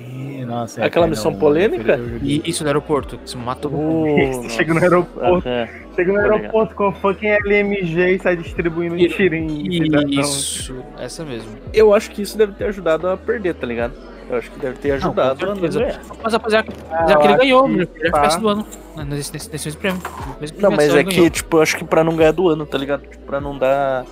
Ih, 0.00 0.44
Nossa, 0.44 0.80
é, 0.80 0.84
Aquela 0.86 1.04
cara, 1.06 1.10
missão 1.10 1.30
não, 1.30 1.38
polêmica? 1.38 1.98
E 2.22 2.42
isso 2.44 2.62
no 2.64 2.68
aeroporto, 2.68 3.18
Uh, 3.34 3.70
mundo. 3.70 4.42
Você 4.42 4.48
chega 4.48 4.74
no 4.74 4.80
aeroporto, 4.80 5.48
Aham. 5.48 5.68
chega 5.94 6.12
no 6.12 6.18
aeroporto 6.18 6.74
com 6.74 6.92
fucking 6.92 7.28
LMG 7.28 8.14
e 8.14 8.18
sai 8.18 8.36
distribuindo 8.36 8.94
um 8.94 9.08
tirinho. 9.08 10.10
Isso, 10.10 10.74
essa 10.98 11.24
mesmo. 11.24 11.50
Eu 11.72 11.94
acho 11.94 12.10
que 12.10 12.22
isso 12.22 12.36
deve 12.38 12.52
ter 12.52 12.64
ajudado 12.64 13.08
a 13.08 13.16
perder, 13.16 13.54
tá 13.54 13.66
ligado? 13.66 13.92
Eu 14.28 14.36
acho 14.38 14.50
que 14.50 14.60
deve 14.60 14.78
ter 14.78 14.92
ajudado 14.92 15.44
a 15.44 15.54
não 15.54 15.60
ganhar. 15.60 16.00
Mas 16.22 16.32
Ah, 16.34 16.36
apesar 16.36 16.64
eu 16.64 17.18
que 17.18 17.26
ele 17.26 17.32
acho 17.34 17.36
ganhou, 17.38 17.68
que 17.68 18.10
pá. 18.10 18.18
FPS 18.18 18.40
do 18.40 18.48
ano. 18.48 18.66
né, 18.96 19.04
Nesse, 19.08 19.32
nesse, 19.32 19.50
nesse 19.52 19.66
mesmo 19.66 19.80
prêmio. 19.80 20.00
Mesmo 20.40 20.60
Não, 20.60 20.70
mas 20.70 20.88
é 20.94 20.98
ele 21.00 21.04
que, 21.10 21.16
ganhou. 21.16 21.30
tipo, 21.30 21.56
eu 21.56 21.62
acho 21.62 21.76
que 21.76 21.84
pra 21.84 22.04
não 22.04 22.14
ganhar 22.16 22.30
do 22.32 22.48
ano, 22.48 22.64
tá 22.64 22.78
ligado? 22.78 23.02
Tipo, 23.02 23.24
pra 23.26 23.40
não 23.40 23.58
dar 23.58 24.04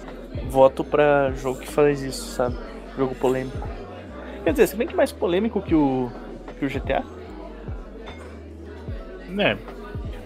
voto 0.51 0.83
pra 0.85 1.31
jogo 1.37 1.61
que 1.61 1.69
faz 1.69 2.03
isso, 2.03 2.33
sabe? 2.35 2.57
Jogo 2.97 3.15
polêmico. 3.15 3.69
Quer 4.45 4.53
dizer, 4.53 4.67
se 4.67 4.77
bem 4.77 4.87
que 4.87 4.95
mais 4.95 5.13
polêmico 5.13 5.61
que 5.61 5.75
o, 5.75 6.11
que 6.59 6.65
o 6.65 6.69
GTA. 6.69 7.05
É. 9.39 9.57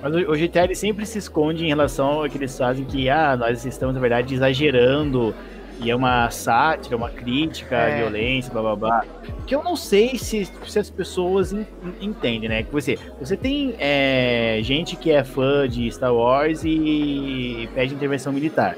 Mas 0.00 0.14
o, 0.14 0.18
o 0.32 0.36
GTA 0.36 0.64
ele 0.64 0.74
sempre 0.74 1.06
se 1.06 1.18
esconde 1.18 1.64
em 1.64 1.68
relação 1.68 2.06
ao 2.06 2.28
que 2.28 2.36
eles 2.36 2.56
fazem 2.56 2.84
que, 2.84 3.08
ah, 3.08 3.36
nós 3.36 3.64
estamos, 3.64 3.94
na 3.94 4.00
verdade, 4.00 4.34
exagerando. 4.34 5.34
E 5.82 5.90
é 5.90 5.96
uma 5.96 6.30
sátira, 6.30 6.96
uma 6.96 7.10
crítica 7.10 7.76
à 7.76 7.88
É. 7.88 7.98
violência, 7.98 8.52
blá 8.52 8.62
blá 8.62 8.76
blá. 8.76 9.04
Que 9.46 9.54
eu 9.54 9.64
não 9.64 9.74
sei 9.74 10.16
se, 10.16 10.48
se 10.66 10.78
as 10.78 10.88
pessoas 10.88 11.52
en- 11.52 11.66
entendem, 12.00 12.48
né? 12.48 12.62
Que 12.62 12.72
você, 12.72 12.96
você 13.18 13.36
tem 13.36 13.74
é, 13.80 14.60
gente 14.62 14.94
que 14.94 15.10
é 15.10 15.24
fã 15.24 15.68
de 15.68 15.90
Star 15.90 16.14
Wars 16.14 16.62
e 16.64 17.68
pede 17.74 17.94
intervenção 17.94 18.32
militar. 18.32 18.76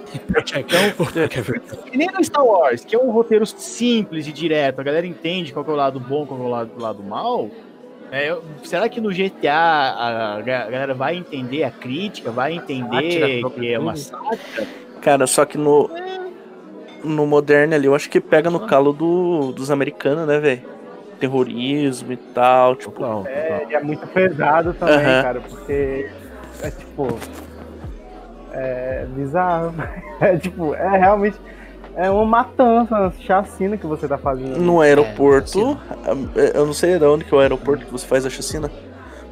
Então, 0.57 0.81
nem 1.95 2.09
no 2.11 2.25
Star 2.25 2.45
Wars, 2.45 2.85
que 2.85 2.97
é 2.97 2.99
um 2.99 3.11
roteiro 3.11 3.45
simples 3.45 4.27
e 4.27 4.33
direto, 4.33 4.81
a 4.81 4.83
galera 4.83 5.07
entende 5.07 5.53
qual 5.53 5.63
que 5.65 5.71
é 5.71 5.75
o 5.75 5.77
lado 5.77 6.01
bom, 6.01 6.25
qual 6.25 6.39
que 6.41 6.45
é 6.45 6.49
o 6.49 6.51
lado, 6.51 6.71
lado 6.79 7.03
mal. 7.03 7.51
É, 8.11 8.31
eu- 8.31 8.43
será 8.63 8.89
que 8.89 9.01
no 9.01 9.11
GTA 9.11 9.53
a, 9.55 10.41
ga- 10.41 10.71
galera 10.71 10.95
vai 10.95 11.17
entender 11.17 11.65
a 11.65 11.71
crítica, 11.71 12.31
vai 12.31 12.55
entender 12.55 13.41
Sátira, 13.43 13.51
que 13.51 13.73
é 13.73 13.79
uma 13.79 13.95
sátira? 13.97 14.67
Cara, 15.03 15.27
só 15.27 15.45
que 15.45 15.59
no. 15.59 15.91
No 17.05 17.27
moderno 17.27 17.75
ali, 17.75 17.87
eu 17.87 17.95
acho 17.95 18.09
que 18.09 18.21
pega 18.21 18.51
no 18.51 18.61
calo 18.61 18.93
do, 18.93 19.53
dos 19.53 19.71
americanos, 19.71 20.27
né, 20.27 20.39
velho? 20.39 20.63
Terrorismo 21.21 22.13
e 22.13 22.17
tal, 22.17 22.75
tipo. 22.75 22.93
Total, 22.93 23.25
É, 23.27 23.67
e 23.69 23.75
é 23.75 23.83
muito 23.83 24.07
pesado 24.09 24.75
também, 24.75 25.05
cara, 25.05 25.41
porque 25.41 26.11
é 26.63 26.71
tipo. 26.71 27.19
É 28.53 29.07
bizarro. 29.11 29.75
É 30.21 30.37
tipo, 30.37 30.75
é 30.75 30.97
realmente. 30.97 31.37
É 31.97 32.09
uma 32.11 32.25
matança, 32.25 32.95
uma 32.95 33.13
chacina 33.21 33.77
que 33.77 33.87
você 33.87 34.09
tá 34.09 34.17
fazendo. 34.17 34.59
No 34.59 34.81
aeroporto. 34.81 35.79
É, 36.35 36.57
eu 36.59 36.65
não 36.67 36.73
sei 36.73 36.99
de 36.99 37.05
onde 37.05 37.25
que 37.25 37.35
é 37.35 37.37
o 37.37 37.41
aeroporto 37.41 37.85
que 37.85 37.93
você 37.93 38.07
faz 38.07 38.25
a 38.25 38.31
chacina. 38.31 38.71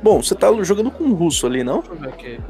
Bom, 0.03 0.23
você 0.23 0.35
tá 0.35 0.53
jogando 0.63 0.91
com 0.91 1.05
um 1.05 1.15
russo 1.15 1.47
ali, 1.47 1.63
não? 1.63 1.79
deixa 1.81 1.93
eu 1.93 1.97
ver 1.97 2.09
aqui. 2.09 2.41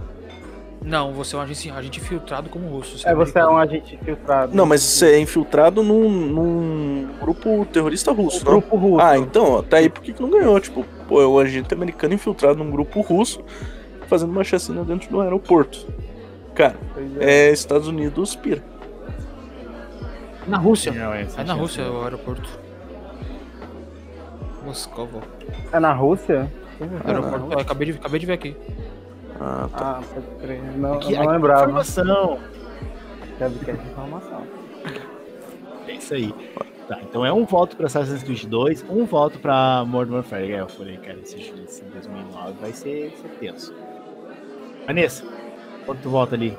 Não, 0.84 1.12
você 1.12 1.36
é 1.36 1.38
um 1.38 1.42
agente, 1.42 1.70
agente 1.70 2.00
filtrado 2.00 2.48
como 2.48 2.66
russo. 2.68 3.08
É, 3.08 3.14
você 3.14 3.38
é 3.38 3.46
um 3.46 3.56
agente 3.56 3.94
infiltrado. 3.94 4.54
Não, 4.54 4.66
mas 4.66 4.82
você 4.82 5.12
é 5.14 5.18
infiltrado 5.20 5.82
num, 5.82 6.08
num 6.08 7.08
grupo 7.20 7.64
terrorista 7.66 8.12
russo, 8.12 8.42
O 8.42 8.44
não? 8.44 8.52
grupo 8.52 8.76
russo. 8.76 9.04
Ah, 9.04 9.16
então, 9.16 9.44
ó, 9.52 9.62
tá 9.62 9.76
aí 9.76 9.88
por 9.88 10.02
que 10.02 10.14
não 10.20 10.30
ganhou? 10.30 10.58
Tipo, 10.60 10.84
pô, 11.08 11.22
é 11.22 11.26
o 11.26 11.38
agente 11.38 11.72
americano 11.72 12.14
infiltrado 12.14 12.58
num 12.62 12.70
grupo 12.70 13.00
russo 13.00 13.44
fazendo 14.08 14.30
uma 14.30 14.44
chacina 14.44 14.84
dentro 14.84 15.08
do 15.08 15.20
aeroporto. 15.20 15.86
Cara, 16.54 16.76
é. 17.18 17.48
é 17.48 17.52
Estados 17.52 17.88
Unidos 17.88 18.36
pira. 18.36 18.62
Na 20.46 20.58
Rússia. 20.58 20.92
Não, 20.92 21.14
é, 21.14 21.26
É 21.38 21.44
na 21.44 21.54
Rússia 21.54 21.90
o 21.90 22.02
aeroporto. 22.02 22.48
Moscova. 24.64 25.20
É 25.72 25.80
na 25.80 25.92
Rússia? 25.92 26.50
Aeroporto, 27.04 27.52
eu 27.52 27.58
acabei 27.58 27.92
de, 27.92 27.98
acabei 27.98 28.20
de 28.20 28.26
ver 28.26 28.32
aqui. 28.32 28.56
Ah, 29.44 29.68
tá. 29.76 29.98
Ah, 29.98 30.02
pode 30.14 30.26
crer. 30.40 30.62
Não, 30.76 30.94
Aqui, 30.94 31.12
eu 31.12 31.16
não 31.16 31.22
aqui 31.22 31.28
é 31.30 31.32
lembrava. 31.32 31.62
informação. 31.64 32.38
Deve 33.38 33.64
ter 33.64 33.74
informação. 33.74 34.42
É 35.88 35.92
isso 35.94 36.14
aí. 36.14 36.32
Tá, 36.86 36.98
então 37.02 37.24
é 37.24 37.32
um 37.32 37.44
voto 37.44 37.76
pra 37.76 37.86
Assassin's 37.86 38.22
Creed 38.22 38.44
2, 38.44 38.84
um 38.88 39.04
voto 39.04 39.38
pra 39.38 39.84
Modern 39.86 40.14
Warfare. 40.16 40.52
É, 40.52 40.60
eu 40.60 40.68
falei, 40.68 40.96
cara, 40.98 41.18
esse 41.22 41.40
jogo 41.40 41.60
esse 41.64 41.82
2009 41.84 42.52
vai 42.60 42.72
ser, 42.72 43.12
ser 43.20 43.28
tenso. 43.40 43.74
Vanessa, 44.86 45.24
quanto 45.86 46.02
tu 46.02 46.10
vota 46.10 46.34
ali? 46.34 46.56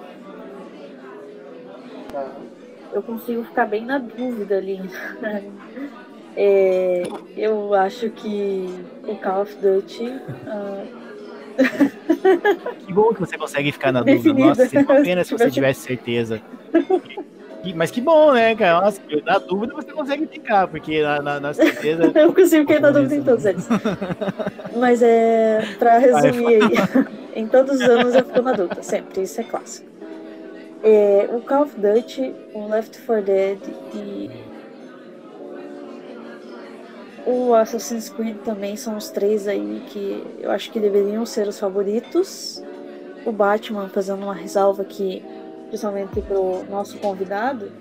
eu 2.93 3.01
consigo 3.01 3.43
ficar 3.43 3.65
bem 3.65 3.85
na 3.85 3.97
dúvida 3.97 4.57
ali. 4.57 4.79
É, 6.35 7.03
eu 7.37 7.75
acho 7.75 8.09
que 8.09 8.67
o 9.07 9.15
Call 9.17 9.43
of 9.43 9.55
Duty. 9.57 10.19
ah, 10.47 10.83
Que 12.85 12.93
bom 12.93 13.13
que 13.13 13.19
você 13.19 13.37
consegue 13.37 13.71
ficar 13.71 13.91
na 13.91 13.99
dúvida. 13.99 14.17
Definida. 14.17 14.47
Nossa, 14.47 14.67
seria 14.67 14.85
uma 14.85 15.01
pena 15.01 15.23
se 15.23 15.31
você 15.31 15.51
tivesse 15.51 15.81
certeza. 15.81 16.41
Mas 17.75 17.91
que 17.91 18.01
bom, 18.01 18.33
né, 18.33 18.55
cara? 18.55 18.81
Nossa, 18.81 19.01
na 19.25 19.37
dúvida 19.37 19.73
você 19.73 19.91
consegue 19.93 20.27
ficar, 20.27 20.67
porque 20.67 21.01
na, 21.01 21.21
na, 21.21 21.39
na 21.39 21.53
certeza. 21.53 22.11
eu 22.19 22.33
consigo 22.33 22.67
ficar 22.67 22.81
na 22.81 22.91
dúvida 22.91 23.15
em 23.15 23.23
todos 23.23 23.45
eles. 23.45 23.67
Mas 24.75 25.01
é. 25.01 25.61
Pra 25.79 25.97
resumir 25.97 26.61
aí, 26.61 27.05
em 27.41 27.47
todos 27.47 27.75
os 27.75 27.81
anos 27.81 28.15
eu 28.15 28.25
fico 28.25 28.41
na 28.41 28.51
dúvida, 28.51 28.83
sempre, 28.83 29.21
isso 29.21 29.39
é 29.39 29.43
clássico. 29.43 29.87
É, 30.83 31.29
o 31.31 31.39
Call 31.39 31.63
of 31.63 31.75
Duty, 31.79 32.33
o 32.53 32.67
Left 32.67 32.99
4 33.05 33.23
Dead 33.23 33.59
e 33.95 34.29
o 37.25 37.53
Assassin's 37.53 38.09
Creed 38.09 38.37
também 38.43 38.75
são 38.75 38.97
os 38.97 39.09
três 39.09 39.47
aí 39.47 39.83
que 39.87 40.23
eu 40.39 40.51
acho 40.51 40.71
que 40.71 40.79
deveriam 40.79 41.25
ser 41.25 41.47
os 41.47 41.59
favoritos. 41.59 42.61
O 43.25 43.31
Batman, 43.31 43.87
fazendo 43.87 44.23
uma 44.23 44.33
ressalva 44.33 44.81
aqui, 44.81 45.23
principalmente 45.67 46.21
pro 46.21 46.63
nosso 46.69 46.97
convidado, 46.97 47.71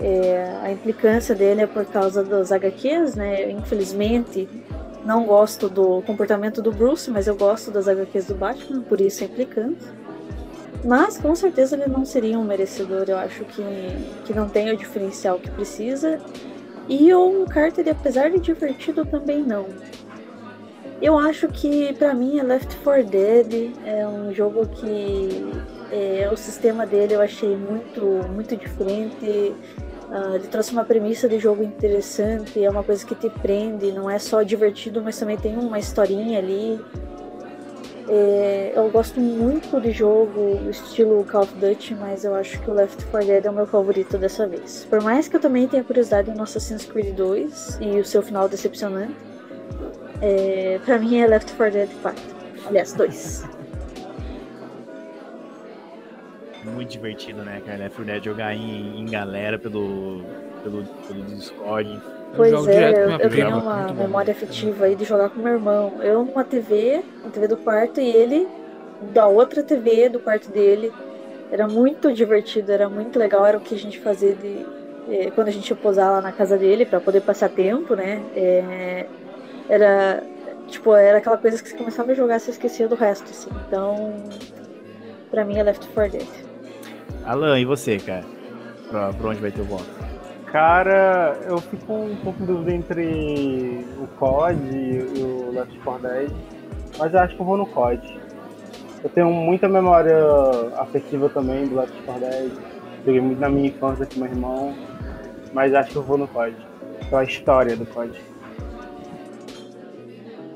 é, 0.00 0.58
a 0.62 0.72
implicância 0.72 1.34
dele 1.34 1.62
é 1.62 1.66
por 1.66 1.84
causa 1.84 2.24
das 2.24 2.50
HQs, 2.50 3.14
né? 3.14 3.50
Infelizmente, 3.50 4.48
não 5.04 5.24
gosto 5.26 5.68
do 5.68 6.00
comportamento 6.02 6.62
do 6.62 6.72
Bruce, 6.72 7.10
mas 7.10 7.26
eu 7.26 7.36
gosto 7.36 7.70
das 7.70 7.86
HQs 7.86 8.26
do 8.26 8.34
Batman, 8.34 8.80
por 8.80 9.00
isso 9.00 9.22
é 9.22 9.26
implicante. 9.26 9.84
Mas 10.82 11.18
com 11.18 11.34
certeza 11.34 11.76
ele 11.76 11.86
não 11.86 12.04
seria 12.04 12.38
um 12.38 12.44
merecedor, 12.44 13.04
eu 13.08 13.16
acho 13.18 13.44
que, 13.44 13.62
que 14.24 14.34
não 14.34 14.48
tem 14.48 14.70
o 14.70 14.76
diferencial 14.76 15.38
que 15.38 15.50
precisa. 15.50 16.20
E 16.88 17.12
o 17.14 17.44
Carter, 17.46 17.88
apesar 17.88 18.30
de 18.30 18.38
divertido, 18.38 19.04
também 19.04 19.42
não. 19.42 19.66
Eu 21.00 21.18
acho 21.18 21.48
que 21.48 21.92
pra 21.94 22.14
mim 22.14 22.38
é 22.38 22.42
Left 22.42 22.76
4 22.78 23.04
Dead 23.04 23.72
é 23.84 24.06
um 24.06 24.32
jogo 24.32 24.66
que 24.66 25.52
é, 25.90 26.28
o 26.32 26.36
sistema 26.36 26.86
dele 26.86 27.14
eu 27.14 27.20
achei 27.20 27.56
muito, 27.56 28.00
muito 28.32 28.56
diferente. 28.56 29.54
Uh, 30.08 30.34
ele 30.34 30.46
trouxe 30.48 30.72
uma 30.72 30.84
premissa 30.84 31.28
de 31.28 31.38
jogo 31.38 31.62
interessante, 31.62 32.62
é 32.62 32.70
uma 32.70 32.84
coisa 32.84 33.04
que 33.04 33.14
te 33.14 33.28
prende, 33.28 33.90
não 33.90 34.08
é 34.08 34.18
só 34.18 34.42
divertido, 34.42 35.02
mas 35.02 35.18
também 35.18 35.36
tem 35.36 35.56
uma 35.56 35.78
historinha 35.78 36.38
ali. 36.38 36.80
É, 38.06 38.72
eu 38.76 38.90
gosto 38.90 39.18
muito 39.18 39.80
de 39.80 39.90
jogo 39.90 40.68
estilo 40.68 41.24
Call 41.24 41.42
of 41.42 41.54
Duty, 41.54 41.94
mas 41.94 42.24
eu 42.24 42.34
acho 42.34 42.60
que 42.60 42.70
o 42.70 42.74
Left 42.74 43.02
4 43.06 43.26
Dead 43.26 43.46
é 43.46 43.50
o 43.50 43.52
meu 43.52 43.66
favorito 43.66 44.18
dessa 44.18 44.46
vez. 44.46 44.86
Por 44.90 45.02
mais 45.02 45.26
que 45.26 45.36
eu 45.36 45.40
também 45.40 45.66
tenha 45.66 45.82
curiosidade 45.82 46.30
no 46.30 46.42
Assassin's 46.42 46.84
Creed 46.84 47.14
2 47.16 47.78
e 47.80 48.00
o 48.00 48.04
seu 48.04 48.22
final 48.22 48.46
decepcionante, 48.46 49.14
é, 50.20 50.78
pra 50.84 50.98
mim 50.98 51.18
é 51.18 51.26
Left 51.26 51.54
4 51.54 51.72
Dead 51.72 51.90
4. 52.02 52.22
Aliás, 52.66 52.92
2. 52.92 53.44
Muito 56.64 56.90
divertido, 56.90 57.42
né, 57.42 57.62
cara? 57.64 57.78
Left 57.78 57.96
4 57.96 58.04
Dead 58.04 58.24
jogar 58.24 58.54
em, 58.54 59.00
em 59.00 59.06
galera 59.06 59.58
pelo, 59.58 60.22
pelo, 60.62 60.84
pelo 60.84 61.22
Discord 61.22 62.02
Pois 62.36 62.66
é, 62.68 62.90
eu, 62.90 63.10
eu 63.10 63.30
tenho 63.30 63.58
uma 63.58 63.92
memória 63.92 64.32
afetiva 64.32 64.86
aí 64.86 64.94
de 64.94 65.04
jogar 65.04 65.30
com 65.30 65.40
meu 65.40 65.54
irmão. 65.54 65.94
Eu 66.02 66.24
numa 66.24 66.44
TV, 66.44 67.02
na 67.22 67.30
TV 67.30 67.48
do 67.48 67.56
quarto, 67.56 68.00
e 68.00 68.08
ele 68.08 68.48
da 69.12 69.26
outra 69.26 69.62
TV 69.62 70.08
do 70.08 70.18
quarto 70.18 70.50
dele. 70.50 70.92
Era 71.50 71.68
muito 71.68 72.12
divertido, 72.12 72.72
era 72.72 72.88
muito 72.88 73.18
legal, 73.18 73.46
era 73.46 73.58
o 73.58 73.60
que 73.60 73.74
a 73.74 73.78
gente 73.78 74.00
fazia 74.00 74.34
de, 74.34 74.66
é, 75.08 75.30
quando 75.30 75.48
a 75.48 75.50
gente 75.52 75.68
ia 75.68 75.76
posar 75.76 76.10
lá 76.10 76.20
na 76.20 76.32
casa 76.32 76.56
dele 76.56 76.84
para 76.84 77.00
poder 77.00 77.20
passar 77.20 77.48
tempo, 77.48 77.94
né? 77.94 78.22
É, 78.34 79.06
era 79.68 80.22
tipo, 80.66 80.94
era 80.94 81.18
aquela 81.18 81.36
coisa 81.36 81.62
que 81.62 81.68
você 81.68 81.76
começava 81.76 82.12
a 82.12 82.14
jogar 82.14 82.36
e 82.36 82.40
você 82.40 82.50
esquecia 82.50 82.88
do 82.88 82.94
resto, 82.94 83.30
assim. 83.30 83.50
Então, 83.68 84.14
pra 85.30 85.44
mim 85.44 85.58
é 85.58 85.62
Left 85.62 85.86
4 85.88 86.18
Dead. 86.18 86.28
Alan, 87.24 87.58
e 87.58 87.64
você, 87.64 87.98
cara? 87.98 88.24
Pra, 88.90 89.12
pra 89.12 89.28
onde 89.30 89.40
vai 89.40 89.50
ter 89.50 89.60
o 89.60 89.64
voto? 89.64 89.84
Cara, 90.54 91.36
eu 91.48 91.58
fico 91.58 91.92
um 91.92 92.14
pouco 92.14 92.40
em 92.40 92.46
dúvida 92.46 92.72
entre 92.72 93.84
o 93.98 94.06
COD 94.16 94.56
e 94.62 95.20
o 95.20 95.50
Left 95.52 95.76
4 95.80 96.08
Dead, 96.08 96.30
mas 96.96 97.12
eu 97.12 97.18
acho 97.18 97.34
que 97.34 97.42
eu 97.42 97.44
vou 97.44 97.56
no 97.56 97.66
COD. 97.66 98.20
Eu 99.02 99.10
tenho 99.10 99.32
muita 99.32 99.68
memória 99.68 100.16
afetiva 100.78 101.28
também 101.28 101.66
do 101.66 101.74
Left 101.74 102.00
4 102.04 102.20
Dead, 102.20 102.52
joguei 103.04 103.20
muito 103.20 103.40
na 103.40 103.48
minha 103.48 103.66
infância 103.66 104.06
com 104.06 104.20
meu 104.20 104.28
irmão, 104.28 104.76
mas 105.52 105.74
acho 105.74 105.90
que 105.90 105.96
eu 105.96 106.04
vou 106.04 106.16
no 106.16 106.28
COD, 106.28 106.54
pela 107.10 107.24
história 107.24 107.76
do 107.76 107.84
COD. 107.86 108.16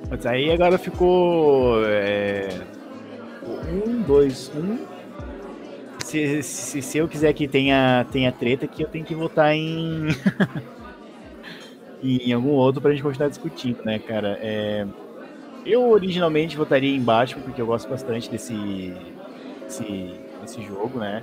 Mas 0.09 0.25
aí 0.27 0.53
agora 0.53 0.79
ficou. 0.79 1.85
É, 1.85 2.51
um, 3.69 4.03
dois, 4.03 4.49
um, 4.55 4.79
se, 6.09 6.43
se, 6.43 6.83
se, 6.83 6.99
eu 6.99 7.07
quiser 7.07 7.33
que 7.35 7.47
tenha, 7.47 8.07
tenha 8.11 8.33
treta, 8.33 8.67
que 8.67 8.83
eu 8.83 8.89
tenho 8.89 9.05
que 9.05 9.15
votar 9.15 9.55
em. 9.55 10.09
em 12.03 12.33
algum 12.33 12.51
outro 12.51 12.81
pra 12.81 12.93
gente 12.93 13.03
continuar 13.03 13.29
discutindo, 13.29 13.85
né, 13.85 13.99
cara? 13.99 14.39
É... 14.41 14.87
Eu 15.67 15.91
originalmente 15.91 16.57
votaria 16.57 16.97
em 16.97 17.01
Batman, 17.01 17.43
porque 17.43 17.61
eu 17.61 17.67
gosto 17.67 17.91
bastante 17.91 18.31
desse, 18.31 18.95
desse, 19.65 20.15
desse 20.41 20.63
jogo, 20.63 20.99
né? 20.99 21.23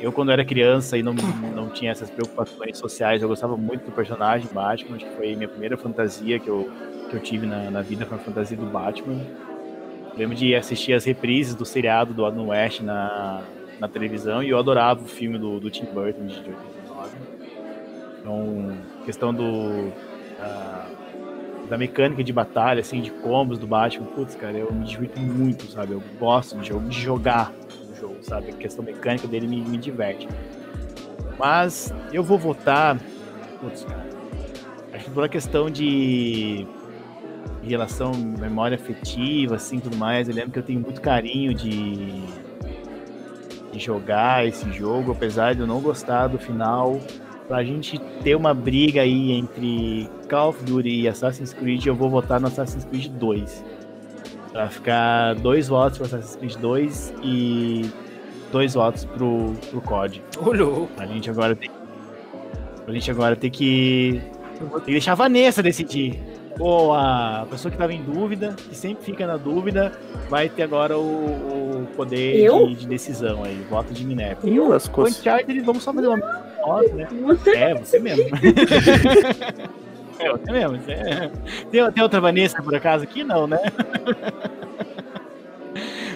Eu, 0.00 0.10
quando 0.10 0.32
era 0.32 0.44
criança 0.44 0.96
e 0.96 1.02
não, 1.02 1.12
não 1.54 1.68
tinha 1.68 1.90
essas 1.90 2.08
preocupações 2.08 2.78
sociais, 2.78 3.20
eu 3.20 3.28
gostava 3.28 3.56
muito 3.56 3.84
do 3.84 3.92
personagem 3.92 4.48
Batman, 4.50 4.96
acho 4.96 5.04
que 5.04 5.14
foi 5.14 5.36
minha 5.36 5.48
primeira 5.48 5.76
fantasia 5.76 6.38
que 6.38 6.48
eu, 6.48 6.72
que 7.10 7.14
eu 7.14 7.20
tive 7.20 7.46
na, 7.46 7.70
na 7.70 7.82
vida, 7.82 8.06
foi 8.06 8.16
a 8.16 8.20
fantasia 8.20 8.56
do 8.56 8.66
Batman. 8.66 9.20
Eu 10.12 10.18
lembro 10.18 10.34
de 10.34 10.54
assistir 10.54 10.94
as 10.94 11.04
reprises 11.04 11.54
do 11.54 11.66
seriado 11.66 12.14
do 12.14 12.24
Adam 12.24 12.48
West 12.48 12.80
na, 12.80 13.42
na 13.82 13.88
televisão 13.88 14.44
e 14.44 14.50
eu 14.50 14.58
adorava 14.58 15.02
o 15.02 15.08
filme 15.08 15.36
do, 15.36 15.58
do 15.58 15.68
Tim 15.68 15.86
Burton 15.86 16.24
de 16.26 16.36
89. 16.36 17.10
Então, 18.20 18.78
questão 19.04 19.34
do 19.34 19.42
uh, 19.42 21.02
da 21.68 21.76
mecânica 21.76 22.22
de 22.22 22.32
batalha, 22.32 22.80
assim, 22.80 23.00
de 23.00 23.10
combos 23.10 23.58
do 23.58 23.66
Batman, 23.66 24.06
putz, 24.06 24.36
cara, 24.36 24.56
eu 24.56 24.72
me 24.72 24.84
divirto 24.84 25.18
muito, 25.18 25.68
sabe? 25.68 25.94
Eu 25.94 26.02
gosto 26.16 26.56
de, 26.58 26.72
de 26.72 27.00
jogar 27.00 27.52
o 27.90 28.00
jogo, 28.00 28.18
sabe? 28.22 28.50
A 28.50 28.52
questão 28.52 28.84
mecânica 28.84 29.26
dele 29.26 29.48
me, 29.48 29.60
me 29.60 29.76
diverte. 29.76 30.28
Mas 31.36 31.92
eu 32.12 32.22
vou 32.22 32.38
votar, 32.38 32.96
putz, 33.60 33.82
cara, 33.82 34.06
acho 34.92 35.06
que 35.06 35.10
por 35.10 35.22
uma 35.22 35.28
questão 35.28 35.68
de 35.68 36.68
relação, 37.64 38.14
memória 38.14 38.76
afetiva, 38.76 39.56
assim, 39.56 39.80
tudo 39.80 39.96
mais, 39.96 40.28
eu 40.28 40.34
lembro 40.36 40.52
que 40.52 40.58
eu 40.60 40.62
tenho 40.62 40.78
muito 40.78 41.00
carinho 41.00 41.52
de 41.52 42.22
de 43.72 43.78
jogar 43.78 44.46
esse 44.46 44.70
jogo, 44.72 45.12
apesar 45.12 45.54
de 45.54 45.60
eu 45.60 45.66
não 45.66 45.80
gostar 45.80 46.28
do 46.28 46.38
final. 46.38 47.00
Pra 47.48 47.64
gente 47.64 47.98
ter 48.22 48.36
uma 48.36 48.54
briga 48.54 49.02
aí 49.02 49.32
entre 49.32 50.08
Call 50.28 50.50
of 50.50 50.64
Duty 50.64 51.02
e 51.02 51.08
Assassin's 51.08 51.52
Creed, 51.52 51.84
eu 51.86 51.94
vou 51.94 52.08
votar 52.08 52.40
no 52.40 52.46
Assassin's 52.46 52.84
Creed 52.84 53.08
2. 53.08 53.64
Pra 54.52 54.68
ficar 54.68 55.34
dois 55.34 55.68
votos 55.68 55.98
pro 55.98 56.06
Assassin's 56.06 56.36
Creed 56.36 56.56
2 56.56 57.14
e 57.22 57.90
dois 58.52 58.74
votos 58.74 59.04
pro, 59.04 59.54
pro 59.70 59.80
COD. 59.80 60.22
Olhou. 60.38 60.88
A 60.98 61.06
gente 61.06 61.28
agora 61.30 61.56
tem. 61.56 61.70
A 62.86 62.92
gente 62.92 63.10
agora 63.10 63.34
tem 63.34 63.50
que. 63.50 64.22
Tem 64.58 64.80
que 64.80 64.92
deixar 64.92 65.12
a 65.12 65.16
Vanessa 65.16 65.62
decidir 65.62 66.31
ou 66.58 66.92
a 66.92 67.46
pessoa 67.50 67.70
que 67.70 67.76
estava 67.76 67.92
em 67.92 68.02
dúvida, 68.02 68.54
que 68.68 68.74
sempre 68.76 69.04
fica 69.04 69.26
na 69.26 69.36
dúvida, 69.36 69.92
vai 70.28 70.48
ter 70.48 70.62
agora 70.62 70.96
o, 70.98 71.82
o 71.82 71.86
poder 71.96 72.50
de, 72.50 72.74
de, 72.74 72.86
decisão 72.86 73.44
aí, 73.44 73.64
voto 73.68 73.92
de 73.92 74.04
Minerva. 74.04 74.48
Eu, 74.48 74.70
o 74.70 75.02
Uncharted, 75.02 75.60
vamos 75.60 75.82
só 75.82 75.92
fazer 75.92 76.08
uma 76.08 76.18
voto, 76.64 76.94
né? 76.94 77.08
É, 77.54 77.74
você 77.74 77.98
mesmo. 77.98 78.24
é, 80.18 80.30
você 80.30 80.52
mesmo. 80.52 80.78
Você 80.78 80.92
é. 80.92 81.30
Tem, 81.70 81.92
tem 81.92 82.02
outra 82.02 82.20
Vanessa 82.20 82.62
por 82.62 82.74
acaso 82.74 83.04
aqui? 83.04 83.24
Não, 83.24 83.46
né? 83.46 83.58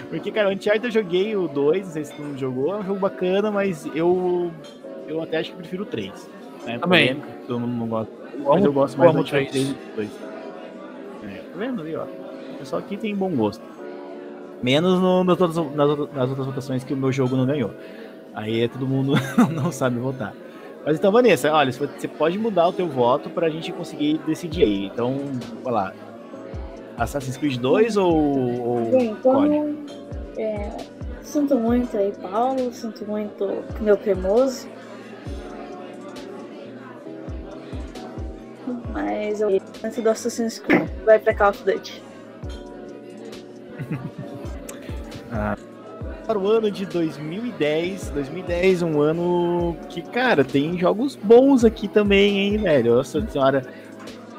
Porque, 0.09 0.31
cara, 0.31 0.49
o 0.49 0.51
Uncharted 0.51 0.85
eu 0.85 0.91
joguei 0.91 1.35
o 1.35 1.47
2, 1.47 1.85
não 1.85 1.93
sei 1.93 2.05
se 2.05 2.13
tu 2.13 2.21
não 2.21 2.37
jogou, 2.37 2.73
é 2.73 2.77
um 2.77 2.83
jogo 2.83 2.99
bacana, 2.99 3.51
mas 3.51 3.85
eu, 3.93 4.51
eu 5.07 5.21
até 5.21 5.39
acho 5.39 5.51
que 5.51 5.57
prefiro 5.57 5.83
o 5.83 5.85
3. 5.85 6.29
Né? 6.65 6.79
Também. 6.79 7.21
Todo 7.45 7.59
mundo 7.59 7.73
não 7.73 7.87
gosta. 7.87 8.26
Mas 8.45 8.63
eu 8.63 8.73
gosto 8.73 8.97
mais 8.97 9.13
do 9.13 9.21
Uncharted 9.21 9.75
2 9.95 10.27
tá 11.57 11.65
vendo 11.65 11.81
ali, 11.81 11.95
ó? 11.95 12.03
O 12.03 12.57
pessoal 12.59 12.81
aqui 12.81 12.95
tem 12.95 13.15
bom 13.15 13.29
gosto. 13.31 13.63
Menos 14.61 14.99
no, 14.99 15.23
nas, 15.23 15.39
outras, 15.39 15.75
nas, 15.75 16.13
nas 16.13 16.29
outras 16.29 16.47
votações 16.47 16.83
que 16.83 16.93
o 16.93 16.97
meu 16.97 17.11
jogo 17.11 17.35
não 17.35 17.45
ganhou. 17.45 17.71
Aí 18.33 18.67
todo 18.67 18.87
mundo 18.87 19.13
não 19.51 19.71
sabe 19.71 19.99
votar. 19.99 20.33
Mas 20.85 20.97
então, 20.97 21.11
Vanessa, 21.11 21.51
olha, 21.51 21.71
você 21.71 22.07
pode 22.07 22.37
mudar 22.37 22.67
o 22.67 22.73
teu 22.73 22.87
voto 22.87 23.29
pra 23.29 23.49
gente 23.49 23.71
conseguir 23.71 24.19
decidir 24.25 24.63
aí. 24.63 24.85
Então, 24.85 25.17
vai 25.63 25.73
lá. 25.73 25.93
Assassin's 26.97 27.37
Creed 27.37 27.59
2 27.59 27.97
ou, 27.97 28.13
ou 28.61 28.91
Bem, 28.91 29.09
então, 29.09 29.75
é, 30.37 30.77
sinto 31.21 31.55
muito 31.55 31.95
aí, 31.95 32.11
Paulo, 32.21 32.73
sinto 32.73 33.05
muito 33.05 33.63
meu 33.81 33.97
cremoso. 33.97 34.67
Mas 38.97 39.41
eu 39.41 39.61
antes 39.83 40.01
do 40.01 40.09
Assassin's 40.09 40.57
Creed 40.57 40.89
vai 41.05 41.19
pra 41.19 41.31
Call 41.31 41.51
of 41.51 41.63
Duty. 41.63 42.01
ah, 45.31 45.55
para 46.25 46.39
o 46.39 46.47
ano 46.47 46.71
de 46.71 46.87
2010, 46.87 48.09
2010 48.09 48.81
um 48.81 48.99
ano 48.99 49.77
que, 49.87 50.01
cara, 50.01 50.43
tem 50.43 50.79
jogos 50.79 51.15
bons 51.15 51.63
aqui 51.63 51.87
também, 51.87 52.39
hein, 52.39 52.57
velho? 52.57 52.95
Nossa 52.95 53.23
senhora. 53.29 53.61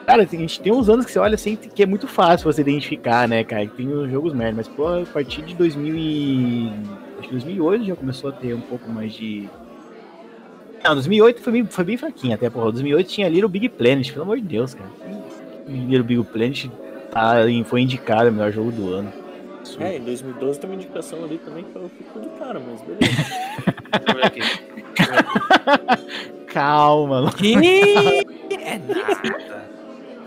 Cara, 0.04 0.22
a 0.24 0.26
gente 0.26 0.60
tem 0.60 0.72
uns 0.72 0.88
anos 0.88 1.06
que 1.06 1.12
você 1.12 1.20
olha 1.20 1.36
assim 1.36 1.54
que 1.54 1.82
é 1.82 1.86
muito 1.86 2.08
fácil 2.08 2.52
você 2.52 2.60
identificar, 2.62 3.28
né, 3.28 3.44
cara? 3.44 3.64
Tem 3.68 3.86
os 3.86 4.10
jogos 4.10 4.32
merda, 4.32 4.56
mas 4.56 4.66
pô, 4.66 4.88
a 4.88 5.06
partir 5.06 5.42
de 5.42 5.54
2000 5.54 5.94
e... 5.94 6.72
acho 7.18 7.28
que 7.28 7.32
2008 7.32 7.84
já 7.84 7.94
começou 7.94 8.30
a 8.30 8.32
ter 8.32 8.54
um 8.54 8.60
pouco 8.60 8.90
mais 8.90 9.12
de 9.12 9.48
não, 10.84 10.94
2008 10.94 11.42
foi 11.42 11.52
bem, 11.52 11.66
foi 11.66 11.84
bem 11.84 11.96
fraquinho 11.96 12.34
até, 12.34 12.48
porra. 12.50 12.72
2008 12.72 13.08
tinha 13.08 13.28
Little 13.28 13.48
Big 13.48 13.68
Planet, 13.68 14.10
pelo 14.12 14.22
amor 14.22 14.36
de 14.38 14.46
Deus, 14.46 14.74
cara. 14.74 14.90
Little 15.66 16.04
Big 16.04 16.22
Planet 16.24 16.66
tá, 17.10 17.36
foi 17.64 17.82
indicado 17.82 18.28
o 18.28 18.32
melhor 18.32 18.52
jogo 18.52 18.70
do 18.72 18.92
ano. 18.92 19.12
É, 19.80 19.96
em 19.96 20.00
2012 20.00 20.60
tem 20.60 20.70
uma 20.70 20.76
indicação 20.76 21.22
ali 21.24 21.38
também 21.38 21.64
que 21.64 21.76
eu 21.76 21.90
fico 21.90 22.18
do 22.18 22.28
cara, 22.38 22.60
mas 22.60 22.80
beleza. 22.82 23.28
Calma, 26.46 27.22
mano. 27.22 27.30
é 28.50 28.78
nada. 28.78 29.68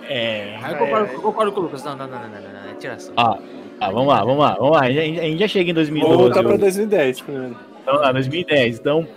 É. 0.08 0.58
Eu 0.58 0.78
concordo, 0.78 1.14
eu 1.14 1.22
concordo 1.22 1.52
com 1.54 1.60
o 1.60 1.64
Lucas. 1.64 1.84
Não, 1.84 1.96
não, 1.96 2.08
não, 2.08 2.20
não, 2.20 2.30
não, 2.30 2.42
não. 2.42 2.72
É 2.72 2.74
tiração. 2.76 3.14
Ah, 3.18 3.38
ah, 3.80 3.92
vamos 3.92 4.08
lá, 4.10 4.24
vamos 4.24 4.40
lá, 4.40 4.56
vamos 4.56 4.72
lá. 4.74 4.82
A 4.82 4.92
gente, 4.92 5.20
a 5.20 5.24
gente 5.24 5.40
já 5.40 5.48
chega 5.48 5.72
em 5.72 5.74
2012. 5.74 6.16
Vou 6.16 6.26
voltar 6.26 6.44
pra 6.44 6.58
2010 6.58 7.22
primeiro. 7.22 7.56
Então 7.82 7.96
lá, 7.96 8.12
2010. 8.12 8.80
Então, 8.80 9.08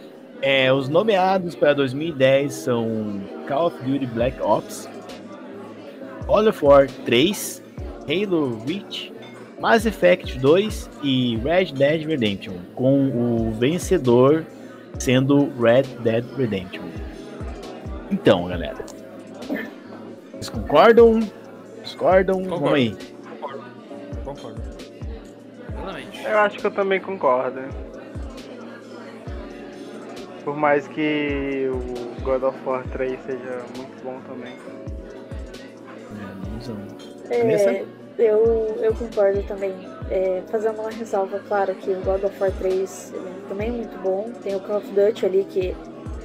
é, 0.45 0.71
os 0.71 0.91
nomeados 0.91 1.55
para 1.55 1.73
2010 1.73 2.53
são 2.53 3.19
Call 3.49 3.69
of 3.69 3.83
Duty 3.83 4.05
Black 4.05 4.39
Ops, 4.43 4.87
God 6.27 6.49
of 6.49 6.63
War 6.63 6.87
3, 7.07 7.63
Halo 8.07 8.63
Reach, 8.67 9.11
Mass 9.59 9.87
Effect 9.87 10.39
2 10.39 10.91
e 11.03 11.39
Red 11.39 11.73
Dead 11.73 12.07
Redemption, 12.07 12.57
com 12.75 13.09
o 13.09 13.53
vencedor 13.53 14.45
sendo 14.99 15.51
Red 15.59 15.85
Dead 16.01 16.23
Redemption. 16.37 16.85
Então, 18.11 18.47
galera, 18.47 18.85
vocês 20.31 20.51
concordam? 20.51 21.21
Discordam? 21.83 22.43
Concordo. 22.43 22.65
Vamos 22.65 22.75
aí. 22.75 22.97
Concordo. 23.41 23.65
Concordo. 24.23 24.63
Plenamente. 25.73 26.23
Eu 26.23 26.39
acho 26.39 26.59
que 26.59 26.67
eu 26.67 26.71
também 26.71 27.01
concordo. 27.01 27.61
Por 30.45 30.57
mais 30.57 30.87
que 30.87 31.69
o 31.73 32.23
God 32.23 32.43
of 32.43 32.59
War 32.67 32.85
3 32.93 33.19
seja 33.25 33.63
muito 33.77 34.05
bom 34.05 34.21
também. 34.29 34.55
É. 37.31 37.37
É, 37.37 37.85
eu, 38.19 38.77
eu 38.81 38.95
concordo 38.95 39.43
também. 39.45 39.75
É, 40.11 40.43
fazendo 40.51 40.81
uma 40.81 40.91
ressalva, 40.91 41.41
claro, 41.49 41.75
que 41.75 41.91
o 41.91 42.01
God 42.03 42.25
of 42.25 42.39
War 42.41 42.53
3 42.53 43.13
ele 43.15 43.29
é 43.29 43.49
também 43.49 43.71
muito 43.73 43.97
bom. 44.03 44.31
Tem 44.43 44.55
o 44.55 44.61
Call 44.61 44.77
of 44.79 44.87
Duty 44.89 45.25
ali, 45.27 45.45
que 45.45 45.75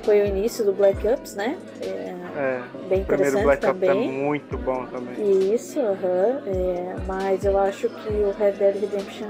foi 0.03 0.21
o 0.21 0.25
início 0.25 0.65
do 0.65 0.73
Black 0.73 1.07
Ops, 1.07 1.35
né? 1.35 1.57
É, 1.81 2.09
É, 2.37 2.61
bem 2.89 3.01
o 3.01 3.05
primeiro 3.05 3.39
interessante 3.39 3.43
Black 3.43 3.65
Ops 3.65 3.81
é 3.83 3.85
também. 3.87 4.11
muito 4.11 4.57
bom 4.57 4.85
também. 4.87 5.53
Isso, 5.53 5.79
aham. 5.79 6.41
é, 6.45 6.95
mas 7.07 7.45
eu 7.45 7.57
acho 7.57 7.89
que 7.89 8.09
o 8.09 8.33
Red 8.37 8.51
Dead 8.53 8.75
Redemption 8.81 9.27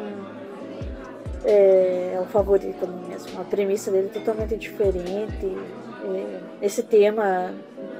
é, 1.45 2.13
é 2.15 2.19
o 2.19 2.25
favorito 2.25 2.87
mesmo. 3.07 3.39
A 3.39 3.43
premissa 3.43 3.91
dele 3.91 4.09
é 4.13 4.19
totalmente 4.19 4.57
diferente. 4.57 5.57
é, 6.05 6.39
esse 6.65 6.83
tema 6.83 7.53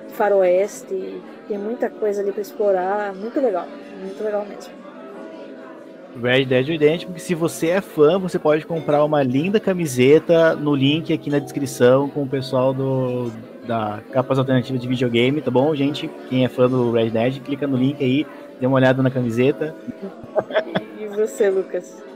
faroeste, 0.10 1.22
tem 1.48 1.58
muita 1.58 1.90
coisa 1.90 2.22
ali 2.22 2.32
pra 2.32 2.42
explorar. 2.42 3.14
Muito 3.16 3.40
legal, 3.40 3.68
muito 4.02 4.24
legal 4.24 4.46
mesmo. 4.46 4.74
Red 6.22 6.46
Dead 6.46 6.68
Redemption, 6.68 7.14
que 7.14 7.22
se 7.22 7.36
você 7.36 7.68
é 7.68 7.82
fã, 7.82 8.18
você 8.18 8.40
pode 8.40 8.66
comprar 8.66 9.04
uma 9.04 9.22
linda 9.22 9.60
camiseta 9.60 10.56
no 10.56 10.76
link 10.76 11.14
aqui 11.14 11.30
na 11.30 11.40
descrição 11.40 12.10
com 12.10 12.24
o 12.24 12.28
pessoal 12.28 12.74
do 12.74 13.32
da 13.66 14.00
capas 14.12 14.40
alternativas 14.40 14.82
de 14.82 14.88
videogame, 14.88 15.42
tá 15.42 15.52
bom, 15.52 15.76
gente? 15.76 16.10
Quem 16.28 16.44
é 16.44 16.50
fã 16.50 16.68
do 16.68 16.92
Red 16.92 17.12
Dead, 17.12 17.40
clica 17.42 17.68
no 17.68 17.78
link 17.78 18.04
aí, 18.04 18.26
dê 18.60 18.66
uma 18.66 18.78
olhada 18.78 19.04
na 19.04 19.12
camiseta. 19.12 19.76
E 21.00 21.06
você, 21.06 21.52
Lucas? 21.52 22.09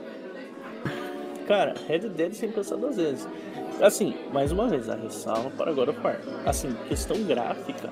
Cara, 1.48 1.74
Red 1.88 1.99
Dead 2.10 2.34
sem 2.34 2.52
pensar 2.52 2.76
duas 2.78 2.98
vezes. 2.98 3.28
Assim, 3.82 4.15
mais 4.32 4.52
uma 4.52 4.68
vez, 4.68 4.90
a 4.90 4.95
ressalva 4.95 5.49
para 5.52 5.74
God 5.74 5.90
of 5.90 5.99
War. 6.02 6.20
Assim, 6.45 6.74
questão 6.88 7.22
gráfica, 7.24 7.90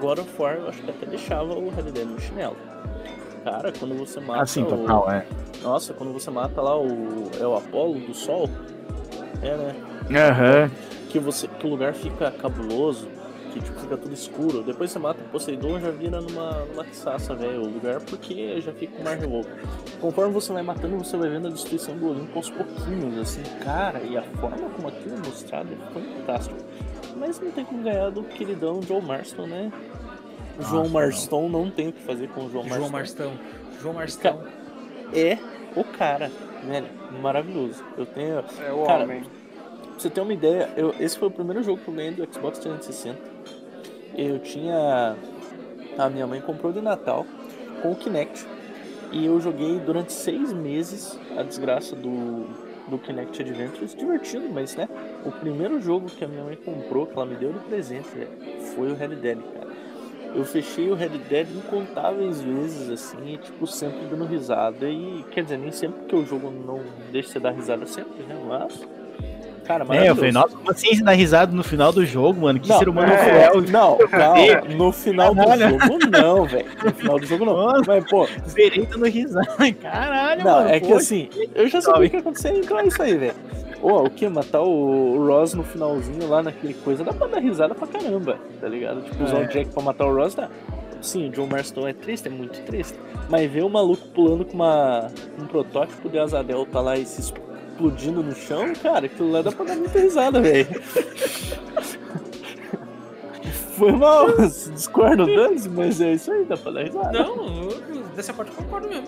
God 0.00 0.18
of 0.18 0.30
War 0.38 0.54
eu 0.56 0.68
acho 0.68 0.82
que 0.82 0.90
até 0.90 1.06
deixava 1.06 1.54
o 1.54 1.68
Red 1.70 1.90
Dead 1.92 2.06
no 2.06 2.20
chinelo. 2.20 2.56
Cara, 3.44 3.72
quando 3.78 3.94
você 3.94 4.18
mata 4.18 4.42
Assim, 4.42 4.62
o... 4.62 4.66
total, 4.66 5.10
é. 5.10 5.26
Nossa, 5.62 5.94
quando 5.94 6.12
você 6.12 6.30
mata 6.30 6.60
lá 6.60 6.76
o... 6.76 7.30
É 7.40 7.46
o 7.46 7.56
Apolo 7.56 8.00
do 8.00 8.12
Sol? 8.12 8.50
É, 9.42 9.56
né? 9.56 9.74
Aham. 10.10 10.70
que 11.08 11.18
você 11.18 11.46
que 11.46 11.66
o 11.66 11.70
lugar 11.70 11.94
fica 11.94 12.30
cabuloso, 12.32 13.08
que 13.58 13.64
tipo, 13.64 13.80
fica 13.80 13.96
tudo 13.96 14.12
escuro. 14.14 14.62
Depois 14.62 14.90
você 14.90 14.98
mata 14.98 15.20
o 15.20 15.28
Poseidon, 15.28 15.80
já 15.80 15.90
vira 15.90 16.20
numa, 16.20 16.64
numa 16.66 16.84
quiçaça, 16.84 17.34
velho, 17.34 17.62
o 17.62 17.68
lugar, 17.68 18.00
porque 18.02 18.60
já 18.60 18.72
fica 18.72 19.02
mar 19.02 19.16
revolto. 19.16 19.48
Conforme 20.00 20.32
você 20.32 20.52
vai 20.52 20.62
matando, 20.62 20.96
você 20.98 21.16
vai 21.16 21.28
vendo 21.28 21.48
a 21.48 21.50
destruição 21.50 21.96
do 21.96 22.10
Olimpo 22.10 22.36
aos 22.36 22.50
pouquinhos, 22.50 23.18
assim, 23.18 23.42
cara, 23.64 24.00
e 24.02 24.16
a 24.16 24.22
forma 24.22 24.68
como 24.70 24.88
aquilo 24.88 25.14
é 25.16 25.18
mostrado 25.26 25.68
é 25.72 25.92
fantástico. 25.92 26.56
Mas 27.16 27.40
não 27.40 27.50
tem 27.50 27.64
como 27.64 27.82
ganhar 27.82 28.10
do 28.10 28.22
queridão 28.24 28.82
Joe 28.82 29.00
Marston, 29.00 29.46
né? 29.46 29.72
Nossa, 30.58 30.70
João 30.70 30.84
não. 30.84 30.90
Marston 30.90 31.48
não. 31.48 31.70
tem 31.70 31.88
o 31.88 31.92
que 31.92 32.02
fazer 32.02 32.28
com 32.28 32.44
o 32.46 32.50
João 32.50 32.64
Marston. 32.64 32.78
João 32.78 32.90
Marstão. 32.90 33.32
João 33.80 33.94
Marstão. 33.94 34.42
É 35.14 35.38
o 35.74 35.84
cara, 35.84 36.30
velho, 36.66 36.86
maravilhoso. 37.22 37.82
Eu 37.96 38.06
tenho. 38.06 38.38
É 38.60 38.72
o 38.72 38.84
Cara, 38.84 39.04
homem. 39.04 39.20
Pra 39.22 39.98
você 40.02 40.10
ter 40.10 40.20
uma 40.20 40.32
ideia, 40.32 40.68
eu- 40.76 40.94
esse 41.00 41.18
foi 41.18 41.28
o 41.28 41.30
primeiro 41.30 41.62
jogo 41.62 41.80
que 41.82 41.88
eu 41.88 41.94
ganhei 41.94 42.10
do 42.12 42.26
Xbox 42.32 42.58
360. 42.58 43.18
Eu 44.16 44.38
tinha. 44.38 45.16
A 45.98 46.10
minha 46.10 46.26
mãe 46.26 46.40
comprou 46.40 46.72
de 46.72 46.80
Natal 46.80 47.26
com 47.82 47.92
o 47.92 47.96
Kinect. 47.96 48.46
E 49.12 49.24
eu 49.24 49.40
joguei 49.40 49.78
durante 49.78 50.12
seis 50.12 50.52
meses 50.52 51.18
a 51.36 51.42
desgraça 51.42 51.94
do, 51.94 52.46
do 52.88 52.98
Kinect 52.98 53.40
Adventures. 53.40 53.94
Divertido, 53.94 54.48
mas 54.50 54.74
né? 54.74 54.88
O 55.24 55.30
primeiro 55.30 55.80
jogo 55.80 56.06
que 56.06 56.24
a 56.24 56.28
minha 56.28 56.42
mãe 56.42 56.56
comprou, 56.56 57.06
que 57.06 57.12
ela 57.12 57.26
me 57.26 57.36
deu 57.36 57.52
de 57.52 57.60
presente, 57.60 58.08
foi 58.74 58.90
o 58.90 58.94
Red 58.94 59.16
Dead, 59.16 59.38
cara. 59.54 59.66
Eu 60.34 60.44
fechei 60.44 60.90
o 60.90 60.94
Red 60.94 61.18
Dead 61.30 61.48
incontáveis 61.50 62.42
vezes, 62.42 62.90
assim, 62.90 63.34
e, 63.34 63.38
tipo, 63.38 63.66
sempre 63.66 64.06
dando 64.10 64.26
risada. 64.26 64.88
E 64.88 65.24
quer 65.30 65.44
dizer, 65.44 65.56
nem 65.56 65.72
sempre 65.72 66.04
que 66.04 66.14
o 66.14 66.26
jogo 66.26 66.50
não 66.50 66.82
deixa 67.10 67.30
você 67.30 67.40
dar 67.40 67.52
risada 67.52 67.86
sempre, 67.86 68.22
né? 68.24 68.36
Mas. 68.46 68.86
Cara, 69.66 69.84
É, 69.96 70.08
eu 70.10 70.14
falei, 70.16 70.30
nossa, 70.32 70.56
como 70.56 70.70
assim 70.70 71.02
dá 71.02 71.10
risada 71.12 71.52
no 71.52 71.64
final 71.64 71.92
do 71.92 72.06
jogo, 72.06 72.40
mano? 72.42 72.60
Que 72.60 72.68
Não, 72.68 72.78
ser 72.78 72.88
humano 72.88 73.12
é, 73.12 73.48
cruel. 73.48 73.62
Não, 73.70 73.96
calma. 74.08 74.74
No 74.76 74.92
final 74.92 75.34
do 75.34 75.40
Caralho. 75.44 75.70
jogo, 75.80 75.98
não, 76.10 76.44
velho. 76.46 76.66
No 76.84 76.92
final 76.94 77.18
do 77.18 77.26
jogo, 77.26 77.44
não. 77.44 77.56
Mano. 77.56 77.82
Mas, 77.86 78.04
pô, 78.08 78.28
Zerei 78.48 78.86
dando 78.86 79.06
risada. 79.06 79.46
Caralho, 79.82 80.44
não, 80.44 80.52
mano. 80.52 80.68
é 80.68 80.78
que 80.80 80.86
pô, 80.88 80.96
assim, 80.96 81.28
eu 81.54 81.66
já 81.68 81.80
sabia 81.80 82.06
o 82.06 82.10
que 82.10 82.16
ia 82.16 82.20
acontecer, 82.20 82.52
então 82.56 82.78
é 82.78 82.86
isso 82.86 83.02
aí, 83.02 83.16
velho. 83.16 83.34
Ô, 83.82 84.04
o 84.04 84.10
que? 84.10 84.28
Matar 84.28 84.62
o, 84.62 85.26
Ross 85.26 85.54
no 85.54 85.62
finalzinho 85.62 86.28
lá 86.28 86.42
naquele 86.42 86.74
coisa, 86.74 87.04
dá 87.04 87.12
pra 87.12 87.26
dar 87.26 87.40
risada 87.40 87.74
pra 87.74 87.86
caramba, 87.86 88.38
tá 88.60 88.68
ligado? 88.68 89.02
Tipo, 89.02 89.24
usar 89.24 89.38
É. 89.38 89.44
o 89.44 89.48
Jack 89.48 89.70
pra 89.70 89.82
matar 89.82 90.06
o 90.06 90.14
Ross, 90.14 90.34
dá. 90.34 90.48
Sim, 91.02 91.28
o 91.28 91.30
John 91.30 91.46
Marston 91.46 91.86
é 91.86 91.92
triste, 91.92 92.26
é 92.26 92.30
muito 92.30 92.58
triste. 92.62 92.98
Mas 93.28 93.50
ver 93.50 93.62
o 93.62 93.68
maluco 93.68 94.08
pulando 94.08 94.44
com 94.44 94.54
uma, 94.54 95.08
um 95.38 95.46
protótipo 95.46 96.08
de 96.08 96.18
asa 96.18 96.42
delta 96.42 96.80
lá 96.80 96.96
e 96.96 97.04
se 97.04 97.20
explodindo 97.80 98.22
no 98.22 98.34
chão, 98.34 98.72
cara, 98.82 99.04
aquilo 99.06 99.30
lá 99.30 99.42
dá 99.42 99.52
pra 99.52 99.64
dar 99.66 99.76
muita 99.76 99.98
risada, 100.00 100.40
velho. 100.40 100.66
Foi 103.76 103.92
mal, 103.92 104.26
discordo 104.38 105.26
dane 105.26 105.60
mas 105.68 106.00
é 106.00 106.12
isso 106.14 106.32
aí, 106.32 106.44
dá 106.46 106.56
pra 106.56 106.72
dar 106.72 106.82
risada. 106.84 107.12
Não, 107.12 107.68
dessa 108.16 108.32
parte 108.32 108.50
eu 108.50 108.56
concordo 108.64 108.88
mesmo. 108.88 109.06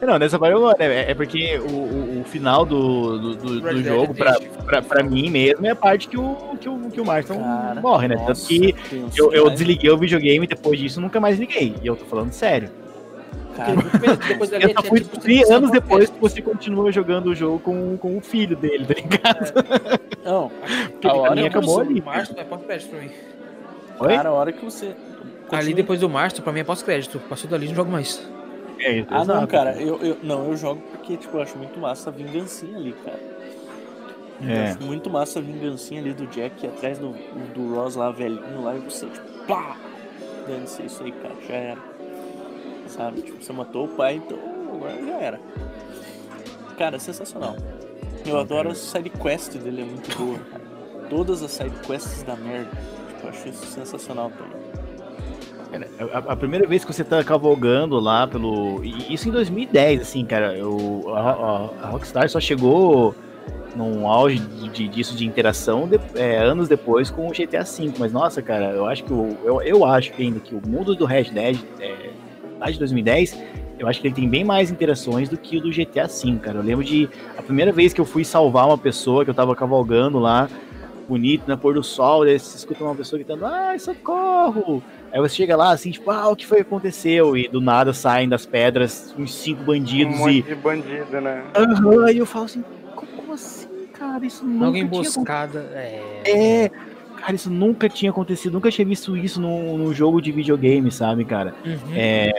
Não, 0.00 0.18
dessa 0.18 0.38
parte 0.38 0.54
eu. 0.54 0.70
É, 0.78 1.10
é 1.10 1.14
porque 1.14 1.58
o, 1.58 1.70
o, 1.70 2.20
o 2.20 2.24
final 2.24 2.64
do, 2.64 3.18
do, 3.18 3.34
do- 3.36 3.60
do 3.60 3.72
Dead 3.74 3.84
jogo, 3.84 4.12
é 4.12 4.14
pra, 4.14 4.40
pra, 4.64 4.82
pra 4.82 5.02
mim 5.02 5.28
mesmo, 5.30 5.66
é 5.66 5.70
a 5.70 5.76
parte 5.76 6.08
que 6.08 6.18
o, 6.18 6.34
que 6.60 6.68
o, 6.68 6.78
que 6.90 7.00
o 7.00 7.04
Marston 7.04 7.38
morre, 7.82 8.08
né? 8.08 8.16
Tanto 8.16 8.28
nossa, 8.28 8.48
que 8.48 8.72
tenso 8.90 9.18
eu, 9.18 9.32
eu 9.32 9.50
desliguei 9.50 9.90
o 9.90 9.98
videogame 9.98 10.46
depois 10.46 10.78
disso 10.78 11.00
nunca 11.00 11.20
mais 11.20 11.38
liguei. 11.38 11.74
E 11.82 11.86
eu 11.86 11.94
tô 11.96 12.04
falando 12.06 12.32
sério. 12.32 12.70
Cara, 13.56 13.72
Depois 14.28 14.50
dali 14.50 14.64
Eu 14.64 14.70
é 14.70 14.82
fui 14.88 15.00
descobrir 15.00 15.52
anos 15.52 15.70
depois 15.70 16.10
que 16.10 16.20
você 16.20 16.42
continua 16.42 16.92
jogando 16.92 17.26
o 17.28 17.34
jogo 17.34 17.58
com, 17.60 17.96
com 17.96 18.16
o 18.18 18.20
filho 18.20 18.54
dele, 18.56 18.84
tá 18.86 18.94
ligado? 18.94 19.52
não, 20.24 20.50
Porque 20.92 21.06
a 21.06 21.10
pra 21.10 21.20
hora 21.20 21.40
eu 21.40 21.46
acabou 21.46 21.80
ali. 21.80 22.00
Março 22.02 22.34
é 22.36 22.44
pós-crédito 22.44 22.90
pra 22.90 23.00
mim. 23.00 23.10
Oi? 23.98 24.14
cara, 24.14 24.28
a 24.28 24.32
hora 24.32 24.52
que 24.52 24.64
você. 24.64 24.86
Ali 24.86 24.94
Continue. 25.48 25.74
depois 25.74 26.00
do 26.00 26.08
Março, 26.08 26.42
pra 26.42 26.52
mim 26.52 26.60
é 26.60 26.64
pós-crédito. 26.64 27.18
Passou 27.28 27.48
dali, 27.48 27.68
não 27.68 27.74
jogo 27.74 27.90
mais. 27.90 28.28
É, 28.78 28.98
isso, 28.98 29.08
Ah, 29.10 29.24
não, 29.24 29.46
cara, 29.46 29.80
eu, 29.80 29.98
eu, 30.02 30.18
não, 30.22 30.48
eu 30.48 30.56
jogo 30.56 30.82
porque, 30.90 31.16
tipo, 31.16 31.36
eu 31.38 31.42
acho 31.42 31.56
muito 31.56 31.78
massa 31.80 32.10
a 32.10 32.12
vingancinha 32.12 32.76
ali, 32.76 32.94
cara. 33.04 33.18
Eu 34.42 34.50
É. 34.50 34.70
acho 34.70 34.82
muito 34.82 35.08
massa 35.08 35.38
a 35.38 35.42
vingancinha 35.42 35.98
ali 36.00 36.12
do 36.12 36.26
Jack 36.26 36.66
atrás 36.66 36.98
do, 36.98 37.14
do 37.54 37.74
Ross 37.74 37.94
lá, 37.96 38.10
velhinho 38.10 38.62
lá, 38.62 38.74
e 38.76 38.80
você, 38.80 39.06
tipo, 39.06 39.26
pá! 39.46 39.76
Deve 40.46 40.66
ser 40.66 40.84
isso 40.84 41.02
aí, 41.02 41.10
cara, 41.12 41.34
já 41.48 41.54
era. 41.54 41.78
Sabe? 42.88 43.22
Tipo, 43.22 43.42
você 43.42 43.52
matou 43.52 43.86
o 43.86 43.88
pai, 43.88 44.16
então 44.16 44.38
agora 44.74 45.04
já 45.04 45.20
era. 45.20 45.40
Cara, 46.76 46.98
sensacional. 46.98 47.56
Eu 48.24 48.38
adoro 48.38 48.70
a 48.70 48.74
side 48.74 49.10
quest 49.10 49.56
dele, 49.56 49.82
é 49.82 49.84
muito 49.84 50.16
boa. 50.18 50.38
Todas 51.08 51.42
as 51.42 51.52
side 51.52 51.74
quests 51.86 52.22
da 52.22 52.36
merda. 52.36 52.70
Tipo, 53.08 53.26
eu 53.26 53.30
acho 53.30 53.48
isso 53.48 53.66
sensacional 53.66 54.30
também. 54.30 54.66
Cara, 55.70 55.88
a, 56.28 56.36
primeira 56.36 56.66
vez 56.66 56.84
que 56.84 56.92
você 56.92 57.04
tá 57.04 57.22
cavalgando 57.22 57.98
lá 57.98 58.26
pelo. 58.26 58.82
Isso 58.84 59.28
em 59.28 59.32
2010, 59.32 60.00
assim, 60.00 60.24
cara. 60.24 60.56
Eu, 60.56 61.04
a, 61.14 61.88
Rockstar 61.88 62.28
só 62.28 62.40
chegou 62.40 63.14
num 63.74 64.08
auge 64.08 64.38
de, 64.38 64.88
disso 64.88 65.14
de 65.14 65.26
interação 65.26 65.86
de- 65.86 66.00
é, 66.14 66.38
anos 66.38 66.68
depois 66.68 67.10
com 67.10 67.28
o 67.28 67.30
GTA 67.30 67.62
V. 67.62 67.92
Mas 67.98 68.12
nossa, 68.12 68.40
cara, 68.40 68.70
eu 68.70 68.86
acho 68.86 69.04
que 69.04 69.12
o, 69.12 69.36
eu, 69.44 69.60
eu 69.62 69.84
acho 69.84 70.12
ainda 70.18 70.40
que 70.40 70.54
o 70.54 70.62
mundo 70.66 70.94
do 70.94 71.04
Red 71.04 71.24
Dead 71.24 71.58
é, 71.80 72.10
lá 72.58 72.70
de 72.70 72.78
2010, 72.78 73.38
eu 73.78 73.86
acho 73.86 74.00
que 74.00 74.08
ele 74.08 74.14
tem 74.14 74.28
bem 74.28 74.44
mais 74.44 74.70
interações 74.70 75.28
do 75.28 75.36
que 75.36 75.58
o 75.58 75.60
do 75.60 75.70
GTA 75.70 76.06
V, 76.06 76.38
cara. 76.40 76.58
Eu 76.58 76.62
lembro 76.62 76.84
de 76.84 77.08
a 77.36 77.42
primeira 77.42 77.72
vez 77.72 77.92
que 77.92 78.00
eu 78.00 78.04
fui 78.04 78.24
salvar 78.24 78.66
uma 78.66 78.78
pessoa 78.78 79.24
que 79.24 79.30
eu 79.30 79.34
tava 79.34 79.54
cavalgando 79.54 80.18
lá, 80.18 80.48
bonito, 81.08 81.44
na 81.46 81.56
pôr 81.56 81.74
do 81.74 81.82
sol, 81.82 82.24
daí 82.24 82.38
você 82.38 82.56
escuta 82.56 82.82
uma 82.82 82.94
pessoa 82.94 83.18
gritando, 83.18 83.46
ai, 83.46 83.78
socorro! 83.78 84.82
Aí 85.12 85.20
você 85.20 85.36
chega 85.36 85.56
lá 85.56 85.70
assim, 85.70 85.90
tipo, 85.90 86.10
ah, 86.10 86.28
o 86.28 86.36
que 86.36 86.46
foi 86.46 86.58
que 86.58 86.62
aconteceu? 86.62 87.36
E 87.36 87.48
do 87.48 87.60
nada 87.60 87.92
saem 87.92 88.28
das 88.28 88.44
pedras 88.44 89.14
uns 89.16 89.34
cinco 89.34 89.62
Um 89.62 89.66
bandidos 89.66 90.16
monte 90.16 90.38
e. 90.38 90.42
de 90.42 90.54
bandido, 90.54 91.20
né? 91.20 91.44
Aham, 91.54 92.10
e 92.10 92.18
eu 92.18 92.26
falo 92.26 92.46
assim, 92.46 92.64
como, 92.94 93.32
assim, 93.32 93.68
cara? 93.92 94.24
Isso 94.24 94.44
nunca 94.44 94.66
Alguém 94.66 94.88
tinha 94.88 95.00
emboscada. 95.00 95.70
É. 95.74 96.22
é, 96.24 96.70
cara, 97.26 97.34
isso 97.36 97.50
nunca 97.50 97.88
tinha 97.88 98.10
acontecido, 98.10 98.52
nunca 98.52 98.70
tinha 98.70 98.86
visto 98.86 99.16
isso 99.16 99.40
num, 99.40 99.76
num 99.76 99.92
jogo 99.92 100.20
de 100.22 100.30
videogame, 100.30 100.90
sabe, 100.92 101.24
cara? 101.24 101.54
Uhum. 101.64 101.92
É, 101.94 102.32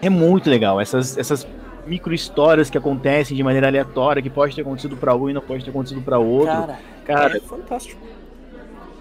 É 0.00 0.08
muito 0.10 0.48
legal. 0.48 0.80
Essas, 0.80 1.16
essas 1.18 1.46
micro 1.86 2.12
histórias 2.14 2.68
que 2.70 2.76
acontecem 2.78 3.36
de 3.36 3.42
maneira 3.42 3.66
aleatória, 3.66 4.20
que 4.22 4.30
pode 4.30 4.54
ter 4.54 4.62
acontecido 4.62 4.96
pra 4.96 5.14
um 5.16 5.28
e 5.30 5.32
não 5.32 5.40
pode 5.40 5.64
ter 5.64 5.70
acontecido 5.70 6.00
pra 6.02 6.18
outro. 6.18 6.46
Cara, 6.54 6.78
Cara, 7.04 7.36
é 7.36 7.40
fantástico. 7.40 8.00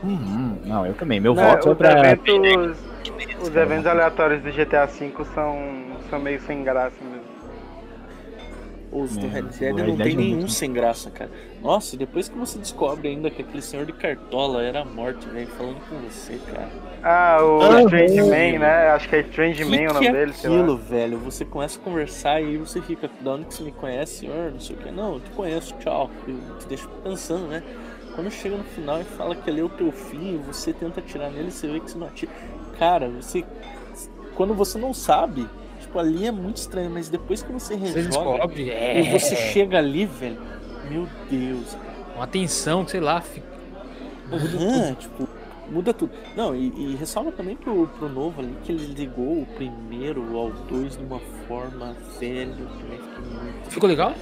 uhum, 0.03 0.57
não, 0.65 0.85
eu 0.85 0.93
também. 0.93 1.19
Meu 1.19 1.33
Não, 1.35 1.43
voto 1.43 1.69
é 1.69 1.71
os, 1.71 1.77
pra. 1.77 2.11
eventos, 2.11 2.77
os 3.41 3.55
eventos 3.55 3.85
aleatórios 3.87 4.41
do 4.41 4.51
GTA 4.51 4.85
V 4.85 5.11
são, 5.33 5.57
são 6.09 6.19
meio 6.19 6.39
sem 6.41 6.63
graça 6.63 6.95
mesmo. 7.03 7.35
Os 8.91 9.17
do 9.17 9.25
É, 9.25 9.29
Red 9.29 9.41
Dead 9.59 9.87
não 9.87 9.97
tem 9.97 10.13
é 10.13 10.15
nenhum 10.15 10.35
muito- 10.37 10.51
sem 10.51 10.71
graça, 10.71 11.09
cara. 11.11 11.29
Nossa, 11.65 11.95
e 11.95 11.97
depois 11.97 12.29
que 12.29 12.37
você 12.37 12.59
descobre 12.59 13.07
ainda 13.07 13.31
que 13.31 13.41
aquele 13.41 13.61
senhor 13.61 13.87
de 13.87 13.93
cartola 13.93 14.61
era 14.63 14.81
a 14.81 14.85
morte, 14.85 15.27
velho, 15.27 15.47
falando 15.47 15.79
com 15.89 15.97
você, 16.07 16.39
cara. 16.45 16.69
Ah, 17.01 17.39
o 17.41 17.59
Ah, 17.63 17.81
Strange. 17.81 18.21
Man, 18.21 18.59
né? 18.59 18.89
Acho 18.89 19.09
que 19.09 19.15
é 19.15 19.19
Strange 19.21 19.65
que 19.65 19.69
Man 19.71 19.89
o 19.89 19.93
nome 19.95 19.99
que 19.99 20.07
é 20.07 20.11
dele, 20.11 20.33
sei 20.33 20.49
lá. 20.49 20.55
aquilo, 20.57 20.77
velho? 20.77 21.17
Você 21.19 21.43
começa 21.43 21.79
a 21.79 21.81
conversar 21.83 22.39
e 22.39 22.57
você 22.57 22.79
fica, 22.83 23.09
da 23.19 23.31
onde 23.31 23.45
que 23.45 23.53
você 23.55 23.63
me 23.63 23.71
conhece, 23.71 24.19
senhor? 24.19 24.51
Não 24.51 24.59
sei 24.59 24.75
o 24.75 24.79
que. 24.79 24.91
Não, 24.91 25.13
eu 25.15 25.19
te 25.21 25.31
conheço, 25.31 25.73
tchau. 25.79 26.11
Eu 26.27 26.57
te 26.59 26.67
deixo 26.67 26.87
pensando, 27.03 27.47
né? 27.47 27.63
Quando 28.13 28.29
chega 28.29 28.55
no 28.55 28.63
final 28.63 29.01
e 29.01 29.03
fala 29.03 29.35
que 29.35 29.49
ali 29.49 29.59
é 29.59 29.63
o 29.63 29.69
teu 29.69 29.91
fim, 29.91 30.39
você 30.45 30.71
tenta 30.71 30.99
atirar 30.99 31.31
nele 31.31 31.47
e 31.47 31.51
você 31.51 31.67
vê 31.67 31.79
que 31.79 31.89
você 31.89 31.97
não 31.97 32.05
atira. 32.07 32.31
Cara, 32.77 33.09
você. 33.09 33.43
Quando 34.35 34.53
você 34.53 34.77
não 34.77 34.93
sabe, 34.93 35.47
tipo, 35.81 35.97
ali 35.97 36.27
é 36.27 36.31
muito 36.31 36.57
estranho, 36.57 36.91
mas 36.91 37.09
depois 37.09 37.41
que 37.41 37.51
você 37.51 37.75
Você 37.75 38.01
rejoga 38.01 38.07
descobre, 38.37 38.69
é, 38.69 38.99
e 39.01 39.09
você 39.19 39.35
chega 39.35 39.79
ali, 39.79 40.05
velho, 40.05 40.37
meu 40.89 41.07
Deus. 41.29 41.77
uma 42.15 42.27
tensão, 42.27 42.87
sei 42.87 42.99
lá, 42.99 43.21
fica... 43.21 43.45
Aham, 44.31 44.95
tipo, 44.95 45.27
muda 45.69 45.93
tudo. 45.93 46.11
Não, 46.35 46.55
e, 46.55 46.67
e 46.75 46.95
ressalva 46.95 47.31
também 47.31 47.55
pro, 47.55 47.87
pro 47.87 48.09
novo 48.09 48.41
ali 48.41 48.55
que 48.63 48.71
ele 48.71 48.85
ligou 48.93 49.41
o 49.41 49.45
primeiro 49.55 50.37
ao 50.37 50.49
dois 50.51 50.97
de 50.97 51.03
uma 51.03 51.19
forma 51.47 51.95
velho. 52.19 52.67
Fiquei 52.77 52.99
muito. 53.31 53.69
Ficou 53.71 53.87
legal? 53.89 54.15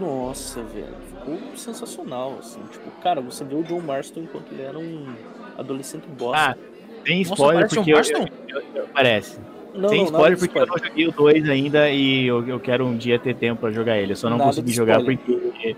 Nossa, 0.00 0.62
velho. 0.62 0.94
Ficou 1.08 1.38
sensacional, 1.56 2.36
assim. 2.38 2.60
Tipo, 2.70 2.90
cara, 3.02 3.20
você 3.20 3.44
vê 3.44 3.54
o 3.54 3.62
John 3.62 3.80
Marston 3.80 4.20
enquanto 4.20 4.52
ele 4.52 4.62
era 4.62 4.78
um 4.78 5.14
adolescente 5.58 6.06
bosta. 6.08 6.52
Ah, 6.52 6.56
Tem 7.04 7.18
Nossa, 7.18 7.34
spoiler 7.34 7.64
um 7.64 7.68
porque 7.68 7.90
eu, 7.92 7.96
Marston? 7.96 8.26
eu- 8.48 8.62
eu- 8.74 8.88
parece. 8.94 9.38
Não, 9.74 9.88
Tem 9.88 9.98
não, 9.98 10.04
spoiler 10.06 10.38
porque 10.38 10.58
eu 10.58 10.66
não 10.66 10.78
joguei 10.78 11.08
o 11.08 11.12
2 11.12 11.48
ainda 11.48 11.90
e 11.90 12.26
eu, 12.26 12.46
eu 12.48 12.60
quero 12.60 12.86
um 12.86 12.96
dia 12.96 13.18
ter 13.18 13.34
tempo 13.34 13.60
pra 13.62 13.70
jogar 13.72 13.98
ele. 13.98 14.12
Eu 14.12 14.16
só 14.16 14.30
não 14.30 14.38
Nada 14.38 14.50
consegui 14.50 14.72
jogar 14.72 15.02
porque 15.02 15.76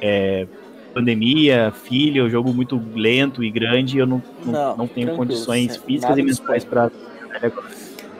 é, 0.00 0.46
pandemia, 0.94 1.72
filho, 1.72 2.28
jogo 2.28 2.52
muito 2.52 2.80
lento 2.94 3.42
e 3.44 3.50
grande 3.50 3.96
e 3.96 4.00
eu 4.00 4.06
não, 4.06 4.22
não, 4.44 4.52
Não, 4.52 4.76
não 4.78 4.86
tenho 4.88 5.14
condições 5.16 5.72
sem- 5.72 5.80
físicas 5.82 6.10
nada 6.10 6.20
e 6.20 6.24
mentais 6.24 6.64
pra 6.64 6.90
jogar 7.22 7.36
ele 7.36 7.46
agora. 7.46 7.66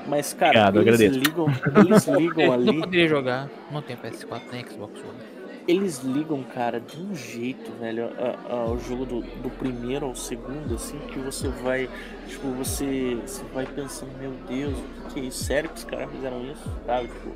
Mas, 0.06 0.32
cara, 0.32 0.68
Obrigado, 0.68 0.76
eu 0.76 0.82
eles 0.82 0.94
agradeço. 1.00 1.18
ligam, 1.20 1.46
eles 1.86 2.06
ligam 2.08 2.44
Eu 2.46 2.52
ali. 2.52 2.64
não 2.66 2.80
poderia 2.80 3.08
jogar, 3.08 3.48
não 3.70 3.80
tem 3.82 3.96
PS4 3.96 4.40
nem 4.52 4.64
Xbox 4.64 4.92
One. 5.00 5.29
Eles 5.70 6.00
ligam, 6.00 6.42
cara, 6.42 6.80
de 6.80 7.00
um 7.00 7.14
jeito, 7.14 7.70
velho, 7.78 8.06
a- 8.18 8.52
a- 8.54 8.64
o 8.72 8.78
jogo 8.80 9.04
do, 9.06 9.20
do 9.20 9.48
primeiro 9.50 10.04
ao 10.06 10.16
segundo, 10.16 10.74
assim, 10.74 10.98
que 11.12 11.18
você 11.20 11.46
vai, 11.46 11.88
tipo, 12.26 12.48
você, 12.48 13.16
você 13.24 13.44
vai 13.54 13.64
pensando, 13.66 14.10
meu 14.18 14.32
Deus, 14.48 14.76
o 14.76 14.82
que, 15.10 15.14
que 15.14 15.20
é 15.20 15.22
isso? 15.24 15.44
Sério 15.44 15.70
que 15.70 15.76
os 15.76 15.84
caras 15.84 16.10
fizeram 16.10 16.44
isso? 16.50 16.68
Sabe, 16.84 17.06
tipo, 17.06 17.30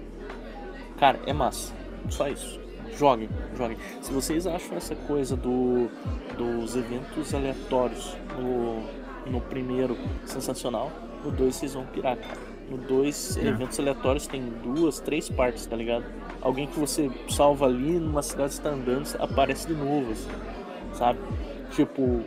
cara, 0.99 1.21
é 1.27 1.33
massa, 1.33 1.73
só 2.11 2.27
isso. 2.29 2.59
Joguem, 2.99 3.29
joguem. 3.57 3.77
Se 4.03 4.13
vocês 4.13 4.49
acham 4.49 4.77
essa 4.77 4.97
coisa 4.97 5.37
do, 5.37 5.89
dos 6.37 6.75
eventos 6.75 7.33
aleatórios 7.35 8.17
no, 8.37 8.83
no 9.31 9.41
primeiro 9.43 9.97
sensacional, 10.25 10.91
no 11.25 11.31
dois 11.31 11.55
vocês 11.55 11.75
vão 11.75 11.87
pirar, 11.87 12.17
cara. 12.17 12.54
No 12.71 12.79
dois, 12.79 13.37
É. 13.37 13.49
eventos 13.49 13.79
aleatórios 13.79 14.27
tem 14.27 14.43
duas, 14.63 14.99
três 15.01 15.29
partes, 15.29 15.67
tá 15.67 15.77
ligado? 15.77 16.05
alguém 16.41 16.67
que 16.67 16.79
você 16.79 17.11
salva 17.31 17.65
ali 17.67 17.99
numa 17.99 18.23
cidade 18.23 18.51
que 18.51 18.57
você 18.57 18.63
tá 18.63 18.69
andando, 18.71 19.09
aparece 19.19 19.67
de 19.67 19.73
novo, 19.75 20.13
assim, 20.13 20.29
sabe? 20.93 21.19
Tipo, 21.71 22.21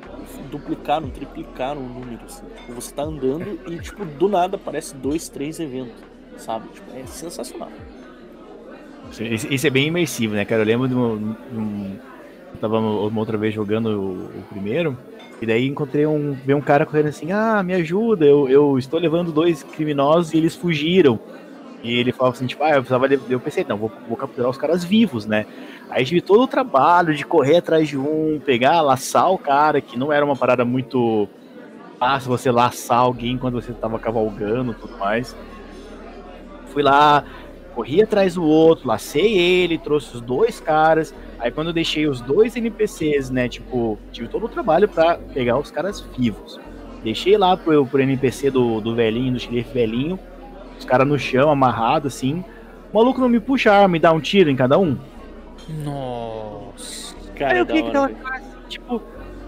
duplicaram, 0.49 1.07
triplicaram 1.09 1.81
o 1.81 1.87
número, 1.87 2.19
assim. 2.25 2.43
Tipo, 2.57 2.73
você 2.73 2.91
tá 2.93 3.03
andando 3.03 3.59
e, 3.67 3.77
tipo, 3.79 4.03
do 4.05 4.27
nada 4.27 4.55
aparece 4.57 4.95
dois, 4.95 5.29
três 5.29 5.59
eventos, 5.59 5.93
sabe? 6.37 6.67
Tipo, 6.69 6.91
é 6.97 7.05
sensacional. 7.05 7.69
Isso, 9.31 9.47
isso 9.53 9.67
é 9.67 9.69
bem 9.69 9.87
imersivo, 9.87 10.33
né, 10.35 10.43
cara? 10.45 10.61
Eu 10.63 10.65
lembro 10.65 10.87
de 10.87 10.95
um. 10.95 11.17
de 11.51 11.57
um- 11.57 11.95
eu 12.53 12.59
tava 12.59 12.79
uma 12.79 13.19
outra 13.19 13.37
vez 13.37 13.53
jogando 13.53 13.87
o, 13.89 14.39
o 14.39 14.43
primeiro, 14.49 14.97
e 15.41 15.45
daí 15.45 15.67
encontrei 15.67 16.05
um. 16.05 16.33
Vi 16.33 16.53
um 16.53 16.61
cara 16.61 16.85
correndo 16.85 17.07
assim, 17.07 17.31
ah, 17.31 17.61
me 17.63 17.73
ajuda, 17.73 18.25
eu, 18.25 18.49
eu 18.49 18.77
estou 18.77 18.99
levando 18.99 19.31
dois 19.31 19.63
criminosos 19.63 20.33
e 20.33 20.37
eles 20.37 20.55
fugiram. 20.55 21.19
E 21.83 21.99
ele 21.99 22.11
falava 22.11 22.35
assim, 22.35 22.47
tipo, 22.47 22.63
ah, 22.63 22.71
eu 22.71 22.83
precisava. 22.83 23.07
Eu 23.29 23.39
pensei, 23.39 23.65
não, 23.67 23.77
vou, 23.77 23.91
vou 24.07 24.17
capturar 24.17 24.49
os 24.49 24.57
caras 24.57 24.83
vivos, 24.83 25.25
né? 25.25 25.45
Aí 25.89 26.03
tive 26.03 26.21
todo 26.21 26.41
o 26.41 26.47
trabalho 26.47 27.13
de 27.13 27.23
correr 27.23 27.57
atrás 27.57 27.87
de 27.87 27.97
um, 27.97 28.41
pegar, 28.43 28.81
laçar 28.81 29.31
o 29.31 29.37
cara, 29.37 29.79
que 29.79 29.97
não 29.97 30.11
era 30.11 30.25
uma 30.25 30.35
parada 30.35 30.65
muito 30.65 31.29
fácil 31.99 32.29
você 32.29 32.51
laçar 32.51 32.99
alguém 32.99 33.37
quando 33.37 33.61
você 33.61 33.71
tava 33.73 33.99
cavalgando 33.99 34.73
tudo 34.73 34.97
mais. 34.97 35.35
Fui 36.73 36.81
lá, 36.83 37.23
corri 37.75 38.01
atrás 38.01 38.35
do 38.35 38.43
outro, 38.43 38.87
lacei 38.87 39.37
ele, 39.37 39.77
trouxe 39.77 40.15
os 40.15 40.21
dois 40.21 40.59
caras. 40.59 41.13
Aí 41.39 41.51
quando 41.51 41.67
eu 41.67 41.73
deixei 41.73 42.07
os 42.07 42.19
dois 42.21 42.55
NPCs, 42.55 43.29
né, 43.29 43.47
tipo, 43.47 43.97
tive 44.11 44.27
todo 44.27 44.45
o 44.45 44.49
trabalho 44.49 44.87
pra 44.87 45.17
pegar 45.33 45.57
os 45.57 45.69
caras 45.69 46.01
vivos. 46.17 46.59
Deixei 47.03 47.37
lá 47.37 47.55
pro, 47.55 47.85
pro 47.85 48.01
NPC 48.01 48.49
do, 48.49 48.81
do 48.81 48.95
velhinho, 48.95 49.33
do 49.33 49.39
xerife 49.39 49.71
velhinho, 49.71 50.19
os 50.77 50.85
caras 50.85 51.07
no 51.07 51.17
chão, 51.17 51.49
amarrado 51.49 52.07
assim. 52.07 52.43
O 52.91 52.97
maluco 52.97 53.21
não 53.21 53.29
me 53.29 53.39
puxa 53.39 53.71
a 53.71 53.81
arma 53.81 53.97
e 53.97 53.99
dá 53.99 54.11
um 54.11 54.19
tiro 54.19 54.49
em 54.49 54.55
cada 54.55 54.79
um. 54.79 54.97
Nossa. 55.83 57.15
Cara, 57.35 57.53
Aí 57.53 57.59
eu 57.59 57.63
é 57.63 57.65
fiquei 57.65 57.81
com 57.83 57.89
aquela 57.89 58.09
cara 58.09 58.35
assim, 58.37 58.47
tipo, 58.67 59.01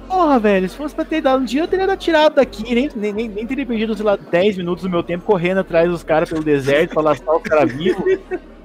porra, 0.08 0.40
velho, 0.40 0.70
se 0.70 0.76
fosse 0.76 0.94
pra 0.94 1.06
ter 1.06 1.22
dado 1.22 1.42
um 1.42 1.46
tiro, 1.46 1.64
eu 1.64 1.68
teria 1.68 1.98
tirado 1.98 2.36
daqui, 2.36 2.64
nem, 2.76 2.90
nem, 2.96 3.28
nem, 3.28 3.48
teria 3.48 3.66
perdido, 3.66 3.96
sei 3.96 4.06
lá, 4.06 4.16
10 4.16 4.58
minutos 4.58 4.84
do 4.84 4.90
meu 4.90 5.02
tempo 5.02 5.26
correndo 5.26 5.60
atrás 5.60 5.90
dos 5.90 6.04
caras 6.04 6.30
pelo 6.30 6.44
deserto 6.44 6.94
pra 6.94 7.02
laçar 7.02 7.36
os 7.36 7.44
caras 7.44 7.72
vivos. 7.72 8.20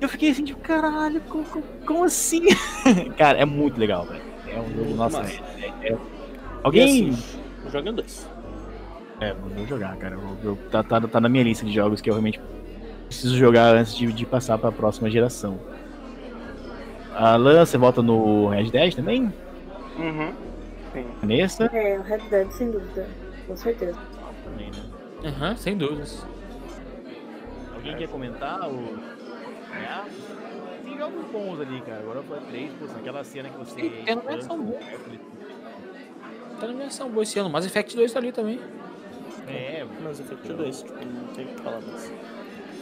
Eu 0.00 0.08
fiquei 0.08 0.30
assim, 0.30 0.44
tipo, 0.44 0.60
caralho, 0.60 1.20
como, 1.22 1.44
como- 1.44 1.64
como 1.86 2.04
assim? 2.04 2.42
cara, 3.16 3.38
é 3.38 3.44
muito 3.44 3.78
legal, 3.78 4.04
velho. 4.04 4.22
É 4.48 4.60
um 4.60 4.68
jogo, 4.70 4.94
nossa, 4.94 5.18
massa. 5.22 5.40
é- 5.82 5.92
é- 5.92 5.98
Alguém. 6.62 7.10
Assim, 7.10 7.22
joga 7.70 7.92
dois. 7.92 8.28
É, 9.20 9.32
vou 9.32 9.66
jogar, 9.66 9.96
cara. 9.96 10.14
Eu, 10.14 10.36
eu- 10.50 10.58
tá, 10.70 10.82
tá, 10.82 11.00
tá 11.00 11.20
na 11.20 11.28
minha 11.28 11.42
lista 11.44 11.64
de 11.64 11.72
jogos 11.72 12.00
que 12.00 12.10
eu 12.10 12.14
realmente 12.14 12.40
preciso 13.06 13.36
jogar 13.36 13.74
antes 13.74 13.94
de, 13.96 14.12
de 14.12 14.26
passar 14.26 14.58
pra 14.58 14.70
próxima 14.70 15.08
geração. 15.10 15.58
Alan, 17.14 17.64
você 17.64 17.78
volta 17.78 18.02
no 18.02 18.48
Red 18.48 18.70
Dead 18.70 18.94
também? 18.94 19.32
Uhum. 19.98 20.32
Sim. 20.92 21.06
Vanessa? 21.22 21.64
É, 21.72 21.98
o 21.98 22.02
Red 22.02 22.18
Dead, 22.28 22.50
sem 22.50 22.70
dúvida. 22.70 23.08
Com 23.46 23.56
certeza. 23.56 23.98
Também, 24.44 24.70
né? 24.70 24.82
Aham, 25.30 25.56
sem 25.56 25.76
dúvidas. 25.76 26.26
Alguém 27.74 27.96
quer 27.96 28.08
comentar 28.08 28.68
o. 28.68 28.98
Ah, 29.88 30.04
Tem 30.84 30.96
jogos 30.98 31.24
bons 31.30 31.60
ali, 31.60 31.80
cara. 31.82 31.98
Agora 32.00 32.22
foi 32.22 32.38
três, 32.40 32.72
pô, 32.74 32.84
aquela 32.98 33.24
cena 33.24 33.48
que 33.48 33.58
você. 33.58 33.80
Sim, 33.80 33.90
tem 34.04 34.14
uma 34.14 34.22
versão 34.22 34.60
boa. 34.62 34.80
Tá 36.60 36.66
na 36.66 36.72
minha 36.72 36.86
ação 36.86 37.10
boa 37.10 37.22
esse 37.22 37.38
ano. 37.38 37.50
Mass 37.50 37.66
Effect 37.66 37.94
2 37.96 38.12
tá 38.12 38.18
ali 38.18 38.32
também. 38.32 38.60
É, 39.48 39.84
Mas 40.02 40.18
Effect 40.20 40.52
2, 40.52 40.82
tipo, 40.82 40.94
não 41.04 41.26
tem 41.34 41.44
o 41.44 41.48
que 41.48 41.60
falar 41.60 41.80
mais. 41.80 42.12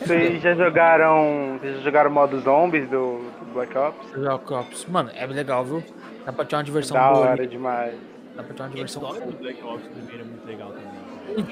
Vocês 0.00 0.42
já 0.42 0.54
jogaram. 0.54 1.58
Vocês 1.60 1.76
já 1.76 1.82
jogaram 1.82 2.10
o 2.10 2.14
modo 2.14 2.40
zombies 2.40 2.88
do, 2.88 3.18
do 3.18 3.52
Black 3.52 3.76
Ops? 3.76 4.10
Black 4.12 4.52
Ops. 4.52 4.86
Mano, 4.86 5.10
é 5.14 5.26
legal, 5.26 5.64
viu? 5.64 5.82
Dá 6.24 6.32
pra 6.32 6.44
ter 6.44 6.56
uma 6.56 6.64
diversão 6.64 6.96
Da 6.96 7.08
boa. 7.12 7.18
hora 7.20 7.32
ali. 7.42 7.46
demais. 7.46 7.94
Dá 8.34 8.42
pra 8.42 8.54
ter 8.54 8.62
uma 8.62 8.68
a 8.68 8.72
diversão 8.72 9.02
história 9.02 9.20
boa. 9.20 9.32
do 9.32 9.38
Black 9.42 9.62
Ops 9.62 9.86
primeiro 9.88 10.20
é 10.22 10.24
muito 10.24 10.46
legal 10.46 10.72
também. 10.72 11.46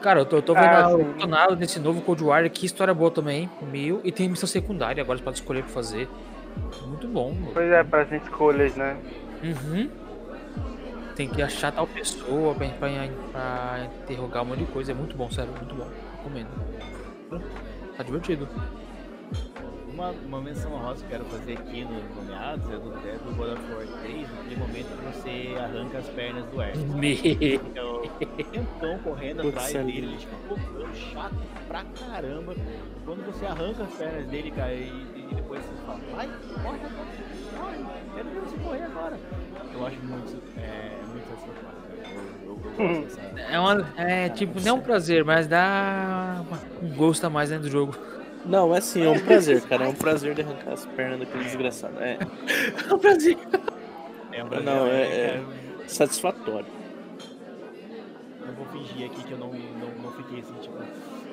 Cara. 0.00 0.20
Eu 0.20 0.24
tô, 0.24 0.36
eu 0.36 0.42
tô 0.42 0.54
vendo 0.54 1.34
Ah, 1.34 1.54
desse 1.54 1.78
novo 1.78 2.00
Cold 2.00 2.24
War 2.24 2.44
aqui, 2.44 2.66
história 2.66 2.92
boa 2.92 3.10
também, 3.10 3.48
mil, 3.62 4.00
e 4.02 4.10
tem 4.10 4.28
missão 4.28 4.48
secundária 4.48 5.02
agora 5.02 5.18
pode 5.20 5.38
escolher 5.38 5.62
pra 5.62 5.72
fazer. 5.72 6.08
Muito 6.86 7.06
bom, 7.06 7.32
mano. 7.32 7.50
Pois 7.52 7.70
é, 7.70 7.84
para 7.84 8.02
as 8.02 8.12
escolhas, 8.12 8.74
né? 8.74 8.96
Uhum. 9.42 9.88
Tem 11.14 11.28
que 11.28 11.42
achar 11.42 11.70
tal 11.70 11.86
pessoa 11.86 12.54
pra, 12.54 12.68
pra, 12.68 12.88
pra 13.32 13.88
interrogar 14.02 14.42
um 14.42 14.46
monte 14.46 14.60
de 14.60 14.66
coisa. 14.66 14.92
É 14.92 14.94
muito 14.94 15.16
bom, 15.16 15.30
sério, 15.30 15.52
muito 15.52 15.74
bom. 15.74 15.86
Recomendo. 16.16 16.48
Tá 17.96 18.02
divertido. 18.02 18.48
Uma, 20.00 20.12
uma 20.12 20.40
menção 20.40 20.70
rosa 20.78 21.04
que 21.04 21.12
eu 21.12 21.18
quero 21.18 21.24
fazer 21.26 21.58
aqui 21.58 21.84
no 21.84 22.14
nomeados 22.14 22.64
é 22.70 22.78
do, 22.78 22.90
é 23.06 23.18
do 23.18 23.36
God 23.36 23.52
of 23.52 23.70
War 23.70 23.86
3, 24.00 24.30
naquele 24.30 24.56
momento 24.56 24.96
que 24.96 25.04
você 25.04 25.54
arranca 25.58 25.98
as 25.98 26.08
pernas 26.08 26.46
do 26.46 26.62
Hermes. 26.62 26.88
Me... 26.96 27.16
Fica 27.16 27.84
o 27.84 28.44
tempão 28.50 28.98
correndo 29.00 29.42
Putz, 29.42 29.48
atrás 29.54 29.74
é 29.74 29.82
dele, 29.82 29.98
ele 29.98 30.16
fica 30.16 30.36
focando, 30.48 30.94
chato 30.94 31.34
pra 31.68 31.84
caramba. 31.84 32.54
Quando 33.04 33.26
você 33.26 33.44
arranca 33.44 33.82
as 33.82 33.92
pernas 33.92 34.26
dele, 34.28 34.50
cara, 34.52 34.72
e, 34.72 34.88
e 34.88 35.34
depois 35.34 35.62
você 35.62 35.82
fala, 35.84 36.00
vai, 36.16 36.26
corre 36.54 36.78
agora, 36.78 37.06
corre, 37.58 37.76
quero 38.14 38.30
ver 38.30 38.40
você 38.40 38.56
correr 38.56 38.82
agora. 38.84 39.18
Eu 39.74 39.86
acho 39.86 40.00
muito, 40.00 40.42
é, 40.56 40.98
muito 41.08 41.28
satisfatório, 41.28 43.04
dessa. 43.04 43.20
É, 43.52 43.60
uma, 43.60 43.86
é 43.98 44.28
tipo, 44.30 44.58
não 44.60 44.68
é 44.68 44.72
um 44.72 44.80
prazer, 44.80 45.26
mas 45.26 45.46
dá 45.46 46.42
um 46.82 46.88
gosto 46.88 47.26
a 47.26 47.28
mais 47.28 47.50
né, 47.50 47.58
do 47.58 47.68
jogo. 47.68 47.94
Não, 48.44 48.74
é 48.74 48.78
assim, 48.78 49.02
é 49.04 49.08
um 49.08 49.18
prazer, 49.18 49.62
cara. 49.62 49.84
É 49.84 49.88
um 49.88 49.94
prazer 49.94 50.34
de 50.34 50.42
arrancar 50.42 50.72
as 50.72 50.86
pernas 50.86 51.18
daquele 51.20 51.44
desgraçado. 51.44 51.94
É, 52.00 52.18
É 52.88 52.94
um 52.94 52.98
prazer. 52.98 53.38
É 54.32 54.44
um 54.44 54.48
Não, 54.62 54.86
é- 54.86 55.02
é- 55.02 55.28
cara, 55.28 55.44
satisfatório. 55.86 56.66
Eu 58.46 58.54
vou 58.54 58.66
fingir 58.66 59.06
aqui 59.06 59.22
que 59.22 59.32
eu 59.32 59.38
não, 59.38 59.48
não, 59.52 60.02
não 60.02 60.12
fiquei 60.12 60.40
assim, 60.40 60.54
tipo. 60.60 60.76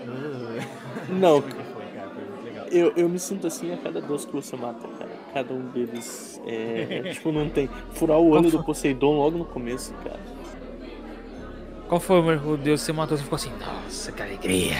Não, 1.10 1.44
eu, 2.72 2.94
eu 2.96 3.10
me 3.10 3.20
sinto 3.20 3.48
assim 3.48 3.74
a 3.74 3.78
cada 3.78 4.00
dois 4.00 4.24
que 4.26 4.32
você 4.32 4.56
mata, 4.56 4.88
cara. 4.88 5.10
Cada 5.34 5.54
um 5.54 5.68
deles 5.68 6.40
é. 6.46 7.12
tipo, 7.14 7.32
não 7.32 7.50
tem. 7.50 7.70
Furar 7.94 8.18
o 8.18 8.30
olho 8.30 8.50
do 8.50 8.64
Poseidon 8.64 9.18
logo 9.18 9.38
no 9.38 9.46
começo, 9.46 9.94
cara. 10.04 10.20
Qual 11.88 12.00
foi 12.00 12.20
o 12.38 12.58
deus 12.58 12.82
que 12.82 12.86
você 12.86 12.94
matou? 12.94 13.18
Você 13.18 13.24
ficou 13.24 13.36
assim, 13.38 13.52
nossa, 13.60 14.12
que 14.12 14.22
alegria. 14.22 14.76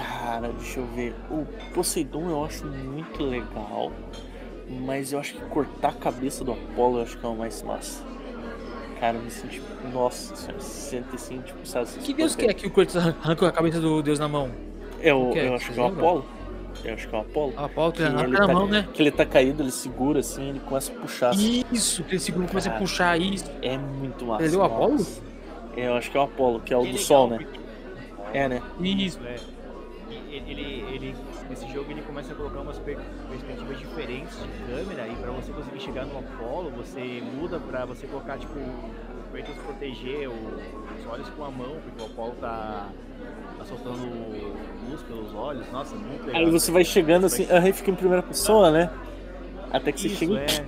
Cara, 0.00 0.48
deixa 0.58 0.80
eu 0.80 0.86
ver. 0.86 1.14
O 1.30 1.44
Poseidon 1.74 2.28
eu 2.30 2.44
acho 2.44 2.66
muito 2.66 3.22
legal. 3.22 3.92
Mas 4.82 5.12
eu 5.12 5.18
acho 5.18 5.34
que 5.34 5.40
cortar 5.46 5.88
a 5.88 5.92
cabeça 5.92 6.44
do 6.44 6.52
Apolo 6.52 6.98
eu 6.98 7.02
acho 7.02 7.18
que 7.18 7.26
é 7.26 7.28
o 7.28 7.34
mais 7.36 7.62
massa. 7.62 8.02
Cara, 9.00 9.16
eu 9.16 9.22
me 9.22 9.30
senti. 9.30 9.60
Nossa 9.92 10.36
senhora, 10.36 10.60
se 10.60 10.90
sente 10.90 11.14
assim, 11.14 11.40
tipo, 11.40 11.66
sabe? 11.66 11.88
Que 12.02 12.12
deus 12.14 12.36
que 12.36 12.46
é 12.46 12.54
que 12.54 12.66
o 12.66 12.70
Kratos 12.70 12.96
arranca 12.96 13.48
a 13.48 13.52
cabeça 13.52 13.80
do 13.80 14.02
deus 14.02 14.18
na 14.18 14.28
mão? 14.28 14.50
É 15.00 15.12
o, 15.12 15.30
O 15.30 15.32
que 15.32 15.38
é? 15.38 15.48
eu 15.48 15.54
acho 15.54 15.72
que 15.72 15.80
é 15.80 15.82
o? 15.82 15.86
Apolo. 15.86 16.24
Eu 16.84 16.94
acho 16.94 17.08
que 17.08 17.14
é 17.14 17.18
o 17.18 17.20
Apolo. 17.22 17.52
A 17.56 17.64
Apolo 17.64 17.92
que 17.92 17.98
Que 17.98 18.04
ele, 18.04 18.26
na 18.28 18.46
tá, 18.46 18.52
mão, 18.52 18.66
né? 18.68 18.88
que 18.92 19.02
ele 19.02 19.10
tá 19.10 19.26
caído, 19.26 19.62
ele 19.62 19.70
segura 19.72 20.20
assim, 20.20 20.50
ele 20.50 20.60
começa 20.60 20.92
a 20.92 20.94
puxar. 20.94 21.30
assim. 21.30 21.64
Isso, 21.72 22.04
que 22.04 22.12
ele 22.12 22.20
segura 22.20 22.46
começa 22.46 22.70
a 22.70 22.78
puxar 22.78 23.18
isso. 23.20 23.50
É 23.62 23.76
muito 23.76 24.24
massa. 24.26 24.44
Ele 24.44 24.54
é 24.54 24.58
o 24.58 24.62
Apolo? 24.62 25.06
É, 25.76 25.88
eu 25.88 25.94
acho 25.94 26.10
que 26.10 26.16
é 26.16 26.20
o 26.20 26.24
Apolo, 26.24 26.60
que 26.60 26.72
é 26.72 26.76
o 26.76 26.80
E 26.82 26.84
do 26.84 26.86
legal, 26.92 27.02
Sol, 27.04 27.30
né? 27.30 27.38
porque- 27.38 27.60
É, 28.38 28.48
né? 28.48 28.62
Isso. 28.80 29.18
É. 29.24 29.36
Ele, 30.50 30.84
ele, 30.92 31.16
nesse 31.48 31.66
jogo 31.72 31.90
ele 31.92 32.02
começa 32.02 32.32
a 32.32 32.34
colocar 32.36 32.60
umas 32.60 32.78
per- 32.80 32.98
perspectivas 33.28 33.78
diferentes 33.78 34.36
de 34.36 34.48
câmera 34.66 35.06
e 35.06 35.14
pra 35.14 35.30
você 35.30 35.52
conseguir 35.52 35.80
chegar 35.80 36.04
no 36.06 36.18
Apollo, 36.18 36.70
você 36.70 37.22
muda 37.36 37.60
pra 37.60 37.84
você 37.84 38.06
colocar 38.08 38.36
tipo 38.36 38.58
o 38.58 39.32
Kratos 39.32 39.54
proteger 39.64 40.28
os 40.28 41.06
olhos 41.06 41.28
com 41.30 41.44
a 41.44 41.50
mão, 41.52 41.76
porque 41.84 42.02
o 42.02 42.06
Apollo 42.06 42.34
tá, 42.40 42.88
tá 43.58 43.64
soltando 43.64 44.02
luz 44.90 45.00
pelos 45.04 45.32
olhos. 45.34 45.70
Nossa, 45.70 45.94
muito 45.94 46.26
legal. 46.26 46.42
Aí 46.42 46.50
você 46.50 46.72
vai 46.72 46.84
chegando 46.84 47.26
assim, 47.26 47.44
Vai- 47.44 47.58
aham, 47.58 47.72
fica 47.72 47.90
em 47.92 47.94
primeira 47.94 48.22
pessoa, 48.24 48.72
né? 48.72 48.90
Até 49.72 49.92
que 49.92 50.00
você 50.00 50.08
Isso, 50.08 50.16
chega. 50.16 50.34
é, 50.40 50.66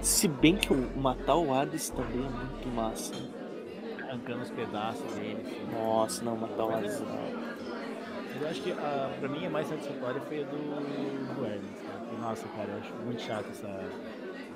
Se 0.00 0.28
bem 0.28 0.54
que 0.56 0.72
o 0.72 0.90
matar 0.96 1.34
o 1.36 1.52
Hades 1.52 1.90
também 1.90 2.24
é 2.24 2.30
muito 2.30 2.68
massa. 2.72 3.14
arrancando 4.08 4.42
os 4.42 4.50
pedaços 4.50 5.12
dele. 5.14 5.44
Nossa, 5.72 6.24
não, 6.24 6.36
matar 6.36 6.64
o 6.66 6.70
Hades 6.72 7.00
é- 7.00 7.04
não. 7.04 7.41
Mas 8.34 8.42
eu 8.42 8.48
acho 8.48 8.62
que 8.62 8.72
a, 8.72 9.10
pra 9.20 9.28
mim 9.28 9.46
a 9.46 9.50
mais 9.50 9.66
satisfatória 9.68 10.20
foi 10.22 10.42
a 10.42 10.46
do, 10.46 10.56
do 11.36 11.44
Hermes, 11.46 11.70
cara. 11.86 12.02
Nossa, 12.20 12.48
cara, 12.48 12.68
eu 12.70 12.78
acho 12.78 12.92
muito 13.04 13.20
chato 13.22 13.46
essa. 13.50 13.84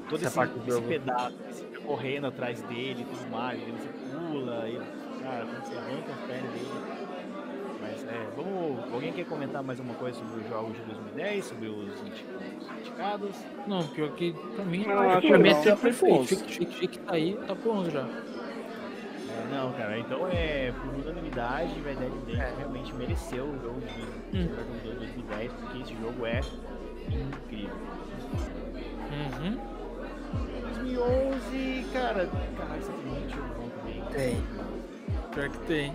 Todo 0.08 0.24
Essa 0.24 0.44
esse, 0.44 0.58
esse 0.58 0.70
jogo. 0.70 0.86
pedaço, 0.88 1.36
fica 1.52 1.80
correndo 1.80 2.28
atrás 2.28 2.62
dele 2.62 3.02
e 3.02 3.04
tudo 3.04 3.28
mais, 3.28 3.60
aí 3.60 3.72
você 3.72 3.88
pula, 4.16 4.68
e, 4.68 4.76
cara, 5.20 5.44
quando 5.46 5.64
você 5.66 5.76
arranca 5.76 6.12
as 6.12 6.20
pernas 6.20 6.52
dele. 6.52 7.06
Mas 7.80 8.04
é, 8.04 8.26
vamos. 8.36 8.92
Alguém 8.92 9.12
quer 9.12 9.24
comentar 9.26 9.62
mais 9.64 9.80
alguma 9.80 9.98
coisa 9.98 10.16
sobre 10.18 10.40
os 10.42 10.48
jogos 10.48 10.76
de 10.76 10.82
2010, 10.84 11.44
sobre 11.44 11.68
os, 11.68 12.00
indi- 12.02 12.24
os 12.60 12.70
indicados? 12.78 13.30
Não, 13.66 13.86
pior 13.88 14.10
que 14.12 14.32
pra 14.54 14.64
mim, 14.64 14.78
Não, 14.78 14.84
pra 14.94 15.00
acho 15.18 15.26
mim 15.26 15.42
que 15.42 15.68
é 15.68 15.72
tudo 15.72 15.80
perfeito. 15.80 16.26
Shake, 16.26 16.72
shake 16.72 16.98
tá 17.00 17.14
aí, 17.14 17.36
tá 17.46 17.54
pro 17.56 17.70
11 17.72 17.90
já. 17.90 18.08
Não, 19.50 19.72
cara, 19.72 19.98
então 19.98 20.26
é, 20.28 20.72
por 20.72 20.94
unanimidade, 20.94 21.74
Red 21.80 21.94
Dead 21.96 22.12
Redemption 22.12 22.56
realmente 22.58 22.94
mereceu 22.94 23.44
o 23.44 23.58
jogo 23.62 23.80
de 23.80 24.36
Hum. 24.38 24.48
Mario 24.84 24.96
2010, 24.98 25.52
porque 25.52 25.78
esse 25.82 25.94
jogo 26.00 26.26
é 26.26 26.40
incrível. 27.10 27.76
Uhum. 29.12 29.58
2011, 30.74 31.86
cara, 31.92 32.28
caralho, 32.56 32.82
você 32.82 32.92
tem 32.92 33.06
muito 33.06 33.34
jogo 33.34 33.48
bom 33.54 33.68
também. 33.68 34.02
Tem. 34.12 34.42
Pior 35.32 35.48
que 35.50 35.58
tem. 35.66 35.94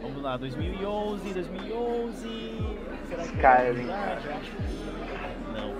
Vamos 0.00 0.22
lá, 0.22 0.36
2011, 0.36 1.32
2011. 1.32 2.78
Será 3.08 3.22
que 3.22 3.28
Skyrim, 3.28 3.46
é 3.56 3.72
verdade? 3.72 4.28
Acho 4.28 4.50
que 4.50 4.62
não. 5.52 5.74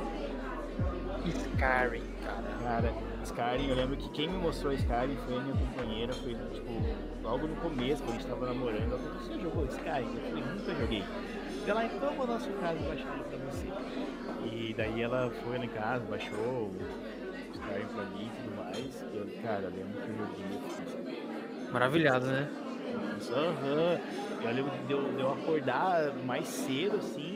Skyrim, 1.27 2.03
cara. 2.25 2.43
Cara, 2.63 2.93
Skyrim, 3.25 3.69
eu 3.69 3.77
lembro 3.77 3.97
que 3.97 4.09
quem 4.11 4.29
me 4.29 4.37
mostrou 4.39 4.73
Skyrim 4.73 5.17
foi 5.17 5.37
a 5.37 5.41
minha 5.41 5.57
companheira, 5.57 6.15
foi 6.15 6.35
tipo, 6.35 6.71
logo 7.23 7.47
no 7.47 7.57
começo, 7.57 8.03
quando 8.03 8.17
a 8.17 8.19
gente 8.19 8.29
tava 8.29 8.47
namorando, 8.47 8.93
ela 8.93 8.99
falou, 8.99 9.19
você 9.21 9.39
jogou 9.41 9.65
Skyrim? 9.67 10.15
Eu 10.17 10.23
falei, 10.23 10.45
nunca 10.45 10.75
joguei. 10.75 11.05
Ela, 11.67 11.85
então 11.85 12.15
vou 12.15 12.27
na 12.27 12.41
sua 12.41 12.53
casa 12.55 12.79
baixar 12.83 13.25
pra 13.25 13.39
você. 13.39 13.67
E 14.45 14.75
daí 14.75 15.01
ela 15.03 15.31
foi 15.31 15.59
lá 15.59 15.65
em 15.65 15.69
casa, 15.69 16.05
baixou 16.07 16.37
o 16.39 16.77
Skyrim 17.53 17.87
pra 17.89 18.05
mim 18.05 18.27
e 18.27 18.31
tudo 18.31 18.57
mais. 18.57 19.07
E 19.13 19.17
eu, 19.17 19.27
cara, 19.43 19.65
eu 19.65 19.71
lembro 19.71 19.99
que 20.01 20.09
eu 20.09 20.17
joguei, 20.17 20.61
Maravilhado, 21.71 22.27
né? 22.27 22.49
Aham. 23.31 23.99
Eu 24.43 24.53
lembro 24.53 24.73
de 24.87 24.93
eu, 24.93 25.13
de 25.15 25.21
eu 25.21 25.33
acordar 25.33 26.13
mais 26.25 26.49
cedo, 26.49 26.97
assim, 26.97 27.32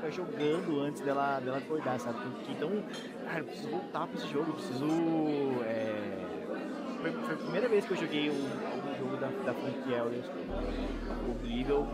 ficar 0.00 0.10
jogando 0.10 0.80
antes 0.80 1.02
dela, 1.02 1.38
dela 1.40 1.58
acordar, 1.58 2.00
sabe? 2.00 2.18
Porque 2.18 2.28
eu 2.28 2.32
fiquei 2.40 2.54
tão. 2.56 2.82
Cara, 3.26 3.40
eu 3.40 3.44
preciso 3.44 3.68
voltar 3.68 4.06
pra 4.06 4.18
esse 4.18 4.28
jogo, 4.28 4.50
eu 4.50 4.54
preciso. 4.54 5.62
É... 5.64 6.26
Foi, 7.00 7.12
foi 7.12 7.34
a 7.34 7.38
primeira 7.38 7.68
vez 7.68 7.84
que 7.84 7.92
eu 7.92 7.96
joguei 7.96 8.30
um, 8.30 8.46
algum 8.66 8.98
jogo 8.98 9.16
da, 9.16 9.28
da 9.28 9.54
franquia 9.54 10.02
Scrolls. 10.22 10.50
O 11.28 11.70
eu 11.70 11.86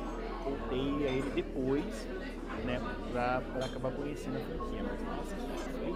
voltei 0.45 1.07
a 1.07 1.11
ele 1.11 1.31
depois, 1.31 2.09
né? 2.65 2.81
Pra, 3.11 3.41
pra 3.41 3.65
acabar 3.67 3.91
conhecendo 3.93 4.37
a 4.37 4.41
franquia. 4.41 4.83
Mas 4.83 5.03
nossa, 5.05 5.37
foi. 5.79 5.93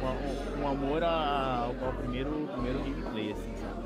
uma- 0.00 0.12
um, 0.12 0.62
um 0.62 0.68
amor 0.68 1.02
ao 1.02 1.92
primeiro, 1.98 2.48
primeiro 2.52 2.78
gameplay, 2.80 3.32
assim, 3.32 3.54
sabe? 3.56 3.83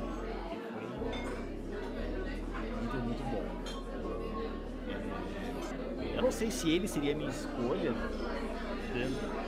Sei 6.39 6.49
se 6.49 6.69
ele 6.69 6.87
seria 6.87 7.11
a 7.11 7.15
minha 7.17 7.29
escolha 7.29 7.93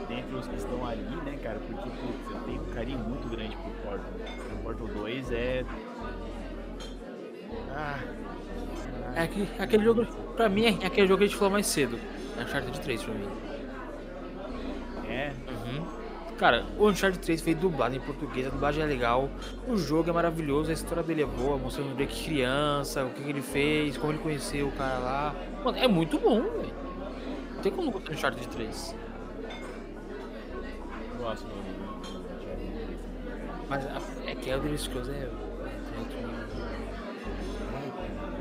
dentre 0.09 0.35
os 0.35 0.45
que 0.45 0.55
estão 0.57 0.85
ali, 0.85 1.15
né, 1.23 1.39
cara? 1.41 1.57
Porque, 1.59 1.89
putz, 1.89 2.31
eu 2.31 2.39
tenho 2.41 2.61
um 2.61 2.73
carinho 2.73 2.99
muito 2.99 3.29
grande 3.29 3.55
por 3.55 3.71
Portal. 3.71 4.11
O 4.53 4.63
Portal 4.63 4.87
2 4.87 5.31
é. 5.31 5.65
Ah. 7.69 7.97
É 9.15 9.23
aquele, 9.23 9.49
aquele 9.57 9.83
jogo, 9.85 10.05
pra 10.35 10.49
mim, 10.49 10.65
é 10.65 10.85
aquele 10.85 11.07
jogo 11.07 11.19
que 11.19 11.23
a 11.23 11.27
gente 11.27 11.37
falou 11.37 11.53
mais 11.53 11.65
cedo. 11.65 11.97
Uncharted 12.37 12.81
3 12.81 13.03
pra 13.03 13.13
mim. 13.13 13.27
É. 15.07 15.31
Cara, 16.41 16.65
o 16.75 16.89
Uncharted 16.89 17.19
3 17.23 17.39
veio 17.39 17.55
dublado 17.55 17.95
em 17.95 17.99
português, 17.99 18.47
a 18.47 18.49
dublagem 18.49 18.81
é 18.81 18.87
legal, 18.87 19.29
o 19.67 19.77
jogo 19.77 20.09
é 20.09 20.11
maravilhoso, 20.11 20.71
a 20.71 20.73
história 20.73 21.03
dele 21.03 21.21
é 21.21 21.25
boa, 21.27 21.55
mostrando 21.55 21.91
o 21.91 21.93
Drake 21.93 22.23
criança, 22.23 23.05
o 23.05 23.11
que, 23.11 23.21
que 23.21 23.29
ele 23.29 23.43
fez, 23.43 23.95
como 23.95 24.11
ele 24.11 24.17
conheceu 24.17 24.67
o 24.67 24.71
cara 24.71 24.97
lá. 24.97 25.35
Mano, 25.63 25.77
é 25.77 25.87
muito 25.87 26.17
bom, 26.17 26.41
velho. 26.41 26.73
Não 27.53 27.61
tem 27.61 27.71
como 27.71 27.83
não 27.83 27.91
gostar 27.91 28.09
do 28.09 28.15
Uncharted 28.15 28.47
3. 28.47 28.95
Eu 31.13 31.17
gosto 31.19 31.43
do. 31.45 31.53
do, 31.53 31.53
do 31.53 31.99
Uncharted 31.99 32.39
3 32.39 32.59
também, 32.73 32.97
cara. 32.97 33.59
Mas 33.69 33.85
a- 33.85 34.01
é 34.25 34.33
que 34.33 34.77
Scrolls 34.79 35.11
é. 35.11 35.13
nível. 35.13 35.31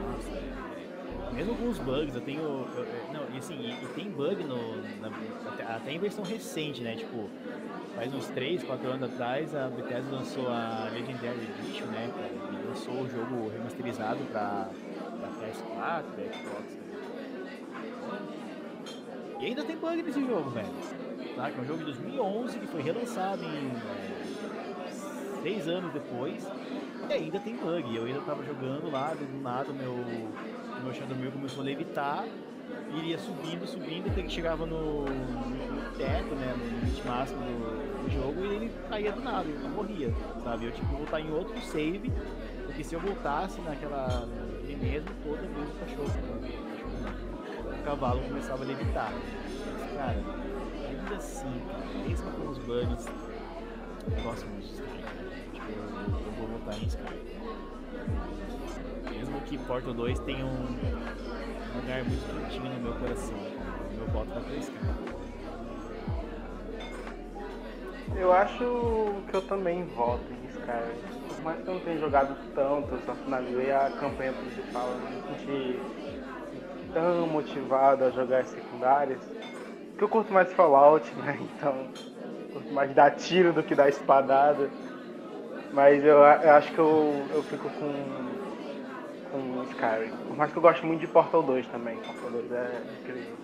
Nossa, 0.08 0.30
é- 0.30 0.70
mesmo 1.34 1.54
com 1.54 1.68
os 1.68 1.78
bugs, 1.78 2.14
eu 2.14 2.20
tenho. 2.22 2.40
eu- 2.40 2.86
não, 3.12 3.34
e 3.34 3.38
assim, 3.38 3.54
e, 3.60 3.84
e 3.84 3.86
tem 3.94 4.10
bug 4.10 4.42
no. 4.44 4.76
na- 5.00 5.10
até, 5.52 5.64
até 5.64 5.92
em 5.92 5.98
versão 5.98 6.24
recente, 6.24 6.82
né? 6.82 6.96
Tipo, 6.96 7.28
faz 7.94 8.14
uns 8.14 8.26
3, 8.28 8.62
4 8.62 8.88
anos 8.88 9.10
atrás 9.10 9.54
a 9.54 9.68
Bethesda 9.68 10.16
lançou 10.16 10.48
a 10.48 10.88
Legendary 10.92 11.48
Edition, 11.58 11.86
né? 11.86 12.10
E 12.52 12.66
lançou 12.66 12.94
o 12.94 13.08
jogo 13.08 13.48
remasterizado 13.50 14.18
pra 14.32 14.68
PS4, 15.40 16.04
pra 16.14 16.24
Xbox. 16.32 16.78
E 19.40 19.46
ainda 19.46 19.64
tem 19.64 19.76
bug 19.76 20.02
nesse 20.02 20.20
jogo, 20.20 20.50
velho. 20.50 20.68
Tá? 21.34 21.50
Que 21.50 21.58
é 21.58 21.62
um 21.62 21.66
jogo 21.66 21.78
de 21.78 21.84
2011 21.86 22.58
que 22.58 22.66
foi 22.66 22.82
relançado 22.82 23.42
em. 23.42 23.72
6 25.42 25.68
anos 25.68 25.92
depois. 25.92 26.46
E 27.08 27.12
ainda 27.12 27.40
tem 27.40 27.56
bug. 27.56 27.96
Eu 27.96 28.04
ainda 28.04 28.20
tava 28.20 28.44
jogando 28.44 28.90
lá, 28.90 29.14
do 29.14 29.42
nada 29.42 29.72
meu, 29.72 29.94
meu 30.82 30.94
Shadow 30.94 31.16
meu 31.16 31.32
começou 31.32 31.62
a 31.62 31.64
levitar, 31.64 32.24
iria 32.96 33.18
subindo, 33.18 33.66
subindo, 33.66 34.10
até 34.10 34.22
que 34.22 34.30
chegava 34.30 34.66
no, 34.66 35.04
no 35.04 35.96
teto, 35.96 36.34
né, 36.34 36.54
no 36.56 36.64
limite 36.64 37.06
máximo 37.06 37.40
do, 37.40 38.02
do 38.04 38.10
jogo, 38.10 38.44
e 38.44 38.54
ele 38.54 38.72
caía 38.88 39.12
do 39.12 39.20
nada, 39.20 39.48
eu 39.48 39.68
morria, 39.70 40.12
sabe? 40.42 40.66
Eu 40.66 40.72
tinha 40.72 40.86
que 40.88 40.94
voltar 40.94 41.20
em 41.20 41.30
outro 41.30 41.60
save, 41.60 42.12
porque 42.66 42.82
se 42.82 42.94
eu 42.94 43.00
voltasse 43.00 43.60
naquela, 43.60 44.26
mesmo, 44.80 45.08
toda 45.22 45.42
vez 45.42 45.68
o 45.68 45.72
cachorro, 45.74 46.12
não, 47.62 47.72
o 47.72 47.82
cavalo 47.84 48.20
começava 48.22 48.64
a 48.64 48.66
levitar. 48.66 49.12
Mas, 49.12 49.92
cara, 49.92 50.16
ainda 50.88 51.16
assim, 51.16 51.62
mesmo 52.06 52.30
com 52.32 52.48
os 52.48 52.58
bugs, 52.58 53.06
eu 54.16 54.22
gosto 54.22 54.46
muito 54.46 54.64
Skyrim, 54.64 55.02
cara. 55.02 55.30
Tipo, 55.52 55.70
Eu, 55.70 56.26
eu 56.26 56.32
vou 56.32 56.48
votar 56.48 56.74
em 56.82 56.86
Skyrim. 56.86 58.39
Mesmo 59.20 59.38
que 59.42 59.58
Portal 59.58 59.92
2 59.92 60.18
tenha 60.20 60.46
um 60.46 60.78
lugar 61.76 62.02
muito 62.04 62.48
quentinho 62.48 62.72
no 62.72 62.80
meu 62.80 62.94
coração. 62.94 63.36
Meu 63.94 64.06
voto 64.06 64.30
vai 64.30 64.42
pra 64.42 64.56
Skyrim. 64.56 65.10
Eu 68.16 68.32
acho 68.32 69.22
que 69.28 69.36
eu 69.36 69.42
também 69.42 69.84
voto 69.84 70.24
em 70.32 70.46
Skyrim. 70.46 71.28
Por 71.28 71.42
mais 71.42 71.62
que 71.62 71.68
eu 71.68 71.74
não 71.74 71.80
tenha 71.82 71.98
jogado 71.98 72.34
tanto, 72.54 72.94
eu 72.94 73.00
só 73.04 73.14
finalizei 73.14 73.70
a 73.70 73.90
campanha 74.00 74.32
principal, 74.32 74.88
eu 74.88 74.98
não 74.98 75.10
me 75.10 75.20
senti 75.36 75.80
tão 76.94 77.26
motivado 77.26 78.04
a 78.04 78.10
jogar 78.10 78.38
as 78.38 78.48
secundárias. 78.48 79.20
Porque 79.90 80.04
eu 80.04 80.08
curto 80.08 80.32
mais 80.32 80.50
Fallout, 80.54 81.06
né? 81.20 81.38
Então, 81.38 81.74
curto 82.54 82.72
mais 82.72 82.94
dar 82.94 83.10
tiro 83.10 83.52
do 83.52 83.62
que 83.62 83.74
dar 83.74 83.90
espadada. 83.90 84.70
Mas 85.74 86.02
eu, 86.02 86.16
eu 86.16 86.50
acho 86.52 86.72
que 86.72 86.78
eu, 86.78 87.26
eu 87.34 87.42
fico 87.42 87.68
com, 87.68 88.29
com 89.30 89.62
Skyrim. 89.70 90.16
Por 90.26 90.36
mais 90.36 90.52
que 90.52 90.58
eu 90.58 90.62
goste 90.62 90.84
muito 90.84 91.00
de 91.00 91.06
Portal 91.06 91.42
2 91.42 91.66
também. 91.68 91.96
Portal 91.96 92.30
2 92.30 92.52
é 92.52 92.82
incrível. 93.00 93.36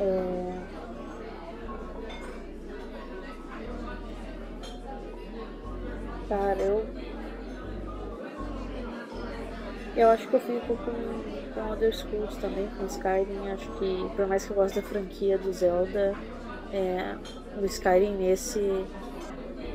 É... 0.00 0.54
Cara, 6.28 6.58
eu. 6.58 6.86
Eu 9.96 10.10
acho 10.10 10.26
que 10.26 10.34
eu 10.34 10.40
fico 10.40 10.76
com, 10.76 11.54
com 11.54 11.72
Other 11.72 11.94
Schools 11.94 12.36
também, 12.38 12.68
com 12.76 12.84
Skyrim. 12.86 13.50
Acho 13.52 13.70
que, 13.78 14.10
por 14.16 14.26
mais 14.26 14.44
que 14.44 14.50
eu 14.50 14.56
goste 14.56 14.80
da 14.80 14.86
franquia 14.86 15.38
do 15.38 15.52
Zelda, 15.52 16.14
é, 16.72 17.16
o 17.60 17.64
Skyrim 17.64 18.14
nesse. 18.16 18.60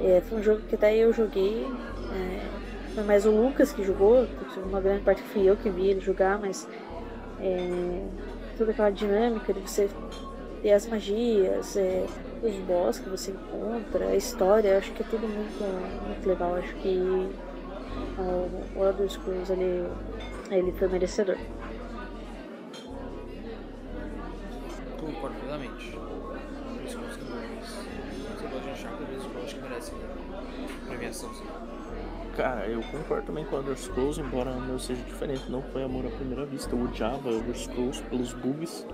É, 0.02 0.22
foi 0.28 0.40
um 0.40 0.44
jogo 0.44 0.62
que 0.62 0.76
até 0.76 0.96
eu 0.96 1.12
joguei. 1.14 1.66
É, 2.14 2.60
foi 2.94 3.04
mais 3.04 3.26
o 3.26 3.32
Lucas 3.32 3.72
que 3.72 3.84
jogou, 3.84 4.28
uma 4.66 4.82
grande 4.82 5.04
parte 5.04 5.22
fui 5.22 5.50
eu 5.50 5.56
que 5.56 5.70
vi 5.70 5.90
ele 5.90 6.00
jogar, 6.00 6.40
mas 6.40 6.68
é, 7.40 8.04
toda 8.58 8.72
aquela 8.72 8.90
dinâmica 8.90 9.54
de 9.54 9.60
você 9.60 9.90
ter 10.62 10.72
as 10.72 10.86
magias, 10.88 11.78
é, 11.78 12.06
os 12.44 12.56
boss 12.66 13.00
que 13.00 13.10
você 13.10 13.32
encontra, 13.32 14.08
a 14.08 14.16
história, 14.16 14.78
acho 14.78 14.92
que 14.92 15.04
é 15.04 15.06
tudo 15.06 15.28
muito, 15.28 15.64
muito 16.06 16.28
legal. 16.28 16.56
Acho 16.56 16.74
que 16.76 17.30
o 18.76 18.84
Elder 18.84 19.10
Scrolls 19.10 19.52
ele, 19.52 19.88
ele 20.52 20.72
foi 20.74 20.88
merecedor. 20.88 21.38
Concordo 25.00 25.36
plenamente. 25.40 25.98
Isso 26.86 26.98
com 26.98 27.06
certeza. 27.06 27.30
Você 28.36 28.48
gosta 28.48 28.60
de 28.60 28.70
achar 28.70 28.98
que 28.98 29.04
Elder 29.04 29.20
Scrolls 29.20 29.46
acho 29.46 29.56
que 29.56 29.62
merece 29.62 29.92
premiação, 30.88 31.34
sim. 31.34 31.46
Cara, 32.40 32.66
eu 32.68 32.82
concordo 32.84 33.26
também 33.26 33.44
com 33.44 33.58
Elder 33.58 33.78
Scrolls, 33.78 34.18
embora 34.18 34.52
o 34.52 34.62
meu 34.62 34.80
seja 34.80 35.02
diferente. 35.04 35.52
Não 35.52 35.62
foi 35.62 35.84
amor 35.84 36.06
à 36.06 36.10
primeira 36.10 36.46
vista. 36.46 36.74
Eu 36.74 36.82
odiava 36.84 37.30
Elder 37.30 37.54
Scrolls 37.54 38.02
pelos 38.04 38.32
bugs. 38.32 38.88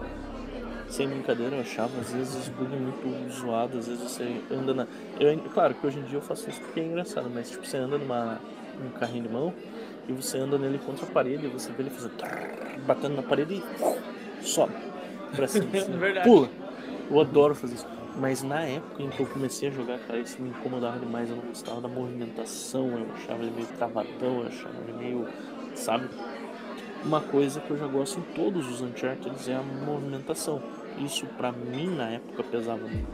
Sem 0.89 1.07
brincadeira, 1.07 1.55
eu 1.55 1.61
achava 1.61 1.91
às 2.01 2.11
vezes 2.11 2.35
os 2.35 2.47
bugs 2.49 2.75
muito 2.75 3.31
zoados. 3.31 3.81
Às 3.81 3.87
vezes 3.87 4.01
você 4.01 4.41
anda 4.49 4.73
na. 4.73 4.87
Eu, 5.19 5.39
claro 5.53 5.75
que 5.75 5.85
hoje 5.85 5.99
em 5.99 6.03
dia 6.05 6.17
eu 6.17 6.23
faço 6.23 6.49
isso 6.49 6.59
porque 6.59 6.79
é 6.79 6.85
engraçado, 6.85 7.29
mas 7.31 7.51
tipo, 7.51 7.63
você 7.63 7.77
anda 7.77 7.99
numa, 7.99 8.39
num 8.83 8.89
carrinho 8.99 9.27
de 9.27 9.29
mão 9.29 9.53
e 10.09 10.11
você 10.11 10.39
anda 10.39 10.57
nele 10.57 10.79
contra 10.79 11.05
a 11.05 11.09
parede 11.11 11.45
e 11.45 11.49
você 11.49 11.71
vê 11.71 11.83
ele 11.83 11.91
fazendo. 11.91 12.15
batendo 12.87 13.15
na 13.15 13.21
parede 13.21 13.61
e 14.41 14.43
sobe 14.43 14.73
pra 15.35 15.47
cima. 15.47 15.67
assim, 15.77 15.91
Verdade. 15.91 16.27
Pula! 16.27 16.49
Eu 17.11 17.19
adoro 17.19 17.53
fazer 17.53 17.75
isso. 17.75 17.94
Mas 18.17 18.41
na 18.41 18.61
época 18.61 19.03
em 19.03 19.09
que 19.09 19.19
eu 19.19 19.25
comecei 19.25 19.67
a 19.67 19.71
jogar, 19.71 19.99
cara, 19.99 20.19
isso 20.19 20.41
me 20.41 20.49
incomodava 20.49 20.99
demais. 20.99 21.29
Eu 21.29 21.35
não 21.35 21.43
gostava 21.43 21.81
da 21.81 21.87
movimentação, 21.87 22.87
eu 22.97 23.07
achava 23.13 23.43
ele 23.43 23.51
meio 23.51 23.67
travadão, 23.67 24.41
eu 24.41 24.47
achava 24.47 24.75
ele 24.87 24.93
meio. 24.93 25.27
Sabe? 25.75 26.09
Uma 27.03 27.21
coisa 27.21 27.59
que 27.59 27.69
eu 27.69 27.77
já 27.77 27.87
gosto 27.87 28.19
em 28.19 28.23
todos 28.33 28.67
os 28.69 28.81
Uncharted 28.81 29.51
é 29.51 29.55
a 29.55 29.61
movimentação. 29.61 30.61
Isso 30.97 31.25
pra 31.37 31.51
mim 31.51 31.93
na 31.95 32.11
época 32.11 32.43
pesava 32.43 32.81
muito. 32.81 33.07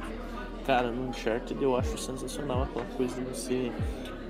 Cara, 0.65 0.91
no 0.91 1.09
Uncharted 1.09 1.61
eu 1.61 1.75
acho 1.75 1.97
sensacional 1.97 2.63
aquela 2.63 2.85
coisa 2.95 3.15
de 3.15 3.21
você 3.21 3.71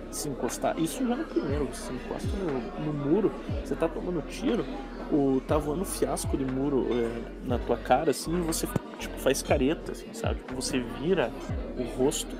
se 0.10 0.30
encostar. 0.30 0.80
Isso 0.80 1.06
já 1.06 1.16
no 1.16 1.26
primeiro, 1.26 1.66
você 1.66 1.88
se 1.88 1.94
encosta 1.94 2.30
no, 2.38 2.86
no 2.86 2.94
muro, 2.94 3.32
você 3.64 3.76
tá 3.76 3.88
tomando 3.88 4.22
tiro, 4.28 4.66
o, 5.12 5.42
tá 5.42 5.58
voando 5.58 5.86
fiasco 5.86 6.38
de 6.38 6.46
muro 6.46 6.88
é, 6.92 7.48
na 7.48 7.60
tua 7.60 7.78
cara, 7.78 8.12
assim, 8.12 8.38
e 8.40 8.42
você 8.42 8.68
tipo, 8.98 9.18
faz 9.20 9.42
careta, 9.42 9.92
assim, 9.92 10.14
sabe? 10.14 10.36
Tipo, 10.36 10.56
você 10.56 10.80
vira 11.00 11.32
o 11.78 11.84
rosto, 11.98 12.36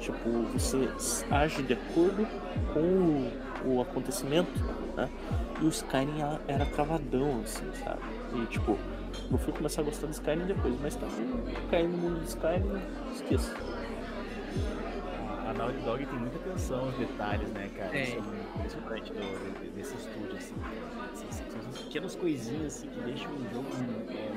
tipo, 0.00 0.28
você 0.52 0.88
age 1.30 1.62
de 1.62 1.74
acordo 1.74 2.26
com 2.72 2.80
o, 2.80 3.76
o 3.76 3.80
acontecimento, 3.80 4.50
né? 4.96 5.08
E 5.60 5.64
o 5.64 5.68
Skyrim 5.68 6.20
ela 6.20 6.40
era 6.48 6.64
travadão, 6.66 7.40
assim, 7.44 7.66
sabe? 7.84 8.00
E 8.34 8.46
tipo, 8.46 8.76
eu 9.30 9.38
fui 9.38 9.52
começar 9.52 9.82
a 9.82 9.84
gostar 9.84 10.06
do 10.06 10.12
Skyrim 10.12 10.46
depois, 10.46 10.74
mas 10.80 10.96
também 10.96 11.26
cair 11.70 11.88
no 11.88 11.96
mundo 11.98 12.20
do 12.20 12.26
Skyrim, 12.26 12.82
esqueça. 13.14 13.54
A 15.48 15.52
Naughty 15.54 15.78
Dog 15.78 16.04
tem 16.04 16.18
muita 16.18 16.36
atenção 16.36 16.80
aos 16.80 16.94
detalhes, 16.96 17.50
né, 17.52 17.70
cara? 17.74 17.88
Tem. 17.88 18.02
Isso 18.02 18.16
é 18.16 18.20
muito 18.20 18.38
impressionante 18.44 19.12
desse 19.74 19.96
estúdio, 19.96 20.36
assim. 20.36 20.54
Essas, 21.30 21.47
essas 21.58 21.78
pequenas 21.82 22.14
coisinhas, 22.14 22.76
assim, 22.76 22.88
que 22.88 23.00
deixam 23.00 23.30
o 23.30 23.52
jogo 23.52 23.66
é. 24.10 24.28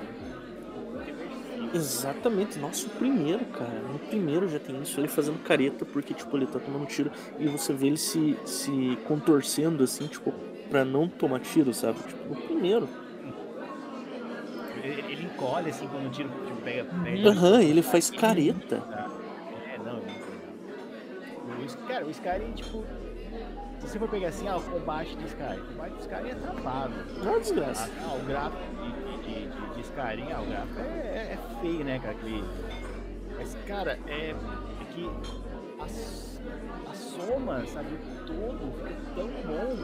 Exatamente, 1.73 2.60
nossa, 2.60 2.85
o 2.88 2.89
primeiro, 2.91 3.45
cara. 3.45 3.81
No 3.91 3.99
primeiro 3.99 4.48
já 4.49 4.60
tem 4.60 4.81
isso, 4.81 4.99
ele 4.99 5.07
fazendo 5.07 5.39
careta, 5.43 5.85
porque, 5.85 6.14
tipo, 6.14 6.35
ele 6.35 6.45
tá 6.45 6.60
tomando 6.60 6.85
tiro 6.85 7.10
e 7.39 7.48
você 7.48 7.72
vê 7.73 7.88
ele 7.88 7.98
se, 7.98 8.38
se 8.45 8.98
contorcendo, 9.06 9.84
assim, 9.84 10.07
tipo, 10.07 10.34
pra 10.69 10.84
não 10.84 11.07
tomar 11.07 11.39
tiro, 11.39 11.73
sabe? 11.73 11.99
Tipo, 11.99 12.27
no 12.30 12.35
primeiro. 12.35 12.89
Ele, 14.84 15.02
ele 15.11 15.23
encolhe, 15.23 15.69
assim, 15.69 15.88
quando 15.88 16.07
o 16.07 16.10
tiro 16.10 16.30
tipo, 16.45 16.61
pega... 16.61 16.85
Aham, 17.30 17.61
ele 17.61 17.81
faz 17.81 18.10
careta. 18.10 18.84
É, 19.73 19.77
não, 19.77 19.98
é 19.98 20.02
muito 20.02 20.26
legal. 20.30 21.61
O, 21.61 21.65
Sky- 21.65 21.88
cara, 21.88 22.06
o 22.06 22.10
Skyrim, 22.10 22.52
tipo... 22.53 22.84
Se 23.82 23.88
você 23.88 23.98
for 23.98 24.10
pegar 24.10 24.28
assim, 24.28 24.48
ah, 24.48 24.58
o 24.58 24.62
combate 24.62 25.16
de 25.16 25.26
Skyrim. 25.26 25.60
O 25.60 25.66
combate 25.66 25.94
de 25.94 26.02
Skyrim 26.02 26.30
é 26.30 26.36
travado. 26.36 26.94
É 27.18 27.30
uma 27.30 27.40
desgraça. 27.40 27.90
Ah, 27.98 28.06
ah, 28.06 28.14
o 28.14 28.26
gráfico 28.26 28.64
de, 28.76 28.91
de, 29.24 29.48
de, 29.48 29.74
de, 29.74 29.82
Skyrim, 29.82 30.32
ah, 30.32 30.41
o 30.41 30.45
gráfico 30.45 30.80
é, 30.80 30.84
é, 30.84 31.34
é 31.34 31.62
feio, 31.62 31.84
né, 31.84 31.99
cara? 31.99 32.12
Aquele... 32.12 32.44
Mas, 33.38 33.58
cara, 33.66 33.99
é, 34.08 34.30
é 34.30 34.36
que 34.94 35.10
a, 35.80 36.91
a 36.91 36.94
soma, 36.94 37.66
sabe, 37.66 37.95
o 37.95 38.26
todo 38.28 38.72
fica 38.78 38.95
tão 39.16 39.28
bom 39.28 39.76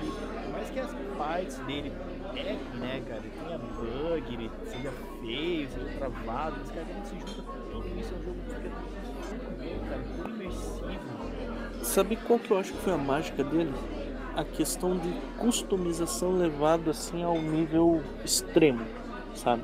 que, 0.00 0.42
por 0.42 0.52
mais 0.52 0.70
que 0.70 0.80
as 0.80 0.92
partes 1.16 1.58
dele 1.58 1.92
pequem, 2.32 2.58
né, 2.80 3.02
cara, 3.06 3.20
ele 3.20 3.32
tenha 3.38 3.58
bug, 3.58 4.34
ele 4.34 4.50
seja 4.66 4.90
feio, 5.20 5.70
seja 5.70 5.98
travado, 5.98 6.56
mas, 6.58 6.70
cara, 6.72 6.86
quando 6.86 7.04
se 7.04 7.20
junta 7.20 7.42
tudo 7.70 8.00
isso, 8.00 8.14
é 8.14 8.16
um 8.16 8.22
jogo 8.24 8.40
que 8.48 8.54
fica 8.56 8.70
tão 8.70 8.82
bom, 9.58 9.88
cara, 9.88 10.02
tão 10.16 10.30
imersivo. 10.34 10.81
Sabe 11.82 12.16
qual 12.16 12.38
que 12.38 12.50
eu 12.50 12.58
acho 12.58 12.72
que 12.72 12.78
foi 12.78 12.92
a 12.92 12.98
mágica 12.98 13.42
dele? 13.42 13.72
A 14.36 14.44
questão 14.44 14.96
de 14.96 15.12
customização 15.36 16.32
levado 16.32 16.90
assim 16.90 17.22
ao 17.22 17.36
nível 17.36 18.00
extremo, 18.24 18.86
sabe? 19.34 19.62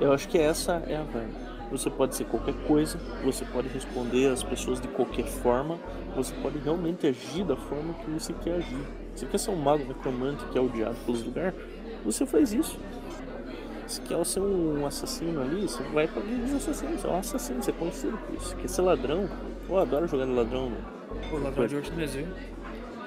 Eu 0.00 0.12
acho 0.12 0.28
que 0.28 0.38
essa 0.38 0.82
é 0.86 0.96
a 0.96 1.02
vibe. 1.02 1.34
Você 1.70 1.90
pode 1.90 2.14
ser 2.14 2.24
qualquer 2.26 2.54
coisa, 2.66 2.96
você 3.24 3.44
pode 3.44 3.68
responder 3.68 4.28
às 4.28 4.42
pessoas 4.42 4.80
de 4.80 4.86
qualquer 4.86 5.26
forma, 5.26 5.78
você 6.14 6.32
pode 6.36 6.58
realmente 6.58 7.08
agir 7.08 7.44
da 7.44 7.56
forma 7.56 7.92
que 7.94 8.10
você 8.10 8.32
quer 8.32 8.54
agir. 8.54 8.86
Você 9.14 9.26
quer 9.26 9.38
ser 9.38 9.50
um 9.50 9.56
mago 9.56 9.84
necromante 9.84 10.44
que 10.46 10.56
é 10.56 10.60
odiado 10.60 10.96
pelos 11.04 11.24
lugares? 11.24 11.54
Você 12.04 12.24
faz 12.24 12.52
isso. 12.52 12.78
Se 13.86 14.00
quer 14.00 14.24
ser 14.24 14.40
um 14.40 14.86
assassino 14.86 15.40
ali, 15.40 15.62
você 15.62 15.82
vai 15.84 16.06
Liga 16.06 16.44
dos 16.44 16.54
Assassinos. 16.54 17.04
É 17.04 17.08
um 17.08 17.18
assassino, 17.18 17.62
você 17.62 17.70
é 17.70 17.74
conhecido 17.74 18.16
por 18.16 18.36
isso. 18.36 18.56
Quer 18.56 18.68
ser 18.68 18.82
ladrão? 18.82 19.28
Eu 19.68 19.78
adoro 19.78 20.06
jogar 20.06 20.26
de 20.26 20.32
ladrão, 20.32 20.70
mano. 20.70 20.84
Pô, 21.30 21.38
ladrão 21.38 21.66
de 21.66 21.76
urso 21.76 21.92
mesmo, 21.94 22.22
viu? 22.24 22.34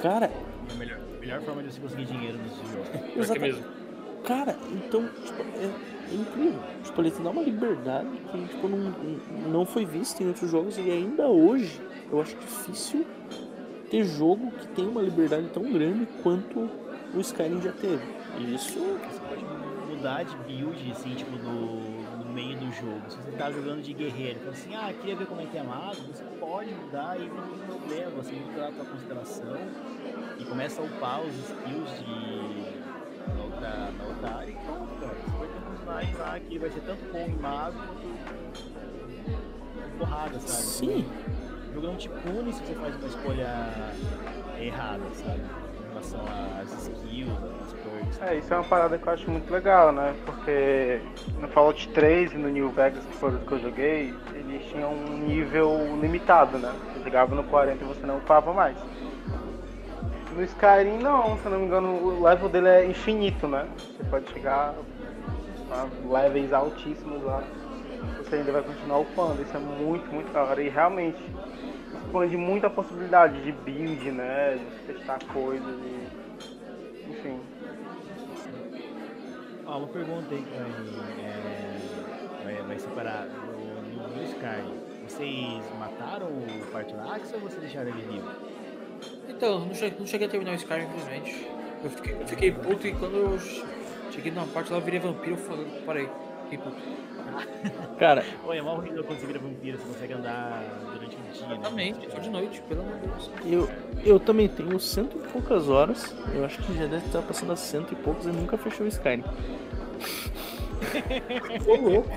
Cara, 0.01 0.29
E 0.69 0.71
a 0.73 0.75
melhor, 0.75 0.99
melhor 1.19 1.41
forma 1.41 1.63
de 1.63 1.71
você 1.71 1.79
conseguir 1.79 2.05
dinheiro 2.05 2.37
nesse 2.37 2.55
jogo. 2.57 3.05
Exatamente. 3.17 3.55
mesmo. 3.55 3.65
Cara, 4.23 4.57
então, 4.71 5.07
tipo, 5.25 5.41
é, 5.41 5.65
é 6.11 6.15
incrível. 6.15 6.59
Tipo, 6.83 7.01
ele 7.01 7.11
te 7.11 7.21
dá 7.21 7.29
uma 7.29 7.41
liberdade 7.41 8.09
que, 8.31 8.47
tipo, 8.47 8.67
não, 8.67 8.93
não 9.49 9.65
foi 9.65 9.85
vista 9.85 10.21
em 10.21 10.27
outros 10.27 10.51
jogos 10.51 10.77
e 10.77 10.91
ainda 10.91 11.27
hoje 11.27 11.79
eu 12.11 12.21
acho 12.21 12.35
difícil 12.37 13.05
ter 13.89 14.03
jogo 14.03 14.51
que 14.51 14.67
tem 14.69 14.87
uma 14.87 15.01
liberdade 15.01 15.47
tão 15.53 15.63
grande 15.71 16.07
quanto 16.21 16.69
o 17.13 17.19
Skyrim 17.21 17.61
já 17.61 17.71
teve. 17.71 18.03
E 18.37 18.53
isso, 18.55 18.77
Você 18.79 19.19
pode 19.27 19.43
mudar 19.89 20.23
de 20.23 20.35
build, 20.37 20.91
assim, 20.91 21.15
tipo, 21.15 21.31
no, 21.37 21.98
no 22.29 22.33
meio 22.33 22.55
do 22.57 22.71
jogo. 22.71 23.01
Se 23.09 23.17
você 23.17 23.31
tá 23.31 23.51
jogando 23.51 23.81
de 23.81 23.93
guerreiro, 23.93 24.39
fala 24.39 24.51
assim, 24.51 24.75
ah, 24.75 24.93
queria 24.93 25.15
ver 25.15 25.25
como 25.25 25.41
é 25.41 25.45
que 25.45 25.57
é 25.57 25.63
mago, 25.63 25.95
você 26.13 26.23
pode 26.39 26.71
mudar 26.73 27.19
e 27.19 27.27
não 27.27 27.47
tem 27.47 27.57
problema. 27.65 28.11
Você 28.11 28.33
muda 28.33 28.67
a 28.67 28.71
tua 28.71 28.85
constelação 28.85 29.57
e 30.37 30.45
começa 30.45 30.81
a 30.81 30.85
upar 30.85 31.21
os 31.21 31.33
skills 31.35 31.89
de, 31.99 33.33
na 33.33 33.43
outra, 33.43 33.91
na 33.91 34.03
outra 34.05 34.29
área 34.37 34.51
e 34.51 34.55
pronto, 34.55 34.95
cara. 34.99 35.15
Você 35.15 35.37
vai 35.37 35.47
ter 35.47 35.57
um 35.57 35.61
personagem 35.69 36.15
lá 36.15 36.39
que 36.39 36.59
vai 36.59 36.69
ser 36.69 36.81
tanto 36.81 37.11
bom 37.11 37.25
em 37.25 37.35
mago 37.35 37.77
quanto 39.73 39.97
porrada, 39.97 40.39
sabe? 40.39 40.63
Sim. 40.63 41.05
O 41.69 41.73
jogo 41.73 41.87
não 41.87 41.95
te 41.97 42.09
pune 42.09 42.53
se 42.53 42.63
você 42.63 42.73
faz 42.75 42.95
uma 42.95 43.07
escolha 43.07 43.93
errada, 44.59 45.03
sabe? 45.15 45.41
Em 45.41 45.89
relação 45.89 46.25
às 46.61 46.87
skills. 46.87 47.58
É, 48.21 48.35
isso 48.35 48.53
é 48.53 48.57
uma 48.57 48.65
parada 48.65 48.97
que 48.97 49.07
eu 49.07 49.13
acho 49.13 49.31
muito 49.31 49.51
legal, 49.51 49.91
né? 49.91 50.13
Porque 50.25 51.01
no 51.39 51.47
Fallout 51.47 51.87
3 51.89 52.33
e 52.33 52.37
no 52.37 52.49
New 52.49 52.69
Vegas, 52.69 53.03
que 53.05 53.13
foram 53.13 53.37
os 53.37 53.43
que 53.43 53.51
eu 53.53 53.59
joguei, 53.59 54.13
eles 54.33 54.65
tinham 54.71 54.91
um 54.91 55.17
nível 55.19 55.97
limitado, 56.01 56.57
né? 56.57 56.73
Você 56.93 57.03
chegava 57.03 57.33
no 57.33 57.43
40 57.45 57.83
e 57.83 57.87
você 57.87 58.05
não 58.05 58.17
upava 58.17 58.51
mais. 58.53 58.75
No 60.35 60.43
Skyrim 60.43 60.97
não, 60.99 61.37
se 61.37 61.49
não 61.49 61.59
me 61.59 61.65
engano, 61.65 61.89
o 61.89 62.23
level 62.23 62.49
dele 62.49 62.67
é 62.67 62.85
infinito, 62.85 63.47
né? 63.47 63.67
Você 63.77 64.03
pode 64.09 64.29
chegar 64.31 64.75
a 65.71 65.87
levels 66.05 66.53
altíssimos 66.53 67.23
lá. 67.23 67.43
Você 68.17 68.35
ainda 68.35 68.51
vai 68.51 68.63
continuar 68.63 68.99
upando. 68.99 69.41
Isso 69.41 69.55
é 69.55 69.59
muito, 69.59 70.05
muito 70.13 70.31
da 70.31 70.43
hora. 70.43 70.61
E 70.61 70.69
realmente 70.69 71.21
expande 71.93 72.37
muito 72.37 72.65
a 72.65 72.69
possibilidade 72.69 73.41
de 73.41 73.51
build, 73.51 74.11
né? 74.11 74.57
De 74.57 74.93
testar 74.93 75.19
coisas 75.33 75.75
e. 75.83 77.09
Enfim. 77.09 77.39
Ó, 79.69 79.77
uma 79.77 79.87
pergunta 79.87 80.33
aí 80.33 80.41
que 80.41 80.49
vai, 80.49 80.65
é, 81.23 82.43
vai, 82.43 82.63
vai 82.63 82.79
separar 82.79 83.27
no, 83.27 84.07
no, 84.07 84.23
Skyrim. 84.23 84.79
Vocês 85.07 85.63
mataram 85.77 86.25
o 86.25 86.71
Partonax 86.71 87.31
ou 87.33 87.41
vocês 87.41 87.61
deixaram 87.61 87.89
ele 87.89 88.01
vivo? 88.01 88.31
Então, 89.27 89.67
não 89.67 89.73
cheguei, 89.75 89.99
não 89.99 90.07
cheguei 90.07 90.25
a 90.25 90.29
terminar 90.31 90.53
o 90.53 90.55
Skyrim, 90.55 90.85
infelizmente. 90.85 91.47
Eu 91.83 91.89
fiquei, 91.91 92.13
eu 92.15 92.27
fiquei 92.27 92.51
puto 92.51 92.87
e 92.87 92.95
quando 92.95 93.15
eu 93.15 93.39
cheguei 94.11 94.31
numa 94.31 94.47
parte 94.47 94.71
lá, 94.71 94.79
eu 94.79 94.81
virei 94.81 94.99
vampiro, 94.99 95.33
eu 95.33 95.37
falei, 95.37 95.83
parei, 95.85 96.09
fiquei 96.45 96.57
puto. 96.57 96.81
Cara, 97.99 98.25
Oi, 98.45 98.57
é 98.57 98.61
mal 98.63 98.75
horrível 98.75 99.03
quando 99.03 99.19
você 99.19 99.27
vira 99.27 99.37
vampiro, 99.37 99.77
você 99.77 99.85
consegue 99.85 100.13
andar 100.13 100.63
dia, 101.49 101.49
né? 101.49 101.55
Exatamente, 101.61 102.11
só 102.11 102.19
de 102.19 102.29
noite, 102.29 102.61
pelo 102.61 102.81
amor 102.81 102.95
de 102.97 103.07
Deus. 103.07 103.31
eu, 103.45 103.69
eu 104.05 104.19
também 104.19 104.47
tenho 104.47 104.79
cento 104.79 105.17
e 105.17 105.27
poucas 105.29 105.69
horas. 105.69 106.15
Eu 106.33 106.45
acho 106.45 106.61
que 106.61 106.73
já 106.73 106.85
deve 106.85 107.05
estar 107.05 107.21
passando 107.21 107.51
a 107.51 107.55
cento 107.55 107.93
e 107.93 107.95
poucos 107.95 108.25
e 108.25 108.29
nunca 108.29 108.57
fechou 108.57 108.85
o 108.85 108.89
Skyrim. 108.89 109.23
Ô 111.67 111.75
louco! 111.75 112.09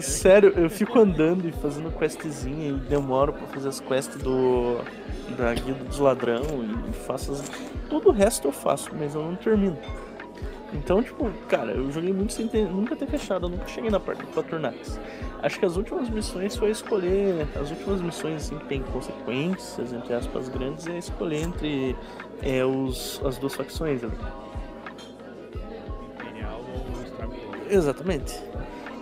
Sério, 0.00 0.52
eu 0.56 0.68
fico 0.68 0.98
andando 0.98 1.48
e 1.48 1.52
fazendo 1.52 1.90
questzinha 1.96 2.70
e 2.70 2.72
demoro 2.72 3.32
pra 3.32 3.46
fazer 3.48 3.68
as 3.68 3.80
quests 3.80 4.20
do. 4.22 4.78
da 5.36 5.54
Guilda 5.54 5.84
dos 5.84 5.98
Ladrão 5.98 6.42
e 6.88 6.92
faço 6.92 7.32
as... 7.32 7.42
Todo 7.88 8.08
o 8.08 8.12
resto 8.12 8.48
eu 8.48 8.52
faço, 8.52 8.90
mas 8.98 9.14
eu 9.14 9.22
não 9.22 9.36
termino. 9.36 9.78
Então, 10.72 11.02
tipo, 11.02 11.30
cara, 11.48 11.72
eu 11.72 11.90
joguei 11.90 12.12
muito 12.12 12.32
sem 12.32 12.46
ter, 12.46 12.68
nunca 12.68 12.94
ter 12.94 13.06
fechado, 13.06 13.46
eu 13.46 13.50
nunca 13.50 13.66
cheguei 13.68 13.90
na 13.90 13.98
parte 13.98 14.20
do 14.20 14.28
Patronax. 14.28 15.00
Acho 15.42 15.58
que 15.58 15.64
as 15.64 15.76
últimas 15.76 16.10
missões 16.10 16.56
foi 16.56 16.70
escolher. 16.70 17.46
As 17.58 17.70
últimas 17.70 18.02
missões 18.02 18.42
assim 18.42 18.58
que 18.58 18.66
tem 18.66 18.82
consequências, 18.82 19.92
entre 19.92 20.12
aspas, 20.14 20.48
grandes, 20.48 20.86
é 20.86 20.98
escolher 20.98 21.42
entre 21.42 21.96
é, 22.42 22.64
os, 22.64 23.20
as 23.24 23.38
duas 23.38 23.54
facções 23.54 24.04
ali. 24.04 24.18
Ou? 26.60 27.70
Exatamente. 27.70 28.38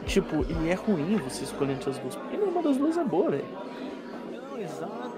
Tipo, 0.07 0.45
e 0.49 0.69
é 0.69 0.75
ruim 0.75 1.17
você 1.17 1.45
escolher 1.45 1.73
entre 1.73 1.91
as 1.91 1.99
duas, 1.99 2.15
porque 2.15 2.37
nenhuma 2.37 2.63
das 2.63 2.77
duas 2.77 2.97
é 2.97 3.05
boa, 3.05 3.31
velho. 3.31 3.45
Não, 4.31 4.59
exato. 4.61 5.17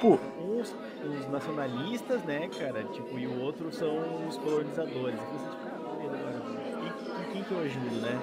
Pô, 0.00 0.18
Uns, 0.40 0.74
os 1.04 1.28
nacionalistas, 1.30 2.22
né, 2.24 2.48
cara? 2.58 2.84
Tipo, 2.84 3.18
e 3.18 3.26
o 3.26 3.40
outro 3.42 3.70
são 3.72 3.96
os 4.28 4.36
colonizadores. 4.38 5.18
E 5.20 5.38
você, 5.38 5.50
tipo, 5.50 6.06
agora. 6.06 6.42
Quem, 6.80 7.32
quem- 7.32 7.44
que 7.44 7.52
eu 7.52 7.60
ajudo, 7.60 8.00
né? 8.00 8.18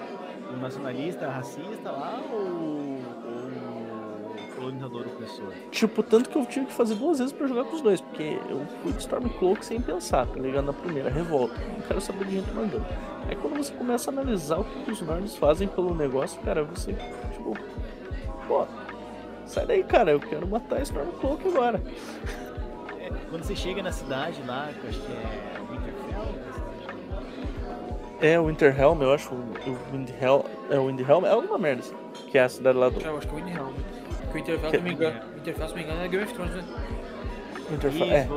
O 0.54 0.58
nacionalista 0.58 1.30
racista 1.30 1.92
lá 1.92 2.22
ou, 2.32 2.40
ou 2.40 2.98
o 4.38 4.56
colonizador 4.56 5.06
opressor? 5.08 5.52
Tipo, 5.72 6.02
tanto 6.04 6.30
que 6.30 6.38
eu 6.38 6.46
tive 6.46 6.66
que 6.68 6.74
fazer 6.74 6.96
duas 6.96 7.20
vezes 7.20 7.34
pra 7.34 7.46
jogar 7.48 7.66
com 7.66 7.76
os 7.76 7.82
dois, 7.82 8.02
porque 8.02 8.40
eu 8.50 8.66
fui 8.82 8.92
de 8.94 9.00
Stormcloak 9.00 9.64
sem 9.66 9.80
pensar, 9.82 10.26
tá 10.26 10.40
ligado? 10.40 10.66
Na 10.66 10.74
primeira 10.74 11.10
revolta. 11.10 11.54
Não 11.68 11.82
quero 11.82 12.02
saber 12.02 12.26
de 12.26 12.36
gente 12.38 12.52
mandando. 12.54 12.86
Aí 13.28 13.36
quando 13.36 13.58
você 13.58 13.74
começa 13.74 14.10
a 14.10 14.14
analisar 14.14 14.60
o 14.60 14.64
que 14.64 14.84
que 14.86 14.92
os 14.92 15.02
normes 15.02 15.36
fazem 15.36 15.68
pelo 15.68 15.94
negócio, 15.94 16.40
cara, 16.42 16.64
você, 16.64 16.94
tipo, 17.34 17.54
pô, 18.48 18.66
sai 19.48 19.66
daí, 19.66 19.84
cara, 19.84 20.12
eu 20.12 20.20
quero 20.20 20.48
matar 20.48 20.82
Stormcloak 20.82 21.48
agora. 21.48 21.82
É, 23.00 23.10
quando 23.30 23.44
você 23.44 23.56
chega 23.56 23.82
na 23.84 23.92
cidade 23.92 24.42
lá, 24.46 24.70
que 24.80 24.84
eu 24.86 24.90
acho 24.90 25.00
que 25.02 25.12
é 25.12 25.60
Winterfell, 25.72 26.36
é 28.22 28.34
É, 28.34 28.40
Winterhelm, 28.40 29.02
eu 29.02 29.14
acho, 29.14 29.34
o 29.34 29.78
Windhelm, 29.94 30.42
é 30.70 30.80
o 30.80 30.86
Windhelm, 30.86 31.26
é 31.26 31.30
alguma 31.32 31.58
merda, 31.58 31.82
assim, 31.82 31.96
que 32.30 32.38
é 32.38 32.44
a 32.44 32.50
cidade 32.50 32.78
lá 32.78 32.90
do 32.90 33.00
Eu 33.00 33.18
acho 33.18 33.28
que 33.28 33.36
é 33.36 33.38
o 33.40 33.44
Windhelm. 33.44 33.74
Porque 34.32 34.38
o 34.38 34.56
Interfell, 34.56 34.72
Que- 34.72 34.78
se 34.78 34.84
não 34.84 34.84
me 34.90 34.94
engano, 34.94 35.20
o 35.34 35.38
Interfell, 35.38 35.68
se 35.70 35.76
me 35.76 35.84
engano, 35.84 36.02
é 36.04 36.08
Game 36.08 36.24
of 36.24 36.34
Thrones, 36.34 36.56
né? 36.56 36.64
Winterfell. 37.72 38.08
É, 38.12 38.28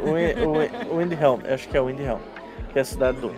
o, 0.00 0.90
o, 0.90 0.94
o 0.94 0.98
Windhelm, 0.98 1.40
eu 1.44 1.54
acho 1.54 1.68
que 1.68 1.76
é 1.76 1.80
o 1.80 1.86
Windhelm, 1.86 2.18
que 2.72 2.78
é 2.78 2.82
a 2.82 2.84
cidade 2.84 3.18
do, 3.18 3.32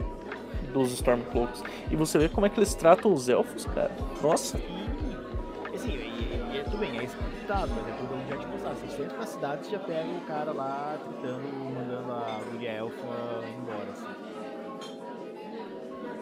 dos 0.73 0.93
Stormcloaks. 0.93 1.63
E 1.91 1.97
você 1.97 2.19
vê 2.19 2.29
como 2.29 2.47
é 2.47 2.49
que 2.49 2.59
eles 2.59 2.75
tratam 2.75 3.13
os 3.13 3.29
elfos, 3.29 3.67
cara. 3.67 3.91
Nossa, 4.23 4.59
bem, 6.81 6.99
é 6.99 7.05
escutado, 7.05 7.71
mas 7.77 7.89
é 7.89 7.93
tudo 7.93 8.29
já 8.29 8.37
te 8.37 8.47
mostrar. 8.47 8.73
Você 8.75 9.03
entra 9.03 9.17
na 9.19 9.27
cidade, 9.27 9.67
você 9.67 9.73
já 9.73 9.79
pega 9.81 10.09
o 10.09 10.21
cara 10.23 10.53
lá 10.53 10.99
tritando, 11.05 11.43
mandando 11.75 12.13
a 12.13 12.41
guria 12.51 12.71
elfa 12.73 12.97
embora, 13.59 13.91
assim. 13.93 14.07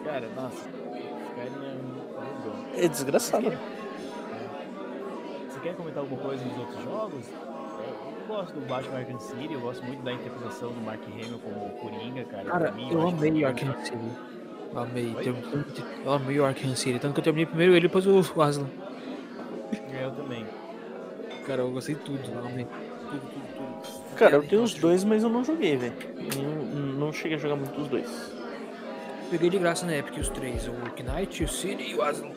Cara, 0.03 0.29
nossa, 0.35 0.69
Skyrim 1.29 1.65
é 1.65 1.75
um 1.75 2.41
bom. 2.43 2.65
é 2.75 2.87
desgraçado. 2.87 3.51
Você 5.49 5.59
quer 5.61 5.75
comentar 5.75 6.03
alguma 6.03 6.21
coisa 6.21 6.43
dos 6.43 6.57
outros 6.57 6.83
jogos? 6.83 7.25
Eu, 7.29 8.21
eu 8.21 8.27
gosto 8.27 8.53
do 8.53 8.65
Batman 8.67 8.99
Arkham 8.99 9.19
City, 9.19 9.53
eu 9.53 9.59
gosto 9.59 9.83
muito 9.85 10.01
da 10.03 10.13
interpretação 10.13 10.71
do 10.71 10.81
Mark 10.81 11.01
Hamill 11.05 11.39
como 11.39 11.69
Coringa, 11.79 12.23
cara. 12.25 12.43
Cara, 12.45 12.71
mim, 12.71 12.89
eu 12.91 12.99
acho 13.01 13.17
amei 13.17 13.31
que- 13.31 13.43
o 13.43 13.47
Arkham 13.47 13.85
City. 13.85 13.97
Eu 14.71 14.79
amei. 14.79 15.15
Tem- 15.15 15.35
Eu 16.05 16.13
amei 16.13 16.39
o 16.39 16.45
Arkham 16.45 16.75
City. 16.75 16.99
Tanto 16.99 17.13
que 17.13 17.19
eu 17.19 17.23
terminei 17.23 17.45
primeiro 17.45 17.73
ele, 17.73 17.81
depois 17.87 18.05
o 18.07 18.41
Aslan. 18.41 18.67
É, 19.93 20.05
eu 20.05 20.11
também. 20.11 20.45
Cara, 21.45 21.61
eu 21.61 21.71
gostei 21.71 21.95
de 21.95 22.01
tudo. 22.01 22.39
Amei. 22.39 22.65
Tudo, 22.65 23.21
tudo, 23.21 23.47
tudo. 23.55 24.15
Cara, 24.15 24.35
eu 24.35 24.47
tenho 24.47 24.63
os 24.63 24.73
dois, 24.73 25.03
mas 25.03 25.23
eu 25.23 25.29
não 25.29 25.43
joguei, 25.43 25.77
velho. 25.77 25.93
Não, 26.37 27.05
não 27.05 27.13
cheguei 27.13 27.37
a 27.37 27.39
jogar 27.39 27.55
muito 27.55 27.79
os 27.81 27.87
dois. 27.87 28.33
Peguei 29.29 29.49
de 29.49 29.59
graça 29.59 29.85
na 29.85 29.97
Epic 29.97 30.17
os 30.17 30.29
três: 30.29 30.67
o 30.67 30.71
Knight, 30.71 31.43
o 31.43 31.47
City 31.47 31.91
e 31.91 31.95
o 31.95 32.01
Aslan. 32.01 32.31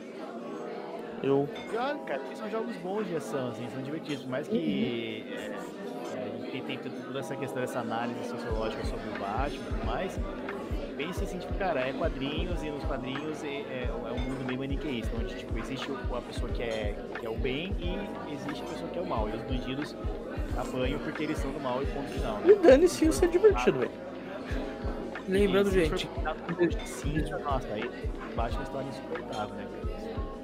Eu. 1.23 1.49
Pior, 1.71 1.99
cara, 2.05 2.21
porque 2.21 2.37
são 2.37 2.51
jogos 2.51 2.77
bons 2.77 3.07
de 3.07 3.17
ação, 3.17 3.49
assim, 3.51 3.69
são 3.71 3.83
divertidos. 3.83 4.23
Por 4.23 4.31
mais 4.31 4.49
que 4.49 5.25
é, 5.31 5.47
é, 5.47 6.33
gente 6.53 6.65
tem, 6.67 6.79
tem 6.79 6.93
toda 7.03 7.21
essa 7.21 7.35
questão, 7.35 7.63
essa 7.63 7.81
análise 7.81 8.29
sociológica 8.29 8.85
sobre 8.85 9.09
o 9.09 9.19
Batman 9.19 9.47
e 9.47 9.73
tudo 9.73 9.87
mais, 9.87 10.21
pense 10.97 11.24
assim, 11.24 11.39
tipo, 11.39 11.55
cara, 11.55 11.81
é 11.81 11.93
quadrinhos 11.93 12.62
e 12.62 12.70
nos 12.70 12.85
quadrinhos 12.85 13.43
é, 13.44 13.48
é, 13.48 13.89
é 13.90 14.12
um 14.12 14.19
mundo 14.20 14.44
meio 14.47 14.59
maniqueísta, 14.59 15.10
onde, 15.16 15.35
tipo, 15.35 15.59
existe 15.59 15.90
o- 15.90 16.16
a 16.16 16.20
pessoa 16.23 16.51
que 16.52 16.62
é, 16.62 16.94
que 17.19 17.27
é 17.27 17.31
o 17.31 17.36
bem 17.36 17.74
e 17.78 18.32
existe 18.32 18.62
a 18.62 18.66
pessoa 18.66 18.89
que 18.90 18.98
é 18.98 19.02
o 19.02 19.06
mal. 19.06 19.28
E 19.28 19.32
os 19.32 19.43
bandidos 19.43 19.97
apanham 20.56 20.98
porque 21.01 21.24
eles 21.24 21.39
são 21.39 21.51
do 21.51 21.60
mal 21.60 21.82
e 21.82 21.86
ponto 21.86 22.09
final. 22.10 22.36
né? 22.39 22.43
E 22.47 22.55
dane-se, 22.56 23.06
isso 23.06 23.24
é 23.24 23.28
divertido, 23.28 23.78
velho. 23.81 23.90
Lembrando, 25.28 25.69
E 25.69 25.73
se 25.73 25.81
gente, 25.86 26.09
cinza, 26.85 27.39
nossa, 27.39 27.69
aí 27.73 27.85
o 27.85 28.35
Batman 28.36 28.64
se 28.64 28.70
torna 28.73 28.89
insuportável, 28.90 29.55
né, 29.55 29.66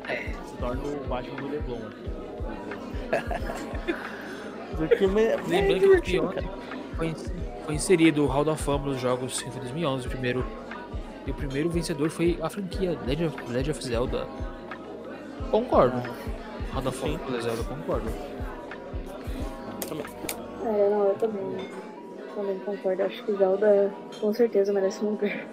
cara? 0.07 0.19
Se 0.47 0.57
torna 0.57 0.83
o 0.85 1.05
Batman 1.09 1.37
do 1.37 1.49
Leblon 1.49 1.79
aqui. 1.89 2.09
Porque 4.77 5.05
é 5.05 5.09
lembrando 5.09 5.75
que 5.75 5.79
divertido, 5.81 6.27
ontem 6.27 6.43
cara. 6.43 6.57
foi, 6.97 7.15
foi 7.69 7.75
inserido 7.75 8.25
o 8.25 8.27
Hall 8.27 8.47
da 8.47 8.57
Fama 8.57 8.87
nos 8.87 8.99
jogos 8.99 9.43
em 9.43 9.51
2011, 9.51 10.07
o 10.07 10.11
primeiro. 10.11 10.47
E 11.27 11.31
o 11.31 11.35
primeiro 11.35 11.69
vencedor 11.69 12.09
foi 12.09 12.39
a 12.41 12.49
franquia 12.49 12.99
Legend 13.07 13.27
of, 13.27 13.53
Legend 13.53 13.71
of 13.73 13.85
Zelda. 13.85 14.27
Concordo. 15.51 16.03
Hall 16.73 16.81
da 16.81 16.91
Fama 16.91 17.19
do 17.19 17.43
Zelda, 17.43 17.63
concordo. 17.65 18.09
É, 20.65 20.91
não, 20.91 21.09
eu 21.09 21.15
também, 21.17 21.69
também 22.35 22.59
concordo. 22.61 23.03
Acho 23.03 23.23
que 23.23 23.37
Zelda 23.37 23.93
com 24.19 24.33
certeza 24.33 24.73
merece 24.73 25.05
um 25.05 25.11
lugar. 25.11 25.47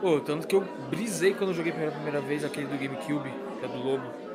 Pô, 0.00 0.20
tanto 0.20 0.46
que 0.46 0.56
eu 0.56 0.64
brisei 0.88 1.34
quando 1.34 1.50
eu 1.50 1.54
joguei 1.54 1.72
pela 1.72 1.90
primeira 1.90 2.22
vez 2.22 2.42
aquele 2.46 2.66
do 2.66 2.78
GameCube, 2.78 3.30
que 3.60 3.66
é 3.66 3.68
do 3.68 3.76
Lobo. 3.76 4.25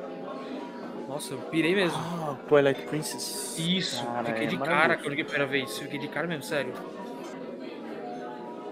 Nossa, 1.12 1.34
eu 1.34 1.38
pirei 1.38 1.74
mesmo. 1.74 1.98
Ah, 1.98 2.36
Twilight 2.48 2.80
Princess. 2.86 3.58
Isso, 3.58 4.02
Cara, 4.02 4.24
fiquei 4.24 4.44
é 4.44 4.46
de 4.46 4.56
cara 4.56 4.96
quando 4.96 5.04
eu 5.04 5.10
joguei 5.10 5.22
a 5.24 5.26
primeira 5.26 5.46
vez. 5.46 5.78
Fiquei 5.78 5.98
de 5.98 6.08
cara 6.08 6.26
mesmo, 6.26 6.42
sério. 6.42 6.72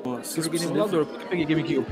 Pô, 0.02 0.14
Eu 0.14 0.42
joguei 0.42 0.60
no 0.60 0.70
emulador, 0.70 1.04
porque 1.04 1.24
eu 1.24 1.28
peguei 1.28 1.44
GameCube. 1.44 1.86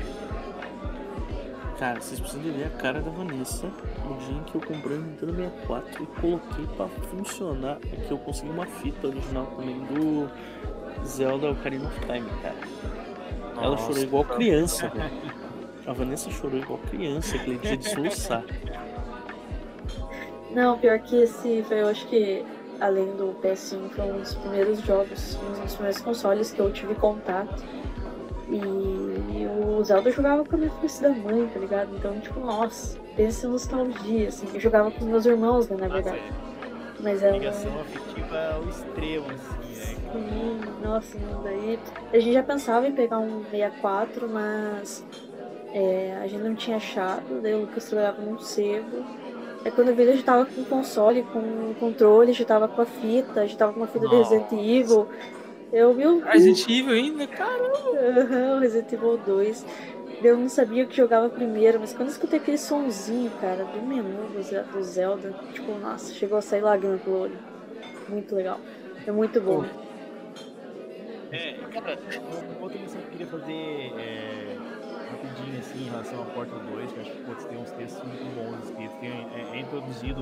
Cara, 1.77 2.01
vocês 2.01 2.19
precisam 2.19 2.41
de 2.41 2.49
ver 2.49 2.65
a 2.65 2.69
cara 2.71 2.99
da 2.99 3.11
Vanessa 3.11 3.71
no 4.03 4.17
dia 4.17 4.37
em 4.37 4.43
que 4.43 4.55
eu 4.55 4.61
comprei 4.61 4.97
o 4.97 5.01
Nintendo 5.01 5.35
64 5.35 6.03
e 6.03 6.07
coloquei 6.19 6.67
pra 6.75 6.87
funcionar. 6.87 7.77
É 7.93 7.95
que 8.07 8.11
eu 8.11 8.17
consegui 8.17 8.49
uma 8.49 8.65
fita 8.65 9.07
original 9.07 9.45
também 9.55 9.79
do 9.85 10.29
Zelda 11.05 11.51
Ocarina 11.51 11.87
of 11.87 11.99
Time, 11.99 12.27
cara. 12.41 12.55
Ela 13.55 13.69
Nossa, 13.69 13.83
chorou 13.83 14.03
igual 14.03 14.25
criança, 14.25 14.89
velho. 14.89 15.11
A 15.85 15.93
Vanessa 15.93 16.31
chorou 16.31 16.59
igual 16.59 16.79
criança 16.89 17.35
aquele 17.35 17.59
dia 17.59 17.77
de 17.77 17.87
soluçar. 17.87 18.43
Não, 20.51 20.77
pior 20.77 20.99
que 20.99 21.23
esse 21.23 21.63
foi, 21.63 21.81
eu 21.81 21.87
acho 21.87 22.07
que, 22.07 22.43
além 22.79 23.05
do 23.15 23.35
PS1, 23.41 23.89
foi 23.91 24.05
um 24.05 24.19
dos 24.19 24.35
primeiros 24.35 24.79
jogos, 24.81 25.37
um 25.37 25.61
dos 25.61 25.73
primeiros 25.73 26.01
consoles 26.01 26.51
que 26.51 26.59
eu 26.59 26.71
tive 26.71 26.95
contato. 26.95 27.63
E 28.49 29.45
o 29.45 29.83
Zelda 29.83 30.09
eu 30.09 30.13
jogava 30.13 30.43
com 30.43 30.55
a 30.55 30.59
minha 30.59 30.71
da 31.01 31.09
mãe, 31.09 31.47
tá 31.53 31.59
ligado? 31.59 31.95
Então, 31.95 32.19
tipo, 32.19 32.39
nossa, 32.39 32.97
pensa 33.15 33.45
em 33.45 33.51
nostalgia, 33.51 34.27
assim. 34.27 34.47
Eu 34.53 34.59
jogava 34.59 34.89
com 34.89 35.05
meus 35.05 35.25
irmãos, 35.25 35.69
né, 35.69 35.77
na 35.77 35.87
verdade. 35.87 36.21
Mas 36.99 37.21
ela. 37.21 37.37
Ligação 37.37 37.79
afetiva 37.79 38.53
ao 38.55 38.67
extremo, 38.67 39.27
assim, 39.29 39.59
né? 39.75 39.99
Sim, 40.11 40.59
nossa, 40.83 41.17
daí 41.43 41.79
a 42.11 42.19
gente 42.19 42.33
já 42.33 42.43
pensava 42.43 42.87
em 42.87 42.91
pegar 42.91 43.19
um 43.19 43.43
64, 43.45 44.27
mas 44.27 45.05
é, 45.73 46.17
a 46.21 46.27
gente 46.27 46.43
não 46.43 46.55
tinha 46.55 46.77
achado, 46.77 47.41
daí 47.41 47.53
o 47.53 47.61
Lucas 47.61 47.85
trabalhava 47.85 48.21
num 48.21 48.39
sebo. 48.39 49.05
Aí 49.63 49.71
quando 49.71 49.89
eu 49.89 49.95
vi 49.95 50.03
ele 50.03 50.17
já 50.17 50.23
tava 50.23 50.45
com 50.47 50.65
console, 50.65 51.23
com 51.25 51.75
controle, 51.75 52.33
já 52.33 52.45
tava 52.45 52.69
com 52.69 52.81
a 52.81 52.85
fita, 52.85 53.47
já 53.47 53.55
tava 53.57 53.73
com 53.73 53.79
uma 53.81 53.87
fita 53.87 54.07
de 54.07 54.15
Resident 54.17 54.51
Evil. 54.51 55.07
Eu 55.71 55.95
vi 55.95 56.05
o 56.07 56.21
Resident 56.21 56.67
Evil 56.69 56.93
ainda, 56.93 57.27
cara. 57.27 57.49
Aham, 58.21 58.59
Resident 58.59 58.91
Evil 58.93 59.17
2. 59.17 59.65
Eu 60.21 60.37
não 60.37 60.49
sabia 60.49 60.83
o 60.85 60.87
que 60.87 60.95
jogava 60.97 61.29
primeiro, 61.31 61.79
mas 61.79 61.93
quando 61.93 62.09
eu 62.09 62.13
escutei 62.13 62.39
aquele 62.39 62.57
sonzinho, 62.57 63.31
cara, 63.33 63.65
do 63.65 63.81
menu 63.81 64.29
do, 64.29 64.41
Ze- 64.41 64.65
do 64.65 64.81
Zelda, 64.83 65.37
tipo, 65.53 65.77
nossa, 65.79 66.13
chegou 66.13 66.37
a 66.37 66.41
sair 66.41 66.61
lágrima 66.61 66.99
pelo 66.99 67.17
olho. 67.17 67.43
Muito 68.07 68.35
legal. 68.35 68.63
É 69.05 69.11
muito 69.11 69.41
bom. 69.41 69.69
É, 71.31 71.65
cara, 71.67 72.01
outra 72.59 72.79
missão 72.79 73.01
que 73.01 73.07
eu 73.07 73.11
queria 73.11 73.27
fazer 73.27 73.53
é, 73.97 74.61
rapidinho 75.09 75.59
assim 75.59 75.87
em 75.87 75.89
relação 75.89 76.19
ao 76.19 76.25
Portal 76.25 76.59
2, 76.59 76.93
que 76.93 76.99
acho 76.99 77.11
que 77.11 77.23
putz, 77.23 77.45
tem 77.45 77.57
uns 77.57 77.71
textos 77.71 78.03
muito 78.03 78.35
bons 78.35 78.69
escritos. 78.69 78.97
Tem, 78.99 79.11
é, 79.11 79.57
é 79.57 79.59
introduzido, 79.59 80.21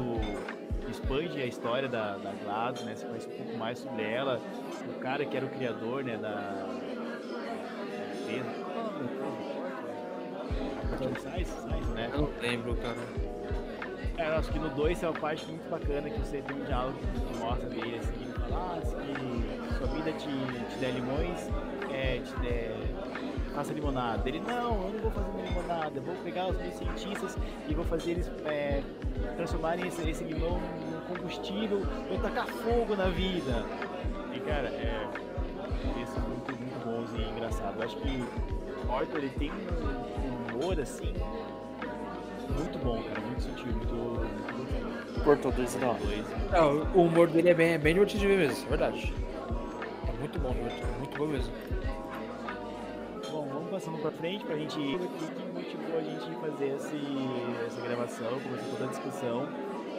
expande 0.90 1.42
a 1.42 1.46
história 1.46 1.88
da, 1.88 2.18
da 2.18 2.32
Gladys, 2.44 2.84
né? 2.84 2.96
Você 2.96 3.06
conhece 3.06 3.28
um 3.28 3.38
pouco 3.38 3.58
mais 3.58 3.80
sobre 3.80 4.04
ela. 4.04 4.40
O 4.88 5.00
cara 5.00 5.26
que 5.26 5.36
era 5.36 5.46
o 5.46 5.50
criador, 5.50 6.04
né, 6.04 6.18
da. 6.18 6.68
Sais, 11.22 11.48
Sais, 11.48 11.88
né? 11.90 12.10
Eu 12.14 12.22
não 12.24 12.30
lembro, 12.42 12.76
cara. 12.76 12.98
É, 14.18 14.30
eu 14.30 14.40
acho 14.40 14.52
que 14.52 14.58
no 14.58 14.70
2 14.70 15.04
é 15.04 15.10
uma 15.10 15.20
parte 15.20 15.46
muito 15.46 15.70
bacana 15.70 16.10
que 16.10 16.20
você 16.20 16.42
tem 16.42 16.58
um 16.58 16.64
diálogo 16.66 16.98
que 16.98 17.38
mostra 17.38 17.70
dele 17.70 18.00
assim, 18.00 18.24
ele 18.24 18.34
fala, 18.34 18.78
ah, 18.78 18.82
se 18.84 19.78
sua 19.78 19.88
vida 19.88 20.12
te, 20.14 20.28
te 20.28 20.78
der 20.80 20.92
limões, 20.92 21.48
é, 21.92 22.20
te 22.20 22.36
der. 22.40 22.74
Faça 23.58 23.74
limonada. 23.74 24.30
Ele, 24.30 24.40
não, 24.40 24.84
eu 24.84 24.94
não 24.94 25.00
vou 25.00 25.10
fazer 25.10 25.30
uma 25.32 25.42
limonada, 25.42 25.92
eu 25.96 26.04
vou 26.04 26.14
pegar 26.18 26.48
os 26.48 26.58
meus 26.62 26.76
cientistas 26.76 27.36
e 27.68 27.74
vou 27.74 27.84
fazer 27.86 28.12
eles 28.12 28.32
é, 28.46 28.84
transformarem 29.36 29.88
esse, 29.88 30.08
esse 30.08 30.24
limão 30.24 30.62
num 30.62 31.16
combustível, 31.16 31.80
vou 32.08 32.20
tacar 32.20 32.46
fogo 32.46 32.96
na 32.96 33.10
vida. 33.10 33.66
E 34.32 34.40
cara, 34.42 34.68
é. 34.68 35.08
Textos 35.96 36.24
muito, 36.28 36.52
muito 36.56 36.86
bons 36.86 37.20
e 37.20 37.32
engraçados. 37.32 37.78
Eu 37.78 37.84
acho 37.84 37.96
que 37.98 38.24
o 38.88 38.92
Orton 38.92 39.18
ele 39.18 39.30
tem 39.30 39.52
um, 39.52 40.54
um 40.54 40.60
humor 40.60 40.80
assim 40.80 41.12
muito 42.60 42.78
bom, 42.78 43.02
cara, 43.02 43.20
muito 43.22 43.42
sutil, 43.42 43.74
muito. 43.74 43.96
muito 43.96 45.24
Portal 45.24 45.52
2 45.52 45.76
é 45.76 45.80
da 45.80 45.88
hora. 45.88 46.00
dois. 46.00 46.26
Não, 46.52 46.94
o 46.94 47.08
humor 47.08 47.28
dele 47.28 47.50
é 47.50 47.54
bem, 47.56 47.74
é 47.74 47.78
bem 47.80 47.96
divertido 47.96 48.22
de 48.22 48.28
ver 48.28 48.38
mesmo, 48.38 48.66
é 48.68 48.70
verdade. 48.70 49.14
É 50.08 50.20
muito 50.20 50.40
bom, 50.40 50.54
muito 51.00 51.18
bom 51.18 51.26
mesmo. 51.26 51.52
Passando 53.78 54.00
pra 54.00 54.10
frente 54.10 54.44
pra 54.44 54.56
gente 54.58 54.80
ir. 54.80 54.96
O 54.96 55.08
que 55.08 55.28
que 55.28 55.54
motivou 55.54 56.00
a 56.00 56.02
gente 56.02 56.36
a 56.36 56.40
fazer 56.40 56.76
esse, 56.78 56.98
essa 57.68 57.80
gravação, 57.80 58.40
começou 58.40 58.72
toda 58.72 58.86
a 58.86 58.88
discussão, 58.88 59.48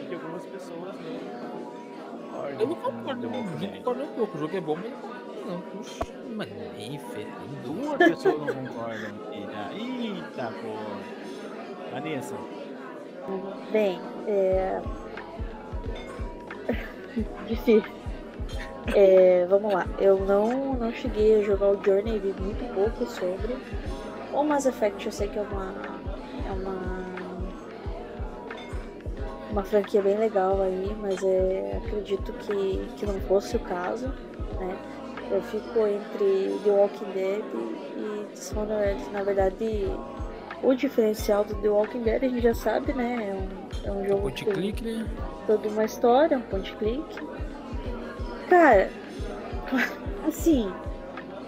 e 0.01 0.05
que 0.05 0.15
algumas 0.15 0.45
pessoas 0.45 0.95
não 0.99 2.49
Eu 2.59 2.67
não 2.67 2.75
concordo, 2.75 3.27
Walking 3.29 3.67
não 3.67 3.77
concordo 3.77 4.03
um 4.03 4.07
pouco. 4.07 4.35
O 4.35 4.39
jogo 4.41 4.57
é 4.57 4.59
bom, 4.59 4.75
mas 4.75 4.91
não. 5.45 5.61
Puxa, 5.61 6.03
mas 6.35 6.49
nem 6.75 6.99
ferrando. 6.99 7.55
Duas 7.63 7.97
pessoas 7.99 8.37
não 8.39 8.53
concordam. 8.53 9.11
Eita, 9.31 9.73
Eita 9.73 10.51
porra. 10.61 11.91
Vanessa, 11.93 12.35
Bem, 13.71 13.97
é. 14.27 14.81
Difícil. 17.47 17.99
É, 18.95 19.45
vamos 19.49 19.73
lá. 19.73 19.85
Eu 19.99 20.19
não, 20.25 20.73
não 20.73 20.91
cheguei 20.91 21.39
a 21.39 21.43
jogar 21.43 21.69
o 21.69 21.83
Journey, 21.83 22.19
vi 22.19 22.33
muito 22.39 22.73
pouco 22.73 23.05
sobre. 23.05 23.57
O 24.33 24.43
Mass 24.43 24.65
Effect 24.65 25.05
eu 25.05 25.11
sei 25.11 25.27
que 25.27 25.37
é 25.37 25.41
uma. 25.41 25.73
É 26.47 26.51
uma. 26.51 27.09
Uma 29.51 29.63
franquia 29.63 30.01
bem 30.01 30.15
legal 30.15 30.61
aí, 30.61 30.95
mas 31.01 31.23
é, 31.23 31.81
acredito 31.83 32.31
que, 32.33 32.87
que 32.97 33.05
não 33.05 33.19
fosse 33.21 33.55
o 33.55 33.59
caso, 33.59 34.07
né? 34.59 34.77
Eu 35.31 35.41
fico 35.41 35.87
entre 35.87 36.59
The 36.63 36.69
Walking 36.69 37.11
Dead 37.13 37.43
e 37.97 38.27
Dishonored. 38.31 39.09
Na 39.11 39.23
verdade, 39.23 39.87
o 40.61 40.73
diferencial 40.75 41.43
do 41.43 41.55
The 41.55 41.69
Walking 41.69 42.03
Dead 42.03 42.23
a 42.23 42.27
gente 42.27 42.41
já 42.41 42.53
sabe, 42.53 42.93
né? 42.93 43.43
É 43.85 43.89
um, 43.89 43.91
é 43.91 43.91
um 43.91 44.07
jogo 44.07 44.21
Point 44.21 44.45
click, 44.45 44.83
né? 44.83 45.07
toda 45.47 45.67
uma 45.67 45.83
história, 45.83 46.37
um 46.37 46.41
point 46.41 46.75
click. 46.75 47.27
Cara, 48.49 48.89
assim, 50.27 50.71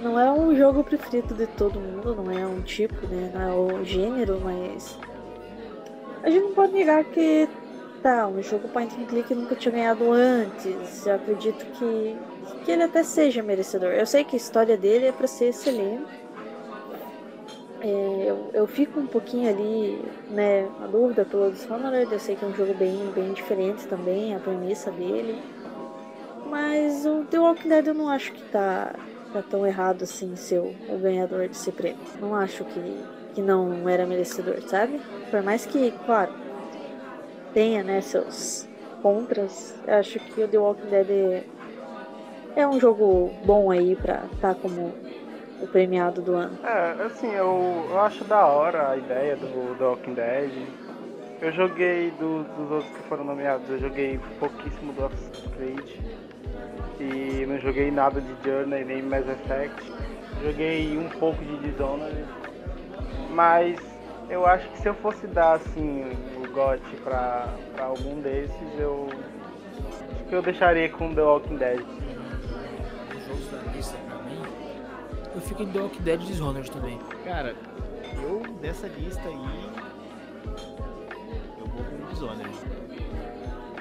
não 0.02 0.19
é 0.19 0.32
um 0.32 0.56
jogo 0.56 0.84
preferido 0.84 1.34
de 1.34 1.48
todo 1.48 1.80
mundo, 1.80 2.15
não 2.15 2.32
é 2.32 2.45
um 2.45 2.61
tipo, 2.61 3.07
né? 3.07 3.32
Não 3.34 3.41
é 3.41 3.53
o 3.53 3.84
gênero, 3.84 4.40
mas 4.44 4.98
a 6.23 6.30
gente 6.30 6.44
não 6.44 6.53
pode 6.53 6.73
negar 6.73 7.03
que 7.06 7.49
tá, 8.03 8.28
um 8.28 8.41
jogo 8.41 8.68
point 8.68 8.94
and 8.99 9.06
click 9.06 9.34
nunca 9.34 9.56
tinha 9.56 9.72
ganhado 9.72 10.11
antes. 10.11 11.06
Eu 11.06 11.15
acredito 11.15 11.65
que, 11.78 12.15
que 12.64 12.72
ele 12.72 12.84
até 12.84 13.03
seja 13.03 13.41
merecedor. 13.41 13.91
Eu 13.91 14.06
sei 14.06 14.23
que 14.23 14.36
a 14.36 14.38
história 14.38 14.78
dele 14.78 15.07
é 15.07 15.11
pra 15.11 15.28
ser 15.28 15.45
excelente. 15.45 16.22
É, 17.82 18.26
eu, 18.28 18.52
eu 18.53 18.68
fico 18.68 18.99
um 18.99 19.07
pouquinho 19.07 19.49
ali, 19.49 19.99
né, 20.30 20.69
na 20.80 20.86
dúvida 20.86 21.26
pelo 21.26 21.52
Dishonored. 21.52 22.11
Eu 22.11 22.19
sei 22.19 22.36
que 22.36 22.45
é 22.45 22.48
um 22.48 22.53
jogo 22.53 22.73
bem, 22.76 23.11
bem 23.15 23.34
diferente 23.34 23.88
também, 23.88 24.36
a 24.36 24.40
premissa 24.40 24.91
dele. 24.91 25.41
Mas 26.52 27.06
o 27.06 27.23
The 27.26 27.40
Walking 27.40 27.69
Dead 27.69 27.88
eu 27.88 27.94
não 27.94 28.10
acho 28.10 28.34
que 28.34 28.44
tá, 28.52 28.94
tá 29.32 29.41
tão 29.41 29.65
errado 29.65 30.03
assim 30.03 30.36
ser 30.36 30.60
o, 30.60 30.76
o 30.88 30.99
ganhador 30.99 31.48
desse 31.48 31.72
prêmio. 31.72 31.98
Não 32.19 32.36
acho 32.36 32.65
que, 32.65 32.82
que 33.34 33.41
não 33.41 33.88
era 33.88 34.06
merecedor, 34.06 34.61
sabe? 34.68 34.99
Por 35.32 35.41
mais 35.44 35.65
que, 35.65 35.91
claro, 36.06 36.34
tenha 37.53 37.84
né, 37.84 38.02
seus 38.02 38.68
contras, 39.02 39.73
acho 39.88 40.19
que 40.19 40.44
o 40.44 40.48
The 40.48 40.57
Walking 40.57 40.90
Dead 40.90 41.10
é, 41.10 42.61
é 42.61 42.68
um 42.68 42.80
jogo 42.80 43.34
bom 43.45 43.72
aí 43.72 43.95
pra 43.95 44.26
estar 44.34 44.56
como 44.56 44.94
o 45.61 45.68
premiado 45.68 46.22
do 46.22 46.36
ano. 46.36 46.57
É, 46.64 47.03
assim, 47.06 47.28
eu, 47.28 47.88
eu 47.90 47.99
acho 47.99 48.23
da 48.26 48.45
hora 48.45 48.90
a 48.91 48.98
ideia 48.98 49.36
do 49.38 49.76
The 49.78 49.84
Walking 49.86 50.14
Dead. 50.14 50.52
Eu 51.41 51.52
joguei 51.53 52.11
do- 52.11 52.44
dos 52.44 52.72
outros 52.72 52.98
que 52.98 53.10
foram 53.10 53.23
nomeados, 53.23 53.68
eu 53.69 53.80
joguei 53.80 54.19
pouquíssimo 54.40 54.94
do 54.94 55.06
Assassin's 55.06 55.56
Creed. 55.56 56.20
E 57.02 57.45
não 57.48 57.60
joguei 57.60 57.90
nada 57.90 58.22
de 58.22 58.36
Journey 58.48 58.86
nem 58.86 59.02
Mass 59.02 59.28
Effect. 59.28 59.91
Joguei 60.44 60.95
um 60.98 61.10
pouco 61.10 61.44
de 61.44 61.57
Dishonored. 61.57 62.26
Mas 63.32 63.80
eu 64.30 64.45
acho 64.45 64.69
que 64.69 64.82
se 64.82 64.88
eu 64.88 64.94
fosse 64.94 65.26
dar 65.26 65.53
assim 65.53 66.03
o 66.38 66.48
GOT 66.52 66.82
pra, 67.03 67.49
pra 67.73 67.86
algum 67.86 68.22
desses, 68.22 68.80
eu 68.80 69.07
acho 69.10 70.23
que 70.30 70.36
eu 70.36 70.41
deixaria 70.44 70.90
com 70.90 71.14
The 71.14 71.22
Walking 71.22 71.57
Dead. 71.57 71.80
Os 71.80 73.26
jogos 73.28 73.48
da 73.52 73.72
lista 73.73 73.98
pra 74.07 74.18
mim, 74.19 74.41
eu 75.34 75.41
fico 75.41 75.64
em 75.64 75.72
The 75.72 75.80
Walking 75.80 76.03
Dead 76.03 76.22
e 76.22 76.26
Dishonored 76.26 76.72
também. 76.72 76.99
cara, 77.23 77.56
eu 78.23 78.44
dessa 78.61 78.88
lista 78.88 79.28
aí. 79.28 79.69
Eu 81.60 81.65
vou 81.65 81.84
com 81.84 81.95
o 81.95 82.07
Dishonored. 82.11 82.56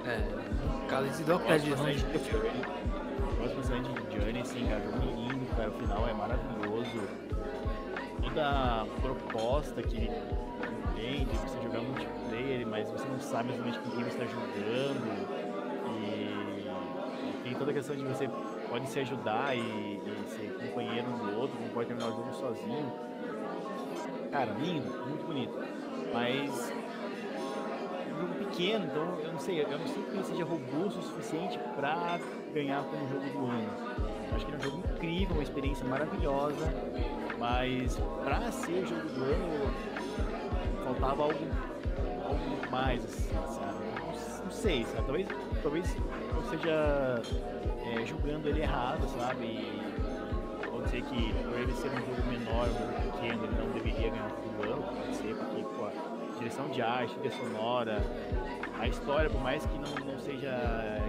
É, 0.06 0.18
no 0.64 0.86
caso 0.88 1.08
de 1.10 1.24
The 1.24 1.32
Walking 1.32 1.48
Dead 1.48 1.66
e 1.66 2.79
Gosto 3.40 3.56
bastante 3.56 3.88
de 3.88 3.94
Journey. 3.94 4.00
Gosto 4.00 4.00
bastante 4.00 4.10
de 4.10 4.16
Journey, 4.16 4.46
sim, 4.46 4.66
cara. 4.68 4.82
Jogo 4.82 4.98
lindo, 4.98 5.56
cara. 5.56 5.70
O 5.70 5.72
final 5.72 6.08
é 6.08 6.12
maravilhoso. 6.12 7.08
Toda 8.22 8.48
a 8.48 8.86
proposta 9.00 9.82
que 9.82 10.10
tem 10.94 11.24
de 11.24 11.36
você 11.36 11.62
jogar 11.62 11.80
multiplayer, 11.80 12.66
mas 12.66 12.90
você 12.90 13.08
não 13.08 13.18
sabe 13.18 13.50
exatamente 13.50 13.78
quem 13.80 14.04
você 14.04 14.08
está 14.08 14.26
jogando. 14.26 15.40
E, 15.88 16.68
e 17.28 17.42
tem 17.42 17.54
toda 17.54 17.70
a 17.70 17.74
questão 17.74 17.96
de 17.96 18.04
você 18.04 18.28
pode 18.68 18.88
se 18.88 19.00
ajudar 19.00 19.56
e, 19.56 19.60
e 19.60 20.24
ser 20.28 20.54
companheiro 20.60 21.08
um 21.08 21.18
do 21.18 21.40
outro, 21.40 21.58
não 21.60 21.68
pode 21.70 21.88
terminar 21.88 22.10
o 22.10 22.16
jogo 22.16 22.32
sozinho. 22.34 22.92
Cara, 24.30 24.52
lindo, 24.52 24.88
muito 25.08 25.26
bonito. 25.26 25.58
Mas 26.12 26.72
jogo 28.20 28.34
pequeno, 28.34 28.84
então 28.84 29.18
eu 29.20 29.32
não 29.32 29.38
sei, 29.38 29.62
eu 29.62 29.78
não 29.78 29.86
sei 29.86 30.02
que 30.02 30.10
ele 30.10 30.24
seja 30.24 30.44
robusto 30.44 31.00
o 31.00 31.02
suficiente 31.02 31.58
pra 31.76 32.18
ganhar 32.52 32.84
como 32.84 33.08
jogo 33.08 33.30
do 33.30 33.46
ano. 33.46 33.70
Acho 34.34 34.46
que 34.46 34.52
ele 34.52 34.62
é 34.62 34.66
um 34.66 34.70
jogo 34.70 34.78
incrível, 34.94 35.34
uma 35.36 35.42
experiência 35.42 35.84
maravilhosa, 35.86 36.72
mas 37.38 37.96
pra 38.22 38.52
ser 38.52 38.86
jogo 38.86 39.08
do 39.08 39.24
ano 39.24 39.74
faltava 40.84 41.22
algo, 41.22 41.46
algo 42.24 42.70
mais, 42.70 43.04
assim, 43.04 43.30
sabe? 43.30 44.44
Não, 44.44 44.50
sei, 44.50 44.84
sabe? 44.84 45.06
Talvez, 45.06 45.28
talvez 45.62 45.96
eu 46.34 46.40
esteja 46.42 47.22
é, 47.84 48.06
julgando 48.06 48.48
ele 48.48 48.60
errado, 48.62 49.08
sabe? 49.18 49.44
E, 49.44 49.82
ou 50.72 50.82
dizer 50.82 51.02
que 51.02 51.32
por 51.44 51.58
ele 51.58 51.72
ser 51.72 51.88
um 51.88 52.00
jogo 52.00 52.28
menor, 52.28 52.68
um 52.68 52.78
jogo 52.78 53.12
pequeno, 53.12 53.44
ele 53.44 53.56
não 53.58 53.70
deveria 53.72 54.10
ganhar 54.10 54.30
direção 56.50 56.68
de 56.68 56.82
arte, 56.82 57.14
trilha 57.14 57.30
sonora, 57.36 58.02
a 58.78 58.88
história, 58.88 59.30
por 59.30 59.40
mais 59.40 59.64
que 59.64 59.78
não, 59.78 60.12
não 60.12 60.18
seja 60.18 60.50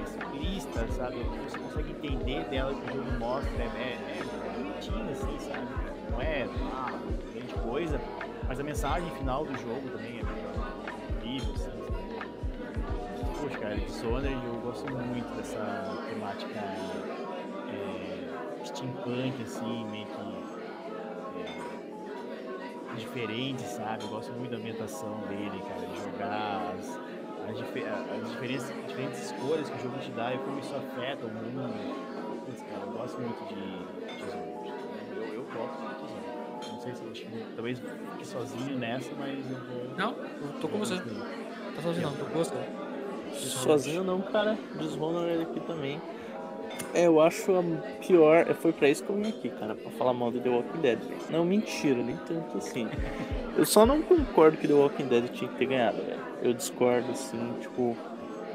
explícita, 0.04 0.88
sabe? 0.92 1.18
Você 1.50 1.58
consegue 1.58 1.92
entender 1.92 2.46
dela 2.46 2.74
que 2.74 2.92
o 2.92 2.94
jogo 2.94 3.12
mostra 3.20 3.64
é, 3.64 3.66
é, 3.66 4.20
é 4.20 4.50
bonitinho, 4.56 5.12
assim, 5.12 5.40
sabe? 5.40 5.68
Não 6.12 6.22
é 6.22 6.48
ah, 6.74 7.00
grande 7.34 7.54
coisa, 7.56 8.00
mas 8.48 8.60
a 8.60 8.64
mensagem 8.64 9.10
final 9.18 9.44
do 9.44 9.58
jogo 9.58 9.90
também 9.90 10.20
é 10.20 11.14
incrível, 11.18 11.54
assim, 11.56 11.66
sabe? 11.66 11.82
Poxa, 13.42 13.58
cara, 13.58 13.76
Dishonored 13.76 14.46
eu 14.46 14.62
gosto 14.62 14.92
muito 14.92 15.36
dessa 15.36 15.98
temática 16.08 16.60
é, 17.70 18.64
steampunk, 18.64 19.42
assim, 19.42 19.86
meio 19.90 20.06
que 20.06 20.14
é, 20.14 20.21
diferente, 23.12 23.62
sabe? 23.64 24.04
Eu 24.04 24.10
gosto 24.10 24.32
muito 24.34 24.52
da 24.52 24.58
ambientação 24.58 25.20
dele, 25.28 25.62
cara, 25.68 25.86
de 25.86 25.98
jogar 25.98 26.76
as, 26.80 26.90
as, 27.50 27.50
as 27.50 28.30
diferentes, 28.30 28.74
diferentes 28.88 29.26
escolhas 29.26 29.70
que 29.70 29.78
o 29.78 29.82
jogo 29.84 30.00
te 30.00 30.12
dá 30.12 30.34
e 30.34 30.38
como 30.40 30.60
isso 30.60 30.74
afeta 30.74 31.26
o 31.26 31.30
mundo. 31.30 32.46
Putz, 32.46 32.62
cara, 32.62 32.86
eu 32.86 32.92
gosto 32.92 33.22
muito 33.22 33.46
de 33.48 34.16
Dishonored. 34.16 34.74
Eu, 35.16 35.34
eu 35.34 35.44
gosto 35.44 35.82
muito 35.82 36.08
de. 36.08 36.72
Não 36.72 36.80
sei 36.80 36.96
se 36.96 37.04
eu 37.04 37.12
acho 37.12 37.22
que 37.22 37.46
talvez 37.56 37.80
fique 37.80 38.28
sozinho 38.28 38.78
nessa, 38.78 39.12
mas 39.20 39.52
eu 39.52 39.58
vou. 39.58 39.98
Não, 39.98 40.12
eu 40.12 40.60
tô 40.62 40.68
com 40.70 40.80
você. 40.80 40.96
Tá 40.96 41.82
sozinho 41.82 42.08
não, 42.08 42.16
tô 42.16 42.26
com 42.26 42.38
você. 42.38 42.56
Sozinho 43.34 44.04
não, 44.04 44.22
cara. 44.22 44.58
Dishonored 44.78 45.44
aqui 45.44 45.60
também. 45.62 46.02
É, 46.94 47.08
eu 47.08 47.22
acho 47.22 47.52
a 47.56 47.64
pior. 48.06 48.46
é, 48.50 48.54
Foi 48.54 48.74
pra 48.74 48.90
isso 48.90 49.04
que 49.04 49.10
eu 49.10 49.16
vim 49.16 49.30
aqui, 49.30 49.50
cara, 49.50 49.76
pra 49.76 49.92
falar 49.92 50.14
mal 50.14 50.30
do 50.32 50.40
The 50.40 50.50
Walking 50.50 50.80
Dead. 50.82 51.00
Não, 51.30 51.46
mentira, 51.46 52.02
nem 52.04 52.18
tanto 52.18 52.58
assim. 52.58 52.88
Eu 53.58 53.66
só 53.66 53.86
não 53.86 54.02
concordo 54.02 54.58
que 54.58 54.68
The 54.68 54.74
Walking 54.74 55.08
Dead 55.08 55.30
tinha 55.30 55.50
que 55.50 55.58
ter 55.58 55.66
ganhado, 55.68 55.98
velho. 55.98 56.20
Eu 56.42 56.54
discordo, 56.54 57.12
assim, 57.12 57.40
tipo, 57.62 57.96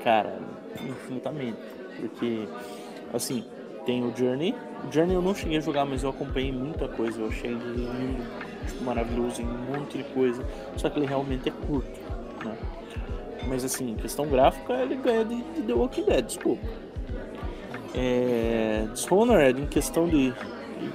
cara, 0.05 0.39
infinitamente. 0.87 1.57
Porque, 1.99 2.47
assim, 3.15 3.45
tem 3.87 4.05
o 4.05 4.15
Journey. 4.15 4.55
O 4.87 4.93
Journey 4.93 5.15
eu 5.15 5.23
não 5.23 5.35
cheguei 5.35 5.57
a 5.59 5.61
jogar, 5.61 5.87
mas 5.87 6.03
eu 6.03 6.11
acompanhei 6.11 6.53
muita 6.53 6.89
coisa. 6.89 7.21
Eu 7.21 7.29
achei 7.29 7.53
lindo, 7.53 8.23
tipo, 8.67 8.85
maravilhoso 8.85 9.41
em 9.41 9.47
um 9.47 9.79
monte 9.79 9.97
de 9.99 10.05
coisa. 10.05 10.45
Só 10.77 10.91
que 10.91 10.99
ele 10.99 11.07
realmente 11.07 11.49
é 11.49 11.53
curto, 11.67 11.99
né? 12.45 12.55
Mas 13.49 13.65
assim, 13.65 13.95
questão 13.95 14.27
gráfica, 14.27 14.75
ele 14.75 14.97
ganha 14.97 15.25
de, 15.25 15.37
de 15.41 15.63
The 15.63 15.73
Walking 15.73 16.03
Dead, 16.05 16.27
desculpa. 16.27 16.67
É, 17.97 18.87
Dishonored, 18.93 19.61
em 19.61 19.67
questão 19.67 20.07
de 20.07 20.33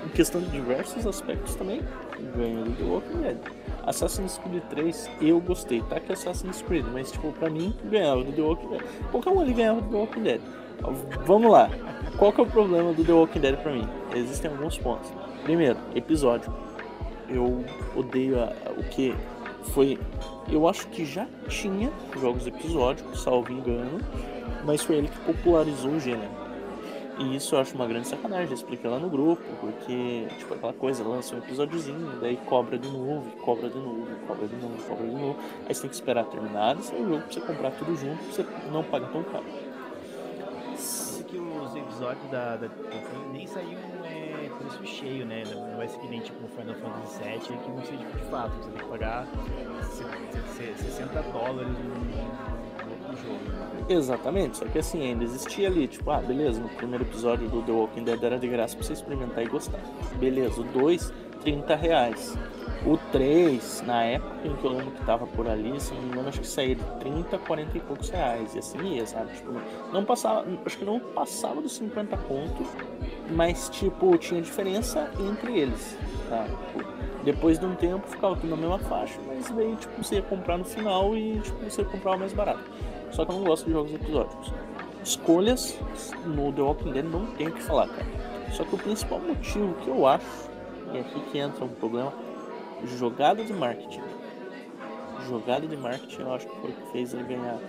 em 0.06 0.10
questão 0.10 0.40
de 0.40 0.48
diversos 0.52 1.07
aspectos 1.07 1.56
também, 1.56 1.82
ganha 2.36 2.64
de 2.64 2.72
The 2.73 2.84
Walking 2.84 3.18
Dead. 3.18 3.38
Assassin's 3.88 4.38
Creed 4.38 4.61
3, 4.69 5.10
eu 5.19 5.40
gostei, 5.41 5.82
tá 5.82 5.99
que 5.99 6.11
é 6.11 6.14
Assassin's 6.14 6.61
Creed, 6.61 6.86
mas 6.94 7.11
tipo, 7.11 7.32
pra 7.32 7.49
mim, 7.49 7.73
ganhava 7.86 8.23
do 8.23 8.32
The 8.32 8.41
Walking 8.44 8.68
Dead. 8.68 8.82
Qualquer 9.10 9.30
um 9.32 9.40
ali 9.40 9.53
ganhava 9.53 9.82
do 9.82 9.90
The 9.90 9.95
Walking 9.98 10.22
Dead. 10.22 10.41
Vamos 11.26 11.52
lá, 11.52 11.68
qual 12.18 12.32
que 12.32 12.41
é 12.41 12.44
o 12.44 12.48
problema 12.48 12.94
do 12.94 13.03
The 13.03 13.11
Walking 13.11 13.40
Dead 13.40 13.57
pra 13.57 13.72
mim? 13.72 13.88
Existem 14.14 14.52
alguns 14.52 14.78
pontos. 14.78 15.11
Primeiro, 15.44 15.80
episódio. 15.95 16.53
Eu 17.28 17.65
odeio 17.95 18.40
a- 18.40 18.53
o 18.78 18.84
que 18.84 19.15
foi 19.73 19.98
eu 20.52 20.68
acho 20.68 20.88
que 20.90 21.06
já 21.06 21.26
tinha 21.48 21.90
jogos 22.19 22.45
episódicos, 22.45 23.23
salvo 23.23 23.52
engano, 23.52 23.99
mas 24.65 24.84
foi 24.84 24.98
ele 24.98 25.07
que 25.07 25.19
popularizou 25.22 25.91
o 25.91 25.99
gênero. 25.99 26.40
E 27.22 27.35
isso 27.35 27.53
eu 27.56 27.60
acho 27.60 27.76
uma 27.76 27.85
grande 27.85 28.07
sacanagem, 28.07 28.48
já 28.48 28.53
expliquei 28.56 28.89
lá 28.89 28.98
no 28.98 29.07
grupo, 29.10 29.43
porque, 29.60 30.26
tipo, 30.39 30.53
aquela 30.56 30.73
coisa, 30.73 31.03
lança 31.03 31.35
um 31.35 31.38
episódiozinho, 31.38 32.19
daí 32.19 32.35
cobra 32.48 32.80
de 32.80 32.89
novo, 32.89 33.30
cobra 33.38 33.69
de 33.69 33.77
novo, 33.77 34.07
cobra 34.27 34.48
de 34.48 34.56
novo, 34.56 34.84
cobra 34.88 35.06
de 35.06 35.11
novo. 35.14 35.35
Aí 35.68 35.76
você 35.76 35.81
tem 35.81 35.89
que 35.89 35.95
esperar 35.95 36.26
terminar 36.26 36.77
e 36.80 36.84
sair 36.84 37.02
o 37.02 37.10
jogo 37.10 37.22
pra 37.22 37.31
você 37.31 37.41
comprar 37.41 37.72
tudo 37.72 37.95
junto, 37.95 38.18
pra 38.23 38.34
você 38.34 38.45
não 38.72 38.84
pagar 38.84 39.10
tão 39.11 39.23
caro. 39.23 39.43
Isso 40.73 41.23
que 41.26 41.38
os 41.38 41.76
episódios 41.76 42.30
da, 42.31 42.56
da 42.57 42.68
nem 43.31 43.45
saíam 43.45 43.80
é, 44.03 44.49
preço 44.57 44.84
cheio, 44.85 45.26
né? 45.26 45.43
Não 45.53 45.77
vai 45.77 45.88
ser 45.88 45.99
que 45.99 46.07
nem 46.07 46.22
tipo 46.22 46.48
Final 46.48 46.76
Fantasy 46.76 47.23
VII, 47.23 47.57
que 47.60 47.69
vão 47.72 47.85
ser 47.85 47.98
tipo, 47.98 48.18
de 48.18 48.23
fato, 48.31 48.52
você 48.64 48.69
tem 48.72 48.80
que 48.84 48.89
pagar 48.89 49.27
se- 49.91 50.03
se- 50.03 50.73
se- 50.76 50.84
60 50.84 51.22
dólares 51.22 51.69
no, 51.69 52.60
Né? 53.11 53.85
Exatamente, 53.89 54.57
só 54.57 54.65
que 54.65 54.79
assim, 54.79 55.01
ainda 55.01 55.23
existia 55.23 55.67
ali, 55.67 55.88
tipo, 55.88 56.09
ah, 56.11 56.19
beleza, 56.19 56.61
no 56.61 56.69
primeiro 56.69 57.03
episódio 57.03 57.47
do 57.49 57.61
The 57.61 57.71
Walking 57.71 58.03
Dead 58.03 58.23
era 58.23 58.39
de 58.39 58.47
graça 58.47 58.75
pra 58.75 58.85
você 58.85 58.93
experimentar 58.93 59.43
e 59.43 59.47
gostar. 59.47 59.79
Beleza, 60.17 60.61
o 60.61 60.63
2, 60.63 61.13
30 61.41 61.75
reais. 61.75 62.38
O 62.85 62.97
3, 63.11 63.83
na 63.85 64.03
época 64.03 64.47
em 64.47 64.55
que 64.55 64.65
eu 64.65 64.71
lembro 64.71 64.91
que 64.91 65.05
tava 65.05 65.27
por 65.27 65.47
ali, 65.47 65.79
se 65.79 65.93
não 65.93 66.01
me 66.01 66.07
engano, 66.09 66.29
acho 66.29 66.39
que 66.39 66.47
saía 66.47 66.75
de 66.75 66.83
30, 66.99 67.38
40 67.38 67.77
e 67.77 67.81
poucos 67.81 68.09
reais. 68.09 68.55
E 68.55 68.59
assim 68.59 68.95
ia, 68.95 69.05
sabe? 69.05 69.33
Tipo, 69.35 69.53
não 69.93 70.03
passava, 70.03 70.45
acho 70.65 70.77
que 70.77 70.85
não 70.85 70.99
passava 70.99 71.61
dos 71.61 71.73
50 71.73 72.17
pontos, 72.17 72.67
mas 73.29 73.69
tipo, 73.69 74.17
tinha 74.17 74.41
diferença 74.41 75.11
entre 75.19 75.59
eles, 75.59 75.95
tá? 76.27 76.45
Tipo, 76.45 76.91
depois 77.23 77.59
de 77.59 77.65
um 77.67 77.75
tempo 77.75 78.07
ficava 78.07 78.35
tudo 78.35 78.49
na 78.49 78.57
mesma 78.57 78.79
faixa, 78.79 79.19
mas 79.27 79.47
daí, 79.51 79.75
tipo, 79.75 80.03
você 80.03 80.15
ia 80.15 80.21
comprar 80.23 80.57
no 80.57 80.65
final 80.65 81.15
e, 81.15 81.39
tipo, 81.39 81.63
você 81.63 81.83
comprava 81.83 82.17
mais 82.17 82.33
barato. 82.33 82.63
Só 83.11 83.25
que 83.25 83.31
eu 83.31 83.35
não 83.35 83.43
gosto 83.43 83.65
de 83.65 83.71
jogos 83.71 83.93
episódicos. 83.93 84.53
Escolhas 85.03 85.77
no 86.25 86.51
The 86.53 86.61
Walking 86.61 86.91
Dead 86.91 87.05
não 87.05 87.25
tem 87.27 87.47
o 87.47 87.51
que 87.51 87.61
falar, 87.61 87.88
cara. 87.88 88.05
Só 88.51 88.63
que 88.63 88.75
o 88.75 88.77
principal 88.77 89.19
motivo 89.19 89.73
que 89.75 89.88
eu 89.88 90.05
acho, 90.05 90.49
e 90.93 90.97
é 90.97 91.01
aqui 91.01 91.19
que 91.31 91.38
entra 91.38 91.65
um 91.65 91.69
problema, 91.69 92.13
jogada 92.97 93.43
de 93.43 93.53
marketing. 93.53 94.01
Jogada 95.27 95.67
de 95.67 95.77
marketing 95.77 96.21
eu 96.21 96.33
acho 96.33 96.47
que 96.47 96.55
foi 96.61 96.69
o 96.69 96.73
que 96.73 96.91
fez 96.91 97.13
ele 97.13 97.23
ganhar 97.23 97.59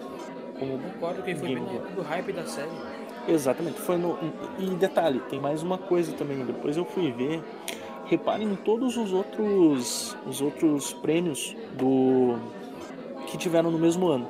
como 0.62 0.78
Concordo 0.78 1.22
que 1.22 1.34
foi 1.34 1.54
bem 1.54 1.64
do 1.94 2.02
hype 2.02 2.32
da 2.32 2.46
série. 2.46 2.70
Exatamente, 3.26 3.80
foi 3.80 3.96
no. 3.96 4.18
E 4.58 4.66
detalhe, 4.76 5.20
tem 5.28 5.40
mais 5.40 5.62
uma 5.62 5.76
coisa 5.76 6.12
também, 6.12 6.44
depois 6.44 6.76
eu 6.76 6.84
fui 6.84 7.10
ver. 7.10 7.42
Reparem 8.06 8.48
em 8.48 8.56
todos 8.56 8.96
os 8.96 9.12
outros. 9.12 10.16
os 10.26 10.40
outros 10.40 10.92
prêmios 10.94 11.56
do. 11.76 12.36
que 13.26 13.36
tiveram 13.36 13.70
no 13.70 13.78
mesmo 13.78 14.08
ano. 14.08 14.28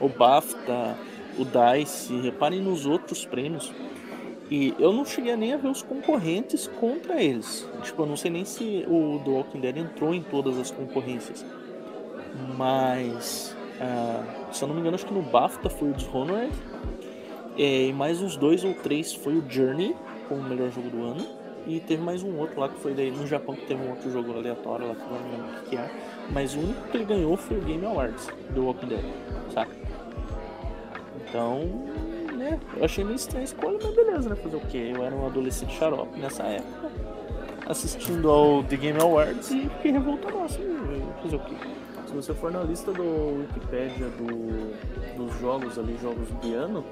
O 0.00 0.08
BAFTA, 0.08 0.96
o 1.38 1.44
DICE, 1.44 2.20
reparem 2.20 2.60
nos 2.60 2.86
outros 2.86 3.24
prêmios. 3.24 3.72
E 4.50 4.74
eu 4.78 4.92
não 4.92 5.04
cheguei 5.04 5.34
nem 5.36 5.54
a 5.54 5.56
ver 5.56 5.68
os 5.68 5.82
concorrentes 5.82 6.66
contra 6.66 7.22
eles. 7.22 7.66
Tipo, 7.82 8.02
eu 8.02 8.06
não 8.06 8.16
sei 8.16 8.30
nem 8.30 8.44
se 8.44 8.84
o 8.86 9.20
The 9.24 9.30
Walking 9.30 9.60
Dead 9.60 9.76
entrou 9.78 10.14
em 10.14 10.22
todas 10.22 10.58
as 10.58 10.70
concorrências. 10.70 11.44
Mas. 12.56 13.56
ah, 13.80 14.24
se 14.52 14.62
eu 14.62 14.68
não 14.68 14.74
me 14.74 14.80
engano, 14.80 14.94
acho 14.94 15.06
que 15.06 15.14
no 15.14 15.22
BAFTA 15.22 15.70
foi 15.70 15.90
o 15.90 15.94
Dishonored. 15.94 16.52
É, 17.56 17.86
e 17.86 17.92
mais 17.92 18.20
uns 18.20 18.36
dois 18.36 18.64
ou 18.64 18.74
três 18.74 19.14
foi 19.14 19.34
o 19.34 19.44
Journey, 19.48 19.94
como 20.28 20.40
o 20.40 20.44
melhor 20.44 20.70
jogo 20.70 20.88
do 20.90 21.02
ano. 21.02 21.26
E 21.66 21.80
teve 21.80 22.02
mais 22.02 22.22
um 22.22 22.36
outro 22.38 22.60
lá 22.60 22.68
que 22.68 22.80
foi 22.80 22.92
daí 22.92 23.10
no 23.10 23.26
Japão 23.26 23.54
que 23.54 23.66
teve 23.66 23.82
um 23.82 23.90
outro 23.90 24.10
jogo 24.10 24.32
aleatório 24.36 24.88
lá 24.88 24.94
que 24.94 25.02
eu 25.02 25.08
não 25.08 25.30
lembro 25.30 25.60
o 25.60 25.64
que 25.64 25.76
é. 25.76 25.90
Mas 26.32 26.54
o 26.54 26.60
único 26.60 26.88
que 26.88 26.96
ele 26.96 27.04
ganhou 27.04 27.36
foi 27.36 27.58
o 27.58 27.60
Game 27.60 27.84
Awards 27.84 28.28
do 28.50 28.64
Walking 28.64 28.86
Dead, 28.86 29.04
saca? 29.52 29.76
Então, 31.28 31.60
né, 32.32 32.58
eu 32.76 32.84
achei 32.84 33.04
meio 33.04 33.16
estranha 33.16 33.42
a 33.42 33.44
escolha, 33.44 33.78
mas 33.82 33.94
beleza, 33.94 34.28
né? 34.30 34.36
Fazer 34.36 34.56
o 34.56 34.60
quê? 34.60 34.92
Eu 34.96 35.04
era 35.04 35.14
um 35.14 35.26
adolescente 35.26 35.76
xarope 35.76 36.18
nessa 36.18 36.42
época, 36.44 36.90
assistindo 37.66 38.30
ao 38.30 38.64
The 38.64 38.76
Game 38.76 39.00
Awards 39.00 39.50
e 39.50 39.68
fiquei 39.68 39.92
revoltado 39.92 40.38
assim, 40.40 40.62
fazer 41.22 41.36
o 41.36 41.40
quê? 41.40 41.54
Se 42.06 42.14
você 42.14 42.34
for 42.34 42.50
na 42.50 42.62
lista 42.62 42.92
do 42.92 43.38
Wikipedia 43.40 44.06
do, 44.08 44.74
dos 45.16 45.40
jogos 45.40 45.78
ali, 45.78 45.96
jogos 46.02 46.28
de 46.42 46.52
ano, 46.52 46.84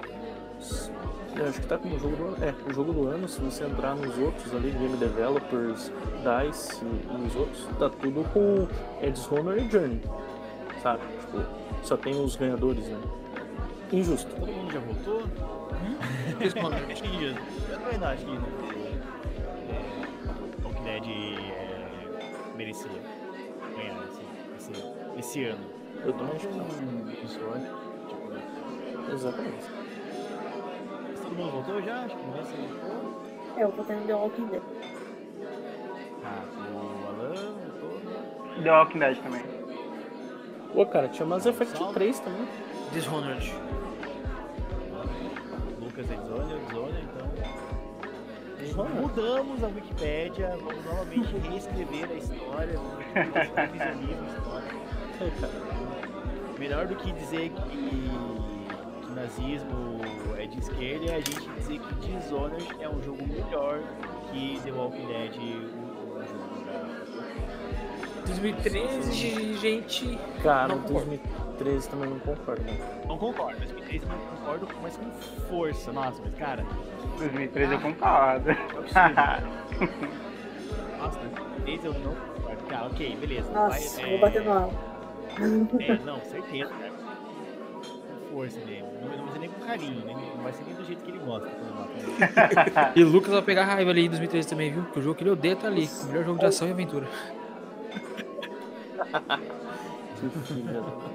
eu 1.37 1.49
acho 1.49 1.61
que 1.61 1.67
tá 1.67 1.79
como 1.79 1.99
jogo 1.99 2.17
do 2.17 2.25
ano. 2.25 2.37
É, 2.45 2.55
o 2.69 2.73
jogo 2.73 2.93
do 2.93 3.09
ano, 3.09 3.29
se 3.29 3.41
você 3.41 3.65
entrar 3.65 3.95
nos 3.95 4.19
outros 4.19 4.55
ali, 4.55 4.71
Game 4.71 4.97
Developers, 4.97 5.91
DICE 6.23 6.85
e, 6.85 7.27
os 7.27 7.37
outros, 7.37 7.67
tá 7.79 7.89
tudo 7.89 8.25
com 8.33 8.67
é, 9.01 9.11
Dishonored 9.11 9.67
e 9.67 9.71
Journey. 9.71 10.01
Sabe? 10.83 11.03
Tipo, 11.21 11.45
só 11.83 11.97
tem 11.97 12.23
os 12.23 12.37
ganhadores, 12.37 12.87
né? 12.87 12.99
Injusto. 13.93 14.31
Todo 14.35 14.53
mundo 14.53 14.73
já 14.73 14.81
votou? 14.81 15.21
Que 16.41 16.47
injusto. 17.07 17.41
Eu 17.71 17.79
não 17.99 18.09
acho 18.09 18.25
que 18.25 18.33
é, 18.33 18.35
Walking 20.65 20.85
Dead 20.85 21.05
é, 21.07 22.49
merecia 22.57 22.91
ganhar 23.77 24.05
esse, 24.05 24.23
esse, 24.73 24.85
esse 25.19 25.45
ano. 25.45 25.65
Eu 26.05 26.13
também 26.13 26.37
acho 26.37 26.49
que 26.49 26.57
não. 26.57 26.65
um. 26.65 27.11
Tipo, 27.11 27.57
Exatamente. 29.13 29.80
Mundo 31.41 31.53
voltou 31.53 31.83
já? 31.83 32.05
Acho 32.05 32.17
que 32.17 32.25
ninguém 32.27 32.45
se 32.45 32.55
voltou. 32.55 33.23
É, 33.57 33.63
eu 33.63 33.71
vou 33.71 33.85
ter 33.85 33.97
The 34.07 34.15
Walking 34.15 34.47
Dead. 34.47 34.63
Ah, 36.25 36.45
o 36.73 37.09
Alan 37.09 37.35
voltou. 37.81 38.63
The 38.63 38.71
Walking 38.71 38.99
Dead 38.99 39.19
também. 39.23 39.43
Pô, 40.75 40.87
cara, 40.87 41.09
tinha 41.09 41.27
Mass 41.27 41.47
Effect 41.47 41.93
3 41.93 42.21
também. 42.21 42.49
Dishonored. 42.93 43.55
Lucas 45.81 46.11
é 46.11 46.17
Zona, 46.17 46.59
Zona, 46.73 47.01
então. 47.01 47.31
Dishonored. 48.59 49.01
Mudamos 49.01 49.65
a 49.65 49.67
Wikipédia, 49.69 50.57
vamos 50.63 50.85
novamente 50.85 51.37
reescrever 51.49 52.11
a 52.11 52.15
história, 52.15 52.79
vamos 52.79 52.99
revisionismo 53.55 54.27
a 54.27 55.25
história. 55.25 55.71
Melhor 56.59 56.87
do 56.87 56.95
que 56.97 57.13
dizer 57.13 57.51
que 57.51 58.11
nazismo 59.31 60.01
é 60.37 60.47
de 60.47 60.59
esquerda 60.59 61.07
é 61.13 61.17
a 61.17 61.21
gente 61.21 61.49
dizer 61.57 61.79
que 61.79 61.95
Dishonored 61.95 62.67
é 62.81 62.89
um 62.89 63.01
jogo 63.03 63.25
melhor 63.27 63.81
que 64.31 64.61
The 64.65 64.73
Walking 64.73 65.07
Dead, 65.07 65.37
o 65.37 66.23
jogo 66.27 66.65
da... 66.67 67.01
2013, 68.27 69.57
gente. 69.59 70.19
Cara, 70.43 70.69
Não 70.69 70.83
concordo. 70.83 71.07
2013 71.59 71.89
também 71.91 72.11
não 72.11 72.19
concordo. 72.21 72.63
né? 72.63 73.03
Não 73.07 73.19
concordo, 73.19 73.57
mas 73.61 73.71
2013 73.71 74.07
não 74.07 74.19
concordo, 74.19 74.69
mas 74.83 74.97
com 74.97 75.11
força. 75.49 75.93
Nossa, 75.93 76.23
mas 76.23 76.35
cara, 76.35 76.65
2013 77.19 77.73
eu 77.73 77.81
concordo. 77.81 78.51
é. 78.51 78.57
Nossa, 80.99 81.19
2013 81.21 81.87
eu 81.87 81.95
não 81.95 82.15
concordo. 82.15 82.65
Cara, 82.69 82.87
ok, 82.87 83.17
beleza. 83.17 83.51
Nossa, 83.53 84.01
vai, 84.01 84.11
vou 84.11 84.19
bater 84.21 84.43
no 84.45 84.53
alto. 84.53 84.77
É, 85.81 85.99
não, 86.05 86.21
certeza, 86.21 86.71
cara. 86.71 86.90
Força 88.33 88.59
mesmo. 88.65 88.89
Não, 89.03 89.17
não 89.17 89.25
vai 89.25 89.33
ser 89.33 89.39
nem 89.41 89.49
com 89.51 89.61
carinho, 89.61 90.05
nem, 90.07 90.15
não 90.17 90.43
vai 90.43 90.53
ser 90.53 90.65
nem 90.65 90.75
do 90.75 90.85
jeito 90.85 91.03
que 91.03 91.11
ele 91.11 91.19
gosta. 91.19 91.49
E 92.97 93.03
o 93.03 93.09
Lucas 93.09 93.33
vai 93.33 93.43
pegar 93.43 93.65
raiva 93.65 93.91
ali 93.91 94.07
em 94.07 94.09
2013 94.09 94.49
também, 94.49 94.73
viu? 94.73 94.83
Porque 94.85 95.01
o 95.01 95.03
jogo 95.03 95.15
que 95.17 95.23
ele 95.25 95.31
odeia 95.31 95.57
tá 95.57 95.67
ali. 95.69 95.89
O 96.03 96.07
melhor 96.07 96.25
jogo 96.25 96.39
de 96.39 96.47
ação 96.47 96.69
e 96.69 96.71
aventura. 96.71 97.07
Que 100.21 100.29
filha 100.53 100.81
da- 100.81 101.11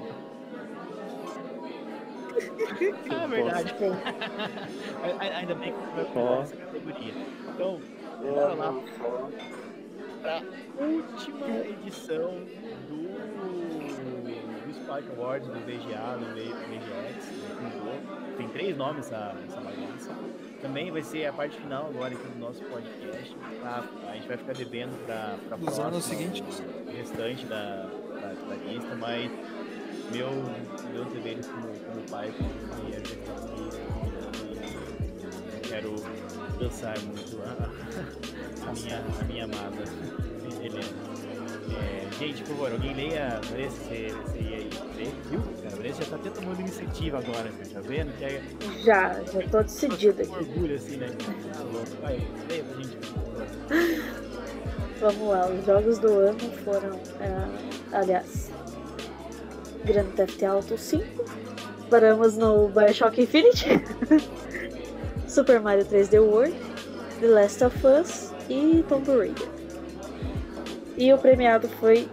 Ah, 3.10 3.24
é 3.24 3.28
verdade. 3.28 3.74
A- 5.02 5.24
a- 5.24 5.38
Ainda 5.38 5.54
bem 5.54 5.72
que 5.72 5.78
pegar 6.12 6.42
essa 6.42 6.56
categoria. 6.56 7.14
Então, 7.54 7.80
bora 8.22 8.54
lá 8.54 8.74
pra 10.22 10.42
última 10.84 11.46
edição 11.48 12.34
do, 14.86 14.86
do 14.86 14.92
Spike 14.92 15.10
Awards, 15.18 15.48
do 15.48 15.58
VGA, 15.60 16.18
do 16.18 16.26
VGX. 16.34 17.30
né, 17.30 17.72
mudou. 17.74 17.94
Tem 18.36 18.48
três 18.48 18.76
nomes 18.76 19.06
essa, 19.06 19.34
essa 19.46 19.60
bagunça. 19.60 20.10
Também 20.60 20.90
vai 20.90 21.02
ser 21.02 21.26
a 21.26 21.32
parte 21.32 21.56
final 21.60 21.86
agora 21.86 22.14
aqui 22.14 22.28
do 22.28 22.38
nosso 22.38 22.62
podcast. 22.64 23.34
tá? 23.62 23.84
A 24.08 24.14
gente 24.14 24.28
vai 24.28 24.36
ficar 24.36 24.52
devendo 24.54 24.96
pra, 25.06 25.36
pra 25.48 25.56
Dos 25.56 25.78
anos 25.78 26.04
seguintes. 26.04 26.62
o 26.86 26.90
restante 26.90 27.46
da, 27.46 27.88
da, 28.20 28.32
da 28.48 28.54
lista, 28.64 28.94
mas 28.96 29.30
meu, 30.12 30.30
meu 30.92 31.04
dever 31.06 31.38
como, 31.46 31.68
como 31.68 32.00
pai, 32.10 32.32
como 32.36 32.50
mulher, 32.84 33.02
e 33.52 33.56
não 35.52 35.60
quero 35.60 35.94
cansar 36.58 36.98
muito 37.00 37.40
a, 37.42 37.70
a, 38.68 38.72
minha, 38.72 38.98
a 39.20 39.24
minha 39.24 39.44
amada 39.44 39.84
Helena. 40.66 41.15
É, 41.72 42.06
gente, 42.18 42.42
por 42.42 42.48
favor, 42.50 42.72
alguém 42.72 42.94
leia. 42.94 43.40
Você, 43.42 44.08
você 44.08 44.38
ia 44.38 44.56
aí 44.56 44.70
viu? 45.30 45.40
A 45.66 45.76
Vanessa 45.76 46.02
já 46.02 46.10
tá 46.10 46.16
até 46.16 46.30
tomando 46.30 46.60
iniciativa 46.60 47.18
agora, 47.18 47.50
cara, 47.50 47.68
tá 47.74 47.80
vendo? 47.80 48.16
Que 48.18 48.24
é 48.24 48.42
Já, 48.84 49.12
já 49.24 49.48
tô 49.50 49.62
decidida 49.62 50.22
aqui. 50.22 50.32
orgulho 50.32 50.76
assim, 50.76 50.96
né? 50.96 51.08
Ah, 51.58 51.62
louco. 51.62 51.86
Vai, 52.00 52.26
leia 52.48 52.64
pra 52.64 52.76
gente. 52.82 52.98
Vamos 55.00 55.28
lá, 55.28 55.48
os 55.48 55.66
jogos 55.66 55.98
do 55.98 56.08
ano 56.20 56.38
foram, 56.64 56.98
é, 57.20 57.96
aliás, 57.96 58.50
Grand 59.84 60.06
Theft 60.16 60.42
Auto 60.42 60.78
5, 60.78 61.04
paramos 61.90 62.36
no 62.38 62.68
Bioshock 62.68 63.20
Infinite, 63.20 63.66
Super 65.28 65.60
Mario 65.60 65.84
3D 65.84 66.18
World, 66.18 66.56
The 67.20 67.26
Last 67.26 67.62
of 67.62 67.76
Us 67.86 68.32
e 68.48 68.82
Tomb 68.88 69.06
Raider. 69.10 69.55
E 70.96 71.12
o 71.12 71.18
premiado 71.18 71.68
foi 71.68 72.08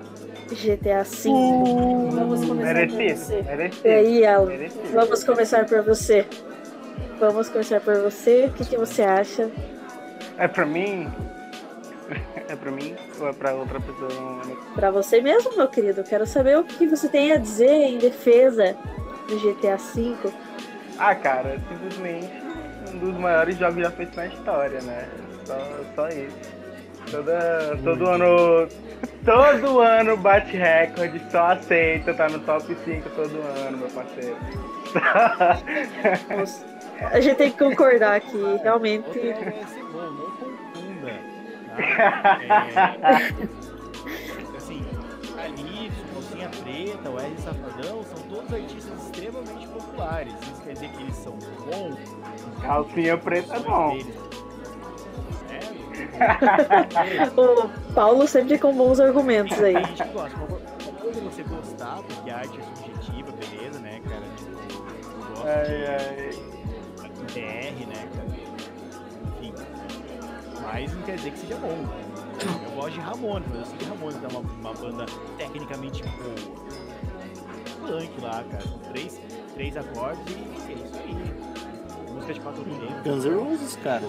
GTA 0.50 1.04
V. 1.04 1.30
Vamos 2.12 2.46
começar 2.46 2.88
por 2.88 2.96
Merecido, 2.96 3.20
você. 3.20 3.88
E 3.88 3.90
aí, 3.90 4.26
Alan, 4.26 4.46
Merecido. 4.48 4.84
vamos 4.94 5.24
começar 5.24 5.66
por 5.66 5.82
você. 5.84 6.26
Vamos 7.20 7.50
começar 7.50 7.80
por 7.80 7.96
você. 8.00 8.46
O 8.48 8.54
que, 8.54 8.66
que 8.66 8.78
você 8.78 9.02
acha? 9.04 9.50
É 10.38 10.48
pra 10.48 10.66
mim? 10.66 11.12
É 12.50 12.56
pra 12.56 12.70
mim 12.70 12.94
ou 13.20 13.30
é 13.30 13.34
pra 13.34 13.54
outra 13.56 13.80
pessoa? 13.80 14.10
Pra 14.76 14.92
você 14.92 15.20
mesmo, 15.22 15.56
meu 15.58 15.68
querido. 15.68 16.04
Quero 16.04 16.28
saber 16.28 16.58
o 16.60 16.64
que 16.64 16.86
você 16.86 17.08
tem 17.08 17.32
a 17.32 17.38
dizer 17.38 17.68
em 17.72 17.98
defesa 17.98 18.76
do 19.28 19.40
GTA 19.40 19.78
V. 19.78 20.16
Ah, 21.00 21.16
cara, 21.16 21.60
simplesmente 21.70 22.30
um 22.94 22.98
dos 23.00 23.18
maiores 23.18 23.58
jogos 23.58 23.82
já 23.82 23.90
feitos 23.90 24.16
na 24.18 24.28
história, 24.28 24.82
né? 24.82 25.08
Só, 25.46 25.58
só 25.96 26.10
isso. 26.10 26.36
Toda, 27.12 27.78
todo 27.84 28.10
ano. 28.10 28.68
Todo 29.26 29.80
ano 29.80 30.18
bate 30.18 30.58
recorde, 30.58 31.22
só 31.32 31.52
aceita, 31.52 32.14
tá 32.14 32.28
no 32.28 32.40
top 32.40 32.76
5 32.84 33.10
todo 33.12 33.42
ano, 33.66 33.78
meu 33.78 33.88
parceiro. 33.90 34.36
A 37.12 37.20
gente 37.20 37.38
tem 37.38 37.52
que 37.52 37.58
concordar 37.58 38.20
que 38.22 38.38
realmente. 38.62 39.20
É 39.20 39.34
não 39.94 40.32
confunda. 40.32 41.14
Tá? 41.76 42.42
É, 44.54 44.58
assim, 44.58 44.86
Calypso, 45.36 46.04
Calcinha 46.14 46.50
Preta, 46.64 47.10
o 47.10 47.20
R 47.20 47.36
Safadão 47.38 48.04
são 48.04 48.20
todos 48.30 48.54
artistas 48.54 49.04
extremamente 49.04 49.68
populares. 49.68 50.34
Isso 50.42 50.62
quer 50.64 50.74
dizer 50.74 50.90
que 50.90 51.02
eles 51.02 51.16
são 51.16 51.34
bons? 51.34 51.98
Calcinha 52.62 53.18
preta 53.18 53.56
é 53.56 53.60
bom. 53.60 53.92
eles. 53.94 54.23
O 57.38 57.94
Paulo 57.94 58.28
sempre 58.28 58.58
com 58.58 58.74
bons 58.76 59.00
argumentos 59.00 59.62
aí. 59.62 59.76
a 59.76 59.82
gente 59.84 60.04
gosta. 60.06 60.38
Você 61.24 61.44
gostar, 61.44 61.98
porque 62.08 62.30
a 62.30 62.38
arte 62.38 62.60
é 62.60 62.64
subjetiva, 62.64 63.32
beleza, 63.32 63.80
né, 63.80 64.00
cara? 64.08 64.22
Tipo, 64.38 64.52
eu 64.52 65.30
gosto 65.30 65.48
Ai, 65.48 65.66
de 65.66 65.86
ai. 65.86 66.30
BR, 67.34 67.88
né, 67.88 68.08
cara? 68.16 68.28
Enfim. 69.42 69.54
Mas 70.62 70.94
não 70.94 71.02
quer 71.04 71.16
dizer 71.16 71.32
que 71.32 71.40
seja 71.40 71.56
bom. 71.58 71.78
Eu 72.66 72.72
gosto 72.72 72.92
de 72.92 73.00
Ramones, 73.00 73.48
mas 73.50 73.60
eu 73.60 73.66
sei 73.66 73.78
que 73.78 73.86
Ramones 73.86 74.18
é 74.24 74.28
uma, 74.28 74.40
uma 74.40 74.74
banda 74.74 75.06
tecnicamente 75.38 76.04
boa. 76.04 76.64
Punk 77.88 78.22
lá, 78.22 78.44
cara. 78.50 78.64
São 78.64 78.80
três, 78.92 79.22
três 79.54 79.78
acordes 79.78 80.36
e 80.36 80.72
é 80.72 80.76
isso 80.76 80.96
aí. 80.96 82.14
Música 82.14 82.34
de 82.34 82.40
quatro 82.40 82.64
tempos. 82.64 83.04
Guns 83.04 83.26
N' 83.26 83.36
Roses, 83.36 83.76
cara. 83.84 84.04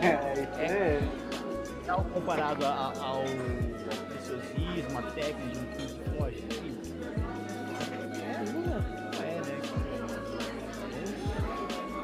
É, 0.00 0.12
né? 0.12 0.48
É, 0.58 0.64
isso 0.64 0.74
é. 0.74 1.00
Tal 1.86 2.04
comparado 2.04 2.64
a- 2.64 2.68
a- 2.68 2.92
ao, 3.02 3.22
preciosismo, 4.08 4.98
a 4.98 5.02
técnica 5.02 5.48
de 5.48 5.58
um 5.58 5.64
Pink 5.76 6.00
Floyd. 6.16 6.38
enfim. 6.50 6.76
É, 8.22 8.52
não 8.52 8.60
é, 8.60 8.64
não 8.64 9.22
é, 9.22 9.40
né? 9.40 9.58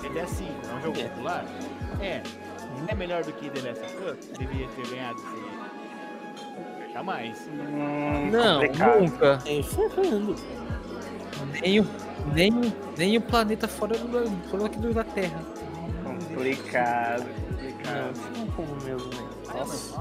Ele 0.05 0.18
é 0.18 0.23
assim, 0.23 0.48
é 0.70 0.74
um 0.74 0.81
jogo 0.82 0.98
É. 1.01 1.05
popular? 1.09 1.44
É. 2.01 2.23
É 2.89 2.94
melhor 2.94 3.24
do 3.24 3.32
que 3.32 3.48
The 3.51 3.68
Last 3.68 3.82
of 3.85 3.97
Us? 4.05 4.27
Deveria 4.39 4.68
ter 4.68 4.86
ganhado 4.89 5.18
esse... 5.18 6.93
Jamais. 6.93 7.48
Hum, 7.48 8.31
Não, 8.31 8.60
complicado. 8.60 9.01
nunca. 9.01 9.39
Nem 9.44 9.62
ferrando. 9.62 10.36
Nem 11.62 11.81
o, 11.81 11.86
nem, 12.35 12.52
o- 12.52 12.73
nem 12.97 13.16
o 13.16 13.20
planeta 13.20 13.66
fora, 13.68 13.97
do, 13.98 14.31
fora 14.48 14.66
aqui 14.66 14.78
do- 14.78 14.94
da 14.94 15.05
Terra. 15.05 15.40
Complicado, 16.05 17.24
complicado. 17.56 18.20
não 18.36 18.46
como 18.48 18.76
mesmo, 18.84 19.08
né? 19.10 19.28
Nossa. 19.54 20.00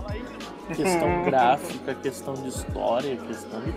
Questão 0.76 1.24
gráfica, 1.26 1.96
questão 1.96 2.34
de 2.34 2.48
história, 2.50 3.18
questão 3.18 3.62
de 3.62 3.74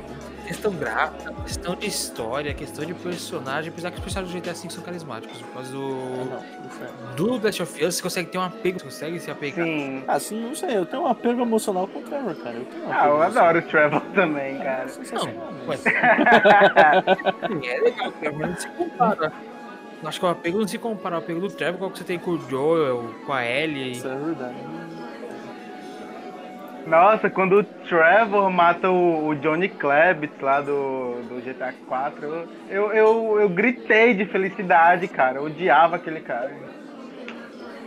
Questão 0.49 0.73
gráfica, 0.73 1.35
questão 1.43 1.75
de 1.75 1.87
história, 1.87 2.55
questão 2.55 2.83
de 2.87 2.95
personagem, 2.95 3.71
apesar 3.71 3.91
que 3.91 3.99
os 3.99 4.03
personagens 4.03 4.33
do 4.35 4.41
GTA 4.41 4.55
V 4.55 4.71
são 4.71 4.83
carismáticos. 4.83 5.43
Por 5.43 5.53
causa 5.53 5.69
Ah, 5.69 5.73
do. 5.73 6.25
não, 6.25 6.39
é- 7.13 7.15
Do 7.17 7.45
Last 7.45 7.63
of 7.63 7.85
Us, 7.85 7.97
você 7.97 8.03
consegue 8.03 8.31
ter 8.31 8.39
um 8.39 8.43
apego, 8.43 8.79
você 8.79 8.85
consegue 8.87 9.21
se 9.21 9.31
apegar. 9.31 9.67
Sim. 9.67 10.05
Ah, 10.09 10.19
sim, 10.19 10.41
não 10.41 10.55
sei, 10.55 10.79
eu 10.79 10.87
tenho 10.87 11.03
um 11.03 11.07
apego 11.07 11.43
emocional 11.43 11.87
com 11.87 11.99
o 11.99 12.03
Trevor, 12.03 12.35
cara. 12.37 12.57
Eu 12.57 12.65
tenho 12.65 12.85
um 12.87 12.91
Ah, 12.91 13.07
eu 13.09 13.17
emocional. 13.17 13.23
adoro 13.51 13.59
o 13.59 13.63
Trevor 13.63 14.01
também, 14.15 14.59
cara. 14.59 14.87
É 14.91 15.15
Não, 15.15 15.27
né? 15.27 15.65
mas 15.67 15.85
é 15.87 17.81
legal, 17.81 18.13
mas 18.23 18.49
não 18.49 18.57
se 18.57 18.69
compara. 18.71 19.33
Acho 20.05 20.21
que 20.21 20.27
o 20.27 20.29
apego 20.29 20.59
não 20.59 20.69
se 20.69 20.79
compara 20.79 21.17
ao 21.17 21.23
apego 21.23 21.41
do 21.41 21.51
Trevor 21.51 21.79
com 21.79 21.87
o 21.87 21.91
que 21.91 21.99
você 21.99 22.05
tem 22.05 22.19
com 22.19 22.33
o 22.33 22.49
Joel, 22.49 23.15
com 23.27 23.33
a 23.33 23.45
Ellie. 23.45 23.93
Isso 23.93 24.07
é 24.07 24.17
verdade. 24.17 24.55
Nossa, 26.87 27.29
quando 27.29 27.59
o 27.59 27.65
Trevor 27.65 28.51
mata 28.51 28.91
o, 28.91 29.29
o 29.29 29.35
Johnny 29.35 29.69
Klebitz 29.69 30.41
lá 30.41 30.61
do, 30.61 31.21
do 31.29 31.43
GTA 31.43 31.75
4, 31.87 32.25
eu, 32.25 32.49
eu, 32.71 32.93
eu, 32.93 33.41
eu 33.41 33.49
gritei 33.49 34.15
de 34.15 34.25
felicidade, 34.25 35.07
cara. 35.09 35.39
Eu 35.39 35.45
odiava 35.45 35.97
aquele 35.97 36.21
cara. 36.21 36.51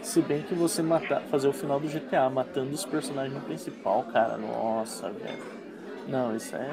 Se 0.04 0.22
bem 0.22 0.42
que 0.42 0.54
você 0.54 0.84
matar, 0.84 1.22
fazer 1.32 1.48
o 1.48 1.54
final 1.54 1.80
do 1.80 1.88
GTA 1.88 2.30
matando 2.30 2.72
os 2.72 2.86
personagens 2.86 3.42
principal, 3.44 4.04
cara, 4.12 4.38
nossa, 4.38 5.10
velho. 5.10 5.61
Não, 6.12 6.36
isso 6.36 6.56
é, 6.56 6.70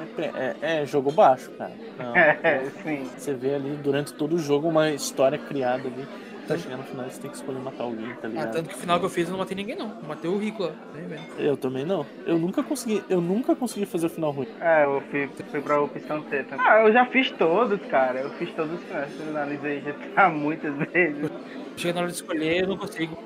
é, 0.61 0.81
é 0.81 0.85
jogo 0.85 1.11
baixo, 1.11 1.49
cara. 1.57 1.71
Não, 1.97 2.13
É, 2.43 2.69
sim. 2.83 3.09
Você 3.17 3.33
vê 3.33 3.55
ali 3.55 3.71
durante 3.77 4.13
todo 4.13 4.35
o 4.35 4.39
jogo 4.39 4.67
uma 4.67 4.89
história 4.91 5.37
criada 5.37 5.87
ali. 5.87 6.05
Pra 6.45 6.57
chegar 6.57 6.77
no 6.77 6.83
final 6.83 7.07
você 7.07 7.21
tem 7.21 7.29
que 7.29 7.37
escolher 7.37 7.59
matar 7.59 7.83
alguém, 7.83 8.09
tá 8.15 8.21
Ah, 8.23 8.27
ligado? 8.27 8.51
tanto 8.53 8.69
que 8.69 8.75
o 8.75 8.77
final 8.79 8.99
que 8.99 9.05
eu 9.05 9.09
fiz 9.09 9.25
eu 9.27 9.33
não 9.33 9.37
matei 9.39 9.55
ninguém, 9.55 9.75
não. 9.75 9.89
Eu 10.01 10.07
matei 10.07 10.31
o 10.31 10.35
Rico 10.39 10.63
lá. 10.63 10.69
Tá 10.71 10.75
vendo? 10.95 11.21
Eu 11.39 11.55
também 11.55 11.85
não. 11.85 12.03
Eu 12.25 12.39
nunca 12.39 12.63
consegui. 12.63 13.03
Eu 13.07 13.21
nunca 13.21 13.55
consegui 13.55 13.85
fazer 13.85 14.07
o 14.07 14.09
final 14.09 14.31
ruim. 14.31 14.47
É, 14.59 14.83
eu 14.83 14.99
fui, 15.11 15.29
fui 15.51 15.61
pra 15.61 15.79
opção 15.79 16.23
C 16.27 16.43
também. 16.43 16.65
Ah, 16.67 16.81
eu 16.81 16.91
já 16.91 17.05
fiz 17.05 17.29
todos, 17.29 17.79
cara. 17.85 18.19
Eu 18.21 18.31
fiz 18.31 18.51
todos 18.55 18.73
os 18.73 18.83
finais. 18.83 19.11
Eu 19.19 19.29
analisei 19.29 19.79
GTA 19.81 20.27
muitas 20.33 20.73
vezes. 20.91 21.29
Chega 21.77 21.93
na 21.93 21.99
hora 22.01 22.09
de 22.09 22.15
escolher, 22.15 22.63
eu 22.63 22.67
não 22.67 22.77
consigo. 22.77 23.17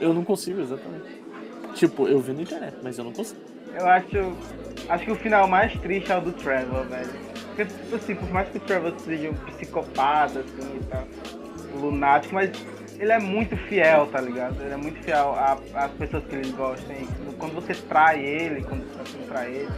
Eu 0.00 0.14
não 0.14 0.24
consigo, 0.24 0.60
exatamente. 0.60 1.04
Tipo, 1.74 2.06
eu 2.06 2.20
vi 2.20 2.32
na 2.32 2.42
internet, 2.42 2.76
mas 2.80 2.96
eu 2.96 3.04
não 3.04 3.12
consigo. 3.12 3.40
Eu 3.74 3.88
acho. 3.88 4.36
Acho 4.88 5.04
que 5.04 5.12
o 5.12 5.16
final 5.16 5.46
mais 5.46 5.72
triste 5.80 6.10
é 6.10 6.18
o 6.18 6.20
do 6.20 6.32
Trevor, 6.32 6.84
velho. 6.86 7.10
Porque, 7.46 7.64
tipo 7.66 7.96
assim, 7.96 8.14
por 8.14 8.30
mais 8.30 8.48
que 8.48 8.56
o 8.58 8.60
Trevor 8.60 8.92
seja 8.98 9.30
um 9.30 9.34
psicopata, 9.34 10.40
assim 10.40 10.80
e 10.80 10.84
tal, 10.84 11.06
um 11.74 11.78
lunático, 11.78 12.34
mas 12.34 12.50
ele 12.98 13.12
é 13.12 13.18
muito 13.18 13.56
fiel, 13.56 14.06
tá 14.06 14.20
ligado? 14.20 14.60
Ele 14.60 14.74
é 14.74 14.76
muito 14.76 15.02
fiel 15.02 15.36
às 15.74 15.90
pessoas 15.92 16.24
que 16.24 16.34
ele 16.34 16.50
gosta. 16.52 16.92
E 16.92 17.06
quando 17.38 17.54
você 17.54 17.74
trai 17.74 18.24
ele, 18.24 18.62
quando 18.62 18.84
você 18.84 18.98
tá 18.98 19.04
trai 19.28 19.52
ele, 19.52 19.68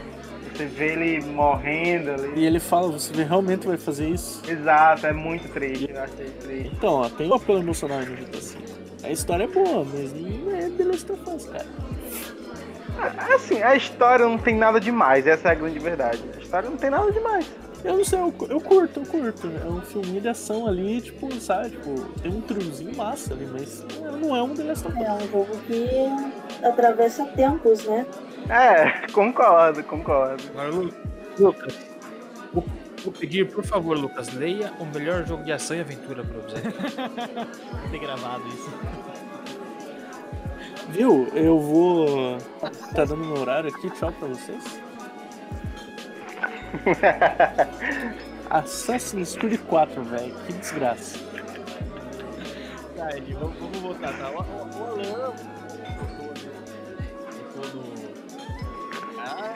você 0.53 0.67
vê 0.67 0.93
ele 0.93 1.25
morrendo 1.27 2.13
ali. 2.13 2.33
E 2.37 2.47
ele 2.47 2.61
fala, 2.61 2.93
você 2.93 3.25
realmente 3.25 3.67
vai 3.67 3.77
fazer 3.77 4.09
isso? 4.09 4.43
Exato, 4.49 5.07
é 5.07 5.13
muito 5.13 5.49
triste. 5.53 5.91
Eu 5.91 6.03
achei 6.03 6.27
triste. 6.27 6.71
Então, 6.77 6.95
ó, 6.95 7.09
tem 7.09 7.29
um 7.29 7.35
apelo 7.35 7.59
emocional 7.61 8.01
GTA 8.01 8.41
V. 8.41 8.59
A 9.05 9.11
história 9.11 9.45
é 9.45 9.49
boa, 9.49 9.85
mas 9.85 10.13
não 10.13 10.57
é 10.57 10.71
The 10.71 10.85
Last 10.85 11.13
of 11.13 11.31
Us, 11.31 11.47
cara. 11.47 11.67
Assim, 13.35 13.63
a 13.63 13.75
história 13.77 14.25
não 14.25 14.39
tem 14.39 14.57
nada 14.57 14.81
demais, 14.81 15.27
essa 15.27 15.49
é 15.49 15.53
a 15.53 15.55
grande 15.55 15.79
verdade. 15.79 16.23
A 16.37 16.41
história 16.41 16.69
não 16.71 16.77
tem 16.77 16.91
nada 16.91 17.11
demais. 17.13 17.47
Eu 17.85 17.99
não 17.99 18.05
sei, 18.05 18.19
eu, 18.19 18.35
eu 18.49 18.61
curto, 18.61 19.01
eu 19.01 19.07
curto. 19.07 19.51
É 19.63 19.69
um 19.69 19.83
filme 19.83 20.19
de 20.21 20.29
ação 20.29 20.67
ali, 20.67 21.03
tipo, 21.03 21.31
sabe? 21.35 21.71
Tipo, 21.71 21.95
tem 22.23 22.33
um 22.33 22.41
triozinho 22.41 22.97
massa 22.97 23.35
ali, 23.35 23.47
mas 23.53 23.85
não 24.23 24.35
é 24.35 24.43
um 24.43 24.55
The 24.55 24.63
Last 24.63 24.87
of 24.89 24.97
Us. 24.99 25.05
É 25.07 25.13
um 25.13 25.29
jogo 25.31 25.59
que 25.67 26.67
atravessa 26.67 27.27
tempos, 27.27 27.85
né? 27.85 28.07
É, 28.49 29.07
concordo, 29.13 29.83
concordo. 29.85 30.43
Agora, 30.51 30.71
Lu- 30.71 30.95
Lucas. 31.39 31.77
Vou, 32.55 32.65
vou 33.05 33.13
pedir, 33.13 33.51
por 33.53 33.65
favor, 33.65 33.99
Lucas, 33.99 34.33
leia 34.33 34.73
o 34.81 34.87
melhor 34.87 35.27
jogo 35.27 35.45
de 35.45 35.53
ação 35.53 35.77
e 35.77 35.81
aventura 35.81 36.25
pra 36.25 36.41
você. 36.41 36.63
Vou 37.83 37.91
ter 37.91 37.99
gravado 37.99 38.49
isso. 38.49 38.71
Viu? 40.91 41.29
Eu 41.35 41.59
vou. 41.59 42.39
Tá 42.95 43.05
dando 43.05 43.25
meu 43.25 43.39
horário 43.41 43.69
aqui, 43.71 43.91
tchau 43.91 44.13
pra 44.13 44.29
vocês. 44.29 44.81
Assassin's 48.51 49.37
Creed 49.37 49.61
4, 49.63 50.03
velho. 50.03 50.35
Que 50.47 50.53
desgraça. 50.53 51.19
Tá, 52.97 53.17
Ed, 53.17 53.33
vamos, 53.35 53.57
vamos 53.59 53.79
voltar, 53.79 54.13
tá? 54.19 54.31
O, 54.31 54.35
o, 54.35 54.41
o 57.55 57.63
Alan 57.63 57.75
no. 57.75 57.85
Ah, 59.19 59.53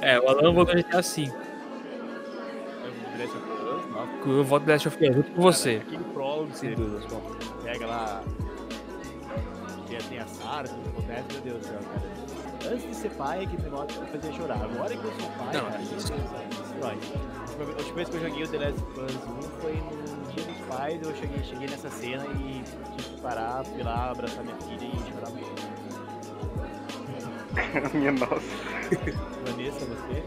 É, 0.00 0.18
o 0.18 0.28
Alan 0.28 0.52
votou 0.52 0.74
GTA 0.74 1.00
V. 1.02 1.32
eu 4.26 4.44
voto 4.44 4.68
Last 4.68 4.88
of 4.88 4.96
Us 5.08 5.14
junto 5.16 5.30
com 5.32 5.42
você. 5.42 5.82
Aquele 5.86 6.04
prólogo, 6.04 6.52
Sem 6.54 6.74
bom. 6.74 7.36
pega 7.62 7.86
lá. 7.86 8.22
Que 9.94 10.08
tem 10.08 10.18
a 10.18 10.26
Sarah, 10.26 10.68
tudo 10.68 10.82
que 10.82 10.88
acontece, 10.88 11.24
meu 11.32 11.40
Deus 11.40 11.58
do 11.58 11.66
céu, 11.66 11.78
cara. 11.78 12.74
Antes 12.74 12.88
de 12.88 12.94
ser 12.94 13.10
pai, 13.10 13.44
aquele 13.44 13.62
negócio 13.62 14.00
me 14.00 14.08
fazia 14.08 14.32
chorar. 14.32 14.56
Agora 14.56 14.88
que 14.88 15.04
eu 15.04 15.12
sou 15.12 15.30
pai, 15.30 15.54
Não, 15.54 15.64
cara, 15.66 15.78
é 15.78 15.82
isso 15.82 16.12
destrói. 16.74 16.98
A 17.54 17.78
última 17.78 17.94
vez 17.94 18.08
que 18.08 18.16
eu 18.16 18.20
joguei 18.28 18.42
o 18.42 18.48
The 18.48 18.58
Last 18.58 18.82
of 18.82 19.00
Us 19.00 19.14
1 19.14 19.42
foi 19.60 19.72
no 19.74 20.32
Dia 20.32 20.44
dos 20.44 20.56
Pais, 20.66 21.02
eu 21.02 21.14
cheguei, 21.14 21.44
cheguei 21.44 21.68
nessa 21.68 21.90
cena 21.90 22.26
e 22.26 22.64
tive 22.96 23.08
que 23.10 23.20
parar, 23.20 23.64
fui 23.64 23.82
lá, 23.84 24.10
abraçar 24.10 24.42
minha 24.42 24.56
filha 24.56 24.84
e 24.84 25.12
chorar 25.12 25.30
muito. 25.30 25.74
Minha 27.94 28.10
nossa. 28.10 28.40
Vanessa, 29.46 29.84
você? 29.84 30.24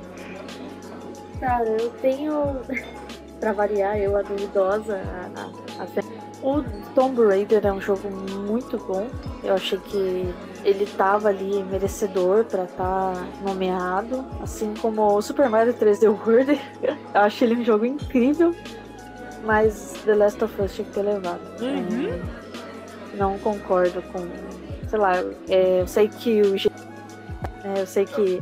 Cara, 1.41 1.67
eu 1.67 1.89
tenho. 2.01 2.61
pra 3.41 3.51
variar, 3.51 3.97
eu, 3.97 4.15
a 4.15 4.21
duvidosa, 4.21 4.95
a, 4.95 5.41
a, 5.41 5.83
a. 5.83 6.16
O 6.41 6.63
Tomb 6.93 7.25
Raider 7.25 7.65
é 7.65 7.71
um 7.71 7.81
jogo 7.81 8.09
muito 8.09 8.77
bom. 8.77 9.07
Eu 9.43 9.55
achei 9.55 9.79
que 9.79 10.33
ele 10.63 10.85
tava 10.85 11.29
ali 11.29 11.63
merecedor 11.63 12.45
pra 12.45 12.65
estar 12.65 13.13
nomeado. 13.41 14.23
Assim 14.41 14.73
como 14.79 15.01
o 15.15 15.21
Super 15.21 15.49
Mario 15.49 15.73
3D 15.73 16.07
World. 16.07 16.59
Eu 16.81 17.21
achei 17.21 17.47
ele 17.47 17.61
um 17.61 17.65
jogo 17.65 17.85
incrível. 17.85 18.55
Mas 19.43 19.93
The 20.05 20.15
Last 20.15 20.43
of 20.43 20.61
Us 20.61 20.75
tinha 20.75 20.85
que 20.87 20.93
ter 20.93 21.03
levado. 21.03 21.41
É, 21.63 23.15
não 23.17 23.37
concordo 23.39 24.01
com. 24.03 24.27
Sei 24.89 24.99
lá, 24.99 25.13
é, 25.47 25.81
eu 25.81 25.87
sei 25.87 26.07
que 26.07 26.41
o. 26.41 26.55
É, 26.55 27.81
eu 27.81 27.87
sei 27.87 28.05
que 28.05 28.41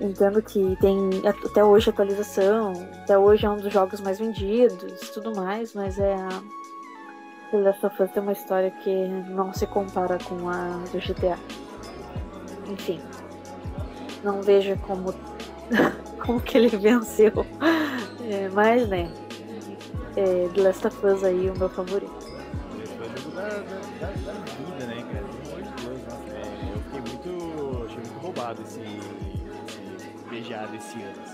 Entendo 0.00 0.42
que 0.42 0.76
tem 0.78 1.22
até 1.26 1.64
hoje 1.64 1.88
atualização, 1.88 2.72
até 3.02 3.18
hoje 3.18 3.46
é 3.46 3.50
um 3.50 3.56
dos 3.56 3.72
jogos 3.72 3.98
mais 4.00 4.18
vendidos 4.18 5.02
e 5.02 5.12
tudo 5.12 5.34
mais, 5.34 5.72
mas 5.72 5.98
é 5.98 6.14
The 7.50 7.58
Last 7.58 7.84
of 7.86 8.02
Us 8.02 8.10
tem 8.10 8.22
uma 8.22 8.32
história 8.32 8.70
que 8.70 9.06
não 9.28 9.52
se 9.52 9.66
compara 9.66 10.18
com 10.24 10.48
a 10.48 10.82
do 10.92 10.98
GTA. 10.98 11.38
Enfim, 12.68 13.00
não 14.24 14.42
vejo 14.42 14.76
como, 14.78 15.14
como 16.24 16.40
que 16.40 16.58
ele 16.58 16.76
venceu. 16.76 17.46
É, 18.28 18.48
mas, 18.48 18.88
né, 18.88 19.08
é, 20.16 20.48
The 20.54 20.60
Last 20.60 20.84
of 20.86 21.06
Us 21.06 21.22
aí 21.22 21.48
o 21.48 21.56
meu 21.56 21.68
favorito. 21.68 22.12
Esse 22.80 22.96
eu 27.28 27.84
achei 27.84 27.98
muito 27.98 28.18
roubado 28.20 28.62
esse, 28.62 28.80
esse 28.80 30.08
VGA 30.28 30.66
desse 30.68 31.02
ano. 31.02 31.25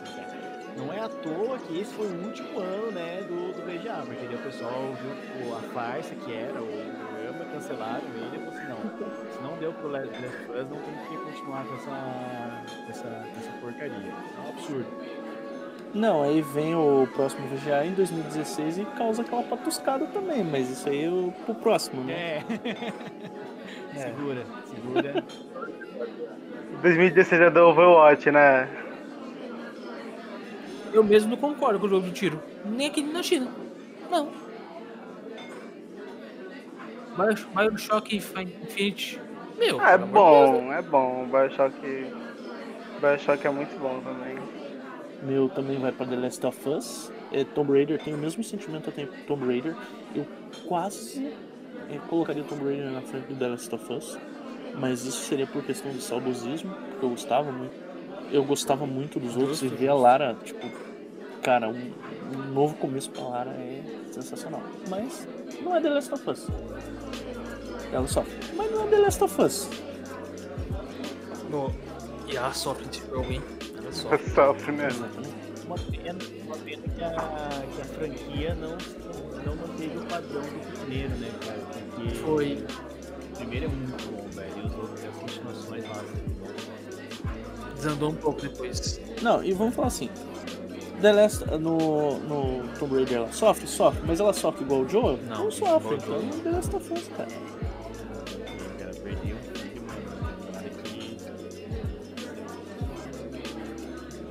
Não 0.77 0.93
é 0.93 1.01
à 1.01 1.09
toa 1.09 1.59
que 1.59 1.81
esse 1.81 1.93
foi 1.95 2.07
o 2.07 2.25
último 2.25 2.59
ano, 2.61 2.91
né, 2.93 3.23
do, 3.29 3.53
do 3.53 3.63
VGA, 3.63 4.03
porque 4.07 4.27
daí 4.27 4.35
o 4.35 4.39
pessoal 4.39 4.93
viu 5.01 5.47
pô, 5.49 5.55
a 5.55 5.61
farsa 5.75 6.15
que 6.15 6.33
era, 6.33 6.61
o 6.61 6.67
programa, 6.67 7.45
cancelaram 7.53 8.03
ele 8.17 8.37
e 8.37 8.39
falou 8.39 8.55
assim, 8.55 8.69
não, 8.69 9.31
se 9.33 9.43
não 9.43 9.59
deu 9.59 9.73
pro 9.75 9.89
Last 9.89 10.09
Us, 10.09 10.67
não 10.71 10.79
tem 10.79 10.95
que 11.09 11.17
continuar 11.25 11.65
com 11.65 11.75
essa, 11.75 12.63
essa, 12.89 13.09
essa 13.39 13.53
porcaria. 13.61 13.93
É 14.37 14.47
um 14.47 14.49
absurdo. 14.49 14.87
Não, 15.95 16.23
aí 16.23 16.41
vem 16.41 16.75
o 16.75 17.07
próximo 17.15 17.47
VGA 17.49 17.85
em 17.85 17.93
2016 17.93 18.79
e 18.79 18.85
causa 18.97 19.21
aquela 19.21 19.43
patuscada 19.43 20.07
também, 20.07 20.43
mas 20.43 20.71
isso 20.71 20.89
aí 20.89 21.05
é 21.05 21.09
o- 21.11 21.33
pro 21.45 21.55
próximo, 21.55 22.03
né? 22.03 22.43
É. 23.95 23.99
segura, 23.99 24.43
segura. 24.71 25.25
2016 26.81 27.43
é 27.43 27.51
do 27.51 27.61
Overwatch, 27.61 28.31
né? 28.31 28.67
Eu 30.93 31.03
mesmo 31.03 31.31
não 31.31 31.37
concordo 31.37 31.79
com 31.81 31.87
o 31.87 31.89
jogo 31.89 32.07
de 32.07 32.13
tiro. 32.13 32.43
Nem 32.65 32.89
aqui 32.89 33.03
na 33.03 33.23
China. 33.23 33.49
Não. 34.11 34.29
Bio- 37.17 37.47
Bioshock 37.71 38.17
Infinite. 38.17 39.21
Meu, 39.59 39.81
Ah, 39.81 39.93
é 39.93 39.99
de 39.99 40.05
Deus, 40.05 40.13
bom, 40.13 40.73
é 40.73 40.83
bom. 40.83 41.27
Bioshock. 41.27 41.75
Bioshock 43.01 43.47
é 43.47 43.51
muito 43.51 43.79
bom 43.79 44.01
também. 44.01 44.37
Meu 45.23 45.49
também 45.49 45.79
vai 45.79 45.93
pra 45.93 46.07
The 46.07 46.17
Last 46.17 46.45
of 46.47 46.69
Us. 46.69 47.13
É, 47.31 47.45
Tomb 47.45 47.73
Raider 47.73 48.03
tem 48.03 48.13
o 48.15 48.19
mesmo 48.19 48.43
sentimento 48.43 48.91
que 48.91 49.01
eu 49.01 49.07
tenho 49.07 49.25
Tomb 49.27 49.47
Raider. 49.47 49.75
Eu 50.15 50.27
quase 50.67 51.27
é, 51.91 51.99
colocaria 52.09 52.43
Tomb 52.45 52.65
Raider 52.65 52.91
na 52.91 53.03
frente 53.03 53.27
do 53.27 53.37
The 53.37 53.49
Last 53.49 53.75
of 53.75 53.93
Us. 53.93 54.19
Mas 54.79 55.05
isso 55.05 55.25
seria 55.29 55.47
por 55.47 55.63
questão 55.63 55.93
de 55.93 56.03
saudosismo, 56.03 56.75
porque 56.91 57.05
eu 57.05 57.11
gostava 57.11 57.53
muito. 57.53 57.75
Eu 58.33 58.43
gostava 58.45 58.87
muito 58.87 59.21
dos 59.21 59.37
outros 59.37 59.63
e 59.63 59.69
ver 59.69 59.89
a. 59.89 59.95
Lara, 59.95 60.35
tipo, 60.43 60.67
cara, 61.43 61.69
um, 61.69 61.93
um 62.35 62.53
novo 62.53 62.75
começo 62.77 63.11
pra 63.11 63.23
Lara 63.23 63.51
é 63.51 63.83
sensacional. 64.11 64.63
Mas 64.89 65.29
não 65.63 65.77
é 65.77 65.81
The 65.81 65.91
Last 65.91 66.15
of 66.15 66.31
Us. 66.31 66.47
Ela 67.93 68.09
sofre. 68.09 68.33
Mas 68.57 68.71
não 68.73 68.85
é 68.85 68.87
The 68.87 68.99
Last 68.99 69.25
of 69.25 69.43
Us. 69.43 69.69
No... 71.51 71.71
E 72.27 72.37
a 72.39 72.51
sofre 72.53 72.87
desse 72.87 73.07
jogo, 73.07 73.31
hein? 73.31 73.43
Ela 73.77 73.93
sofre. 73.93 74.31
Sofre? 74.31 74.75
Exatamente. 74.75 75.43
Uma 75.67 75.77
pena, 75.79 76.19
uma 76.47 76.57
pena 76.57 76.83
que, 76.83 77.05
a, 77.05 77.49
que 77.75 77.81
a 77.81 77.85
franquia 77.85 78.55
não, 78.55 78.71
não 79.45 79.57
manteve 79.57 79.99
o 79.99 80.03
padrão 80.07 80.43
do 80.43 80.79
primeiro, 80.81 81.15
né, 81.17 81.31
cara? 81.45 81.61
Porque 81.95 82.15
Foi. 82.17 82.65
o 83.33 83.37
primeiro 83.37 83.67
é 83.67 83.69
muito 83.69 84.11
bom, 84.11 84.29
velho. 84.31 84.53
E 84.57 84.67
os 84.67 84.75
outros, 84.75 85.05
as 85.05 85.17
continuações 85.17 85.85
lá. 85.85 86.05
Desandou 87.83 88.11
um 88.11 88.15
pouco 88.15 88.41
depois. 88.41 89.01
Não, 89.23 89.43
e 89.43 89.53
vamos 89.53 89.75
falar 89.75 89.89
assim. 89.89 90.09
The 91.01 91.13
Last, 91.13 91.45
no, 91.59 92.17
no 92.21 92.69
Tomb 92.79 92.95
Raider 92.95 93.17
ela 93.19 93.33
sofre? 93.33 93.67
Sofre, 93.67 94.01
mas 94.07 94.21
ela 94.21 94.33
sofre 94.33 94.63
igual 94.63 94.83
o 94.83 94.89
Joe? 94.89 95.19
Não, 95.29 95.45
Não 95.45 95.51
sofre, 95.51 95.97
então 95.97 96.21
Joel. 96.21 96.43
The 96.45 96.51
Last 96.51 96.77
of 96.77 96.93
Us, 96.93 97.09
cara. 97.17 97.29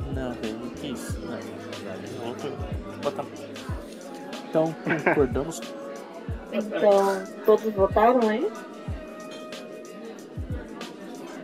Um. 0.08 0.14
Não, 0.14 0.34
velho, 0.34 0.72
que 0.80 0.88
isso? 0.88 1.20
Não, 1.20 1.32
não, 2.20 2.28
outro. 2.30 2.54
Bota. 3.04 3.26
Então, 4.50 4.76
concordamos. 5.04 5.60
Então, 6.54 7.24
todos 7.46 7.74
votaram 7.74 8.30
aí? 8.30 8.50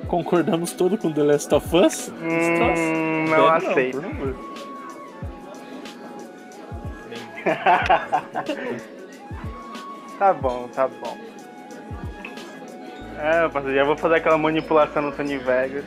Concordamos 0.08 0.72
todo 0.74 0.98
com 0.98 1.12
The 1.12 1.24
Last 1.24 1.54
of 1.54 1.76
Us? 1.76 2.10
Hum, 2.10 3.26
não 3.30 3.48
aceito. 3.48 4.02
favor. 4.02 4.36
Tá 10.18 10.34
bom, 10.34 10.68
tá 10.74 10.88
bom. 10.88 11.16
É, 13.20 13.46
eu 13.46 13.76
já 13.76 13.84
vou 13.84 13.96
fazer 13.96 14.16
aquela 14.16 14.38
manipulação 14.38 15.04
no 15.04 15.12
Tony 15.12 15.38
Vegas. 15.38 15.86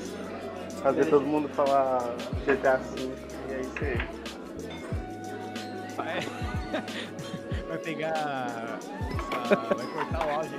Fazer 0.83 1.07
todo 1.07 1.27
mundo 1.27 1.49
falar 1.49 1.99
GTA 2.47 2.77
V. 2.77 3.11
E 3.49 3.53
é 3.53 3.61
isso 3.61 3.85
aí. 3.85 3.99
Vai, 5.97 6.21
vai 7.69 7.79
pegar. 7.79 8.79
ah, 9.33 9.75
vai 9.75 9.87
cortar 9.87 10.27
o 10.27 10.31
áudio 10.31 10.59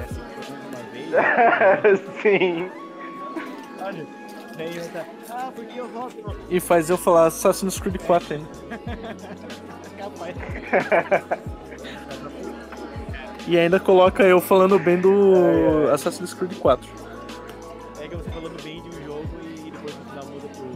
aí, 0.00 0.08
quando 0.34 0.76
a 0.76 0.82
gente 0.82 1.12
é 1.12 1.20
assim, 1.20 1.82
uma 1.82 1.92
vez. 1.92 2.00
Sim. 2.22 2.70
Olha, 3.80 4.06
daí 4.56 4.68
vai 4.70 4.78
estar. 4.86 5.06
Ah, 5.30 5.52
porque 5.54 5.78
eu 5.80 5.88
volto 5.88 6.16
no. 6.22 6.36
E 6.50 6.60
faz 6.60 6.90
eu 6.90 6.96
falar 6.98 7.26
Assassin's 7.26 7.78
Creed 7.78 7.98
4 8.02 8.34
ainda. 8.34 8.48
Capaz. 9.98 10.36
E 13.46 13.58
ainda 13.58 13.80
coloca 13.80 14.22
eu 14.24 14.40
falando 14.42 14.78
bem 14.78 15.00
do 15.00 15.88
Assassin's 15.90 16.34
Creed 16.34 16.54
4. 16.58 16.86
Pega 17.98 18.16
você 18.18 18.30
falando 18.30 18.62
bem 18.62 18.82
de 18.82 18.88
um 18.90 19.04
jogo 19.06 19.26
e 19.42 19.70
depois 19.70 19.96
no 19.96 20.04
final 20.04 20.26
muda 20.26 20.48
pro. 20.48 20.68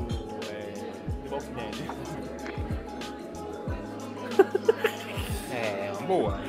É, 0.50 0.72
The 1.22 1.28
Walking 1.30 1.54
Dead. 1.54 1.92
É, 5.52 5.92
uma 5.98 6.06
boa. 6.06 6.40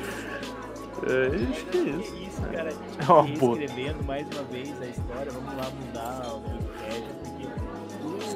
É, 1.06 1.50
acho 1.50 1.66
que 1.66 1.76
é 1.76 1.80
isso. 1.82 2.23
Isso, 2.44 2.52
cara. 2.52 2.72
É 2.98 3.12
uma 3.12 3.22
boa. 3.38 3.58
Reescrevendo 3.58 4.04
mais 4.04 4.26
uma 4.28 4.42
vez 4.44 4.82
a 4.82 4.86
história, 4.86 5.32
vamos 5.32 5.56
lá 5.56 5.70
mudar 5.70 6.34
o 6.34 6.42
Cavecast, 6.80 7.14
porque 7.22 7.46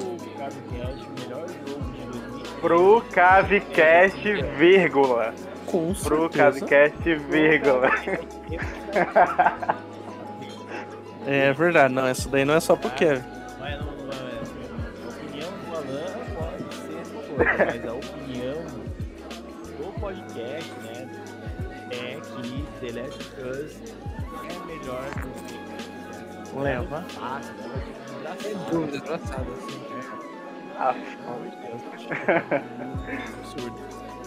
o 0.01 0.39
Cavecast, 0.39 1.07
o 1.07 1.11
melhor 1.21 1.49
jogo 1.49 1.85
de 1.93 2.03
2000. 2.07 2.61
Pro 2.61 3.05
Cavecast, 3.13 4.23
vírgula. 4.57 5.35
Com 5.67 5.93
Pro 5.95 6.29
vírgula. 7.31 7.91
É 11.31 11.53
verdade, 11.53 11.93
não, 11.93 12.07
essa 12.07 12.27
daí 12.31 12.43
não 12.43 12.55
é 12.55 12.61
só 12.61 12.75
pro 12.75 12.89
Kevin. 12.93 13.23
Mas 13.61 13.79
não, 13.79 13.87
não 13.87 14.13
é, 14.15 14.41
a 15.05 15.09
opinião 15.11 15.51
do 15.61 15.77
Alan 15.77 16.25
pode 16.35 16.75
ser 16.75 16.95
uma 17.13 17.23
coisa, 17.23 17.67
mas 17.67 17.85
a 17.87 17.93
opinião 17.93 18.65
do 19.77 20.01
podcast, 20.01 20.73
né, 20.85 21.11
é 21.91 22.19
que 22.19 22.65
The 22.81 22.91
Last 22.99 23.21
of 23.21 23.43
Us 23.43 23.73
é 23.83 23.88
melhor 24.89 25.11
do 26.53 26.61
Leva. 26.61 27.03
Fácil, 27.09 27.55
um 27.55 28.23
braço. 28.23 28.71
Dúvida, 28.71 28.97
engraçado, 28.97 29.47
assim. 29.53 29.79
Ah, 30.79 30.95
Pelo 30.95 31.35
amor 31.35 31.49
de 31.51 31.57
Deus. 31.57 31.83
Absurdo. 33.39 33.79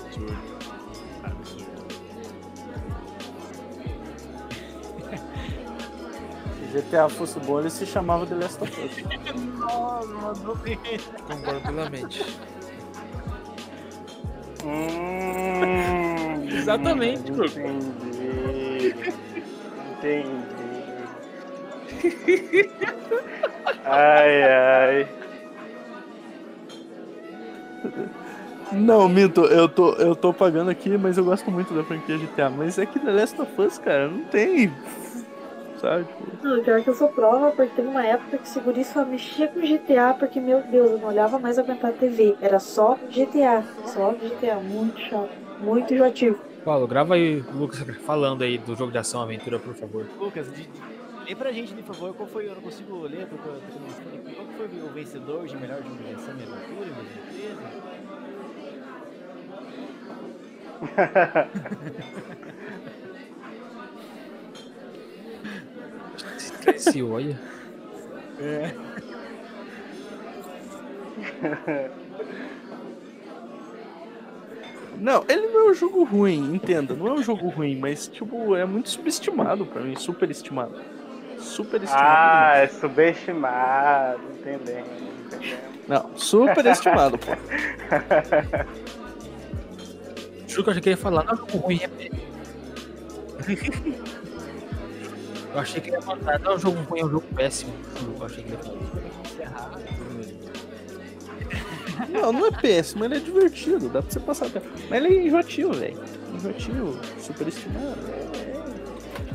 Absurdo. 0.05 0.37
Absurdo. 1.23 1.71
GTA 6.73 7.09
fosse 7.09 7.37
bom, 7.39 7.59
ele 7.59 7.69
se 7.69 7.85
chamava 7.85 8.25
The 8.25 8.35
Last 8.35 8.63
of 8.63 8.71
Us. 8.81 8.91
Plenamente. 11.63 12.37
Hum, 14.63 16.47
Exatamente. 16.47 17.31
Entendi. 17.31 18.95
Entendi. 19.97 20.50
Ai, 23.83 24.43
ai. 24.43 25.13
Não, 28.69 29.09
Minto, 29.09 29.45
eu 29.47 29.67
tô, 29.67 29.93
eu 29.95 30.15
tô 30.15 30.33
pagando 30.33 30.69
aqui, 30.71 30.97
mas 30.97 31.17
eu 31.17 31.25
gosto 31.25 31.51
muito 31.51 31.73
da 31.73 31.83
franquia 31.83 32.17
GTA. 32.17 32.49
Mas 32.49 32.77
é 32.77 32.85
que 32.87 32.99
The 32.99 33.11
Last 33.11 33.41
of 33.41 33.53
Us, 33.61 33.77
cara, 33.77 34.09
não 34.09 34.25
tem. 34.25 34.79
Sabe? 35.75 36.05
Tipo, 36.07 36.39
Não, 36.41 36.63
pior 36.63 36.83
que 36.83 36.89
eu 36.89 36.93
sou 36.95 37.11
prova, 37.13 37.51
porque 37.51 37.73
teve 37.73 37.87
uma 37.87 38.05
época 38.05 38.39
que 38.39 38.59
o 38.59 38.61
guri 38.61 38.83
só 38.83 39.05
mexia 39.05 39.47
com 39.51 39.61
GTA, 39.61 40.13
porque, 40.13 40.39
meu 40.41 40.63
Deus, 40.67 40.91
eu 40.91 40.99
não 40.99 41.07
olhava 41.07 41.39
mais 41.39 41.57
aguentar 41.57 41.91
a 41.91 41.93
TV. 41.93 42.37
Era 42.41 42.59
só 42.59 42.99
GTA. 43.07 43.69
Só 43.83 44.15
GTA. 44.17 44.59
Muito 44.61 44.99
chato. 44.99 45.33
Muito 45.57 45.93
enjoativo. 45.93 46.41
Paulo, 46.63 46.87
grava 46.87 47.15
aí 47.15 47.45
Lucas 47.51 47.79
falando 48.03 48.43
aí 48.43 48.57
do 48.57 48.75
jogo 48.75 48.91
de 48.91 48.97
ação 48.97 49.21
aventura, 49.21 49.59
por 49.59 49.75
favor. 49.75 50.09
Lucas, 50.19 50.51
de, 50.51 50.69
lê 51.31 51.35
pra 51.35 51.51
gente, 51.53 51.73
por 51.73 51.95
favor, 51.95 52.13
qual 52.13 52.27
foi, 52.27 52.49
eu 52.49 52.55
não 52.55 52.61
consigo 52.61 53.03
ler, 53.03 53.25
porque 53.27 53.47
eu 53.47 53.55
aqui. 53.55 53.69
qual 54.35 54.47
foi 54.47 54.65
o 54.81 54.89
vencedor 54.89 55.47
de 55.47 55.55
melhor 55.55 55.81
jogo 55.81 56.03
de 56.03 56.13
ação 56.13 56.35
e 56.37 56.43
aventura 56.43 56.89
em 56.89 56.93
2013? 56.93 57.55
Esqueci, 66.37 67.01
olha. 67.01 67.39
É. 68.39 68.75
Não, 74.97 75.23
ele 75.27 75.47
não 75.47 75.67
é 75.67 75.71
um 75.71 75.73
jogo 75.73 76.03
ruim, 76.03 76.53
entenda. 76.53 76.93
Não 76.93 77.07
é 77.07 77.13
um 77.13 77.23
jogo 77.23 77.47
ruim, 77.47 77.77
mas, 77.77 78.07
tipo, 78.07 78.55
é 78.55 78.65
muito 78.65 78.89
subestimado 78.89 79.65
pra 79.65 79.81
mim. 79.81 79.95
Superestimado. 79.95 80.90
Superestimado. 81.41 82.07
Ah, 82.07 82.57
é 82.57 82.67
subestimado. 82.67 84.21
Entendendo, 84.39 84.85
entendendo. 85.25 85.71
Não, 85.87 86.09
superestimado, 86.15 87.17
pô. 87.17 87.31
Juro 90.47 90.63
que 90.63 90.69
eu 90.69 90.71
achei 90.71 90.81
que 90.81 90.89
ele 90.89 90.95
ia 90.95 91.01
falar, 91.01 91.23
não 91.23 91.31
é 91.31 91.33
um 91.33 91.37
jogo 91.37 91.57
ruim, 91.57 91.79
é. 91.81 91.89
Eu 95.53 95.59
achei 95.59 95.81
que 95.81 95.89
ele 95.89 95.97
ia 95.97 96.05
mandar, 96.05 96.39
não 96.39 96.53
é 96.53 96.55
um 96.55 96.59
jogo 96.59 96.81
ruim, 96.83 97.01
é 97.01 97.05
um 97.05 97.09
jogo 97.09 97.25
péssimo. 97.35 97.73
Eu 98.17 98.25
achei 98.25 98.43
que 98.43 98.51
ele 98.51 98.57
ia 99.39 99.49
falar. 99.49 99.81
Não, 102.09 102.31
não 102.33 102.47
é 102.47 102.51
péssimo, 102.51 103.05
ele 103.05 103.15
é 103.15 103.19
divertido, 103.19 103.89
dá 103.89 104.01
pra 104.01 104.11
você 104.11 104.19
passar 104.19 104.47
até. 104.47 104.61
Mas 104.89 105.03
ele 105.03 105.17
é 105.17 105.27
enjoativo, 105.27 105.73
velho. 105.73 105.99
Enjoativo, 106.33 106.99
superestimado. 107.19 107.97
É, 108.07 108.11
é. 108.11 108.30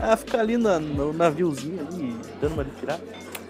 Ah, 0.00 0.16
ficar 0.16 0.40
ali 0.40 0.56
na, 0.56 0.78
no 0.78 1.12
naviozinho 1.12 1.80
ali, 1.88 2.16
dando 2.40 2.54
uma 2.54 2.64
de 2.64 2.70
pirata. 2.72 3.02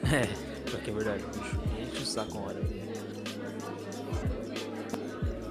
É, 0.04 0.26
pior 0.64 0.80
que 0.80 0.90
é 0.90 0.92
verdade, 0.92 1.24
bicho. 1.34 1.60
Enche 1.80 2.02
o 2.02 2.06
saco 2.06 2.38
uma 2.38 2.48
hora. 2.48 2.60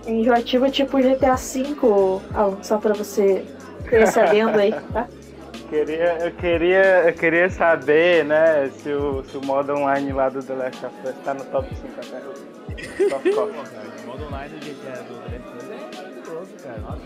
Enjoativo 0.07 0.65
é 0.65 0.69
tipo 0.69 0.97
GTA 0.99 1.35
V, 1.35 2.21
Alan, 2.33 2.63
só 2.63 2.77
pra 2.77 2.93
você 2.93 3.43
ter 3.89 4.07
sabendo 4.07 4.57
aí, 4.57 4.71
tá? 4.93 5.07
Queria, 5.69 6.17
eu, 6.19 6.31
queria, 6.31 6.83
eu 7.07 7.13
queria 7.13 7.49
saber, 7.49 8.23
né, 8.23 8.69
se 8.69 8.93
o, 8.93 9.23
se 9.23 9.35
o 9.35 9.43
modo 9.43 9.73
online 9.73 10.13
lá 10.13 10.29
do 10.29 10.41
The 10.41 10.53
Last 10.53 10.85
of 10.85 10.95
Us 11.03 11.15
tá 11.23 11.33
no 11.33 11.43
top 11.45 11.67
5 11.75 11.87
até 11.97 12.27
hoje. 12.27 13.09
Top 13.09 13.23
Pô, 13.33 13.35
top. 13.35 13.51
cara, 13.51 13.87
o 14.03 14.07
modo 14.07 14.25
online 14.25 14.53
do 14.55 14.65
GTA 14.65 15.01
do 15.01 15.15
The 15.15 15.35
Last 15.35 15.47
of 15.49 15.57
Us 15.57 15.69
é 15.71 15.95
maravilhoso, 15.97 16.49
cara. 16.63 16.77
Nossa, 16.81 17.01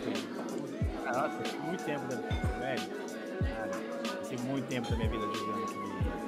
nossa, 1.06 1.57
muito 1.66 1.84
tempo 1.86 2.02
da 2.10 2.16
velho. 2.18 2.28
Cara, 2.28 2.39
tem 4.30 4.38
muito 4.40 4.68
tempo 4.68 4.90
da 4.90 4.96
minha 4.96 5.10
vida 5.10 5.26
jogando 5.34 5.64
aquele 5.64 5.88
jogo. 6.04 6.20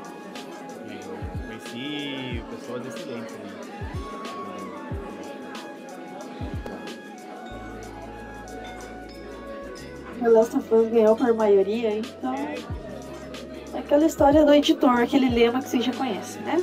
Conheci 1.47 2.43
pessoas 2.49 2.85
excelentes 2.87 3.35
ali. 3.35 3.71
The 10.19 10.29
Last 10.29 10.57
of 10.57 10.73
Us 10.73 10.89
ganhou 10.89 11.15
por 11.15 11.33
maioria, 11.33 11.97
então. 11.97 12.33
É 12.33 13.79
aquela 13.79 14.05
história 14.05 14.45
do 14.45 14.53
editor, 14.53 14.99
aquele 14.99 15.29
lema 15.29 15.61
que 15.61 15.69
vocês 15.69 15.85
já 15.85 15.93
conhecem, 15.93 16.41
né? 16.41 16.57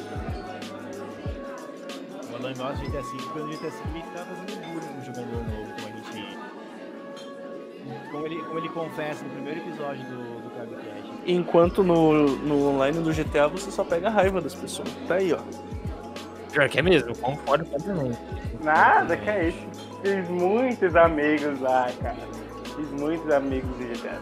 O 2.33 2.37
Alan 2.37 2.55
gosta 2.55 2.77
de 2.85 2.91
GTA 2.91 3.03
V, 3.03 3.17
porque 3.23 3.39
no 3.39 3.49
GTA 3.49 3.71
V 3.71 3.81
ele 3.95 4.03
tá 4.13 4.25
fazendo 4.25 4.61
bullying 4.67 4.89
com 4.89 5.01
o 5.01 5.05
jogador 5.05 5.45
novo, 5.45 5.73
como 5.75 5.87
a 5.87 5.91
gente. 5.91 6.39
Como 8.11 8.27
ele, 8.27 8.43
como 8.43 8.59
ele 8.59 8.69
confessa 8.69 9.25
no 9.25 9.31
primeiro 9.31 9.61
episódio 9.61 10.05
do, 10.05 10.41
do. 10.43 10.49
Enquanto 11.29 11.85
no, 11.85 12.27
no 12.39 12.71
online 12.71 13.01
do 13.01 13.13
GTA 13.13 13.47
você 13.49 13.71
só 13.71 13.85
pega 13.85 14.09
a 14.09 14.11
raiva 14.11 14.41
das 14.41 14.55
pessoas. 14.55 14.89
Tá 15.07 15.17
aí, 15.17 15.31
ó. 15.31 15.39
Pior 16.51 16.67
que 16.71 16.79
é 16.79 16.83
mesmo, 16.83 17.15
concordo 17.19 17.67
completamente. 17.67 18.19
Nada, 18.63 19.15
que 19.15 19.29
é 19.29 19.49
isso. 19.49 19.59
Fiz 20.03 20.27
muitos 20.31 20.97
amigos 20.97 21.61
lá, 21.61 21.91
cara. 22.01 22.17
Fiz 22.75 22.91
muitos 22.99 23.31
amigos 23.31 23.77
de 23.77 23.89
GTA. 23.89 24.21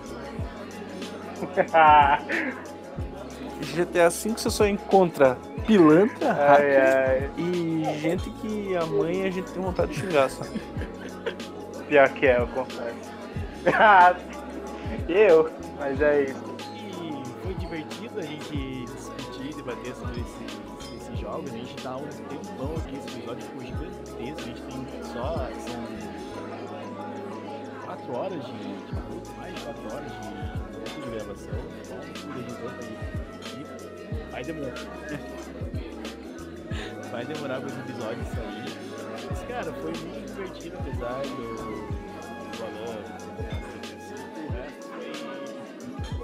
GTA 3.60 4.10
V 4.10 4.30
você 4.36 4.50
só 4.50 4.66
encontra 4.66 5.38
pilantra, 5.64 6.32
ai, 6.32 6.76
ai. 6.76 7.30
e 7.38 7.84
gente 8.00 8.30
que 8.30 8.76
a 8.76 8.84
mãe 8.84 9.26
a 9.26 9.30
gente 9.30 9.52
tem 9.52 9.62
vontade 9.62 9.92
de 9.92 10.00
xingar, 10.00 10.28
sabe? 10.28 10.60
Pior 11.88 12.08
que 12.08 12.26
é, 12.26 12.38
eu 12.40 12.48
confesso. 12.48 12.96
eu, 15.08 15.50
mas 15.78 16.00
é 16.00 16.22
isso. 16.24 16.55
Divertido 17.68 18.20
a 18.20 18.22
gente 18.22 18.84
discutir, 18.84 19.52
debater 19.56 19.92
sobre 19.96 20.20
esses, 20.20 21.02
esses 21.02 21.18
jogos. 21.18 21.52
A 21.52 21.56
gente 21.56 21.74
tá 21.82 21.96
um 21.96 22.06
tempão 22.06 22.76
aqui, 22.76 22.96
esse 22.96 23.08
episódio 23.18 23.42
ficou 23.42 23.62
gigantesco. 23.64 24.20
A 24.20 24.22
gente 24.22 24.62
tem 24.62 24.86
só. 25.02 25.34
São 25.66 25.82
4 27.86 28.16
horas 28.16 28.44
de, 28.44 28.52
de 28.52 29.32
mais 29.36 29.52
de 29.52 29.60
4 29.62 29.82
horas 29.96 30.12
de, 30.12 30.28
de 30.94 31.00
gravação. 31.10 31.58
Então, 31.82 32.70
vai 34.30 34.44
demorar. 34.44 34.74
Vai 37.10 37.24
demorar 37.24 37.60
para 37.60 37.68
esse 37.68 37.78
episódio 37.78 38.24
sair. 38.26 38.76
Mas, 39.30 39.40
cara, 39.48 39.72
foi 39.72 39.92
muito 39.92 40.26
divertido, 40.26 40.76
apesar 40.78 41.22
do, 41.22 41.54
do 44.36 44.52
resto 44.52 44.86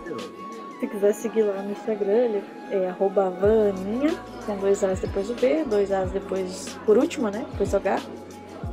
foi. 0.05 0.42
Se 0.83 0.89
quiser 0.89 1.15
seguir 1.15 1.43
lá 1.43 1.63
no 1.63 1.71
Instagram, 1.71 2.41
é 2.69 2.89
arroba 2.89 3.31
vaninha, 3.31 4.11
com 4.45 4.57
dois 4.57 4.83
As 4.83 4.99
depois 4.99 5.29
do 5.29 5.35
B, 5.35 5.63
dois 5.63 5.93
As 5.93 6.11
depois, 6.11 6.77
por 6.85 6.99
último, 6.99 7.31
né? 7.31 7.47
Depois 7.53 7.71
do 7.71 7.77
H. 7.77 8.01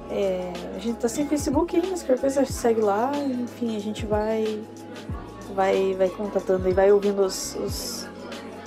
É, 0.10 0.52
a 0.76 0.80
gente 0.80 0.98
tá 0.98 1.08
sem 1.08 1.28
Facebook 1.28 1.76
ainda, 1.76 1.96
se 1.96 2.04
qualquer 2.04 2.22
coisa 2.22 2.44
segue 2.46 2.82
lá, 2.82 3.12
enfim, 3.16 3.78
a 3.78 3.80
gente 3.80 4.08
vai 4.08 4.60
vai, 5.54 5.94
vai 5.94 6.10
contatando 6.10 6.68
e 6.68 6.74
vai 6.74 6.92
ouvindo 6.92 7.22
os, 7.22 7.56
os, 7.58 8.10